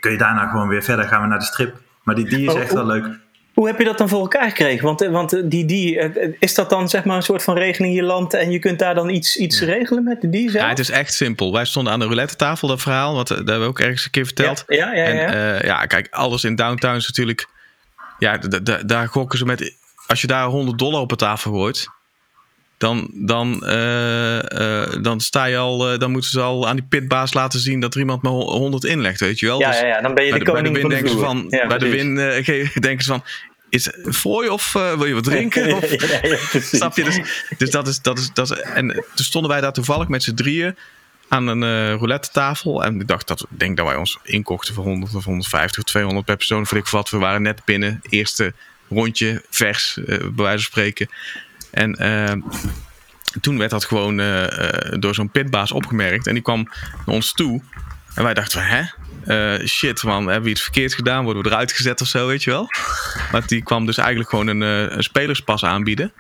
kun 0.01 0.12
je 0.12 0.18
daarna 0.18 0.47
gewoon 0.49 0.68
weer 0.68 0.83
verder. 0.83 1.05
Gaan 1.05 1.22
we 1.22 1.29
naar 1.29 1.39
de 1.39 1.45
strip. 1.45 1.76
Maar 2.03 2.14
die 2.14 2.24
die 2.29 2.47
is 2.47 2.53
Oh, 2.53 2.61
echt 2.61 2.72
wel 2.72 2.87
leuk. 2.87 3.07
Hoe 3.59 3.67
heb 3.67 3.79
je 3.79 3.85
dat 3.85 3.99
dan 3.99 4.09
voor 4.09 4.21
elkaar 4.21 4.49
gekregen? 4.49 4.85
Want, 4.85 5.03
eh, 5.03 5.11
want 5.11 5.33
eh, 5.33 5.41
die, 5.45 5.65
die, 5.65 5.99
eh, 5.99 6.35
is 6.39 6.55
dat 6.55 6.71
dan 6.71 6.89
zeg 6.89 7.05
maar 7.05 7.17
een 7.17 7.23
soort 7.23 7.43
van 7.43 7.57
regeling 7.57 7.93
in 7.93 8.03
je 8.03 8.07
land 8.07 8.35
en 8.35 8.51
je 8.51 8.59
kunt 8.59 8.79
daar 8.79 8.95
dan 8.95 9.09
iets, 9.09 9.37
iets 9.37 9.61
regelen 9.61 10.05
met 10.05 10.19
die 10.21 10.51
zelf? 10.51 10.65
Ja, 10.65 10.69
het 10.69 10.79
is 10.79 10.91
echt 10.91 11.15
simpel. 11.15 11.53
Wij 11.53 11.65
stonden 11.65 11.93
aan 11.93 11.99
de 11.99 12.05
roulette 12.05 12.37
tafel, 12.37 12.69
dat 12.69 12.83
verhaal. 12.83 13.15
Want 13.15 13.31
eh, 13.31 13.37
dat 13.37 13.47
hebben 13.47 13.65
we 13.65 13.71
ook 13.71 13.81
ergens 13.81 14.05
een 14.05 14.11
keer 14.11 14.25
verteld. 14.25 14.65
Ja, 14.67 14.77
ja, 14.77 14.93
ja. 14.93 15.05
En 15.05 15.37
ja. 15.37 15.65
ja, 15.65 15.87
kijk, 15.87 16.09
alles 16.11 16.45
in 16.45 16.55
downtown 16.55 16.97
is 16.97 17.07
natuurlijk. 17.07 17.49
Ja, 18.19 18.39
daar 18.87 19.09
gokken 19.09 19.39
ze 19.39 19.45
met. 19.45 19.75
Als 20.07 20.21
je 20.21 20.27
daar 20.27 20.47
100 20.47 20.79
dollar 20.79 21.01
op 21.01 21.09
de 21.09 21.17
tafel 21.17 21.53
gooit. 21.53 21.89
Dan, 22.79 23.11
dan, 23.12 23.66
eh, 23.66 24.83
eh, 24.83 25.03
dan 25.03 25.20
sta 25.20 25.45
je 25.45 25.57
al. 25.57 25.93
eh, 25.93 25.99
dan 25.99 26.11
moeten 26.11 26.31
ze 26.31 26.41
al 26.41 26.68
aan 26.68 26.76
die 26.76 26.85
pitbaas 26.89 27.35
laten 27.35 27.61
zien 27.61 27.81
dat 27.81 27.95
er 27.95 28.01
iemand 28.01 28.22
maar 28.22 28.33
100 28.33 28.85
inlegt, 28.85 29.20
weet 29.20 29.39
je 29.39 29.47
wel? 29.47 29.61
ja, 29.61 29.70
Dus 29.70 29.81
ja, 29.81 29.87
ja, 29.87 30.01
dan 30.01 30.14
ben 30.14 30.24
je 30.24 30.33
de 30.33 30.39
de, 30.39 30.45
bij 30.45 30.55
de 30.55 30.59
koning 30.61 30.76
win 30.76 30.89
denken 30.89 31.18
van. 31.18 31.47
Ja, 31.49 31.66
bij 31.66 31.79
de 31.79 31.89
win 31.89 32.14
denken 32.81 33.05
ze 33.05 33.11
van. 33.11 33.24
Is 33.70 33.85
het 33.85 33.97
voor 34.03 34.45
je 34.45 34.53
of 34.53 34.72
wil 34.72 35.05
je 35.05 35.14
wat 35.14 35.24
drinken? 35.24 35.72
Of. 35.76 35.85
Snap 36.62 36.97
je? 36.97 37.05
Dus, 37.05 37.20
dus 37.59 37.70
dat 37.70 37.89
is, 37.89 38.03
dat 38.03 38.18
is, 38.18 38.31
dat 38.33 38.51
is. 38.51 38.61
En 38.61 38.89
toen 39.14 39.24
stonden 39.24 39.51
wij 39.51 39.61
daar 39.61 39.72
toevallig 39.72 40.09
met 40.09 40.22
z'n 40.22 40.35
drieën 40.35 40.76
aan 41.29 41.47
een 41.47 41.93
roulette 41.97 42.31
tafel. 42.33 42.85
En 42.85 43.01
ik 43.01 43.07
dacht 43.07 43.29
dat, 43.29 43.41
ik 43.41 43.59
denk 43.59 43.76
dat 43.76 43.87
wij 43.87 43.97
ons 43.97 44.18
inkochten 44.22 44.74
voor 44.74 44.85
100 44.85 45.14
of 45.14 45.24
150 45.24 45.79
of 45.79 45.85
200 45.85 46.26
per 46.26 46.37
persoon. 46.37 46.66
Voor 46.66 46.79
ik 46.79 46.87
wat. 46.87 47.11
We 47.11 47.18
waren 47.18 47.43
net 47.43 47.64
binnen. 47.64 48.01
Eerste 48.09 48.53
rondje 48.89 49.43
vers, 49.51 49.99
bij 50.07 50.18
wijze 50.18 50.53
van 50.53 50.59
spreken. 50.59 51.09
En 51.71 51.95
eh, 51.95 52.33
toen 53.41 53.59
werd 53.59 53.71
dat 53.71 53.85
gewoon 53.85 54.21
eh, 54.21 54.45
eh, 54.45 55.01
door 55.01 55.14
zo'n 55.14 55.31
pitbaas 55.31 55.73
opgemerkt. 55.73 56.27
En 56.27 56.35
die 56.35 56.43
kwam 56.43 56.69
naar 57.07 57.14
ons 57.14 57.33
toe. 57.33 57.62
En 58.14 58.25
wij 58.25 58.35
dachten 58.35 58.61
van, 58.61 58.69
hè? 58.69 58.83
Shit 59.66 60.03
man, 60.03 60.27
hebben 60.27 60.45
we 60.45 60.51
iets 60.51 60.62
verkeerd 60.62 60.95
gedaan? 60.95 61.25
Worden 61.25 61.43
we 61.43 61.49
eruit 61.49 61.73
gezet 61.73 62.01
of 62.01 62.09
zo, 62.09 62.27
weet 62.27 62.43
je 62.43 62.51
wel? 62.51 62.66
Maar 63.33 63.47
die 63.47 63.62
kwam 63.62 63.87
dus 63.87 63.97
eigenlijk 63.97 64.31
gewoon 64.31 64.47
een, 64.47 64.61
een 64.61 65.03
spelerspas 65.03 65.64
aanbieden. 65.64 66.12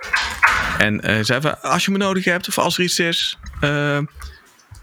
En 0.78 1.24
zei 1.24 1.40
van, 1.40 1.62
als 1.62 1.84
je 1.84 1.90
me 1.90 1.98
nodig 1.98 2.24
hebt 2.24 2.48
of 2.48 2.58
als 2.58 2.78
er 2.78 2.84
iets 2.84 2.98
is, 2.98 3.38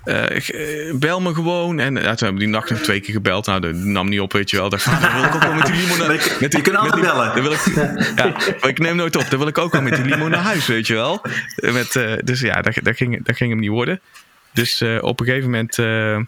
eh, 0.06 0.24
eh, 0.26 0.90
eh, 0.90 0.96
bel 0.96 1.22
me 1.22 1.34
gewoon. 1.34 1.80
En 1.80 1.94
ja, 1.94 2.00
toen 2.02 2.08
hebben 2.08 2.34
we 2.34 2.40
die 2.40 2.48
nacht 2.48 2.70
nog 2.70 2.80
twee 2.80 3.00
keer 3.00 3.14
gebeld. 3.14 3.46
Nou, 3.46 3.60
dat 3.60 3.74
nam 3.76 4.10
niet 4.10 4.20
op, 4.20 4.34
weet 4.34 4.50
je 4.50 4.58
wel. 4.58 4.70
Dacht 4.70 4.84
van, 4.84 5.02
dan 5.02 5.14
wil 5.14 5.24
ik 5.24 5.36
ook 5.36 5.42
wel 5.44 5.54
met 5.54 5.66
die 5.66 5.76
limo 5.76 5.96
naar... 5.98 6.08
Maar 6.08 6.16
je- 6.40 6.62
kunt 6.62 6.76
altijd 6.76 7.02
bellen. 7.02 7.36
dan 7.36 7.44
wil 7.44 7.52
ik, 7.52 7.66
ja, 8.16 8.26
maar 8.62 8.70
ik 8.70 8.80
neem 8.80 8.96
nooit 8.96 9.16
op. 9.16 9.30
Dan 9.30 9.40
wil 9.40 9.48
ik 9.48 9.58
ook 9.58 9.72
wel 9.72 9.82
met 9.82 9.96
die 9.96 10.06
limo 10.06 10.28
naar 10.28 10.40
huis, 10.44 10.68
weet 10.68 10.88
je 10.88 10.94
wel. 10.94 11.22
Eh, 11.56 11.74
Met, 11.74 11.96
eh, 11.96 12.14
dus 12.24 12.40
ja, 12.40 12.62
dat, 12.62 12.78
dat, 12.84 12.96
ging, 12.96 13.26
dat 13.26 13.36
ging 13.36 13.50
hem 13.50 13.60
niet 13.60 13.70
worden. 13.70 14.00
Dus 14.54 14.82
eh, 14.82 14.98
op 15.02 15.20
een 15.20 15.26
gegeven 15.26 15.50
moment 15.50 15.80
eh, 15.80 16.14
eh, 16.14 16.22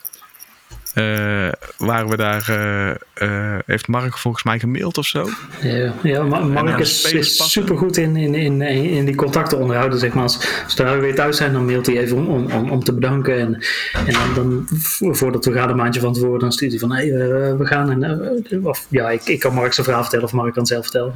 waren 1.77 2.09
we 2.09 2.17
daar... 2.17 2.45
eh, 2.49 2.89
eh, 3.13 3.59
heeft 3.65 3.87
Mark 3.87 4.17
volgens 4.17 4.43
mij 4.43 4.59
gemaild 4.59 4.97
of 4.97 5.05
zo? 5.05 5.29
Ja, 5.61 5.93
ja 6.03 6.23
Mark 6.23 6.79
is, 6.79 7.11
is 7.13 7.37
passen. 7.37 7.45
super 7.61 7.77
goed 7.77 7.97
in, 7.97 8.15
in, 8.15 8.35
in, 8.35 8.61
in 8.61 9.05
die 9.05 9.15
contacten 9.15 9.57
onderhouden. 9.57 9.99
Zeg 9.99 10.13
maar. 10.13 10.23
Als, 10.23 10.63
zodra 10.67 10.95
we 10.95 11.01
weer 11.01 11.15
thuis 11.15 11.37
zijn, 11.37 11.53
dan 11.53 11.65
mailt 11.65 11.85
hij 11.85 11.97
even 11.99 12.17
om, 12.17 12.27
om, 12.27 12.51
om, 12.51 12.69
om 12.71 12.83
te 12.83 12.93
bedanken. 12.93 13.39
En, 13.39 13.63
en 14.05 14.13
dan, 14.13 14.33
dan, 14.35 14.67
vo- 14.69 15.13
voordat 15.13 15.45
we 15.45 15.53
gaan, 15.53 15.69
een 15.69 15.75
maandje 15.75 15.99
van 15.99 16.13
tevoren, 16.13 16.39
dan 16.39 16.51
stuurt 16.51 16.71
hij 16.71 16.79
van: 16.79 16.91
hé, 16.91 17.07
hey, 17.07 17.27
we, 17.27 17.55
we 17.57 17.65
gaan. 17.65 17.91
En, 17.91 18.03
eh, 18.49 18.65
of 18.65 18.85
ja, 18.89 19.09
ik, 19.09 19.21
ik 19.25 19.39
kan 19.39 19.53
Mark 19.53 19.73
zijn 19.73 19.85
verhaal 19.85 20.03
vertellen, 20.03 20.25
of 20.25 20.33
Mark 20.33 20.53
kan 20.53 20.61
het 20.61 20.71
zelf 20.71 20.83
vertellen. 20.83 21.13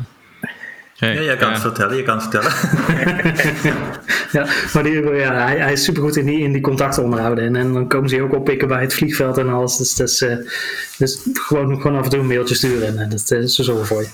Hey, 1.02 1.14
Ja, 1.14 1.22
jij 1.22 1.36
kan 1.36 1.48
ja. 1.48 1.54
het 1.54 1.62
vertellen, 1.62 1.98
je 1.98 2.04
kan 2.04 2.20
het 2.20 2.28
vertellen. 2.30 2.52
Ja, 4.32 4.48
maar 4.74 4.84
die, 4.84 5.14
ja, 5.16 5.34
hij, 5.34 5.58
hij 5.58 5.72
is 5.72 5.84
super 5.84 6.02
goed 6.02 6.16
in 6.16 6.26
die, 6.26 6.40
in 6.40 6.52
die 6.52 6.62
contacten 6.62 7.04
onderhouden. 7.04 7.44
En, 7.44 7.56
en 7.56 7.74
dan 7.74 7.88
komen 7.88 8.10
ze 8.10 8.16
je 8.16 8.22
ook 8.22 8.34
oppikken 8.34 8.68
bij 8.68 8.82
het 8.82 8.94
vliegveld 8.94 9.38
en 9.38 9.50
alles. 9.50 9.78
Dus, 9.78 9.94
dus, 9.94 10.22
eh, 10.22 10.36
dus 10.98 11.20
gewoon, 11.34 11.82
gewoon 11.82 11.98
af 11.98 12.04
en 12.04 12.10
toe 12.10 12.20
een 12.20 12.28
mailtje 12.28 12.56
sturen 12.56 12.88
en, 12.88 12.98
en 12.98 13.10
dat 13.10 13.32
is 13.32 13.56
zorgen 13.56 13.86
voor 13.86 14.02
je. 14.02 14.08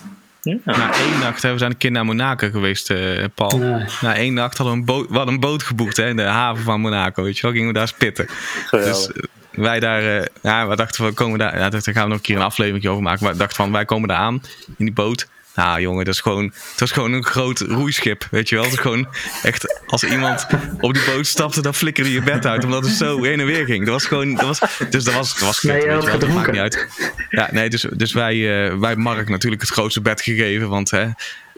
Na 0.63 0.93
één 0.93 1.19
nacht, 1.19 1.41
hè, 1.41 1.51
we 1.51 1.57
zijn 1.57 1.71
een 1.71 1.77
keer 1.77 1.91
naar 1.91 2.05
Monaco 2.05 2.49
geweest, 2.49 2.89
eh, 2.89 3.23
Paul. 3.35 3.57
Nee. 3.57 3.85
Na 4.01 4.15
één 4.15 4.33
nacht 4.33 4.57
hadden 4.57 4.75
we 4.75 4.79
een 4.79 4.85
boot, 4.85 5.09
we 5.09 5.15
hadden 5.15 5.33
een 5.33 5.39
boot 5.39 5.63
geboekt 5.63 5.97
hè, 5.97 6.07
in 6.07 6.15
de 6.15 6.21
haven 6.21 6.63
van 6.63 6.81
Monaco. 6.81 7.23
Weet 7.23 7.35
je 7.35 7.41
wel, 7.41 7.51
gingen 7.51 7.67
we 7.67 7.73
daar 7.73 7.87
spitten. 7.87 8.25
Geweldig. 8.65 8.95
Dus 8.95 9.11
eh, 9.11 9.23
wij 9.51 9.79
daar, 9.79 10.17
eh, 10.17 10.25
ja, 10.41 10.67
we 10.67 10.75
dachten 10.75 11.05
we 11.05 11.11
komen 11.11 11.39
daar, 11.39 11.57
ja, 11.57 11.69
daar 11.69 11.81
gaan 11.83 12.03
we 12.03 12.09
nog 12.09 12.17
een 12.17 12.23
keer 12.23 12.35
een 12.35 12.41
aflevering 12.41 12.87
over 12.87 13.03
maken. 13.03 13.23
Maar 13.23 13.33
we 13.33 13.39
dachten 13.39 13.57
van, 13.57 13.71
wij 13.71 13.85
komen 13.85 14.07
daar 14.07 14.17
aan 14.17 14.41
in 14.77 14.85
die 14.85 14.93
boot. 14.93 15.27
Nou 15.57 15.81
jongen, 15.81 16.05
dat 16.05 16.13
is 16.13 16.19
gewoon, 16.19 16.43
het 16.43 16.79
was 16.79 16.91
gewoon 16.91 17.13
een 17.13 17.25
groot 17.25 17.59
roeischip, 17.59 18.27
weet 18.31 18.49
je 18.49 18.55
wel. 18.55 18.63
Het 18.63 18.73
is 18.73 18.79
gewoon 18.79 19.07
echt, 19.43 19.83
als 19.87 20.03
iemand 20.03 20.47
op 20.79 20.93
die 20.93 21.03
boot 21.05 21.27
stapte, 21.27 21.61
dan 21.61 21.73
flikkerde 21.73 22.11
je 22.11 22.21
bed 22.21 22.45
uit. 22.45 22.63
Omdat 22.63 22.85
het 22.85 22.93
zo 22.93 23.23
heen 23.23 23.39
en 23.39 23.45
weer 23.45 23.65
ging. 23.65 23.83
Dat 23.83 23.93
was 23.93 24.05
gewoon, 24.05 24.35
dat 24.35 24.45
was, 24.45 24.59
dus 24.89 25.03
dat 25.03 25.13
was, 25.13 25.33
dat 25.33 25.39
was 25.39 25.59
kut, 25.59 25.71
Nee, 25.71 25.81
je 25.81 25.87
weet 25.87 25.95
had 25.95 26.03
je 26.03 26.09
wel. 26.09 26.19
Dat 26.19 26.29
maakt 26.29 26.51
niet 26.51 26.61
uit. 26.61 26.87
Ja, 27.29 27.49
nee, 27.51 27.69
dus, 27.69 27.85
dus 27.91 28.13
wij, 28.13 28.67
eh, 28.67 28.77
wij 28.77 28.95
Mark 28.95 29.29
natuurlijk 29.29 29.61
het 29.61 29.71
grootste 29.71 30.01
bed 30.01 30.21
gegeven. 30.21 30.69
Want 30.69 30.91
hè, 30.91 31.07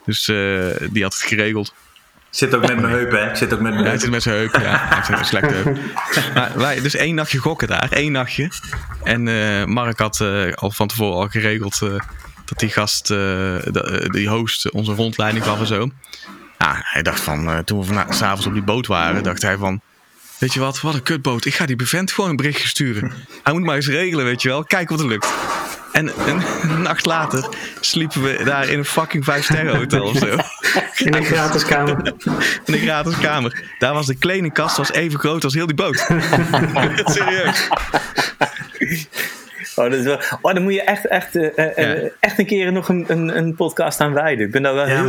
dus 0.05 0.27
eh, 0.27 0.87
die 0.89 1.03
had 1.03 1.13
het 1.13 1.23
geregeld. 1.23 1.73
Zit 2.29 2.55
ook 2.55 2.67
met 2.67 2.79
mijn 2.79 2.93
heupen, 2.93 3.27
hè? 3.27 3.35
Zit 3.35 3.53
ook 3.53 3.59
met 3.59 3.73
mijn 3.73 3.83
Ja, 3.83 3.89
hij 3.89 3.99
zit 3.99 4.09
met 4.09 4.23
zijn 4.23 4.35
heup. 4.35 4.53
Ja, 4.53 4.87
hij 4.87 4.97
heeft 4.97 5.09
een 5.09 5.25
slechte 5.25 5.53
heup. 5.53 5.77
Maar 6.33 6.51
wij, 6.55 6.81
dus 6.81 6.95
één 6.95 7.15
nachtje 7.15 7.37
gokken 7.37 7.67
daar. 7.67 7.91
één 7.91 8.11
nachtje. 8.11 8.51
En 9.03 9.27
eh, 9.27 9.65
Mark 9.65 9.99
had 9.99 10.21
eh, 10.21 10.53
al 10.53 10.71
van 10.71 10.87
tevoren 10.87 11.17
al 11.17 11.27
geregeld 11.27 11.81
eh, 11.81 11.89
dat 12.49 12.59
die 12.59 12.69
gast, 12.69 13.07
de- 13.07 13.99
eh, 14.01 14.09
die 14.09 14.29
host, 14.29 14.71
onze 14.71 14.93
rondleiding 14.93 15.45
gaf 15.45 15.59
en 15.59 15.67
zo. 15.67 15.89
Ja, 16.57 16.81
hij 16.83 17.01
dacht 17.01 17.19
van, 17.19 17.49
eh, 17.49 17.57
toen 17.57 17.79
we 17.79 17.85
vana- 17.85 18.11
s'avonds 18.11 18.45
op 18.45 18.53
die 18.53 18.61
boot 18.61 18.87
waren, 18.87 19.23
dacht 19.23 19.41
hij 19.41 19.57
van... 19.57 19.81
Weet 20.37 20.53
je 20.53 20.59
wat, 20.59 20.81
wat 20.81 20.93
een 20.93 21.03
kutboot. 21.03 21.45
Ik 21.45 21.53
ga 21.55 21.65
die 21.65 21.75
bevent 21.75 22.11
gewoon 22.11 22.29
een 22.29 22.35
berichtje 22.35 22.67
sturen. 22.67 23.11
Hij 23.43 23.53
moet 23.53 23.63
maar 23.63 23.75
eens 23.75 23.87
regelen, 23.87 24.25
weet 24.25 24.41
je 24.41 24.49
wel. 24.49 24.63
Kijken 24.63 24.95
wat 24.95 25.05
er 25.05 25.11
lukt. 25.11 25.27
En 25.91 26.11
een, 26.29 26.41
een 26.61 26.81
nacht 26.81 27.05
later 27.05 27.49
sliepen 27.79 28.21
we 28.23 28.41
daar 28.43 28.67
in 28.69 28.77
een 28.77 28.85
fucking 28.85 29.23
vijf 29.25 29.43
sterren 29.43 29.75
hotel 29.75 30.03
of 30.03 30.17
zo. 30.17 30.25
In 30.95 31.13
een 31.13 31.25
gratis 31.25 31.65
kamer. 31.65 32.13
In 32.65 32.73
een 32.73 32.79
gratis 32.79 33.17
kamer. 33.17 33.63
Daar 33.79 33.93
was 33.93 34.05
de 34.05 34.15
kledingkast 34.15 34.77
was 34.77 34.91
even 34.91 35.19
groot 35.19 35.43
als 35.43 35.53
heel 35.53 35.65
die 35.67 35.75
boot. 35.75 35.97
Serieus. 37.15 37.67
Oh, 39.79 39.89
dat 39.89 39.99
is 39.99 40.05
wel, 40.05 40.19
oh, 40.41 40.53
dan 40.53 40.63
moet 40.63 40.73
je 40.73 40.81
echt, 40.83 41.07
echt, 41.07 41.35
eh, 41.35 41.57
eh, 41.57 41.77
eh, 41.77 42.03
Ja. 42.03 42.09
echt 42.19 42.39
een 42.39 42.45
keer 42.45 42.71
nog 42.71 42.89
een, 42.89 43.05
een, 43.07 43.37
een 43.37 43.55
podcast 43.55 43.99
aan 43.99 44.13
wijden. 44.13 44.45
Ik 44.45 44.51
ben 44.51 44.61
daar 44.61 44.73
wel 44.73 44.87
Ja, 44.87 44.95
heel. 44.95 45.05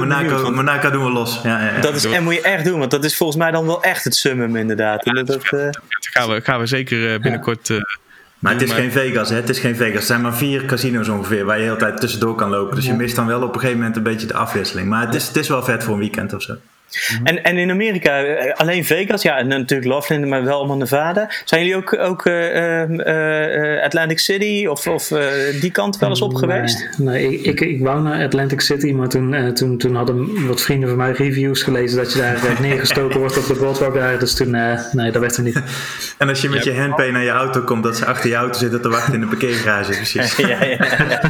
Monaco, 0.51 0.91
doen 0.91 1.05
we 1.05 1.11
los. 1.11 1.41
Ja, 1.43 1.61
ja, 1.65 1.75
ja. 1.75 1.81
Dat 1.81 1.95
is, 1.95 2.05
en 2.05 2.23
moet 2.23 2.35
je 2.35 2.41
echt 2.41 2.65
doen, 2.65 2.79
want 2.79 2.91
dat 2.91 3.05
is 3.05 3.17
volgens 3.17 3.39
mij 3.39 3.51
dan 3.51 3.67
wel 3.67 3.83
echt 3.83 4.05
het 4.05 4.15
summum 4.15 4.57
inderdaad. 4.57 5.05
En 5.05 5.15
dat, 5.15 5.27
dat, 5.27 5.43
eh, 5.45 5.51
Dat 5.51 5.79
gaan 6.13 6.29
we, 6.31 6.41
gaan 6.41 6.61
we 6.61 6.67
zeker 6.67 7.13
eh, 7.15 7.21
binnenkort... 7.21 7.71
eh, 7.71 7.77
Maar 8.39 8.53
het 8.53 8.63
is 8.63 8.69
maar- 8.69 8.79
geen 8.79 8.93
Vegas, 8.93 9.29
hè? 9.31 9.37
Het 9.37 9.49
is 9.49 9.59
geen 9.59 9.77
Vegas. 9.77 9.95
Er 10.01 10.03
zijn 10.07 10.21
maar 10.21 10.35
vier 10.35 10.65
casinos 10.65 11.09
ongeveer 11.09 11.45
waar 11.45 11.57
je 11.57 11.63
de 11.63 11.69
hele 11.69 11.79
tijd 11.81 12.01
tussendoor 12.01 12.35
kan 12.35 12.51
lopen. 12.51 12.75
Dus 12.77 12.87
je 12.87 12.95
mist 12.95 13.17
dan 13.17 13.27
wel 13.27 13.43
op 13.43 13.55
een 13.55 13.61
gegeven 13.61 13.79
moment 13.79 13.97
een 13.97 14.03
beetje 14.03 14.27
de 14.27 14.35
afwisseling. 14.35 14.89
Maar 14.89 15.07
het 15.07 15.15
is, 15.15 15.27
het 15.27 15.37
is 15.37 15.49
wel 15.49 15.63
vet 15.63 15.85
voor 15.85 15.95
een 15.95 16.01
weekend 16.01 16.33
of 16.33 16.43
zo. 16.43 16.55
En, 17.25 17.45
en 17.45 17.57
in 17.57 17.71
Amerika, 17.71 18.25
eh, 18.25 18.55
alleen 18.55 18.85
Vegas, 18.85 19.23
ja, 19.23 19.37
en 19.39 19.49
natuurlijk 19.49 19.89
Loveland, 19.89 20.27
maar 20.27 20.45
wel 20.45 20.59
allemaal 20.59 20.77
Nevada. 20.77 21.31
Zijn 21.45 21.61
jullie 21.61 21.77
ook, 21.77 21.99
ook 21.99 22.27
eh, 22.27 22.81
ehm, 22.83 23.01
eh, 23.01 23.77
eh, 23.77 23.85
Atlantic 23.85 24.19
City 24.19 24.67
of, 24.67 24.87
of 24.87 25.11
eh, 25.11 25.61
die 25.61 25.71
kant 25.71 25.99
wel 25.99 26.09
eens 26.09 26.21
op 26.21 26.35
geweest? 26.35 26.89
Nee, 26.99 27.29
nee, 27.29 27.41
ik, 27.41 27.45
ik, 27.45 27.61
ik 27.61 27.81
wou 27.81 28.03
naar 28.03 28.25
Atlantic 28.25 28.61
City, 28.61 28.93
maar 28.93 29.09
toen, 29.09 29.35
eh, 29.35 29.49
toen, 29.49 29.79
toen 29.79 29.95
hadden 29.95 30.47
wat 30.47 30.63
vrienden 30.63 30.89
van 30.89 30.99
mij 30.99 31.13
reviews 31.13 31.63
gelezen 31.63 31.97
dat 31.97 32.13
je 32.13 32.19
daar 32.19 32.61
neergestoken 32.61 33.21
wordt 33.21 33.39
op 33.39 33.47
de 33.47 33.55
boardwalk 33.55 33.95
daar. 33.95 34.19
Dus 34.19 34.35
toen, 34.35 34.55
eh, 34.55 34.81
nee, 34.93 35.11
dat 35.11 35.21
werd 35.21 35.37
er 35.37 35.43
niet. 35.43 35.63
En 36.19 36.29
als 36.29 36.41
je 36.41 36.49
met 36.49 36.65
je 36.65 36.75
handpay 36.75 37.11
naar 37.11 37.23
je 37.23 37.31
auto 37.31 37.61
komt, 37.61 37.83
dat 37.83 37.97
ze 37.97 38.07
achter 38.07 38.31
je 38.31 38.37
auto 38.37 38.59
zitten 38.59 38.83
te 38.83 38.89
wachten 38.89 39.15
in 39.15 39.21
de 39.21 39.27
parkeergarage. 39.27 39.93
Precies. 39.93 40.37
ja, 40.51 40.65
ja, 40.65 40.65
ja. 40.65 41.21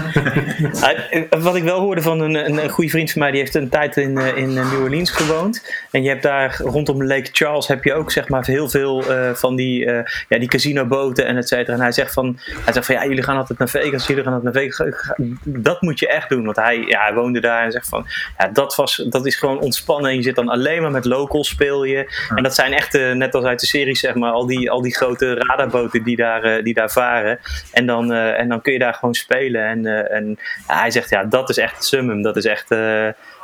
Ah, 0.80 1.42
Wat 1.42 1.56
ik 1.56 1.62
wel 1.62 1.80
hoorde 1.80 2.02
van 2.02 2.20
een, 2.20 2.34
een, 2.34 2.62
een 2.62 2.70
goede 2.70 2.90
vriend 2.90 3.10
van 3.10 3.20
mij, 3.20 3.30
die 3.30 3.40
heeft 3.40 3.54
een 3.54 3.68
tijd 3.68 3.96
in, 3.96 4.18
in 4.18 4.52
New 4.52 4.82
Orleans 4.82 5.10
gewoond. 5.10 5.49
En 5.90 6.02
je 6.02 6.08
hebt 6.08 6.22
daar 6.22 6.60
rondom 6.62 7.04
Lake 7.04 7.28
Charles 7.32 7.68
heb 7.68 7.84
je 7.84 7.94
ook 7.94 8.10
zeg 8.10 8.28
maar 8.28 8.44
heel 8.44 8.68
veel 8.68 9.10
eh, 9.10 9.30
van 9.30 9.56
die, 9.56 9.86
eh 9.86 10.04
ja, 10.28 10.38
die 10.38 10.48
casinoboten 10.48 11.26
en 11.26 11.36
et 11.36 11.48
cetera. 11.48 11.72
En 11.76 11.80
hij 11.80 11.92
zegt 11.92 12.12
van, 12.12 12.38
hij 12.64 12.72
zegt 12.72 12.86
van 12.86 12.94
ja, 12.94 13.06
jullie 13.06 13.22
gaan 13.22 13.36
altijd 13.36 13.58
naar 13.58 13.68
Vegas, 13.68 14.06
jullie 14.06 14.22
gaan 14.22 14.32
altijd 14.32 14.54
naar 14.54 14.62
Vegas. 14.62 15.12
Dat 15.44 15.82
moet 15.82 15.98
je 15.98 16.08
echt 16.08 16.28
doen, 16.28 16.44
want 16.44 16.56
hij, 16.56 16.78
ja, 16.78 17.02
hij 17.02 17.14
woonde 17.14 17.40
daar 17.40 17.64
en 17.64 17.72
zegt 17.72 17.88
van, 17.88 18.06
ja, 18.38 18.48
dat, 18.48 18.74
was, 18.74 19.06
dat 19.08 19.26
is 19.26 19.36
gewoon 19.36 19.60
ontspannen. 19.60 20.10
En 20.10 20.16
je 20.16 20.22
zit 20.22 20.34
dan 20.34 20.48
alleen 20.48 20.82
maar 20.82 20.90
met 20.90 21.04
locals 21.04 21.48
speel 21.48 21.84
je. 21.84 22.28
En 22.34 22.42
dat 22.42 22.54
zijn 22.54 22.72
echt, 22.72 22.92
net 22.92 23.34
als 23.34 23.44
uit 23.44 23.60
de 23.60 23.66
serie 23.66 23.96
zeg 23.96 24.14
maar, 24.14 24.32
al 24.32 24.46
die, 24.46 24.70
al 24.70 24.82
die 24.82 24.94
grote 24.94 25.34
radarboten 25.34 26.02
die 26.02 26.16
daar, 26.16 26.42
eh, 26.42 26.64
die 26.64 26.74
daar 26.74 26.90
varen. 26.90 27.38
En 27.72 27.86
dan, 27.86 28.12
en 28.12 28.48
dan 28.48 28.62
kun 28.62 28.72
je 28.72 28.78
daar 28.78 28.94
gewoon 28.94 29.14
spelen. 29.14 29.64
En, 29.64 30.10
en 30.10 30.38
ja, 30.68 30.80
hij 30.80 30.90
zegt, 30.90 31.10
ja, 31.10 31.24
dat 31.24 31.48
is 31.48 31.58
echt 31.58 31.84
summum. 31.84 32.22
Dat 32.22 32.36
is 32.36 32.44
echt... 32.44 32.74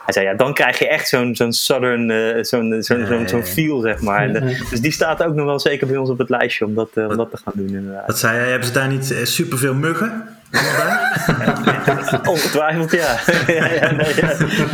hij 0.07 0.15
zei, 0.15 0.27
ja, 0.27 0.35
dan 0.35 0.55
krijg 0.55 0.79
je 0.79 0.89
echt 0.89 1.09
zo'n 1.09 1.35
zo'n 1.35 1.53
southern, 1.53 2.11
eh, 2.11 2.43
zo'n 2.45 2.77
zo'n 2.83 3.07
zo'n 3.07 3.29
zo'n 3.29 3.45
feel, 3.45 3.81
zeg 3.81 4.01
maar. 4.01 4.23
En, 4.23 4.37
eh, 4.37 4.61
dus 4.71 4.81
die 4.81 4.93
staat 4.93 5.23
ook 5.23 5.35
nog 5.35 5.47
wel 5.47 5.61
zeker 5.61 5.87
bij 5.87 5.97
ons 5.97 6.11
op 6.11 6.19
het 6.19 6.29
lijstje 6.31 6.65
om 6.65 6.75
dat, 6.75 6.89
eh, 6.95 7.09
om 7.09 7.17
dat 7.17 7.31
te 7.31 7.37
gaan 7.37 7.53
doen, 7.57 7.69
inderdaad. 7.69 8.07
Wat 8.07 8.19
zei 8.19 8.37
jij? 8.37 8.49
Hebben 8.49 8.67
ze 8.69 8.73
daar 8.75 8.89
niet 8.89 9.15
superveel 9.23 9.75
muggen? 9.75 10.29
Ongetwijfeld, 12.29 12.91
ja. 13.03 13.17
ja, 13.47 13.67
ja, 13.73 13.91
nee, 13.93 14.15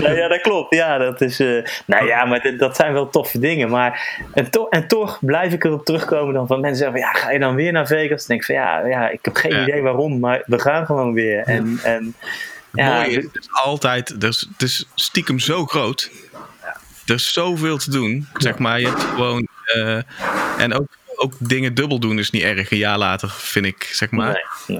ja. 0.01 0.11
Ja, 0.11 0.29
dat 0.29 0.41
klopt. 0.41 0.75
Ja, 0.75 0.99
dat 0.99 1.21
is. 1.21 1.41
eh 1.41 1.65
nou 1.87 2.07
ja, 2.07 2.25
maar 2.25 2.41
dit- 2.41 2.59
dat 2.59 2.77
zijn 2.77 2.93
wel 2.93 3.09
toffe 3.09 3.39
dingen. 3.39 3.69
Maar, 3.71 4.19
en, 4.35 4.51
to- 4.51 4.69
en 4.69 4.87
toch 4.89 5.19
blijf 5.21 5.53
ik 5.53 5.65
erop 5.65 5.85
terugkomen 5.85 6.35
dan 6.35 6.47
van 6.47 6.61
mensen 6.61 6.79
zeggen: 6.85 7.01
van, 7.01 7.09
ja, 7.13 7.19
ga 7.21 7.31
je 7.33 7.39
dan 7.39 7.55
weer 7.55 7.73
naar 7.73 7.87
Vegas? 7.87 8.27
Dan 8.27 8.27
denk 8.27 8.41
ik 8.41 8.47
van 8.47 8.55
ja, 8.55 8.87
ja 8.87 9.09
ik 9.11 9.19
heb 9.23 9.37
geen 9.37 9.53
Ja. 9.55 9.63
idee 9.63 9.83
waarom, 9.83 10.19
maar 10.19 10.43
we 10.47 10.59
gaan 10.59 10.87
gewoon 10.87 11.13
weer. 11.13 11.43
En, 11.47 11.79
en 11.83 12.15
ja, 12.73 12.95
Mooi 12.95 13.17
is 13.17 13.27
dus 13.33 13.49
altijd, 13.51 14.23
er 14.23 14.29
is, 14.29 14.47
het 14.53 14.63
is 14.63 14.85
stiekem 14.95 15.39
zo 15.39 15.67
groot. 15.67 16.11
Er 17.07 17.15
is 17.15 17.33
zoveel 17.33 17.79
te 17.79 17.91
doen, 17.91 18.29
zeg 18.37 18.59
maar. 18.59 18.81
Je 18.81 18.87
hebt 18.87 19.03
gewoon, 19.03 19.49
eh, 19.65 19.97
en 20.59 20.75
ook, 20.75 20.89
ook 21.23 21.33
dingen 21.39 21.75
dubbel 21.75 21.99
doen 21.99 22.19
is 22.19 22.31
niet 22.31 22.43
erg, 22.43 22.71
een 22.71 22.79
jaar 22.79 22.99
later, 22.99 23.29
vind 23.31 23.67
ik, 23.67 23.89
zeg 23.93 24.11
maar. 24.11 24.51
nee. 24.67 24.79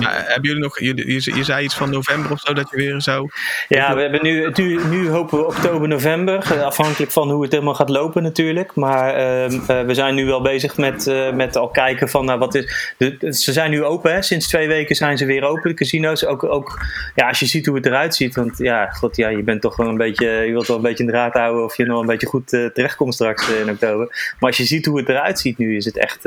Maar 0.00 0.22
hebben 0.26 0.42
jullie 0.50 0.62
nog, 0.62 0.80
jullie, 0.80 1.12
je, 1.12 1.34
je 1.36 1.44
zei 1.44 1.64
iets 1.64 1.74
van 1.74 1.90
november 1.90 2.30
of 2.30 2.40
zo, 2.40 2.52
dat 2.52 2.70
je 2.70 2.76
weer 2.76 3.02
zou... 3.02 3.28
Ja, 3.68 3.94
we 3.94 4.00
hebben 4.00 4.22
nu, 4.22 4.50
nu, 4.54 4.80
nu 4.88 5.08
hopen 5.08 5.38
we 5.38 5.46
oktober, 5.46 5.88
november. 5.88 6.52
eh, 6.52 6.62
Afhankelijk 6.62 7.10
van 7.12 7.30
hoe 7.30 7.42
het 7.42 7.52
helemaal 7.52 7.74
gaat 7.74 7.88
lopen 7.88 8.22
natuurlijk. 8.22 8.74
Maar 8.74 9.14
ehm, 9.14 9.60
eh, 9.66 9.82
we 9.82 9.94
zijn 9.94 10.14
nu 10.14 10.26
wel 10.26 10.42
bezig 10.42 10.76
met, 10.76 11.06
eh, 11.06 11.32
met 11.32 11.56
al 11.56 11.68
kijken 11.68 12.08
van 12.08 12.24
nou, 12.24 12.38
wat 12.38 12.54
is. 12.54 12.94
De, 12.96 13.16
ze 13.34 13.52
zijn 13.52 13.70
nu 13.70 13.84
open, 13.84 14.12
hè? 14.12 14.22
sinds 14.22 14.48
twee 14.48 14.68
weken 14.68 14.96
zijn 14.96 15.18
ze 15.18 15.24
weer 15.24 15.42
open, 15.44 15.70
de 15.70 15.74
casino's. 15.76 16.24
Ook, 16.24 16.44
ook 16.44 16.80
ja, 17.14 17.28
als 17.28 17.38
je 17.40 17.46
ziet 17.46 17.66
hoe 17.66 17.76
het 17.76 17.86
eruit 17.86 18.14
ziet. 18.14 18.34
Want 18.34 18.58
ja, 18.58 18.86
god, 18.86 19.16
ja, 19.16 19.28
je 19.28 19.42
bent 19.42 19.60
toch 19.60 19.76
wel 19.76 19.88
een 19.88 19.96
beetje. 19.96 20.26
Je 20.26 20.52
wilt 20.52 20.66
wel 20.66 20.76
een 20.76 20.82
beetje 20.82 21.04
in 21.04 21.10
de 21.10 21.16
raad 21.16 21.32
houden 21.32 21.64
of 21.64 21.76
je 21.76 21.84
nog 21.84 22.00
een 22.00 22.06
beetje 22.06 22.26
goed 22.26 22.52
eh, 22.52 22.66
terechtkomt 22.66 23.14
straks 23.14 23.50
eh, 23.52 23.60
in 23.60 23.70
oktober. 23.70 24.34
Maar 24.38 24.48
als 24.48 24.56
je 24.56 24.64
ziet 24.64 24.86
hoe 24.86 24.98
het 24.98 25.08
eruit 25.08 25.38
ziet 25.38 25.58
nu, 25.58 25.71
is 25.76 25.84
het 25.84 25.98
echt. 25.98 26.24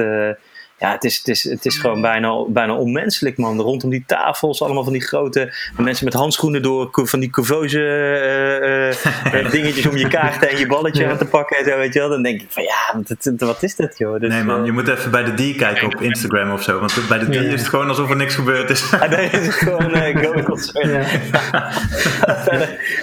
Ja, 0.80 0.92
het 0.92 1.04
is, 1.04 1.18
het, 1.18 1.28
is, 1.28 1.44
het 1.44 1.66
is 1.66 1.78
gewoon 1.78 2.02
bijna, 2.02 2.46
bijna 2.48 2.74
onmenselijk, 2.74 3.38
man. 3.38 3.60
Rondom 3.62 3.90
die 3.90 4.04
tafels, 4.08 4.62
allemaal 4.62 4.84
van 4.84 4.94
die 4.94 5.02
grote 5.02 5.54
mensen 5.78 6.06
met 6.06 6.14
handschoenen 6.14 6.62
door, 6.62 6.90
van 6.92 7.20
die 7.20 7.30
couveuse 7.30 7.80
eh, 7.80 8.90
eh, 9.44 9.52
dingetjes 9.56 9.86
om 9.86 9.98
je 9.98 10.08
kaarten 10.08 10.50
en 10.50 10.58
je 10.58 10.68
balletje 10.68 11.08
aan 11.08 11.18
te 11.18 11.26
pakken 11.26 11.58
en 11.58 11.66
zo, 11.66 11.78
weet 11.78 11.94
je 11.94 12.00
wel. 12.00 12.10
Dan 12.10 12.24
denk 12.24 12.42
ik 12.42 12.48
van 12.50 12.64
ja, 12.64 13.02
wat, 13.38 13.64
is 13.64 13.76
dit, 13.76 13.98
joh? 13.98 14.20
Dus, 14.20 14.30
Nee 14.30 14.44
man, 14.44 14.60
eh, 14.60 14.66
je 14.66 14.72
moet 14.72 14.88
even 14.88 15.12
bij 15.12 15.24
de 15.24 15.52
D 15.54 15.56
kijken 15.58 15.86
op 15.88 16.02
Instagram 16.02 16.52
of 16.52 16.64
zo. 16.64 16.80
Want 16.80 17.08
bij 17.08 17.20
de 17.20 17.26
D 17.30 17.34
Ja. 17.34 17.42
is 17.42 17.60
het 17.60 17.70
gewoon 17.70 17.88
alsof 17.88 18.10
er 18.10 18.16
niks 18.16 18.36
gebeurd 18.36 18.70
is. 18.70 18.94
ah, 18.94 19.10
nee, 19.10 19.30
het 19.30 19.48
is 19.48 19.56
gewoon 19.56 19.96
uh, 19.96 20.18
go 20.24 20.44
concern. 20.44 20.90
Ja, 20.90 21.06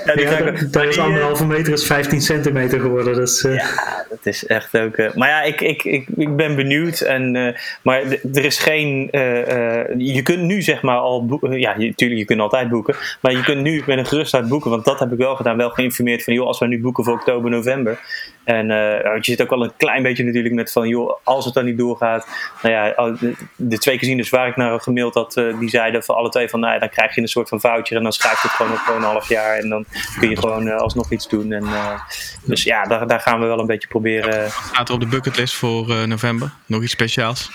dat, 0.45 0.73
dat 0.73 0.85
is 0.85 0.99
anderhalve 0.99 1.47
meter, 1.47 1.73
is 1.73 1.87
15 1.87 2.21
centimeter 2.21 2.81
geworden. 2.81 3.15
Dus, 3.15 3.45
eh, 3.45 3.55
Ja, 3.55 4.05
dat 4.09 4.19
is 4.23 4.47
echt 4.47 4.79
ook. 4.79 4.97
eh, 4.97 5.15
maar 5.15 5.29
ja, 5.29 5.43
ik, 5.43 5.61
ik, 5.61 5.85
ik, 5.85 6.07
ik 6.17 6.37
ben 6.37 6.57
benieuwd. 6.57 7.01
En, 7.01 7.37
eh, 7.37 7.55
maar 7.83 8.03
er 8.33 8.45
is 8.45 8.59
geen. 8.59 9.09
eh, 9.11 9.81
eh, 9.81 9.89
je 9.99 10.23
kunt 10.23 10.43
nu 10.43 10.63
zeg 10.63 10.83
maar 10.83 10.97
al 10.97 11.27
boeken. 11.27 11.61
Ja, 11.61 11.75
je, 11.79 11.95
tuurlijk, 11.95 12.21
je 12.21 12.27
kunt 12.27 12.41
altijd 12.41 12.69
boeken. 12.69 12.95
Maar 13.21 13.33
je 13.33 13.43
kunt 13.43 13.63
nu 13.63 13.83
met 13.87 13.99
een 13.99 14.07
gerustheid 14.07 14.49
boeken. 14.49 14.71
Want 14.71 14.85
dat 14.85 14.99
heb 14.99 15.13
ik 15.13 15.19
wel 15.19 15.37
gedaan. 15.37 15.57
Wel 15.57 15.71
geïnformeerd 15.71 16.25
van 16.25 16.35
joh, 16.35 16.47
als 16.47 16.59
we 16.59 16.67
nu 16.67 16.81
boeken 16.81 17.05
voor 17.05 17.15
oktober, 17.15 17.51
november. 17.51 18.01
En 18.45 18.71
eh, 18.71 19.11
want 19.11 19.27
je 19.27 19.33
zit 19.33 19.43
ook 19.43 19.51
al 19.51 19.65
een 19.65 19.73
klein 19.77 20.03
beetje 20.03 20.25
natuurlijk 20.25 20.55
met 20.55 20.73
van 20.73 20.89
joh, 20.89 21.17
als 21.25 21.45
het 21.45 21.55
dan 21.55 21.65
niet 21.65 21.79
doorgaat. 21.79 22.27
Nou 22.63 22.75
ja, 22.75 23.17
de, 23.57 23.79
twee 23.79 23.99
casinos 23.99 24.31
waar 24.31 24.49
ik 24.49 24.57
naar 24.57 24.81
gemaild 24.81 25.15
had, 25.15 25.37
eh, 25.37 25.59
die 25.59 25.69
zeiden 25.69 26.03
voor 26.03 26.15
alle 26.15 26.29
twee 26.29 26.49
van 26.49 26.61
nou 26.61 26.73
ja, 26.73 26.79
dan 26.79 26.89
krijg 26.89 27.15
je 27.15 27.21
een 27.21 27.29
soort 27.29 27.49
van 27.49 27.61
voucher. 27.61 27.97
En 27.97 28.03
dan 28.03 28.13
schrijft 28.13 28.43
het 28.43 28.51
gewoon 28.51 28.73
op 28.73 28.79
gewoon 28.79 29.01
een 29.03 29.09
half 29.09 29.29
jaar. 29.29 29.57
En 29.59 29.69
dan 29.69 29.85
kun 30.19 30.29
je 30.29 30.39
gewoon 30.39 30.69
eh, 30.69 30.77
alsnog 30.77 31.13
iets 31.13 31.29
doen. 31.29 31.53
En, 31.53 31.65
eh, 31.65 32.01
dus 32.45 32.63
ja, 32.63 32.85
daar, 32.85 33.07
daar 33.07 33.21
gaan 33.21 33.41
we 33.41 33.47
wel 33.47 33.59
een 33.59 33.67
beetje 33.67 33.89
proberen. 33.89 34.51
Staat 34.51 34.89
er 34.89 34.95
op 34.95 35.01
de 35.01 35.07
bucketlist 35.07 35.55
voor 35.55 35.91
eh, 35.91 36.03
november? 36.03 36.51
Nog 36.67 36.83
iets 36.83 36.93
speciaals? 36.93 37.51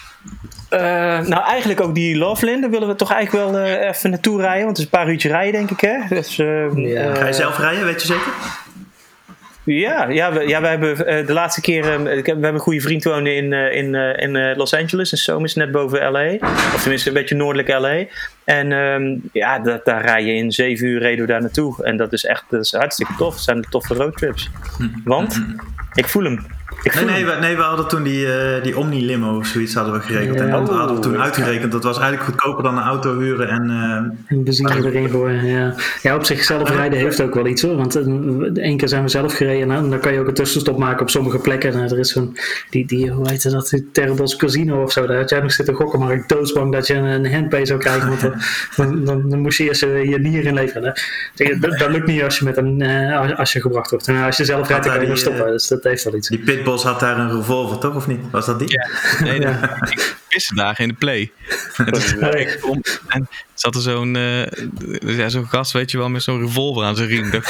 Eh, 0.70 0.80
nou, 1.20 1.44
eigenlijk 1.44 1.82
ook 1.82 1.96
die 1.96 2.18
Loveland. 2.18 2.62
Daar 2.62 2.70
willen 2.70 2.88
we 2.88 2.96
toch 2.96 3.12
eigenlijk 3.12 3.46
wel 3.52 3.62
eh, 3.62 3.88
even 3.88 4.10
naartoe 4.10 4.42
rijden. 4.42 4.66
Want 4.66 4.78
het 4.78 4.86
is 4.88 4.94
een 4.94 5.00
paar 5.00 5.10
uurtjes 5.10 5.32
rijden, 5.32 5.52
denk 5.52 5.72
ik. 5.72 5.82
Hè? 5.82 6.16
Dus, 6.16 6.40
eh, 6.40 6.76
Ja. 6.76 7.16
Ga 7.16 7.26
je 7.26 7.34
zelf 7.34 7.58
rijden, 7.58 7.86
weet 7.86 8.02
je 8.02 8.08
zeker? 8.08 8.32
Ja, 9.76 10.10
ja, 10.10 10.34
we, 10.34 10.48
ja, 10.48 10.62
we 10.62 10.68
hebben 10.68 11.06
eh, 11.08 11.28
de 11.28 11.34
laatste 11.34 11.62
keer. 11.62 11.84
eh, 12.08 12.18
ik 12.18 12.26
heb- 12.26 12.26
we 12.26 12.32
hebben 12.32 12.54
een 12.54 12.60
goede 12.60 12.82
vriend 12.82 13.04
wonen 13.04 13.36
in, 13.36 13.54
eh, 13.54 13.76
in, 13.78 13.96
eh, 13.96 14.24
in 14.24 14.56
Los 14.58 14.74
Angeles. 14.74 15.12
In 15.12 15.18
Somis, 15.18 15.56
net 15.56 15.72
boven 15.72 16.12
LA. 16.12 16.34
Of 16.74 16.80
tenminste, 16.82 17.08
een 17.10 17.14
beetje 17.16 17.36
noordelijk 17.36 17.68
LA. 17.68 18.04
En 18.44 18.72
ehm, 18.72 19.16
ja, 19.34 19.60
dat, 19.60 19.86
daar 19.86 20.02
rij 20.06 20.24
je 20.26 20.34
in 20.34 20.52
zeven 20.52 20.88
uur 20.88 21.00
reden 21.00 21.26
we 21.26 21.32
daar 21.32 21.42
naartoe. 21.42 21.84
En 21.84 21.98
dat 21.98 22.14
is 22.14 22.26
echt 22.26 22.44
dat 22.50 22.64
is 22.66 22.72
hartstikke 22.72 23.14
tof. 23.18 23.34
Het 23.34 23.44
zijn 23.44 23.62
toffe 23.70 23.94
roadtrips. 23.94 24.50
Want 25.04 25.42
ik 25.94 26.08
voel 26.08 26.24
hem. 26.24 26.46
Nee, 26.96 27.06
nee, 27.06 27.26
we, 27.26 27.32
nee, 27.40 27.56
we 27.56 27.62
hadden 27.62 27.88
toen 27.88 28.04
die, 28.04 28.34
eh, 28.34 28.64
die 28.64 28.78
Omni-limo 28.78 29.38
of 29.38 29.46
zoiets 29.46 29.74
hadden 29.74 29.94
we 29.94 30.00
geregeld. 30.00 30.40
En 30.40 30.50
dat 30.52 30.70
hadden 30.70 30.96
we 30.96 31.02
toen 31.02 31.16
Oh. 31.16 31.22
uitgerekend. 31.22 31.72
Dat 31.72 31.84
was 31.84 32.00
eigenlijk 32.00 32.30
goedkoper 32.30 32.64
dan 32.64 32.78
een 32.78 32.84
auto 32.84 33.20
huren. 33.20 33.48
En 33.50 33.70
eh, 33.70 34.36
Een 34.38 34.44
benzine 34.44 34.76
erin 34.86 35.10
gooien, 35.10 35.46
ja. 35.46 35.74
Ja, 36.02 36.16
op 36.16 36.26
zich 36.26 36.44
zelf 36.44 36.70
rijden 36.70 37.00
heeft 37.00 37.22
ook 37.22 37.34
wel 37.34 37.48
iets 37.48 37.62
hoor. 37.62 37.76
Want 37.76 37.96
eh, 37.96 38.04
één 38.64 38.78
keer 38.78 38.88
zijn 38.88 39.04
we 39.04 39.10
zelf 39.10 39.34
gereden 39.36 39.72
en 39.72 39.90
dan 39.90 40.00
kan 40.00 40.14
je 40.14 40.20
ook 40.20 40.28
een 40.28 40.34
tussenstop 40.34 40.78
maken 40.78 41.02
op 41.02 41.10
sommige 41.10 41.38
plekken. 41.40 41.74
En 41.74 41.80
er 41.92 42.00
is 42.00 42.12
zo'n, 42.12 42.38
die, 42.70 42.86
die, 42.88 43.10
hoe 43.12 43.30
heet 43.30 43.52
dat, 43.52 43.70
die 43.70 43.90
Terribles 43.92 44.36
Casino 44.36 44.82
of 44.84 44.92
zo. 44.92 45.06
Daar 45.08 45.18
had 45.18 45.30
jij 45.30 45.40
nog 45.40 45.52
zitten 45.52 45.74
gokken, 45.76 46.00
maar 46.00 46.14
ik 46.14 46.28
doodsbang 46.30 46.72
dat 46.72 46.88
je 46.88 46.94
een, 46.94 47.04
een 47.06 47.34
handpay 47.34 47.66
zou 47.66 47.80
krijgen. 47.80 48.08
Want 48.10 48.22
dan, 48.22 48.34
dan, 48.76 49.06
dan, 49.06 49.30
dan 49.30 49.40
moest 49.40 49.58
je 49.58 49.64
eerst 49.64 49.82
je 49.82 50.18
nier 50.22 50.46
inleveren. 50.46 50.94
hè. 51.36 51.56
Dat, 51.60 51.78
dat 51.80 51.90
lukt 51.90 52.08
niet 52.08 52.24
als 52.24 52.40
je, 52.40 52.46
met 52.46 52.58
een, 52.58 52.82
als- 53.12 53.36
als 53.36 53.54
je 53.54 53.62
gebracht 53.62 53.90
wordt. 53.90 54.08
En 54.08 54.24
als 54.24 54.38
je 54.38 54.46
zelf 54.46 54.68
rijdt, 54.68 54.84
dan 54.84 54.94
kan 54.94 55.02
je 55.02 55.08
nog 55.08 55.18
die, 55.20 55.26
stoppen. 55.32 55.52
Dus 55.52 55.68
dat 55.68 55.84
heeft 55.84 56.04
wel 56.04 56.16
iets. 56.16 56.28
die 56.30 56.40
pitbulls 56.78 56.84
had 56.84 57.00
daar 57.00 57.18
een 57.20 57.38
revolver, 57.38 57.78
toch? 57.78 57.96
Of 57.96 58.08
niet? 58.08 58.20
Was 58.32 58.46
dat 58.46 58.60
die? 58.60 58.80
Nee, 59.20 59.40
Ja. 59.40 59.80
ik 59.90 60.16
pissen 60.28 60.56
dagen 60.56 60.84
in 60.84 60.90
de 60.90 60.96
play. 60.96 61.32
En 61.78 61.86
toen 61.92 62.34
ik 62.36 62.60
om 62.70 62.82
en 63.08 63.28
zat 63.54 63.76
er 63.76 63.82
zo'n 63.82 64.16
eh, 64.16 64.46
ja, 65.18 65.30
zo'n 65.30 65.48
gast, 65.48 65.72
weet 65.72 65.92
je 65.92 65.98
wel, 65.98 66.10
met 66.10 66.24
zo'n 66.24 66.40
revolver 66.42 66.84
aan 66.84 66.96
zijn 66.96 67.08
riem. 67.08 67.30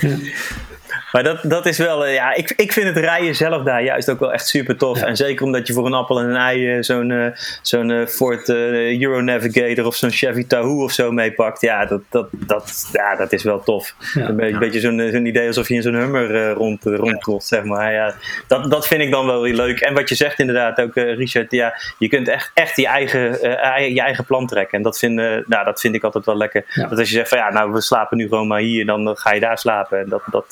Maar 1.12 1.22
dat, 1.22 1.38
dat 1.42 1.66
is 1.66 1.78
wel, 1.78 2.06
eh, 2.06 2.14
ja, 2.14 2.34
ik, 2.34 2.52
ik 2.56 2.72
vind 2.72 2.86
het 2.86 2.96
rijden 2.96 3.36
zelf 3.36 3.62
daar 3.62 3.82
juist 3.82 4.10
ook 4.10 4.20
wel 4.20 4.32
echt 4.32 4.46
super 4.48 4.76
tof. 4.76 5.02
En 5.02 5.16
zeker 5.16 5.44
omdat 5.44 5.66
je 5.66 5.72
voor 5.72 5.86
een 5.86 5.94
appel 5.94 6.18
en 6.20 6.28
een 6.28 6.36
ei 6.36 6.76
eh, 6.76 6.82
zo'n 6.82 7.10
eh, 7.10 7.26
zo'n 7.62 8.06
Ford 8.08 8.48
eh, 8.48 9.00
Euro 9.00 9.20
Navigator 9.20 9.86
of 9.86 9.94
zo'n 9.96 10.10
Chevy 10.10 10.46
Tahoe 10.46 10.82
of 10.84 10.92
zo 10.92 11.12
meepakt. 11.12 11.60
Ja, 11.60 11.86
dat, 11.86 12.00
dat, 12.08 12.28
dat, 12.32 12.88
ja, 12.92 13.16
dat 13.16 13.32
is 13.32 13.42
wel 13.42 13.62
tof. 13.62 13.94
Ja. 14.14 14.28
een 14.28 14.36
beetje, 14.36 14.58
beetje 14.58 14.80
zo'n 14.80 15.08
zo'n 15.12 15.26
idee 15.26 15.46
alsof 15.46 15.68
je 15.68 15.74
in 15.74 15.82
zo'n 15.82 15.94
Hummer 15.94 16.34
eh, 16.34 16.52
rond, 16.52 16.84
rondkomt, 16.84 17.44
zeg 17.44 17.64
maar. 17.64 17.92
Ja, 17.92 18.14
dat, 18.46 18.70
dat 18.70 18.86
vind 18.86 19.02
ik 19.02 19.10
dan 19.10 19.26
wel 19.26 19.40
weer 19.42 19.54
leuk. 19.54 19.80
En 19.80 19.94
wat 19.94 20.08
je 20.08 20.14
zegt 20.14 20.38
inderdaad 20.38 20.80
ook, 20.80 20.94
Richard, 20.94 21.50
ja, 21.50 21.74
je 21.98 22.08
kunt 22.08 22.28
echt, 22.28 22.50
echt 22.54 22.76
je, 22.76 22.86
eigen, 22.86 23.40
ei- 23.60 23.94
je 23.94 24.00
eigen 24.00 24.24
plan 24.24 24.46
trekken. 24.46 24.76
En 24.76 24.82
dat 24.82 24.98
vind, 24.98 25.14
nou, 25.46 25.64
dat 25.64 25.80
vind 25.80 25.94
ik 25.94 26.04
altijd 26.04 26.24
wel 26.24 26.36
lekker. 26.36 26.64
Dat 26.74 26.98
als 26.98 27.08
je 27.08 27.14
zegt 27.14 27.28
van 27.28 27.38
ja, 27.38 27.50
nou 27.52 27.72
we 27.72 27.80
slapen 27.80 28.16
nu 28.16 28.28
gewoon 28.28 28.46
maar 28.46 28.60
hier, 28.60 28.86
dan 28.86 29.16
ga 29.16 29.32
je 29.32 29.40
daar 29.40 29.58
slapen. 29.58 29.98
En 29.98 30.08
dat, 30.08 30.22
dat, 30.30 30.46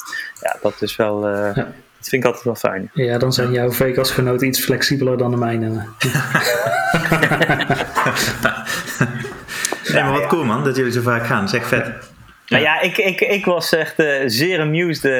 ja, 0.52 0.56
dat 0.62 0.82
is 0.82 0.96
wel, 0.96 1.26
eh, 1.26 1.32
Ja. 1.32 1.52
dat 1.98 2.08
vind 2.08 2.22
ik 2.22 2.24
altijd 2.24 2.44
wel 2.44 2.54
fijn. 2.54 2.90
Ja, 2.94 3.18
dan 3.18 3.32
zijn 3.32 3.52
jouw 3.52 3.72
Vegas-genoten 3.72 4.46
iets 4.46 4.64
flexibeler 4.64 5.16
dan 5.18 5.30
de 5.30 5.36
mijne. 5.36 5.70
Nee, 9.92 10.02
maar 10.02 10.12
wat 10.12 10.26
cool 10.26 10.44
man, 10.44 10.64
dat 10.64 10.76
jullie 10.76 10.92
zo 10.92 11.00
vaak 11.00 11.26
gaan. 11.26 11.40
Dat 11.44 11.54
is 11.54 11.58
echt 11.60 11.68
vet. 11.68 11.86
Nou 12.46 12.62
ja, 12.62 12.80
ik, 12.80 12.96
ik, 12.96 13.20
ik 13.20 13.44
was 13.44 13.72
echt 13.72 13.98
eh, 13.98 14.22
zeer 14.26 14.60
amused 14.60 15.04
eh, 15.04 15.10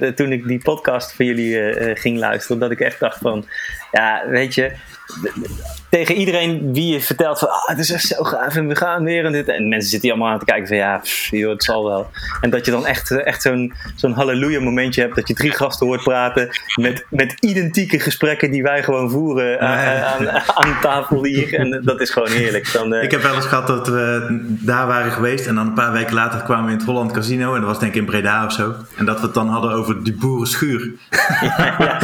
de- 0.00 0.12
toen 0.14 0.32
ik 0.32 0.46
die 0.46 0.58
podcast 0.62 1.12
van 1.12 1.26
jullie 1.26 1.58
eh, 1.58 1.90
eh, 1.90 1.96
ging 1.96 2.18
luisteren. 2.18 2.58
Dat 2.58 2.70
ik 2.70 2.80
echt 2.80 3.00
dacht 3.00 3.18
van, 3.18 3.44
ja, 3.92 4.22
weet 4.28 4.54
je, 4.54 4.72
tegen 5.90 6.14
iedereen 6.14 6.72
wie 6.72 6.92
je 6.92 7.00
vertelt 7.00 7.38
van, 7.38 7.48
ah, 7.48 7.68
het 7.68 7.78
is 7.78 7.90
echt 7.90 8.06
zo 8.06 8.22
gaaf 8.22 8.56
en 8.56 8.68
we 8.68 8.76
gaan 8.76 9.04
weer 9.04 9.24
en 9.24 9.32
dit. 9.32 9.48
En 9.48 9.68
mensen 9.68 9.90
zitten 9.90 10.08
hier 10.08 10.18
allemaal 10.18 10.32
aan 10.32 10.38
te 10.38 10.44
kijken 10.44 10.66
van, 10.66 10.76
ja, 10.76 10.98
pff, 10.98 11.30
joh, 11.30 11.50
het 11.50 11.64
zal 11.64 11.84
wel. 11.84 12.10
En 12.40 12.50
dat 12.50 12.64
je 12.64 12.70
dan 12.70 12.86
echt, 12.86 13.10
eh, 13.10 13.26
echt 13.26 13.42
zo'n 13.42 13.74
zo'n 13.96 14.12
halleluja 14.12 14.60
momentje 14.60 15.00
hebt, 15.00 15.14
dat 15.14 15.28
je 15.28 15.34
drie 15.34 15.50
gasten 15.50 15.86
hoort 15.86 16.02
praten 16.02 16.48
met, 16.74 17.06
met 17.10 17.34
identieke 17.40 18.00
gesprekken 18.00 18.50
die 18.50 18.62
wij 18.62 18.82
gewoon 18.82 19.10
voeren 19.10 19.60
aan, 19.60 19.78
Ja, 19.78 19.92
ja. 19.92 20.04
aan, 20.04 20.28
aan 20.54 20.80
tafel 20.80 21.24
hier. 21.24 21.54
En 21.54 21.72
eh, 21.72 21.84
dat 21.84 22.00
is 22.00 22.10
gewoon 22.10 22.30
heerlijk. 22.30 22.72
Dan, 22.72 22.94
eh, 22.94 23.02
Ik 23.02 23.10
heb 23.10 23.22
wel 23.22 23.34
eens 23.34 23.46
gehad 23.46 23.66
dat 23.66 23.88
we 23.88 24.26
daar 24.48 24.86
waren 24.86 25.12
geweest 25.12 25.46
en 25.46 25.54
dan 25.54 25.66
een 25.66 25.72
paar 25.72 25.92
weken 25.92 26.14
later 26.14 26.40
kwamen 26.40 26.64
we 26.64 26.70
in 26.70 26.76
het 26.76 26.86
Holland 26.86 27.12
Casino 27.12 27.54
en 27.54 27.60
dat 27.60 27.68
was 27.68 27.78
denk 27.78 27.92
ik 27.92 27.98
in 27.98 28.06
Breda 28.06 28.44
of 28.44 28.52
zo. 28.52 28.74
En 28.96 29.04
dat 29.04 29.20
we 29.20 29.26
het 29.26 29.34
dan 29.34 29.48
hadden 29.48 29.72
over 29.72 30.04
die 30.04 30.14
boerenschuur. 30.14 30.90
ja, 31.40 31.76
ja. 31.78 31.98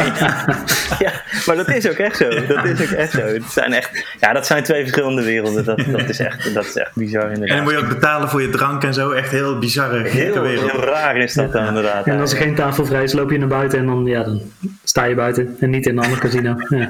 ja, 0.99 1.13
maar 1.47 1.57
dat 1.57 1.69
is 1.69 1.89
ook 1.89 1.97
echt 1.97 2.17
zo. 2.17 2.29
Dat 2.55 2.65
is 2.65 2.83
ook 2.83 2.94
echt 2.95 3.13
zo. 3.13 3.21
Het 3.21 3.43
zijn 3.51 3.73
echt, 3.73 4.17
ja, 4.21 4.33
dat 4.33 4.47
zijn 4.47 4.63
twee 4.63 4.81
verschillende 4.81 5.23
werelden. 5.23 5.65
Dat, 5.65 5.85
dat, 5.87 6.09
is, 6.09 6.19
echt, 6.19 6.55
dat 6.55 6.65
is 6.65 6.77
echt 6.77 6.95
bizar 6.95 7.23
En 7.23 7.27
dan 7.27 7.35
inderdaad. 7.35 7.63
moet 7.63 7.73
je 7.73 7.79
ook 7.79 7.89
betalen 7.89 8.29
voor 8.29 8.43
je 8.43 8.51
drank 8.51 8.85
en 8.85 8.95
zo. 8.95 9.11
Echt 9.11 9.31
heel 9.31 9.59
bizarre, 9.59 10.09
Heel, 10.09 10.43
wereld. 10.43 10.71
heel 10.71 10.85
raar 10.85 11.17
is 11.17 11.35
dat 11.35 11.53
dan 11.53 11.67
inderdaad. 11.67 12.07
En 12.07 12.21
als 12.21 12.33
er 12.33 12.39
geen 12.39 12.55
tafel 12.55 12.85
vrij 12.87 13.03
is, 13.03 13.13
loop 13.13 13.31
je 13.31 13.39
naar 13.39 13.49
buiten 13.49 13.79
en 13.79 13.87
dan, 13.87 14.07
ja, 14.07 14.23
dan 14.23 14.43
sta 14.85 15.05
je 15.05 15.15
buiten. 15.15 15.57
En 15.61 15.71
niet 15.71 15.87
in 15.87 15.99
een 15.99 16.05
ander 16.05 16.19
casino. 16.19 16.55
Ja. 16.69 16.89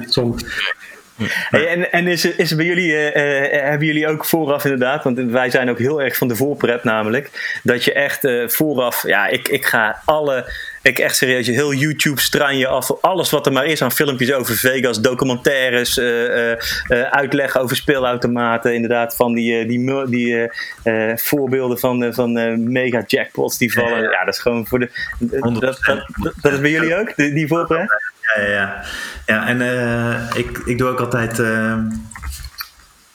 Hey, 1.49 1.67
en 1.67 1.91
en 1.91 2.07
is, 2.07 2.25
is 2.25 2.55
bij 2.55 2.65
jullie, 2.65 2.95
eh, 2.95 3.55
eh, 3.55 3.63
hebben 3.69 3.87
jullie 3.87 4.07
ook 4.07 4.25
vooraf 4.25 4.63
inderdaad, 4.63 5.03
want 5.03 5.19
wij 5.19 5.49
zijn 5.49 5.69
ook 5.69 5.79
heel 5.79 6.01
erg 6.01 6.17
van 6.17 6.27
de 6.27 6.35
voorpret 6.35 6.83
namelijk, 6.83 7.59
dat 7.63 7.83
je 7.83 7.93
echt 7.93 8.23
eh, 8.23 8.47
vooraf, 8.47 9.07
ja, 9.07 9.27
ik, 9.27 9.47
ik 9.47 9.65
ga 9.65 10.01
alle, 10.05 10.51
ik 10.87 10.99
echt 10.99 11.15
serieus, 11.15 11.47
heel 11.47 11.73
YouTube 11.73 12.21
straan 12.21 12.57
je 12.57 12.67
af, 12.67 13.01
alles 13.01 13.29
wat 13.29 13.45
er 13.45 13.51
maar 13.51 13.65
is 13.65 13.81
aan 13.81 13.91
filmpjes 13.91 14.33
over 14.33 14.55
Vegas, 14.55 15.01
documentaires, 15.01 15.97
eh, 15.97 16.51
eh, 16.51 16.57
eh, 16.87 17.01
uitleg 17.11 17.57
over 17.57 17.75
speelautomaten, 17.75 18.73
inderdaad, 18.73 19.15
van 19.15 19.33
die, 19.33 19.65
die, 19.65 20.05
die 20.05 20.49
voorbeelden 21.15 21.79
van, 21.79 22.13
van 22.13 22.71
mega 22.71 23.03
jackpots 23.07 23.57
die 23.57 23.73
vallen. 23.73 24.01
Ja, 24.01 24.25
dat 24.25 24.33
is 24.33 24.39
gewoon 24.39 24.67
voor 24.67 24.79
de, 24.79 24.89
dat, 25.19 25.61
dat, 25.61 25.79
dat, 25.81 26.33
dat 26.41 26.53
is 26.53 26.59
bij 26.59 26.71
jullie 26.71 26.95
ook, 26.95 27.15
die, 27.15 27.33
die 27.33 27.47
voorpret? 27.47 27.87
Ja, 28.35 28.41
ja, 28.41 28.51
ja. 28.51 28.83
ja 29.25 29.47
en 29.47 29.61
ik, 30.35 30.57
ik 30.65 30.77
doe 30.77 30.89
ook 30.89 30.99
altijd. 30.99 31.39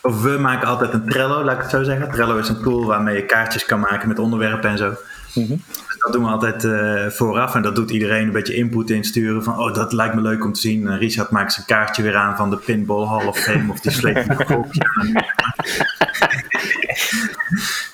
of 0.00 0.22
we 0.22 0.38
maken 0.38 0.68
altijd 0.68 0.92
een 0.92 1.08
Trello, 1.08 1.44
laat 1.44 1.56
ik 1.56 1.62
het 1.62 1.70
zo 1.70 1.82
zeggen. 1.82 2.10
Trello 2.10 2.36
is 2.36 2.48
een 2.48 2.62
tool 2.62 2.86
waarmee 2.86 3.16
je 3.16 3.26
kaartjes 3.26 3.64
kan 3.64 3.80
maken 3.80 4.08
met 4.08 4.18
onderwerpen 4.18 4.70
en 4.70 4.78
zo. 4.78 4.94
Mhm. 5.34 5.54
Dat 6.00 6.12
doen 6.12 6.22
we 6.24 6.30
altijd 6.30 6.64
eh, 6.64 7.06
vooraf 7.06 7.54
en 7.54 7.62
dat 7.62 7.74
doet 7.74 7.90
iedereen 7.90 8.26
een 8.26 8.32
beetje 8.32 8.54
input 8.54 8.90
insturen 8.90 9.42
van 9.42 9.58
oh 9.58 9.74
dat 9.74 9.92
lijkt 9.92 10.14
me 10.14 10.20
leuk 10.20 10.44
om 10.44 10.52
te 10.52 10.60
zien. 10.60 10.88
En 10.88 10.98
Richard 10.98 11.30
maakt 11.30 11.52
zijn 11.52 11.66
kaartje 11.66 12.02
weer 12.02 12.16
aan 12.16 12.36
van 12.36 12.50
de 12.50 12.56
Pinball 12.56 13.06
Hall 13.06 13.26
of 13.26 13.38
Fame 13.38 13.72
of 13.72 13.80
die 13.80 13.92
sleept 13.92 14.28
een 14.28 14.44
kopje 14.44 14.82
aan. 15.00 15.12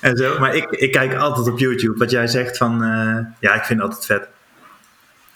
en 0.09 0.17
zo. 0.17 0.39
Maar 0.39 0.55
ik, 0.55 0.69
ik 0.69 0.91
kijk 0.91 1.15
altijd 1.15 1.47
op 1.47 1.59
YouTube 1.59 1.97
wat 1.97 2.11
jij 2.11 2.27
zegt 2.27 2.57
van 2.57 2.83
eh, 2.83 3.17
ja 3.39 3.53
ik 3.53 3.63
vind 3.63 3.81
het 3.81 3.89
altijd 3.89 4.05
vet. 4.05 4.27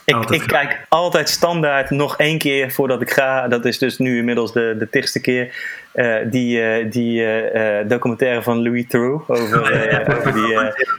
Ik, 0.05 0.29
ik 0.29 0.47
kijk 0.47 0.85
altijd 0.89 1.29
standaard 1.29 1.89
nog 1.89 2.17
één 2.17 2.37
keer 2.37 2.71
voordat 2.71 3.01
ik 3.01 3.11
ga. 3.11 3.47
Dat 3.47 3.65
is 3.65 3.77
dus 3.77 3.97
nu 3.97 4.17
inmiddels 4.17 4.53
de, 4.53 4.75
de 4.79 4.89
tigste 4.89 5.21
keer. 5.21 5.55
Eh, 5.91 6.15
die 6.29 6.61
eh, 6.61 6.91
die 6.91 7.25
eh, 7.25 7.87
documentaire 7.87 8.41
van 8.41 8.61
Louis 8.61 8.85
Theroux. 8.87 9.29
Over, 9.29 9.59
over 10.17 10.33
die, 10.33 10.47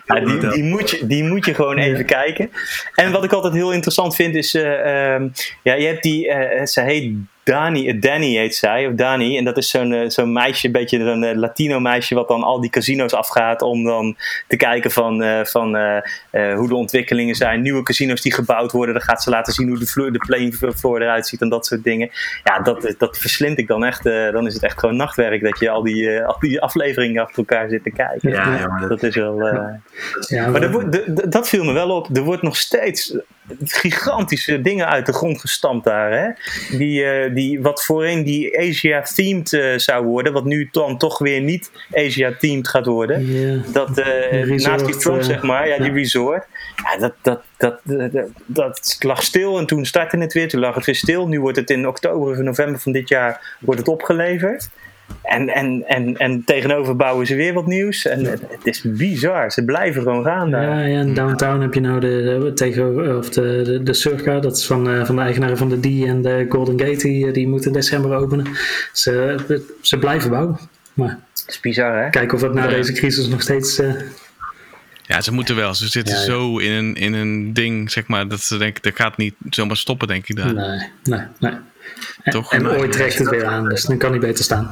ja, 0.06 0.20
die, 0.20 0.50
die, 0.50 0.64
moet 0.64 0.90
je, 0.90 1.06
die 1.06 1.24
moet 1.24 1.44
je 1.44 1.54
gewoon 1.54 1.78
even 1.78 2.04
kijken. 2.04 2.50
En 2.94 3.12
wat 3.12 3.24
ik 3.24 3.32
altijd 3.32 3.52
heel 3.52 3.72
interessant 3.72 4.14
vind 4.14 4.34
is. 4.34 4.54
eh, 4.54 5.14
ehm, 5.14 5.28
ja, 5.62 5.74
je 5.74 5.86
hebt 5.86 6.02
die. 6.02 6.30
ze 6.66 6.80
heet 6.80 7.14
Dani, 7.44 7.88
eh, 7.88 8.00
Danny 8.00 8.36
heet 8.36 8.54
zij, 8.54 8.86
of 8.86 8.92
Dani. 8.94 9.38
En 9.38 9.44
dat 9.44 9.56
is 9.56 9.70
zo'n 9.70 9.92
eh, 9.92 10.08
zo'n 10.08 10.32
meisje, 10.32 10.66
een 10.66 10.72
beetje 10.72 10.98
een 10.98 11.24
eh, 11.24 11.36
Latino 11.36 11.80
meisje, 11.80 12.14
wat 12.14 12.28
dan 12.28 12.42
al 12.42 12.60
die 12.60 12.70
casino's 12.70 13.12
afgaat 13.12 13.62
om 13.62 13.84
dan 13.84 14.16
te 14.48 14.56
kijken 14.56 14.90
van, 14.90 15.24
van 15.46 15.76
hoe 16.32 16.68
de 16.68 16.74
ontwikkelingen 16.74 17.34
zijn. 17.34 17.62
Nieuwe 17.62 17.82
casino's 17.82 18.20
die 18.20 18.32
gebouwd 18.34 18.72
worden, 18.72 18.94
dan 18.94 19.02
gaat 19.04 19.22
ze 19.22 19.30
laten 19.30 19.52
zien 19.52 19.68
hoe 19.68 19.78
de, 19.78 19.86
vloer, 19.86 20.12
de 20.12 20.18
playing 20.26 20.54
floor 20.76 21.00
eruit 21.02 21.26
ziet 21.26 21.40
en 21.40 21.48
dat 21.48 21.66
soort 21.66 21.84
dingen. 21.84 22.10
Ja, 22.44 22.58
dat, 22.58 22.94
dat 22.98 23.18
verslind 23.18 23.58
ik 23.58 23.66
dan 23.66 23.84
echt. 23.84 24.02
dan 24.04 24.46
is 24.46 24.54
het 24.54 24.62
echt 24.62 24.78
gewoon 24.78 24.96
nachtwerk 24.96 25.42
dat 25.42 25.58
je 25.58 25.70
al 25.70 25.82
die, 25.82 26.22
al 26.24 26.36
die 26.40 26.60
afleveringen 26.60 27.22
achter 27.22 27.38
elkaar 27.38 27.68
zit 27.68 27.82
te 27.82 27.90
kijken. 27.90 28.30
Ja, 28.30 28.58
jongen, 28.60 28.80
dat- 28.80 28.88
Dat 28.88 29.02
is 29.02 29.14
wel. 29.16 29.38
Ja, 30.28 30.48
maar 30.48 30.70
dat 31.30 31.48
viel 31.48 31.64
me 31.64 31.72
wel 31.72 31.90
op. 31.90 32.16
Er 32.16 32.22
wordt 32.22 32.42
nog 32.42 32.56
steeds 32.56 33.16
gigantische 33.64 34.60
dingen 34.60 34.88
uit 34.88 35.06
de 35.06 35.12
grond 35.12 35.40
gestampt 35.40 35.84
daar. 35.84 36.12
Hè? 36.12 36.28
Die, 36.78 37.04
eh, 37.04 37.34
die, 37.34 37.60
wat 37.60 37.84
voorheen 37.84 38.24
die 38.24 38.58
Asia-themed 38.58 39.52
eh, 39.52 39.78
zou 39.78 40.06
worden, 40.06 40.32
wat 40.32 40.44
nu 40.44 40.68
dan 40.72 40.98
toch 40.98 41.18
weer 41.18 41.40
niet 41.40 41.70
Asia-themed 41.94 42.68
gaat 42.68 42.86
worden. 42.86 43.64
Dat 43.72 43.98
eh, 43.98 44.44
resort, 44.44 44.62
naast 44.62 44.86
die 44.86 44.96
Trump, 44.96 45.22
zeg 45.22 45.42
maar, 45.42 45.68
ja, 45.68 45.78
die 45.78 45.92
resort. 45.92 46.46
Ja, 46.76 46.98
dat, 46.98 47.14
dat, 47.22 47.42
dat, 47.56 47.80
dat, 47.84 48.28
dat 48.46 48.96
lag 48.98 49.22
stil 49.22 49.58
en 49.58 49.66
toen 49.66 49.86
startte 49.86 50.16
het 50.16 50.32
weer. 50.32 50.48
Toen 50.48 50.60
lag 50.60 50.74
het 50.74 50.86
weer 50.86 50.94
stil. 50.94 51.28
Nu 51.28 51.40
wordt 51.40 51.56
het 51.56 51.70
in 51.70 51.88
oktober 51.88 52.30
of 52.30 52.36
november 52.36 52.80
van 52.80 52.92
dit 52.92 53.08
jaar 53.08 53.56
wordt 53.60 53.80
het 53.80 53.88
opgeleverd. 53.88 54.68
En, 55.22 55.48
en, 55.48 55.84
en, 55.86 56.16
en 56.16 56.44
tegenover 56.44 56.96
bouwen 56.96 57.26
ze 57.26 57.34
weer 57.34 57.52
wat 57.52 57.66
nieuws. 57.66 58.06
En 58.06 58.24
het, 58.24 58.40
het 58.48 58.60
is 58.66 58.82
bizar. 58.82 59.50
Ze 59.52 59.64
blijven 59.64 60.02
gewoon 60.02 60.24
gaan 60.24 60.50
daar. 60.50 60.62
Ja, 60.62 60.80
ja, 60.86 61.00
in 61.00 61.14
downtown 61.14 61.60
heb 61.60 61.74
je 61.74 61.80
nou 61.80 62.00
de, 62.00 62.38
de, 62.42 62.52
tegenover, 62.52 63.16
of 63.16 63.28
de, 63.30 63.62
de, 63.64 63.82
de 63.82 63.92
Circa, 63.94 64.38
dat 64.40 64.56
is 64.56 64.66
van, 64.66 64.90
eh, 64.90 65.04
van 65.04 65.16
de 65.16 65.22
eigenaren 65.22 65.56
van 65.56 65.68
de 65.68 65.80
D 65.80 66.06
en 66.06 66.22
de 66.22 66.46
Golden 66.48 66.80
Gate, 66.80 66.96
die, 67.08 67.30
die 67.30 67.48
moeten 67.48 67.66
in 67.66 67.72
december 67.76 68.16
openen. 68.16 68.46
Ze, 68.92 69.36
ze 69.80 69.98
blijven 69.98 70.30
bouwen. 70.30 70.58
Maar 70.94 71.18
Dat 71.34 71.44
is 71.48 71.60
bizar, 71.60 72.02
hè? 72.04 72.10
kijken 72.10 72.34
of 72.34 72.40
dat 72.40 72.54
na 72.54 72.62
Ja. 72.64 72.68
deze 72.70 72.92
crisis 72.92 73.28
nog 73.28 73.42
steeds. 73.42 73.78
eh, 73.78 73.92
Ja, 75.06 75.20
ze 75.20 75.32
moeten 75.32 75.56
wel. 75.56 75.74
Ze 75.74 75.88
zitten 75.88 76.14
Ja, 76.14 76.20
ja. 76.20 76.26
zo 76.26 76.58
in 76.58 76.70
een, 76.72 76.94
in 76.94 77.12
een 77.12 77.52
ding, 77.52 77.90
zeg 77.90 78.06
maar, 78.06 78.28
dat 78.28 78.40
ze 78.40 78.58
denken, 78.58 78.82
dat 78.82 78.94
gaat 78.96 79.16
niet 79.16 79.34
zomaar 79.50 79.76
stoppen, 79.76 80.08
denk 80.08 80.28
ik 80.28 80.36
daar. 80.36 80.54
nee, 80.54 80.88
nee, 81.04 81.20
nee. 81.38 81.52
En, 82.22 82.32
Toch? 82.32 82.52
en 82.52 82.62
Maar- 82.62 82.76
ooit 82.76 82.92
trekt 82.92 83.18
het 83.18 83.28
weer 83.28 83.46
aan, 83.46 83.68
dus 83.68 83.84
dan 83.84 83.98
kan 83.98 84.10
hij 84.10 84.20
beter 84.20 84.44
staan. 84.44 84.70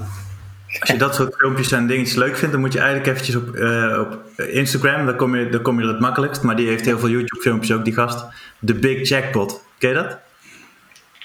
Als 0.81 0.91
je 0.91 0.97
dat 0.99 1.15
soort 1.15 1.35
filmpjes 1.37 1.73
en 1.73 1.87
dingetjes 1.87 2.17
leuk 2.17 2.37
vindt, 2.37 2.53
dan 2.53 2.61
moet 2.61 2.73
je 2.73 2.79
eigenlijk 2.79 3.09
eventjes 3.09 3.37
op, 3.37 3.55
eh, 3.55 3.99
op 4.01 4.41
Instagram, 4.41 5.07
daar 5.07 5.15
kom, 5.17 5.37
je, 5.37 5.49
daar 5.49 5.61
kom 5.61 5.81
je 5.81 5.87
het 5.87 6.01
makkelijkst. 6.01 6.43
Maar 6.43 6.57
die 6.57 6.69
heeft 6.69 6.85
heel 6.85 6.99
veel 6.99 7.09
YouTube 7.09 7.41
filmpjes 7.41 7.77
ook, 7.77 7.85
die 7.85 7.95
gast. 7.95 8.25
The 8.65 8.75
Big 8.75 9.09
Jackpot. 9.09 9.63
Ken 9.79 9.89
je 9.89 9.95
dat? 9.95 10.19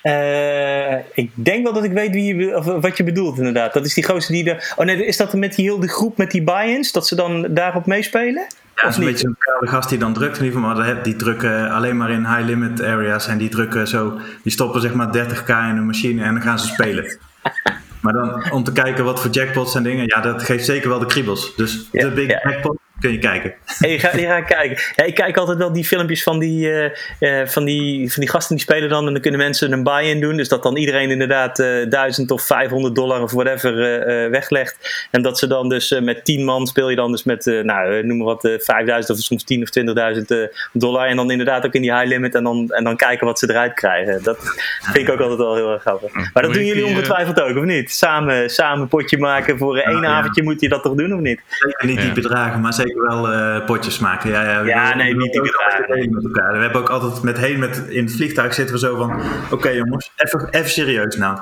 Eh, 0.05 0.95
ik 1.13 1.31
denk 1.33 1.63
wel 1.63 1.73
dat 1.73 1.83
ik 1.83 1.91
weet 1.91 2.11
wie 2.11 2.35
je, 2.35 2.57
of 2.57 2.65
wat 2.65 2.97
je 2.97 3.03
bedoelt, 3.03 3.37
inderdaad. 3.37 3.73
Dat 3.73 3.85
is 3.85 3.93
die 3.93 4.05
gozer 4.05 4.33
die 4.33 4.43
de. 4.43 4.73
Oh 4.75 4.85
nee, 4.85 5.05
is 5.05 5.17
dat 5.17 5.33
met 5.33 5.55
die 5.55 5.71
hele 5.71 5.87
groep 5.87 6.17
met 6.17 6.31
die 6.31 6.43
buy-ins? 6.43 6.91
Dat 6.91 7.07
ze 7.07 7.15
dan 7.15 7.47
daarop 7.49 7.85
meespelen? 7.85 8.47
Ja, 8.75 8.87
is 8.87 8.95
een 8.95 9.01
niet? 9.01 9.11
beetje 9.11 9.27
een 9.27 9.35
koude 9.37 9.67
gast 9.67 9.89
die 9.89 9.97
dan 9.97 10.13
drukt 10.13 10.37
in 10.37 10.43
ieder 10.43 10.59
geval. 10.59 10.75
Maar 10.75 11.03
die 11.03 11.15
drukken 11.15 11.69
alleen 11.71 11.97
maar 11.97 12.09
in 12.09 12.25
high 12.25 12.45
limit 12.45 12.83
areas. 12.83 13.27
En 13.27 13.37
die 13.37 13.49
drukken 13.49 13.87
zo, 13.87 14.19
die 14.43 14.51
stoppen 14.51 14.81
zeg 14.81 14.93
maar 14.93 15.07
30k 15.07 15.47
in 15.47 15.77
een 15.77 15.85
machine 15.85 16.23
en 16.23 16.33
dan 16.33 16.41
gaan 16.43 16.59
ze 16.59 16.67
spelen. 16.67 17.05
Maar 18.01 18.13
dan 18.13 18.51
om 18.51 18.63
te 18.63 18.71
kijken 18.71 19.03
wat 19.03 19.21
voor 19.21 19.31
jackpots 19.31 19.75
en 19.75 19.83
dingen, 19.83 20.03
ja, 20.07 20.21
dat 20.21 20.43
geeft 20.43 20.65
zeker 20.65 20.89
wel 20.89 20.99
de 20.99 21.05
kriebels. 21.05 21.55
Dus 21.55 21.89
Ja, 21.91 22.01
de 22.01 22.11
Big 22.11 22.27
ja. 22.27 22.41
Jackpot 22.43 22.77
kun 23.05 23.13
je 23.13 23.19
kijken. 23.19 23.53
Hey, 23.65 23.91
je, 23.91 23.99
gaat, 23.99 24.13
je 24.13 24.25
gaat 24.25 24.45
kijken. 24.45 24.77
Ja, 24.95 25.03
ik 25.03 25.15
kijk 25.15 25.37
altijd 25.37 25.57
wel 25.57 25.73
die 25.73 25.85
filmpjes 25.85 26.23
van 26.23 26.39
die, 26.39 26.71
eh, 26.71 27.41
eh, 27.41 27.47
van, 27.47 27.65
die, 27.65 28.11
van 28.11 28.21
die 28.21 28.29
gasten 28.29 28.55
die 28.55 28.65
spelen 28.65 28.89
dan. 28.89 29.07
En 29.07 29.13
dan 29.13 29.21
kunnen 29.21 29.39
mensen 29.39 29.71
een 29.71 29.83
buy-in 29.83 30.21
doen. 30.21 30.35
Dus 30.37 30.49
dat 30.49 30.63
dan 30.63 30.77
iedereen 30.77 31.11
inderdaad 31.11 31.59
eh 31.59 31.89
1000 31.89 32.31
of 32.31 32.41
500 32.41 32.95
dollar 32.95 33.21
of 33.21 33.31
whatever 33.31 33.83
eh, 33.83 34.25
eh, 34.25 34.31
weglegt. 34.31 35.07
En 35.11 35.21
dat 35.21 35.39
ze 35.39 35.47
dan 35.47 35.69
dus 35.69 35.91
eh, 35.91 36.01
met 36.01 36.25
10 36.25 36.43
man 36.43 36.67
speel 36.67 36.89
je 36.89 36.95
dan 36.95 37.11
dus 37.11 37.23
met, 37.23 37.47
eh, 37.47 37.63
nou, 37.63 38.05
noem 38.05 38.17
maar 38.17 38.25
wat, 38.25 38.45
eh 38.45 38.59
5000 38.59 39.17
of 39.17 39.23
soms 39.23 39.43
10 39.43 39.61
of 39.61 39.69
20.000 39.69 40.31
eh, 40.31 40.37
dollar. 40.73 41.07
En 41.07 41.15
dan 41.15 41.31
inderdaad 41.31 41.65
ook 41.65 41.73
in 41.73 41.81
die 41.81 41.93
high 41.93 42.07
limit. 42.07 42.35
En 42.35 42.43
dan, 42.43 42.69
en 42.69 42.83
dan 42.83 42.95
kijken 42.95 43.25
wat 43.25 43.39
ze 43.39 43.49
eruit 43.49 43.73
krijgen. 43.73 44.23
Dat 44.23 44.37
vind 44.81 45.07
ik 45.07 45.13
ook 45.13 45.19
altijd 45.19 45.39
wel 45.39 45.55
heel 45.55 45.71
erg 45.71 45.81
grappig. 45.81 46.13
Maar 46.33 46.43
dat 46.43 46.53
doen 46.53 46.65
jullie 46.65 46.85
ongetwijfeld 46.85 47.41
ook, 47.41 47.57
of 47.57 47.63
niet? 47.63 47.91
Samen, 47.91 48.49
samen 48.49 48.81
een 48.81 48.87
potje 48.87 49.17
maken 49.17 49.57
voor 49.57 49.77
één 49.77 49.95
Ja, 49.95 50.01
ja. 50.01 50.17
avondje 50.17 50.43
moet 50.43 50.61
je 50.61 50.69
dat 50.69 50.83
toch 50.83 50.95
doen, 50.95 51.13
of 51.13 51.19
niet? 51.19 51.39
Zeker 51.49 51.87
niet 51.87 52.01
die 52.01 52.11
bedragen, 52.11 52.61
maar 52.61 52.73
zeker 52.73 52.94
wel 53.01 53.31
eh, 53.31 53.65
potjes 53.65 53.99
maken. 53.99 54.29
Ja, 54.29 54.43
ja, 54.43 54.61
we- 54.61 54.67
Ja, 54.67 54.89
we- 54.89 54.95
nee, 54.95 55.15
we- 55.15 55.21
niet 55.21 55.31
die 55.31 55.41
we- 55.41 56.07
Met 56.09 56.23
elkaar. 56.23 56.51
We 56.53 56.59
hebben 56.61 56.81
ook 56.81 56.89
altijd 56.89 57.21
met 57.23 57.37
heen 57.37 57.59
met 57.59 57.83
in 57.89 58.03
het 58.05 58.15
vliegtuig 58.15 58.53
zitten 58.53 58.75
we 58.75 58.81
zo 58.81 58.95
van: 58.95 59.21
oké 59.51 59.69
jongens, 59.69 60.11
even, 60.15 60.47
even 60.51 60.69
serieus 60.69 61.15
nou. 61.15 61.37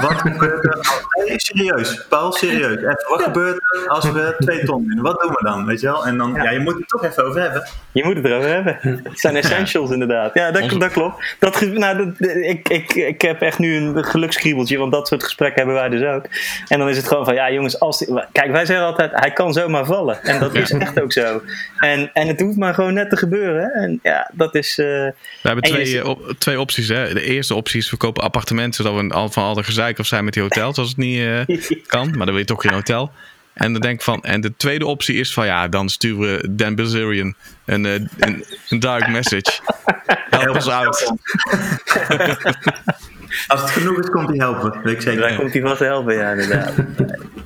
Wat 0.00 0.12
gebeurt 0.20 0.64
er? 0.64 0.74
als- 0.76 1.04
Nee, 1.26 1.40
serieus, 1.40 2.06
Paul, 2.08 2.32
serieus. 2.32 2.76
Even, 2.76 3.04
wat 3.08 3.22
gebeurt 3.22 3.54
er 3.56 3.88
als 3.88 4.10
we 4.10 4.34
twee 4.38 4.64
ton 4.64 4.86
winnen? 4.86 5.04
Wat 5.04 5.20
doen 5.20 5.30
we 5.30 5.44
dan? 5.44 5.66
Weet 5.66 5.80
je 5.80 5.86
wel? 5.86 6.06
En 6.06 6.16
dan, 6.16 6.34
ja, 6.34 6.50
je 6.50 6.58
moet 6.60 6.74
het 6.74 6.88
toch 6.88 7.04
even 7.04 7.24
over 7.24 7.40
hebben. 7.40 7.64
Je 7.92 8.04
moet 8.04 8.16
het 8.16 8.24
erover 8.24 8.48
hebben. 8.50 8.78
Het 8.82 9.20
zijn 9.20 9.36
essentials 9.36 9.90
inderdaad. 9.90 10.34
Ja, 10.34 10.50
dat, 10.50 10.70
dat 10.70 10.92
klopt. 10.92 11.36
Dat, 11.38 11.56
ge- 11.56 11.66
nou, 11.66 11.96
dat, 11.96 12.28
ik, 12.28 12.68
ik, 12.68 12.92
ik 12.94 13.22
heb 13.22 13.40
echt 13.40 13.58
nu 13.58 13.76
een 13.76 14.04
gelukskriebeltje, 14.04 14.78
want 14.78 14.92
dat 14.92 15.08
soort 15.08 15.22
gesprekken 15.24 15.56
hebben 15.64 15.80
wij 15.80 15.88
dus 15.88 16.08
ook. 16.08 16.24
En 16.68 16.78
dan 16.78 16.88
is 16.88 16.96
het 16.96 17.08
gewoon 17.08 17.24
van, 17.24 17.34
ja 17.34 17.50
jongens, 17.50 17.80
als 17.80 17.98
die- 17.98 18.20
kijk 18.32 18.50
wij 18.50 18.66
zeggen 18.66 18.86
altijd, 18.86 19.10
hij 19.14 19.30
kan 19.32 19.52
zomaar 19.52 19.84
vallen. 19.84 20.22
En 20.22 20.40
dat 20.40 20.54
is 20.54 20.65
is 20.70 20.78
echt 20.78 21.00
ook 21.00 21.12
zo. 21.12 21.42
En, 21.78 22.10
en 22.12 22.26
het 22.26 22.40
hoeft 22.40 22.56
maar 22.56 22.74
gewoon 22.74 22.94
net 22.94 23.10
te 23.10 23.16
gebeuren. 23.16 23.72
En 23.72 23.98
ja, 24.02 24.30
dat 24.32 24.54
is. 24.54 24.78
eh, 24.78 24.86
We 24.86 25.12
hebben 25.42 25.64
je 25.68 25.70
twee, 25.74 25.98
eh, 26.00 26.08
op- 26.08 26.32
twee 26.38 26.60
opties. 26.60 26.88
Hè. 26.88 27.14
De 27.14 27.22
eerste 27.22 27.54
optie 27.54 27.78
is 27.80 27.90
we 27.90 27.96
kopen 27.96 28.22
appartementen 28.22 28.84
zodat 28.84 29.00
we 29.00 29.28
van 29.32 29.42
al 29.44 29.54
de 29.54 29.62
gezeik 29.64 29.98
of 29.98 30.06
zijn 30.06 30.24
met 30.24 30.32
die 30.34 30.42
hotels 30.42 30.78
als 30.78 30.88
het 30.88 30.96
niet 30.96 31.18
eh, 31.20 31.80
kan. 31.86 32.06
Maar 32.08 32.18
dan 32.18 32.26
wil 32.26 32.38
je 32.38 32.44
toch 32.44 32.62
geen 32.62 32.72
hotel. 32.72 33.12
En 33.56 33.72
dan 33.72 33.80
denk 33.80 33.94
ik 33.94 34.02
van, 34.02 34.22
en 34.22 34.40
de 34.40 34.56
tweede 34.56 34.86
optie 34.86 35.14
is 35.16 35.32
van 35.32 35.46
ja, 35.46 35.68
dan 35.68 35.88
sturen 35.88 36.20
we 36.20 36.48
Dan 36.50 36.74
Bilzerian 36.74 37.34
een, 37.64 37.86
eh, 37.86 37.92
een, 37.92 38.44
een 38.68 38.78
direct 38.80 39.08
message. 39.08 39.60
Help 40.30 40.54
ons 40.54 40.68
out. 40.68 41.12
Als 43.46 43.60
het 43.60 43.70
genoeg 43.70 43.98
is, 43.98 44.08
komt 44.10 44.28
hij 44.28 44.36
helpen. 44.36 44.80
Weet 44.82 44.94
ik 44.94 45.00
zeker. 45.00 45.20
daar 45.20 45.34
komt 45.36 45.52
hij 45.52 45.62
vast 45.62 45.76
te 45.78 45.84
helpen, 45.84 46.14
ja, 46.14 46.30
inderdaad. 46.30 46.72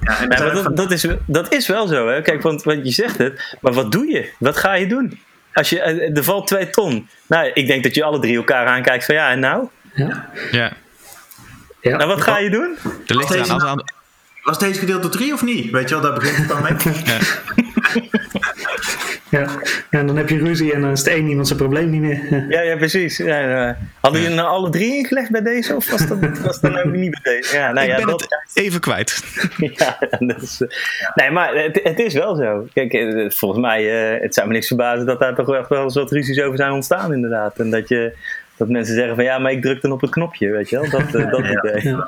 Ja, 0.00 0.18
en 0.20 0.46
Ja, 0.46 0.62
maar 0.62 0.74
dat, 0.74 0.90
is, 0.90 1.06
dat 1.26 1.52
is 1.52 1.66
wel 1.66 1.86
zo, 1.86 2.08
hè? 2.08 2.22
Kijk, 2.22 2.42
want, 2.42 2.62
want 2.62 2.84
je 2.86 2.92
zegt 2.92 3.18
het, 3.18 3.57
maar 3.61 3.72
wat 3.72 3.92
doe 3.92 4.07
je? 4.07 4.30
Wat 4.38 4.57
ga 4.57 4.74
je 4.74 4.87
doen? 4.87 5.20
Als 5.53 5.70
je, 5.70 5.80
eh, 5.80 6.16
er 6.16 6.24
valt 6.24 6.46
twee 6.46 6.70
ton. 6.70 7.08
Nou, 7.26 7.50
ik 7.54 7.66
denk 7.66 7.82
dat 7.82 7.95
je 7.95 8.04
alle 8.04 8.18
drie 8.18 8.37
elkaar 8.37 8.66
aankijkt 8.66 9.04
van 9.04 9.14
ja, 9.14 9.30
en 9.30 9.41
nou? 9.41 9.68
Ja. 9.95 10.28
Ja, 10.50 10.72
Ja. 11.80 11.96
Nou, 11.96 12.08
wat 12.08 12.20
ga 12.20 12.38
je 12.38 12.50
doen? 12.50 12.76
er 13.07 13.16
ligt. 13.16 13.38
Als, 13.38 13.50
aan- 13.62 13.84
Was 14.42 14.58
deze 14.58 14.79
gedeelte 14.79 15.08
3 15.08 15.33
of 15.33 15.42
niet? 15.42 15.71
Weet 15.71 15.88
je 15.88 15.95
wel, 15.95 16.04
daar 16.04 16.14
begint 16.14 16.37
het 16.37 16.49
dan 16.49 16.62
mee. 16.62 16.72
Ja. 19.30 19.46
en 19.91 20.07
dan 20.07 20.17
heb 20.17 20.29
je 20.29 20.38
ruzie 20.38 20.72
en 20.72 20.80
dan 20.80 20.91
is 20.91 20.99
het 20.99 21.08
één 21.08 21.26
iemand 21.26 21.46
zijn 21.46 21.58
probleem 21.58 21.91
niet 21.91 22.00
meer. 22.00 22.46
Ja, 22.49 22.61
ja 22.61 22.76
precies. 22.76 23.17
Ja, 23.17 23.38
ja. 23.38 23.79
Hadden 24.00 24.21
jullie 24.21 24.37
nou 24.37 24.49
alle 24.49 24.71
drie 24.71 24.96
ingelegd 24.96 25.30
bij 25.30 25.42
deze? 25.42 25.76
Of 25.76 25.91
was 25.91 26.07
dat, 26.07 26.18
was 26.38 26.61
dat 26.61 26.72
nou 26.72 26.96
niet 26.96 27.11
bij 27.22 27.34
deze? 27.34 27.57
Ja, 27.57 27.72
nou 27.72 27.87
ik 27.87 27.92
ja, 27.92 27.96
ben 27.96 28.07
dat, 28.07 28.21
het 28.21 28.50
even 28.54 28.80
kwijt. 28.80 29.22
ja, 29.76 29.99
dat 30.18 30.42
is, 30.42 30.61
eh, 30.61 30.68
nee, 31.14 31.30
maar 31.30 31.54
het, 31.54 31.80
het 31.83 31.99
is 31.99 32.14
wel 32.14 32.34
zo. 32.34 32.67
Kijk, 32.72 32.92
eh, 32.92 33.30
volgens 33.30 33.61
mij, 33.61 34.12
eh, 34.14 34.22
het 34.22 34.34
zou 34.34 34.46
me 34.46 34.53
niks 34.53 34.67
verbazen 34.67 35.07
dat 35.07 35.21
daar 35.21 35.34
toch 35.34 35.54
echt 35.54 35.68
wel 35.68 35.83
eens 35.83 35.95
wat 35.95 36.11
ruzies 36.11 36.41
over 36.41 36.57
zijn 36.57 36.72
ontstaan, 36.72 37.12
inderdaad. 37.12 37.58
En 37.58 37.71
dat, 37.71 37.88
je, 37.88 38.12
dat 38.61 38.68
mensen 38.68 38.95
zeggen 38.95 39.14
van 39.14 39.24
ja, 39.24 39.38
maar 39.38 39.53
ik 39.53 39.62
druk 39.62 39.82
dan 39.82 39.92
op 39.92 40.00
het 40.00 40.11
knopje, 40.11 40.50
weet 40.50 40.68
je 40.70 40.80
wel? 40.80 40.91
Dat, 40.91 41.14
eh, 41.14 41.30
dat 41.30 41.45
Ja. 41.53 41.62
idee. 41.62 41.88
Ja. 41.92 42.07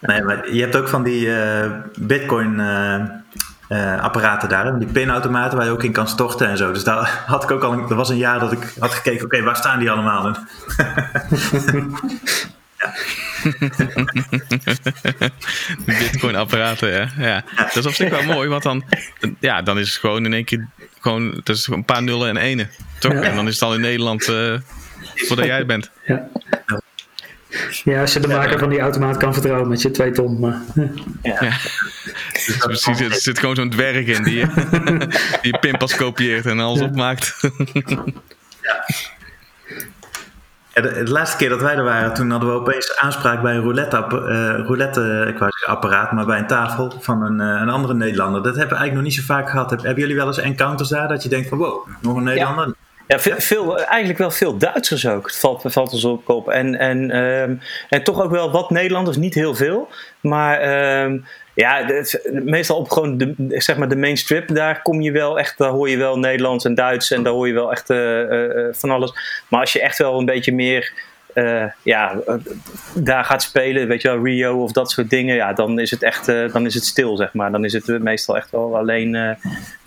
Nee, 0.00 0.22
maar 0.22 0.52
je 0.52 0.60
hebt 0.60 0.76
ook 0.76 0.88
van 0.88 1.02
die 1.02 1.36
eh, 1.40 1.70
bitcoin 1.98 2.60
eh, 2.60 4.00
apparaten 4.00 4.48
daar, 4.48 4.64
hè, 4.64 4.78
die 4.78 4.88
pinautomaten 4.88 5.56
waar 5.56 5.66
je 5.66 5.72
ook 5.72 5.82
in 5.84 5.92
kan 5.92 6.08
storten 6.08 6.48
en 6.48 6.56
zo. 6.56 6.72
Dus 6.72 6.84
daar 6.84 7.22
had 7.26 7.42
ik 7.42 7.50
ook 7.50 7.62
al, 7.62 7.72
een- 7.72 7.88
er 7.88 7.94
was 7.94 8.08
een 8.08 8.16
jaar 8.16 8.40
dat 8.40 8.52
ik 8.52 8.74
had 8.78 8.94
gekeken, 8.94 9.24
oké, 9.24 9.42
waar 9.42 9.56
staan 9.56 9.78
die 9.78 9.90
allemaal? 9.90 10.26
En 10.26 10.36
Bitcoin 15.86 16.36
apparaten, 16.36 16.90
ja. 16.90 17.08
ja. 17.18 17.44
Dat 17.56 17.76
is 17.76 17.86
op 17.86 17.92
zich 17.92 18.10
wel 18.10 18.22
mooi, 18.22 18.48
want 18.48 18.62
dan, 18.62 18.84
ja, 19.40 19.62
dan 19.62 19.78
is 19.78 19.88
het 19.88 19.98
gewoon 19.98 20.24
in 20.24 20.32
één 20.32 20.44
keer 20.44 20.66
gewoon, 21.00 21.30
het 21.36 21.48
is 21.48 21.66
een 21.66 21.84
paar 21.84 22.02
nullen 22.02 22.28
en 22.28 22.36
enen. 22.36 22.70
Toch? 22.98 23.12
Ja. 23.12 23.22
En 23.22 23.34
dan 23.34 23.46
is 23.46 23.52
het 23.54 23.62
al 23.62 23.74
in 23.74 23.80
Nederland 23.80 24.28
eh, 24.28 24.54
voordat 25.16 25.44
jij 25.46 25.58
het 25.58 25.66
bent. 25.66 25.90
Ja. 26.06 26.28
ja, 27.84 28.00
als 28.00 28.12
je 28.12 28.20
de 28.20 28.28
maker 28.28 28.58
van 28.58 28.68
die 28.68 28.80
automaat 28.80 29.16
kan 29.16 29.32
vertrouwen 29.32 29.68
met 29.68 29.82
je 29.82 29.90
twee 29.90 30.10
ton. 30.10 30.40
Maar, 30.40 30.60
Dus 32.46 32.56
precies, 32.58 33.00
er 33.00 33.14
zit 33.14 33.38
gewoon 33.38 33.54
zo'n 33.54 33.70
dwerg 33.70 34.06
in 34.06 34.22
die, 34.22 34.46
die 35.42 35.52
je 35.52 35.58
pinpas 35.60 35.96
kopieert 35.96 36.46
en 36.46 36.60
alles 36.60 36.80
opmaakt. 36.80 37.36
Ja, 40.74 40.82
de, 40.82 41.02
de 41.04 41.10
laatste 41.10 41.36
keer 41.36 41.48
dat 41.48 41.60
wij 41.60 41.74
er 41.74 41.84
waren, 41.84 42.14
toen 42.14 42.30
hadden 42.30 42.48
we 42.48 42.54
opeens 42.60 42.96
aanspraak 42.96 43.42
bij 43.42 43.54
een 43.54 43.62
roulette, 43.62 43.96
eh, 43.96 44.66
roulette 44.66 45.00
zeggen 45.24 45.66
apparaat, 45.66 46.12
maar 46.12 46.26
bij 46.26 46.38
een 46.38 46.46
tafel 46.46 46.92
van 47.00 47.22
een, 47.22 47.40
eh, 47.40 47.60
een 47.60 47.68
andere 47.68 47.94
Nederlander. 47.94 48.42
Dat 48.42 48.56
hebben 48.56 48.72
we 48.76 48.78
eigenlijk 48.80 48.94
nog 48.94 49.02
niet 49.16 49.26
zo 49.26 49.34
vaak 49.34 49.50
gehad. 49.50 49.70
Heb- 49.70 49.82
hebben 49.82 50.00
jullie 50.00 50.16
wel 50.16 50.26
eens 50.26 50.38
encounters 50.38 50.88
daar 50.88 51.08
dat 51.08 51.22
je 51.22 51.28
denkt 51.28 51.48
van 51.48 51.58
wow, 51.58 51.86
nog 52.00 52.16
een 52.16 52.22
Nederlander? 52.24 52.74
Ja, 53.08 53.18
veel, 53.18 53.78
eigenlijk 53.78 54.18
wel 54.18 54.30
veel 54.30 54.56
Duitsers 54.58 55.06
ook. 55.08 55.26
Het 55.26 55.36
valt, 55.36 55.62
valt 55.64 55.92
ons 55.92 56.04
op 56.04 56.24
kop. 56.24 56.48
En, 56.48 56.78
en, 56.78 57.10
ehm, 57.10 57.54
en 57.88 58.04
toch 58.04 58.22
ook 58.22 58.30
wel 58.30 58.50
wat 58.50 58.70
Nederlanders, 58.70 59.16
niet 59.16 59.34
heel 59.34 59.54
veel. 59.54 59.88
Maar 60.20 60.58
ehm, 60.60 61.18
ja, 61.54 61.84
het- 61.86 62.28
meestal 62.32 62.76
op 62.76 62.90
gewoon 62.90 63.18
de, 63.18 63.34
zeg 63.48 63.76
maar 63.76 63.88
de 63.88 63.96
main 63.96 64.16
strip, 64.16 64.48
daar 64.54 64.82
kom 64.82 65.00
je 65.00 65.10
wel 65.12 65.38
echt, 65.38 65.58
daar 65.58 65.70
hoor 65.70 65.88
je 65.88 65.96
wel 65.96 66.18
Nederlands 66.18 66.64
en 66.64 66.74
Duits 66.74 67.10
en 67.10 67.22
daar 67.22 67.32
hoor 67.32 67.46
je 67.46 67.52
wel 67.54 67.70
echt 67.72 67.90
eh, 67.90 68.20
eh, 68.22 68.66
eh, 68.68 68.74
van 68.74 68.90
alles. 68.90 69.12
Maar 69.48 69.60
als 69.60 69.72
je 69.72 69.80
echt 69.80 69.98
wel 69.98 70.18
een 70.18 70.24
beetje 70.24 70.52
meer. 70.54 70.92
ja, 71.82 72.14
daar 72.94 73.24
gaat 73.24 73.42
spelen, 73.42 73.88
weet 73.88 74.02
je 74.02 74.08
wel, 74.08 74.24
Rio 74.24 74.62
of 74.62 74.72
dat 74.72 74.90
soort 74.90 75.10
dingen, 75.10 75.34
ja, 75.34 75.52
dan 75.52 75.78
is 75.78 75.90
het 75.90 76.02
echt, 76.02 76.26
dan 76.26 76.66
is 76.66 76.74
het 76.74 76.84
stil, 76.84 77.16
zeg 77.16 77.32
maar. 77.32 77.52
Dan 77.52 77.64
is 77.64 77.72
het 77.72 78.02
meestal 78.02 78.36
echt 78.36 78.50
wel 78.50 78.76
alleen 78.76 79.36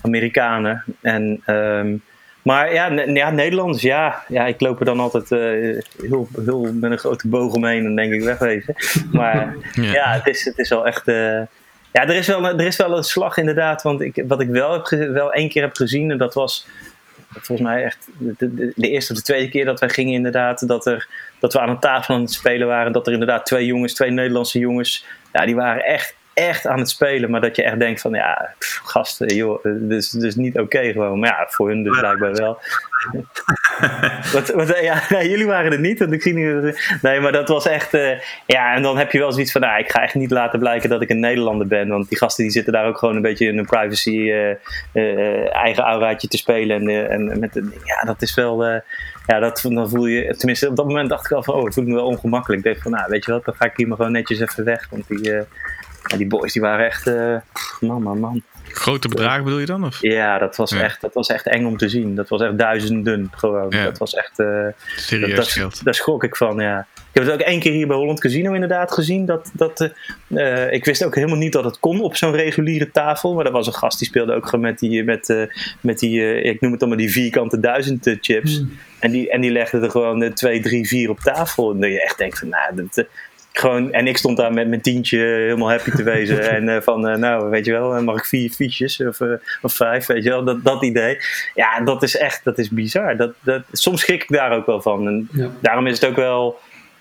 Amerikanen. 0.01 0.83
En, 1.01 1.41
ehm, 1.45 1.95
maar 2.41 2.73
ja, 2.73 2.87
ja, 3.05 3.31
Nederlanders, 3.31 3.81
ja, 3.81 4.23
ja, 4.27 4.45
ik 4.45 4.61
loop 4.61 4.79
er 4.79 4.85
dan 4.85 4.99
altijd 4.99 5.31
eh, 5.31 5.39
heel, 6.09 6.27
heel 6.45 6.73
met 6.73 6.91
een 6.91 6.97
grote 6.97 7.27
boog 7.27 7.53
omheen 7.53 7.85
en 7.85 7.95
denk 7.95 8.13
ik 8.13 8.23
wegwezen. 8.23 8.75
Maar 9.11 9.55
Ja. 9.73 9.91
ja, 9.91 10.11
het, 10.11 10.27
is, 10.27 10.45
het 10.45 10.57
is 10.57 10.69
wel 10.69 10.87
echt. 10.87 11.07
eh, 11.07 11.41
ja, 11.91 12.01
er 12.07 12.15
is 12.15 12.27
wel, 12.27 12.45
er 12.45 12.65
is 12.65 12.75
wel 12.77 12.97
een 12.97 13.03
slag 13.03 13.37
inderdaad. 13.37 13.81
Want 13.81 14.01
ik, 14.01 14.23
wat 14.27 14.41
ik 14.41 14.47
wel, 14.49 14.73
heb 14.73 15.11
wel 15.11 15.33
één 15.33 15.49
keer 15.49 15.61
heb 15.61 15.75
gezien, 15.75 16.11
en 16.11 16.17
dat 16.17 16.33
was 16.33 16.67
volgens 17.29 17.67
mij 17.67 17.83
echt 17.83 18.07
de, 18.17 18.35
de, 18.55 18.73
de 18.75 18.89
eerste 18.89 19.11
of 19.11 19.17
de 19.17 19.23
tweede 19.23 19.49
keer 19.49 19.65
dat 19.65 19.79
wij 19.79 19.89
gingen, 19.89 20.13
inderdaad, 20.13 20.67
dat, 20.67 20.85
er, 20.85 21.07
dat 21.39 21.53
we 21.53 21.59
aan 21.59 21.69
een 21.69 21.79
tafel 21.79 22.15
aan 22.15 22.21
het 22.21 22.31
spelen 22.31 22.67
waren. 22.67 22.91
Dat 22.91 23.07
er 23.07 23.13
inderdaad 23.13 23.45
twee 23.45 23.65
jongens, 23.65 23.93
twee 23.93 24.11
Nederlandse 24.11 24.59
jongens, 24.59 25.05
ja, 25.33 25.45
die 25.45 25.55
waren 25.55 25.83
echt, 25.83 26.15
echt 26.39 26.67
aan 26.67 26.79
het 26.79 26.89
spelen. 26.89 27.29
Maar 27.29 27.41
dat 27.41 27.55
je 27.55 27.63
echt 27.63 27.79
denkt 27.79 28.01
van, 28.01 28.11
ja, 28.11 28.53
pff, 28.57 28.81
gasten, 28.83 29.35
joh, 29.35 29.65
eh, 29.65 29.71
dit 29.75 29.91
is, 29.91 30.09
dit 30.09 30.23
is 30.23 30.35
niet 30.35 30.59
oké 30.59 30.91
gewoon. 30.91 31.19
Maar 31.19 31.29
ja, 31.29 31.45
voor 31.49 31.67
hun 31.67 31.83
dus 31.83 31.99
blijkbaar 31.99 32.33
wel. 32.33 32.59
wat, 34.33 34.47
wat, 34.49 34.79
ja, 34.81 35.01
nee, 35.09 35.29
jullie 35.29 35.45
waren 35.45 35.71
er 35.71 35.79
niet, 35.79 35.99
want 35.99 36.11
ik 36.11 36.21
zie 36.21 36.33
niet. 36.33 36.99
Nee, 37.01 37.19
maar 37.19 37.31
dat 37.31 37.47
was 37.47 37.67
echt. 37.67 37.93
eh, 37.93 38.19
ja, 38.45 38.75
en 38.75 38.81
dan 38.81 38.97
heb 38.97 39.11
je 39.11 39.19
wel 39.19 39.31
zoiets 39.31 39.51
van. 39.51 39.61
Nou, 39.61 39.79
ik 39.79 39.91
ga 39.91 40.01
echt 40.01 40.13
niet 40.13 40.31
laten 40.31 40.59
blijken 40.59 40.89
dat 40.89 41.01
ik 41.01 41.09
een 41.09 41.19
Nederlander 41.19 41.67
ben. 41.67 41.87
Want 41.87 42.09
die 42.09 42.17
gasten 42.17 42.43
die 42.43 42.53
zitten 42.53 42.73
daar 42.73 42.87
ook 42.87 42.97
gewoon 42.97 43.15
een 43.15 43.21
beetje 43.21 43.47
in 43.47 43.57
een 43.57 43.65
privacy 43.65 44.31
eh, 44.31 44.51
eh, 44.93 45.55
eigen 45.55 45.83
auraatje 45.83 46.27
te 46.27 46.37
spelen. 46.37 46.87
En, 46.87 47.09
en 47.09 47.39
met, 47.39 47.61
ja, 47.83 48.01
dat 48.05 48.21
is 48.21 48.33
wel. 48.35 48.65
ja, 49.25 49.39
dat, 49.39 49.65
dan 49.69 49.89
voel 49.89 50.05
je. 50.05 50.35
Tenminste, 50.35 50.69
op 50.69 50.75
dat 50.75 50.87
moment 50.87 51.09
dacht 51.09 51.25
ik 51.25 51.31
al 51.31 51.43
van. 51.43 51.55
Oh, 51.55 51.67
ik 51.67 51.73
voel 51.73 51.83
me 51.83 51.93
wel 51.93 52.05
ongemakkelijk. 52.05 52.65
Ik 52.65 52.71
dacht 52.71 52.83
van, 52.83 52.91
nou, 52.91 53.05
weet 53.09 53.25
je 53.25 53.31
wat, 53.31 53.45
dan 53.45 53.55
ga 53.55 53.65
ik 53.65 53.73
hier 53.75 53.87
maar 53.87 53.97
gewoon 53.97 54.11
netjes 54.11 54.39
even 54.39 54.63
weg. 54.63 54.87
Want 54.89 55.07
die, 55.07 55.33
ja, 56.03 56.17
die 56.17 56.27
boys 56.27 56.53
die 56.53 56.61
waren 56.61 56.85
echt. 56.85 57.07
eh, 57.07 57.35
man, 57.79 58.01
man, 58.01 58.19
man. 58.19 58.41
Grote 58.71 59.07
bedragen 59.07 59.43
bedoel 59.43 59.59
je 59.59 59.65
dan? 59.65 59.85
Of? 59.85 60.01
Ja, 60.01 60.37
dat 60.37 60.55
was, 60.55 60.71
Ja. 60.71 60.81
Echt, 60.81 61.01
dat 61.01 61.13
was 61.13 61.27
echt 61.27 61.47
eng 61.47 61.65
om 61.65 61.77
te 61.77 61.89
zien. 61.89 62.15
Dat 62.15 62.29
was 62.29 62.41
echt 62.41 62.57
duizenden 62.57 63.31
gewoon. 63.35 63.65
Ja. 63.69 63.83
Dat 63.83 63.97
was 63.97 64.13
echt. 64.13 64.39
eh, 64.39 64.65
Serieus 64.95 65.53
dat, 65.55 65.81
daar 65.83 65.93
schrok 65.93 66.23
ik 66.23 66.35
van, 66.35 66.57
ja. 66.59 66.87
Ik 66.95 67.15
heb 67.15 67.23
het 67.23 67.33
ook 67.33 67.47
één 67.47 67.59
keer 67.59 67.71
hier 67.71 67.87
bij 67.87 67.95
Holland 67.95 68.19
Casino 68.19 68.53
inderdaad 68.53 68.91
gezien. 68.91 69.25
Dat, 69.25 69.49
dat, 69.53 69.91
eh, 70.27 70.71
ik 70.71 70.85
wist 70.85 71.05
ook 71.05 71.15
helemaal 71.15 71.37
niet 71.37 71.53
dat 71.53 71.63
het 71.63 71.79
kon 71.79 72.01
op 72.01 72.15
zo'n 72.15 72.31
reguliere 72.35 72.91
tafel. 72.91 73.33
Maar 73.33 73.45
er 73.45 73.51
was 73.51 73.67
een 73.67 73.73
gast 73.73 73.97
die 73.99 74.07
speelde 74.07 74.33
ook 74.33 74.45
gewoon 74.45 74.65
met 74.65 74.79
die, 74.79 75.03
met, 75.03 75.29
eh, 75.29 75.43
met 75.81 75.99
die 75.99 76.21
eh, 76.21 76.51
ik 76.51 76.61
noem 76.61 76.71
het 76.71 76.79
dan 76.79 76.89
maar 76.89 76.97
die 76.97 77.11
vierkante 77.11 77.59
duizend 77.59 78.17
chips. 78.21 78.63
En, 78.99 79.11
die, 79.11 79.29
en 79.29 79.41
die 79.41 79.51
legde 79.51 79.79
er 79.79 79.91
gewoon 79.91 80.33
twee, 80.33 80.59
drie, 80.59 80.87
vier 80.87 81.09
op 81.09 81.19
tafel. 81.19 81.71
En 81.71 81.79
dat 81.79 81.89
je 81.89 82.01
echt 82.03 82.17
denkt 82.17 82.39
van, 82.39 82.49
nou, 82.49 82.75
dat, 82.75 83.05
gewoon, 83.51 83.91
en 83.91 84.07
ik 84.07 84.17
stond 84.17 84.37
daar 84.37 84.53
met 84.53 84.67
mijn 84.67 84.81
tientje 84.81 85.17
helemaal 85.17 85.69
happy 85.69 85.91
te 85.91 86.03
wezen. 86.03 86.49
en 86.55 86.69
eh, 86.69 86.81
van, 86.81 87.07
eh, 87.07 87.17
nou, 87.17 87.49
weet 87.49 87.65
je 87.65 87.71
wel, 87.71 87.95
eh, 87.95 88.01
mag 88.01 88.17
ik 88.17 88.25
vier 88.25 88.49
fiches 88.49 89.01
of, 89.01 89.19
of 89.61 89.73
vijf, 89.73 90.05
weet 90.05 90.23
je 90.23 90.29
wel, 90.29 90.43
dat, 90.43 90.63
dat 90.63 90.83
idee. 90.83 91.17
Ja, 91.53 91.79
dat 91.81 92.03
is 92.03 92.17
echt, 92.17 92.43
dat 92.43 92.57
is 92.57 92.69
bizar. 92.69 93.17
Dat, 93.17 93.33
dat, 93.41 93.61
soms 93.71 94.01
schrik 94.01 94.23
ik 94.23 94.29
daar 94.29 94.51
ook 94.51 94.65
wel 94.65 94.81
van. 94.81 95.07
En 95.07 95.29
Ja. 95.31 95.49
daarom 95.61 95.87
is 95.87 95.99
het 95.99 96.09
ook 96.09 96.15
wel, 96.15 96.59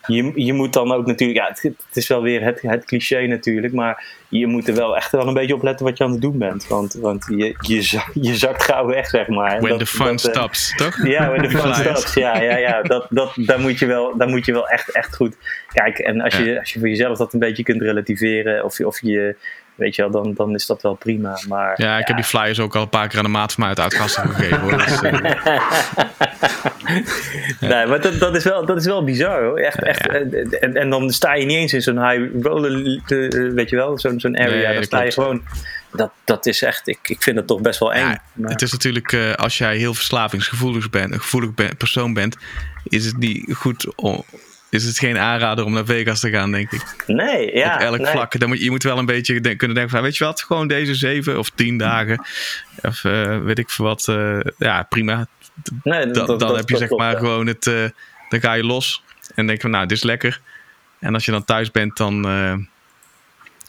je, 0.08 0.32
je 0.34 0.52
moet 0.52 0.72
dan 0.72 0.92
ook 0.92 1.06
natuurlijk, 1.06 1.38
ja, 1.38 1.48
het, 1.48 1.62
het 1.62 1.96
is 1.96 2.08
wel 2.08 2.22
weer 2.22 2.42
het, 2.44 2.62
het 2.62 2.84
cliché 2.84 3.26
natuurlijk, 3.26 3.72
maar 3.74 4.04
je 4.28 4.46
moet 4.46 4.68
er 4.68 4.74
wel 4.74 4.96
echt 4.96 5.10
wel 5.12 5.26
een 5.28 5.34
beetje 5.34 5.54
op 5.54 5.62
letten 5.62 5.86
wat 5.86 5.98
je 5.98 6.04
aan 6.04 6.10
het 6.10 6.20
doen 6.20 6.38
bent. 6.38 6.66
Want, 6.66 6.94
want 6.94 7.26
je, 7.36 7.54
je, 7.60 8.00
je 8.14 8.36
zakt 8.36 8.62
gauw 8.62 8.86
weg, 8.86 9.06
zeg 9.06 9.28
maar. 9.28 9.52
En 9.52 9.60
When 9.60 9.70
dat- 9.70 9.78
the 9.78 9.86
fun 9.86 10.06
dat, 10.06 10.24
eh, 10.24 10.30
stops, 10.32 10.76
toch? 10.76 11.06
ja, 11.06 11.30
when 11.30 11.48
the 11.48 11.56
fun 11.58 11.74
stops. 11.74 12.14
Ja, 12.14 12.40
ja, 12.40 12.56
ja. 12.56 12.82
Dat, 12.82 13.06
dat, 13.10 13.32
daar, 13.36 13.60
moet 13.60 13.78
je 13.78 13.86
wel, 13.86 14.16
daar 14.16 14.28
moet 14.28 14.46
je 14.46 14.52
wel 14.52 14.68
echt, 14.68 14.90
echt 14.90 15.16
goed 15.16 15.36
kijken. 15.72 16.04
En 16.04 16.20
als 16.20 16.36
je, 16.36 16.58
als 16.58 16.72
je 16.72 16.78
voor 16.78 16.88
jezelf 16.88 17.18
dat 17.18 17.32
een 17.32 17.38
beetje 17.38 17.62
kunt 17.62 17.82
relativeren, 17.82 18.64
of 18.64 18.80
of 18.80 19.00
je 19.02 19.36
weet 19.78 19.94
je 19.96 20.02
wel, 20.02 20.10
dan, 20.10 20.34
dan 20.34 20.54
is 20.54 20.66
dat 20.66 20.82
wel 20.82 20.94
prima. 20.94 21.38
Maar, 21.48 21.82
Ja, 21.82 21.98
ik 21.98 22.06
heb 22.06 22.16
die 22.16 22.24
flyers 22.24 22.60
ook 22.60 22.76
al 22.76 22.82
een 22.82 22.88
paar 22.88 23.08
keer 23.08 23.18
aan 23.18 23.24
de 23.24 23.30
maat 23.30 23.52
van 23.52 23.60
mij 23.60 23.68
uit 23.68 23.80
uitgasten 23.80 24.28
gegeven. 24.28 24.60
Hoor. 24.60 24.76
Dus, 24.78 25.02
eh, 25.02 25.12
Nee, 27.60 27.86
maar 27.86 28.00
dat, 28.00 28.18
dat, 28.18 28.36
is 28.36 28.44
wel, 28.44 28.66
dat 28.66 28.76
is 28.76 28.84
wel 28.84 29.04
bizar 29.04 29.42
hoor. 29.42 29.58
Echt, 29.58 29.82
echt. 29.82 30.04
Ja. 30.04 30.12
En, 30.60 30.74
en 30.74 30.90
dan 30.90 31.10
sta 31.10 31.34
je 31.34 31.44
niet 31.46 31.56
eens 31.56 31.72
in 31.72 31.82
zo'n 31.82 32.08
high 32.08 32.42
roller, 32.42 33.00
eh, 33.06 33.52
weet 33.52 33.70
je 33.70 33.76
wel, 33.76 33.98
zo'n 33.98 34.20
zo'n 34.20 34.38
area. 34.38 34.66
Nee, 34.68 34.74
dan 34.74 34.82
sta 34.84 35.02
je 35.02 35.12
gewoon. 35.12 35.42
Dat, 35.92 36.10
dat 36.24 36.46
is 36.46 36.62
echt, 36.62 36.88
ik, 36.88 36.98
ik 37.02 37.22
vind 37.22 37.36
het 37.36 37.46
toch 37.46 37.60
best 37.60 37.78
wel 37.80 37.92
eng. 37.92 38.00
ja, 38.08 38.22
Maar- 38.32 38.50
het 38.50 38.62
is 38.62 38.72
natuurlijk, 38.72 39.12
eh, 39.12 39.32
als 39.34 39.58
jij 39.58 39.76
heel 39.76 39.94
verslavingsgevoelig 39.94 40.90
bent, 40.90 41.12
een 41.12 41.20
gevoelig 41.20 41.54
ben- 41.54 41.76
persoon 41.76 42.14
bent, 42.14 42.36
is 42.84 43.04
het 43.04 43.16
niet 43.16 43.54
goed 43.54 43.94
om, 43.96 44.24
is 44.70 44.84
het 44.84 44.98
geen 44.98 45.18
aanrader 45.18 45.64
om 45.64 45.72
naar 45.72 45.84
Vegas 45.84 46.20
te 46.20 46.30
gaan, 46.30 46.50
denk 46.50 46.72
ik. 46.72 47.04
Nee, 47.06 47.56
ja. 47.56 47.74
Op 47.74 47.80
elk 47.80 47.98
nee. 47.98 48.06
vlak. 48.12 48.38
Dan 48.38 48.48
moet, 48.48 48.60
je 48.60 48.70
moet 48.70 48.82
wel 48.82 48.98
een 48.98 49.06
beetje 49.06 49.40
de- 49.40 49.56
kunnen 49.56 49.76
denken 49.76 49.94
van, 49.94 50.02
weet 50.02 50.16
je 50.16 50.24
wat, 50.24 50.42
gewoon 50.42 50.68
deze 50.68 50.94
zeven 50.94 51.38
of 51.38 51.50
tien 51.50 51.78
dagen. 51.78 52.24
Of 52.82 53.04
eh, 53.04 53.38
weet 53.42 53.58
ik 53.58 53.70
veel 53.70 53.84
wat. 53.84 54.08
eh, 54.08 54.38
ja, 54.58 54.82
prima. 54.82 55.26
Nee, 55.82 56.00
Dan, 56.04 56.12
dat- 56.12 56.26
dan 56.26 56.38
dat- 56.38 56.56
heb 56.56 56.68
je 56.68 56.76
zeg 56.76 56.90
maar 56.90 57.12
ja. 57.12 57.18
gewoon 57.18 57.46
het, 57.46 57.66
eh, 57.66 57.84
dan 58.28 58.40
ga 58.40 58.52
je 58.52 58.64
los. 58.64 59.02
En 59.34 59.46
denk 59.46 59.60
van, 59.60 59.70
nou, 59.70 59.86
dit 59.86 59.96
is 59.96 60.02
lekker. 60.02 60.40
En 60.98 61.14
als 61.14 61.24
je 61.24 61.30
dan 61.30 61.44
thuis 61.44 61.70
bent, 61.70 61.96
dan, 61.96 62.22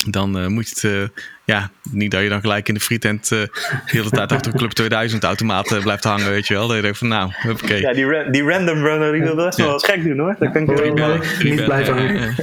dan 0.07 0.51
moet 0.53 0.69
je 0.79 0.87
het, 0.87 1.11
ja, 1.49 1.69
niet 1.91 2.11
dat 2.11 2.21
je 2.21 2.29
dan 2.29 2.41
gelijk 2.41 2.67
in 2.67 2.73
de 2.73 2.79
frietent 2.79 3.31
eh, 3.31 3.39
de 3.39 3.49
hele 3.85 4.09
tijd 4.09 4.31
achter 4.31 4.51
een 4.51 4.57
Club 4.57 4.71
2000 4.71 5.23
automaat 5.23 5.71
eh, 5.71 5.81
blijft 5.81 6.03
hangen, 6.03 6.29
weet 6.29 6.47
je 6.47 6.53
wel. 6.53 6.67
Dat 6.67 6.75
je 6.75 6.81
denkt 6.81 6.97
van, 6.97 7.07
nou, 7.07 7.31
oké. 7.49 7.73
Ja, 7.73 7.93
die, 7.93 8.05
ra- 8.05 8.23
die 8.23 8.43
random 8.43 8.85
runner 8.85 9.11
die 9.11 9.21
wil 9.21 9.35
best 9.35 9.57
wel 9.57 9.73
eens 9.73 9.85
gek 9.85 10.03
doen 10.03 10.19
hoor. 10.19 10.35
Dat 10.39 10.51
kan 10.51 10.61
ik 10.61 10.97
wel 10.97 11.17
niet 11.43 11.63
blijven 11.63 11.93
hangen. 11.93 12.35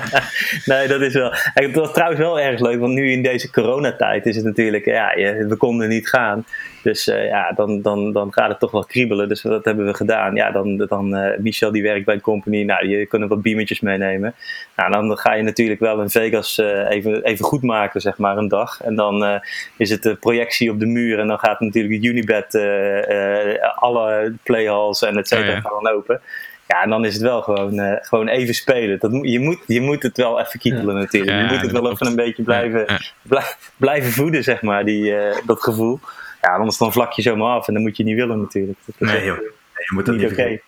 nee, 0.64 0.88
dat 0.88 1.00
is 1.00 1.14
wel. 1.14 1.30
Het 1.32 1.74
was 1.74 1.92
trouwens 1.92 2.20
wel 2.20 2.40
erg 2.40 2.60
leuk, 2.60 2.80
want 2.80 2.92
nu 2.92 3.10
in 3.10 3.22
deze 3.22 3.50
coronatijd 3.50 4.26
is 4.26 4.36
het 4.36 4.44
natuurlijk, 4.44 4.84
ja, 4.84 5.14
we 5.48 5.54
konden 5.56 5.88
niet 5.88 6.08
gaan. 6.08 6.44
Dus 6.82 7.08
eh, 7.08 7.26
ja, 7.26 7.52
dan, 7.52 7.82
dan, 7.82 8.12
dan 8.12 8.32
gaat 8.32 8.48
het 8.48 8.58
toch 8.58 8.70
wel 8.70 8.84
kriebelen. 8.84 9.28
Dus 9.28 9.42
dat 9.42 9.64
hebben 9.64 9.86
we 9.86 9.94
gedaan. 9.94 10.34
Ja, 10.34 10.50
dan, 10.50 10.76
dan 10.76 11.34
Michel 11.38 11.72
die 11.72 11.82
werkt 11.82 12.04
bij 12.04 12.14
een 12.14 12.20
company, 12.20 12.62
nou, 12.62 12.88
je 12.88 13.06
kunnen 13.06 13.28
wat 13.28 13.42
beamertjes 13.42 13.80
meenemen. 13.80 14.34
Nou, 14.76 14.92
dan 14.92 15.18
ga 15.18 15.34
je 15.34 15.42
natuurlijk 15.42 15.80
wel 15.80 16.00
in 16.00 16.10
Vegas 16.10 16.58
even, 16.88 17.22
even 17.22 17.44
goed 17.44 17.62
maken, 17.62 18.00
zeg 18.00 18.18
maar, 18.18 18.36
een 18.42 18.48
dag. 18.48 18.80
En 18.82 18.94
dan 18.94 19.24
eh, 19.24 19.40
is 19.76 19.90
het 19.90 20.02
de 20.02 20.14
projectie 20.14 20.70
op 20.70 20.80
de 20.80 20.86
muur 20.86 21.18
en 21.18 21.26
dan 21.26 21.38
gaat 21.38 21.60
natuurlijk 21.60 21.94
het 21.94 22.04
Unibed, 22.04 22.54
eh, 22.54 23.52
eh, 23.54 23.76
alle 23.76 24.32
playhalls 24.42 25.02
en 25.02 25.16
et 25.16 25.28
cetera 25.28 25.48
Oh 25.48 25.54
ja. 25.54 25.60
gaan 25.60 25.82
dan 25.82 25.92
open. 25.92 26.20
Ja, 26.66 26.82
en 26.82 26.90
dan 26.90 27.04
is 27.04 27.12
het 27.14 27.22
wel 27.22 27.42
gewoon, 27.42 27.78
eh, 27.78 27.96
gewoon 28.00 28.28
even 28.28 28.54
spelen. 28.54 28.98
Dat, 28.98 29.10
moet- 29.10 29.28
je, 29.30 29.40
moet, 29.40 29.58
je 29.66 29.80
moet 29.80 30.02
het 30.02 30.16
wel 30.16 30.40
even 30.40 30.60
kietelen 30.60 30.94
natuurlijk. 30.94 31.32
Ja, 31.32 31.38
je 31.38 31.52
moet 31.52 31.60
het 31.60 31.70
wel 31.72 31.80
klopt. 31.80 31.94
even 31.94 32.06
een 32.06 32.24
beetje 32.24 32.42
blijven, 32.42 32.78
Ja, 32.78 32.84
ja. 32.92 32.98
blij- 33.22 33.54
blijven 33.76 34.12
voeden, 34.12 34.42
zeg 34.44 34.62
maar, 34.62 34.84
die, 34.84 35.16
eh, 35.16 35.36
dat 35.46 35.62
gevoel. 35.62 36.00
Ja, 36.40 36.54
anders 36.56 36.78
dan 36.78 36.92
vlak 36.92 37.12
je 37.12 37.22
zomaar 37.22 37.54
af 37.56 37.68
en 37.68 37.74
dan 37.74 37.82
moet 37.82 37.96
je 37.96 38.04
niet 38.04 38.16
willen 38.16 38.40
natuurlijk. 38.40 38.78
Dat 38.84 38.94
is 38.98 39.08
Nee 39.14 39.24
joh, 39.24 39.36
Nee, 39.38 39.46
je 39.74 39.90
moet 39.94 40.06
dat 40.06 40.14
niet 40.16 40.24
niet 40.30 40.32
oké. 40.32 40.60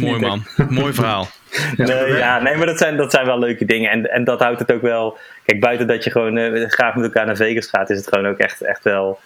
Mooi 0.06 0.20
man, 0.20 0.42
mooi 0.68 0.92
verhaal. 0.92 1.28
Nee, 1.76 2.16
ja, 2.16 2.42
nee, 2.42 2.56
maar 2.56 2.66
dat 2.66 2.78
zijn, 2.78 2.96
dat 2.96 3.10
zijn 3.10 3.26
wel 3.26 3.38
leuke 3.38 3.64
dingen. 3.64 3.90
En, 3.90 4.10
en 4.10 4.24
dat 4.24 4.40
houdt 4.40 4.58
het 4.58 4.72
ook 4.72 4.82
wel. 4.82 5.18
Kijk, 5.44 5.60
buiten 5.60 5.86
dat 5.86 6.04
je 6.04 6.10
gewoon 6.10 6.36
eh, 6.36 6.68
graag 6.68 6.94
met 6.94 7.04
elkaar 7.04 7.26
naar 7.26 7.36
Vegas 7.36 7.66
gaat, 7.66 7.90
is 7.90 7.98
het 7.98 8.08
gewoon 8.08 8.26
ook 8.26 8.38
echt, 8.38 8.60
echt 8.60 8.84
wel. 8.84 9.18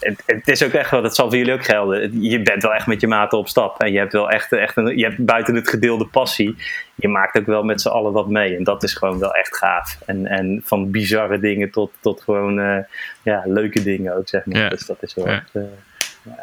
Het, 0.00 0.22
het 0.26 0.48
is 0.48 0.62
ook 0.64 0.72
echt 0.72 0.90
wel, 0.90 1.02
dat 1.02 1.14
zal 1.14 1.28
voor 1.28 1.36
jullie 1.38 1.52
ook 1.52 1.64
gelden. 1.64 2.22
Je 2.22 2.42
bent 2.42 2.62
wel 2.62 2.74
echt 2.74 2.86
met 2.86 3.00
je 3.00 3.06
maten 3.06 3.38
op 3.38 3.48
stap. 3.48 3.80
En 3.82 3.92
je 3.92 3.98
hebt 3.98 4.12
wel 4.12 4.30
echt, 4.30 4.52
echt 4.52 4.76
een, 4.76 4.98
je 4.98 5.04
hebt 5.04 5.24
buiten 5.24 5.54
het 5.54 5.68
gedeelde 5.68 6.06
passie. 6.06 6.56
Je 6.94 7.08
maakt 7.08 7.38
ook 7.38 7.46
wel 7.46 7.62
met 7.62 7.80
z'n 7.80 7.88
allen 7.88 8.12
wat 8.12 8.28
mee. 8.28 8.56
En 8.56 8.64
dat 8.64 8.82
is 8.82 8.94
gewoon 8.94 9.18
wel 9.18 9.34
echt 9.34 9.56
gaaf. 9.56 9.98
En, 10.06 10.26
en 10.26 10.62
van 10.64 10.90
bizarre 10.90 11.38
dingen 11.40 11.70
tot, 11.70 11.92
tot 12.00 12.22
gewoon 12.22 12.60
eh, 12.60 12.78
ja, 13.22 13.42
leuke 13.46 13.82
dingen 13.82 14.16
ook, 14.16 14.28
zeg 14.28 14.44
maar. 14.44 14.60
Ja. 14.60 14.68
Dus 14.68 14.86
dat 14.86 14.96
is 15.00 15.14
wel 15.14 15.26
Ja. 15.26 15.32
echt, 15.32 15.50
eh, 15.52 15.62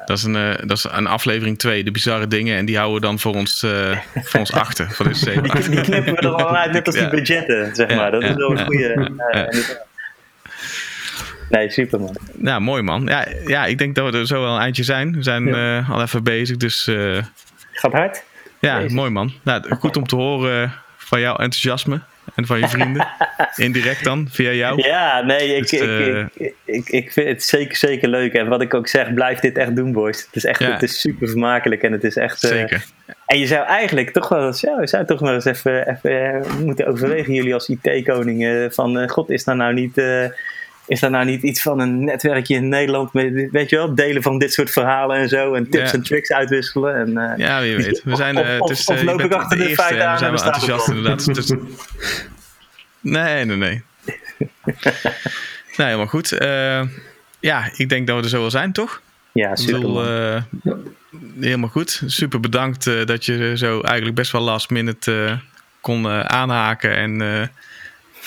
Dat 0.05 0.17
is 0.17 0.23
een, 0.23 0.35
eh, 0.35 0.55
dat 0.65 0.77
is 0.77 0.85
een 0.91 1.07
aflevering 1.07 1.59
2, 1.59 1.83
de 1.83 1.91
bizarre 1.91 2.27
dingen. 2.27 2.57
En 2.57 2.65
die 2.65 2.77
houden 2.77 3.01
we 3.01 3.07
dan 3.07 3.19
voor 3.19 3.35
ons, 3.35 3.63
eh, 3.63 3.97
voor 4.13 4.39
ons 4.39 4.51
achter. 4.51 4.91
Voor 4.91 5.05
de 5.05 5.41
die, 5.41 5.69
die 5.69 5.81
knippen 5.81 6.13
we 6.13 6.19
er 6.19 6.29
al 6.29 6.55
uit, 6.55 6.71
net 6.71 6.85
als 6.85 6.95
die 6.95 7.09
budgetten, 7.09 7.75
zeg 7.75 7.95
maar. 7.95 8.11
Dat 8.11 8.23
is 8.23 8.33
wel 8.33 8.51
een 8.51 8.65
goede. 8.65 9.11
Ja. 9.31 9.49
Nee, 11.49 11.69
super 11.69 11.99
man. 11.99 12.15
Ja, 12.41 12.59
mooi 12.59 12.81
man. 12.81 13.05
Ja, 13.05 13.27
ja, 13.45 13.65
ik 13.65 13.77
denk 13.77 13.95
dat 13.95 14.11
we 14.11 14.17
er 14.17 14.27
zo 14.27 14.41
wel 14.41 14.53
een 14.53 14.61
eindje 14.61 14.83
zijn. 14.83 15.15
We 15.15 15.23
zijn 15.23 15.55
eh, 15.55 15.89
al 15.89 16.01
even 16.01 16.23
bezig, 16.23 16.57
dus 16.57 16.87
eh, 16.87 17.17
Gaat 17.71 17.91
hard? 17.91 18.23
ja, 18.59 18.83
mooi 18.87 19.09
man. 19.09 19.33
Nou, 19.43 19.75
goed 19.75 19.97
om 19.97 20.07
te 20.07 20.15
horen 20.15 20.73
van 20.97 21.19
jouw 21.19 21.35
enthousiasme 21.35 22.01
en 22.35 22.45
van 22.45 22.59
je 22.59 22.67
vrienden. 22.67 23.07
Indirect 23.55 24.03
dan, 24.03 24.27
via 24.31 24.51
jou. 24.51 24.81
Ja, 24.87 25.21
nee, 25.21 25.55
ik, 25.55 25.61
Dus, 25.61 25.71
ik, 25.71 25.81
eh, 25.81 26.19
ik, 26.33 26.53
ik, 26.65 26.89
ik 26.89 27.11
vind 27.11 27.27
het 27.27 27.43
zeker, 27.43 27.75
zeker 27.75 28.09
leuk. 28.09 28.33
En 28.33 28.47
wat 28.47 28.61
ik 28.61 28.73
ook 28.73 28.87
zeg, 28.87 29.13
blijf 29.13 29.39
dit 29.39 29.57
echt 29.57 29.75
doen, 29.75 29.91
boys. 29.91 30.25
Het 30.25 30.35
is 30.35 30.45
echt 30.45 30.59
Ja. 30.59 30.71
het 30.71 30.83
is 30.83 30.99
super 30.99 31.27
vermakelijk 31.27 31.81
en 31.83 31.91
het 31.91 32.03
is 32.03 32.15
echt... 32.15 32.43
eh, 32.43 32.49
Zeker. 32.49 32.85
en 33.25 33.39
je 33.39 33.45
zou 33.47 33.65
eigenlijk 33.65 34.09
toch 34.09 34.29
wel 34.29 34.45
eens, 34.45 34.61
ja, 34.61 34.79
je 34.81 34.87
zou 34.87 35.05
toch 35.05 35.19
wel 35.19 35.33
eens 35.33 35.45
even, 35.45 35.87
even 35.89 36.33
eh, 36.33 36.53
moeten 36.59 36.87
overwegen, 36.87 37.33
jullie 37.33 37.53
als 37.53 37.67
IT-koningen, 37.69 38.73
van 38.73 39.09
god, 39.09 39.29
is 39.29 39.43
daar 39.43 39.55
nou 39.55 39.73
niet... 39.73 40.01
is 40.87 40.99
daar 40.99 41.09
nou 41.09 41.25
niet 41.25 41.43
iets 41.43 41.61
van 41.61 41.79
een 41.79 42.03
netwerkje 42.03 42.55
in 42.55 42.69
Nederland 42.69 43.13
met, 43.13 43.47
weet 43.51 43.69
je 43.69 43.75
wel, 43.75 43.95
delen 43.95 44.21
van 44.21 44.37
dit 44.39 44.53
soort 44.53 44.69
verhalen 44.71 45.17
en 45.17 45.29
zo 45.29 45.53
en 45.53 45.69
tips 45.69 45.91
Ja. 45.91 45.97
en 45.97 46.03
tricks 46.03 46.31
uitwisselen? 46.31 46.95
En, 46.95 47.17
eh, 47.17 47.37
Ja, 47.37 47.61
wie 47.61 47.75
weet. 47.77 48.01
We 48.03 48.15
zijn, 48.15 48.37
Of- 48.37 48.45
eh, 48.45 48.59
of- 48.61 48.87
eh, 48.89 49.03
loop 49.03 49.21
ik 49.21 49.33
achter 49.33 49.57
de 49.57 49.67
de 49.67 49.73
feiten 49.73 50.07
aan 50.07 50.13
we 50.13 50.19
zijn 50.19 50.31
en 50.31 50.37
wel 50.37 50.45
we 50.45 50.51
enthousiast 50.51 50.87
inderdaad. 50.87 51.33
Dus- 51.35 51.53
nee, 53.01 53.45
nee, 53.45 53.57
nee. 53.57 53.83
nou, 55.77 55.89
helemaal 55.89 56.05
goed. 56.07 56.31
Eh, 56.31 56.81
ja, 57.39 57.69
ik 57.75 57.89
denk 57.89 58.07
dat 58.07 58.17
we 58.17 58.23
er 58.23 58.29
zo 58.29 58.39
wel 58.41 58.51
zijn, 58.51 58.71
toch? 58.71 59.01
ja, 59.31 59.55
super. 59.55 59.73
bedoel, 59.79 60.03
helemaal 61.39 61.69
goed. 61.69 62.01
Super 62.05 62.39
bedankt 62.39 63.07
dat 63.07 63.25
je 63.25 63.51
zo 63.57 63.81
eigenlijk 63.81 64.15
best 64.15 64.31
wel 64.31 64.41
last 64.41 64.69
minute 64.69 65.39
kon 65.81 66.07
aanhaken. 66.07 66.95
En 66.95 67.21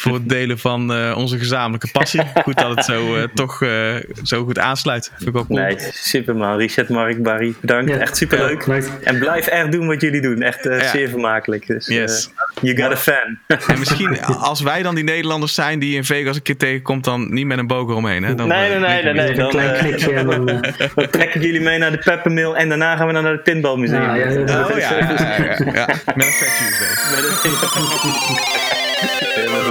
voor 0.00 0.14
het 0.14 0.28
delen 0.28 0.58
van 0.58 0.92
eh, 0.92 1.14
onze 1.16 1.38
gezamenlijke 1.38 1.88
passie. 1.92 2.20
Goed 2.44 2.58
dat 2.58 2.76
het 2.76 2.84
zo, 2.84 3.16
eh, 3.16 3.22
toch 3.34 3.62
eh, 3.62 3.94
zo 4.22 4.44
goed 4.44 4.58
aansluit. 4.58 5.12
Vind 5.16 5.28
ik 5.28 5.36
ook 5.36 5.46
cool. 5.46 5.58
Nee, 5.58 5.76
super 5.92 6.36
man. 6.36 6.56
Richard, 6.56 6.88
Mark, 6.88 7.22
Barry, 7.22 7.54
bedankt. 7.60 7.90
Ja. 7.90 7.96
Echt 7.98 8.16
super 8.16 8.38
leuk. 8.38 8.66
Leuk. 8.66 8.88
En 9.04 9.18
blijf 9.18 9.46
echt 9.46 9.72
doen 9.72 9.86
wat 9.86 10.00
jullie 10.00 10.20
doen. 10.20 10.42
Echt 10.42 10.66
eh, 10.66 10.80
Ja. 10.80 10.88
zeer 10.88 11.08
vermakelijk. 11.08 11.66
Dus, 11.66 11.86
Yes. 11.86 12.30
you 12.60 12.76
got 12.82 12.92
a 12.92 12.96
fan. 12.96 13.38
En 13.68 13.78
misschien 13.78 14.22
als 14.24 14.60
wij 14.60 14.82
dan 14.82 14.94
die 14.94 15.04
Nederlanders 15.04 15.54
zijn 15.54 15.78
die 15.78 15.90
je 15.90 15.96
in 15.96 16.04
Vegas 16.04 16.36
een 16.36 16.42
keer 16.42 16.56
tegenkomt, 16.56 17.04
dan 17.04 17.32
niet 17.34 17.46
met 17.46 17.58
een 17.58 17.66
boger 17.66 17.94
omheen. 17.94 18.22
Hè? 18.22 18.34
Dan, 18.34 18.48
Nee, 18.48 18.68
nee, 18.70 18.78
nee, 18.78 19.02
nee, 19.02 19.12
nee. 19.12 19.28
Een 19.30 19.36
Dan, 19.36 19.48
klein 19.48 19.70
eh, 19.70 19.78
knikje 19.78 20.12
en 20.12 20.26
dan... 20.26 20.46
dan 20.94 21.10
trek 21.10 21.34
ik 21.34 21.42
jullie 21.42 21.60
mee 21.60 21.78
naar 21.78 21.90
de 21.90 21.98
Peppermill 21.98 22.52
en 22.52 22.68
daarna 22.68 22.96
gaan 22.96 23.06
we 23.06 23.12
dan 23.12 23.22
naar 23.22 23.32
het 23.32 23.42
Pinballmuseum. 23.42 24.02
Ja, 24.02 24.14
ja, 24.14 24.30
ja. 24.30 24.38
Oh 24.64 24.68
ja, 24.70 24.76
ja, 24.76 24.98
ja, 24.98 25.44
ja, 25.44 25.72
ja. 25.72 25.86
Met 26.14 26.26
een 26.26 26.32
Fat 26.32 26.56
Tuesday. 26.58 26.88
Met 27.14 27.42
het- 27.42 28.89
Helemaal 29.00 29.70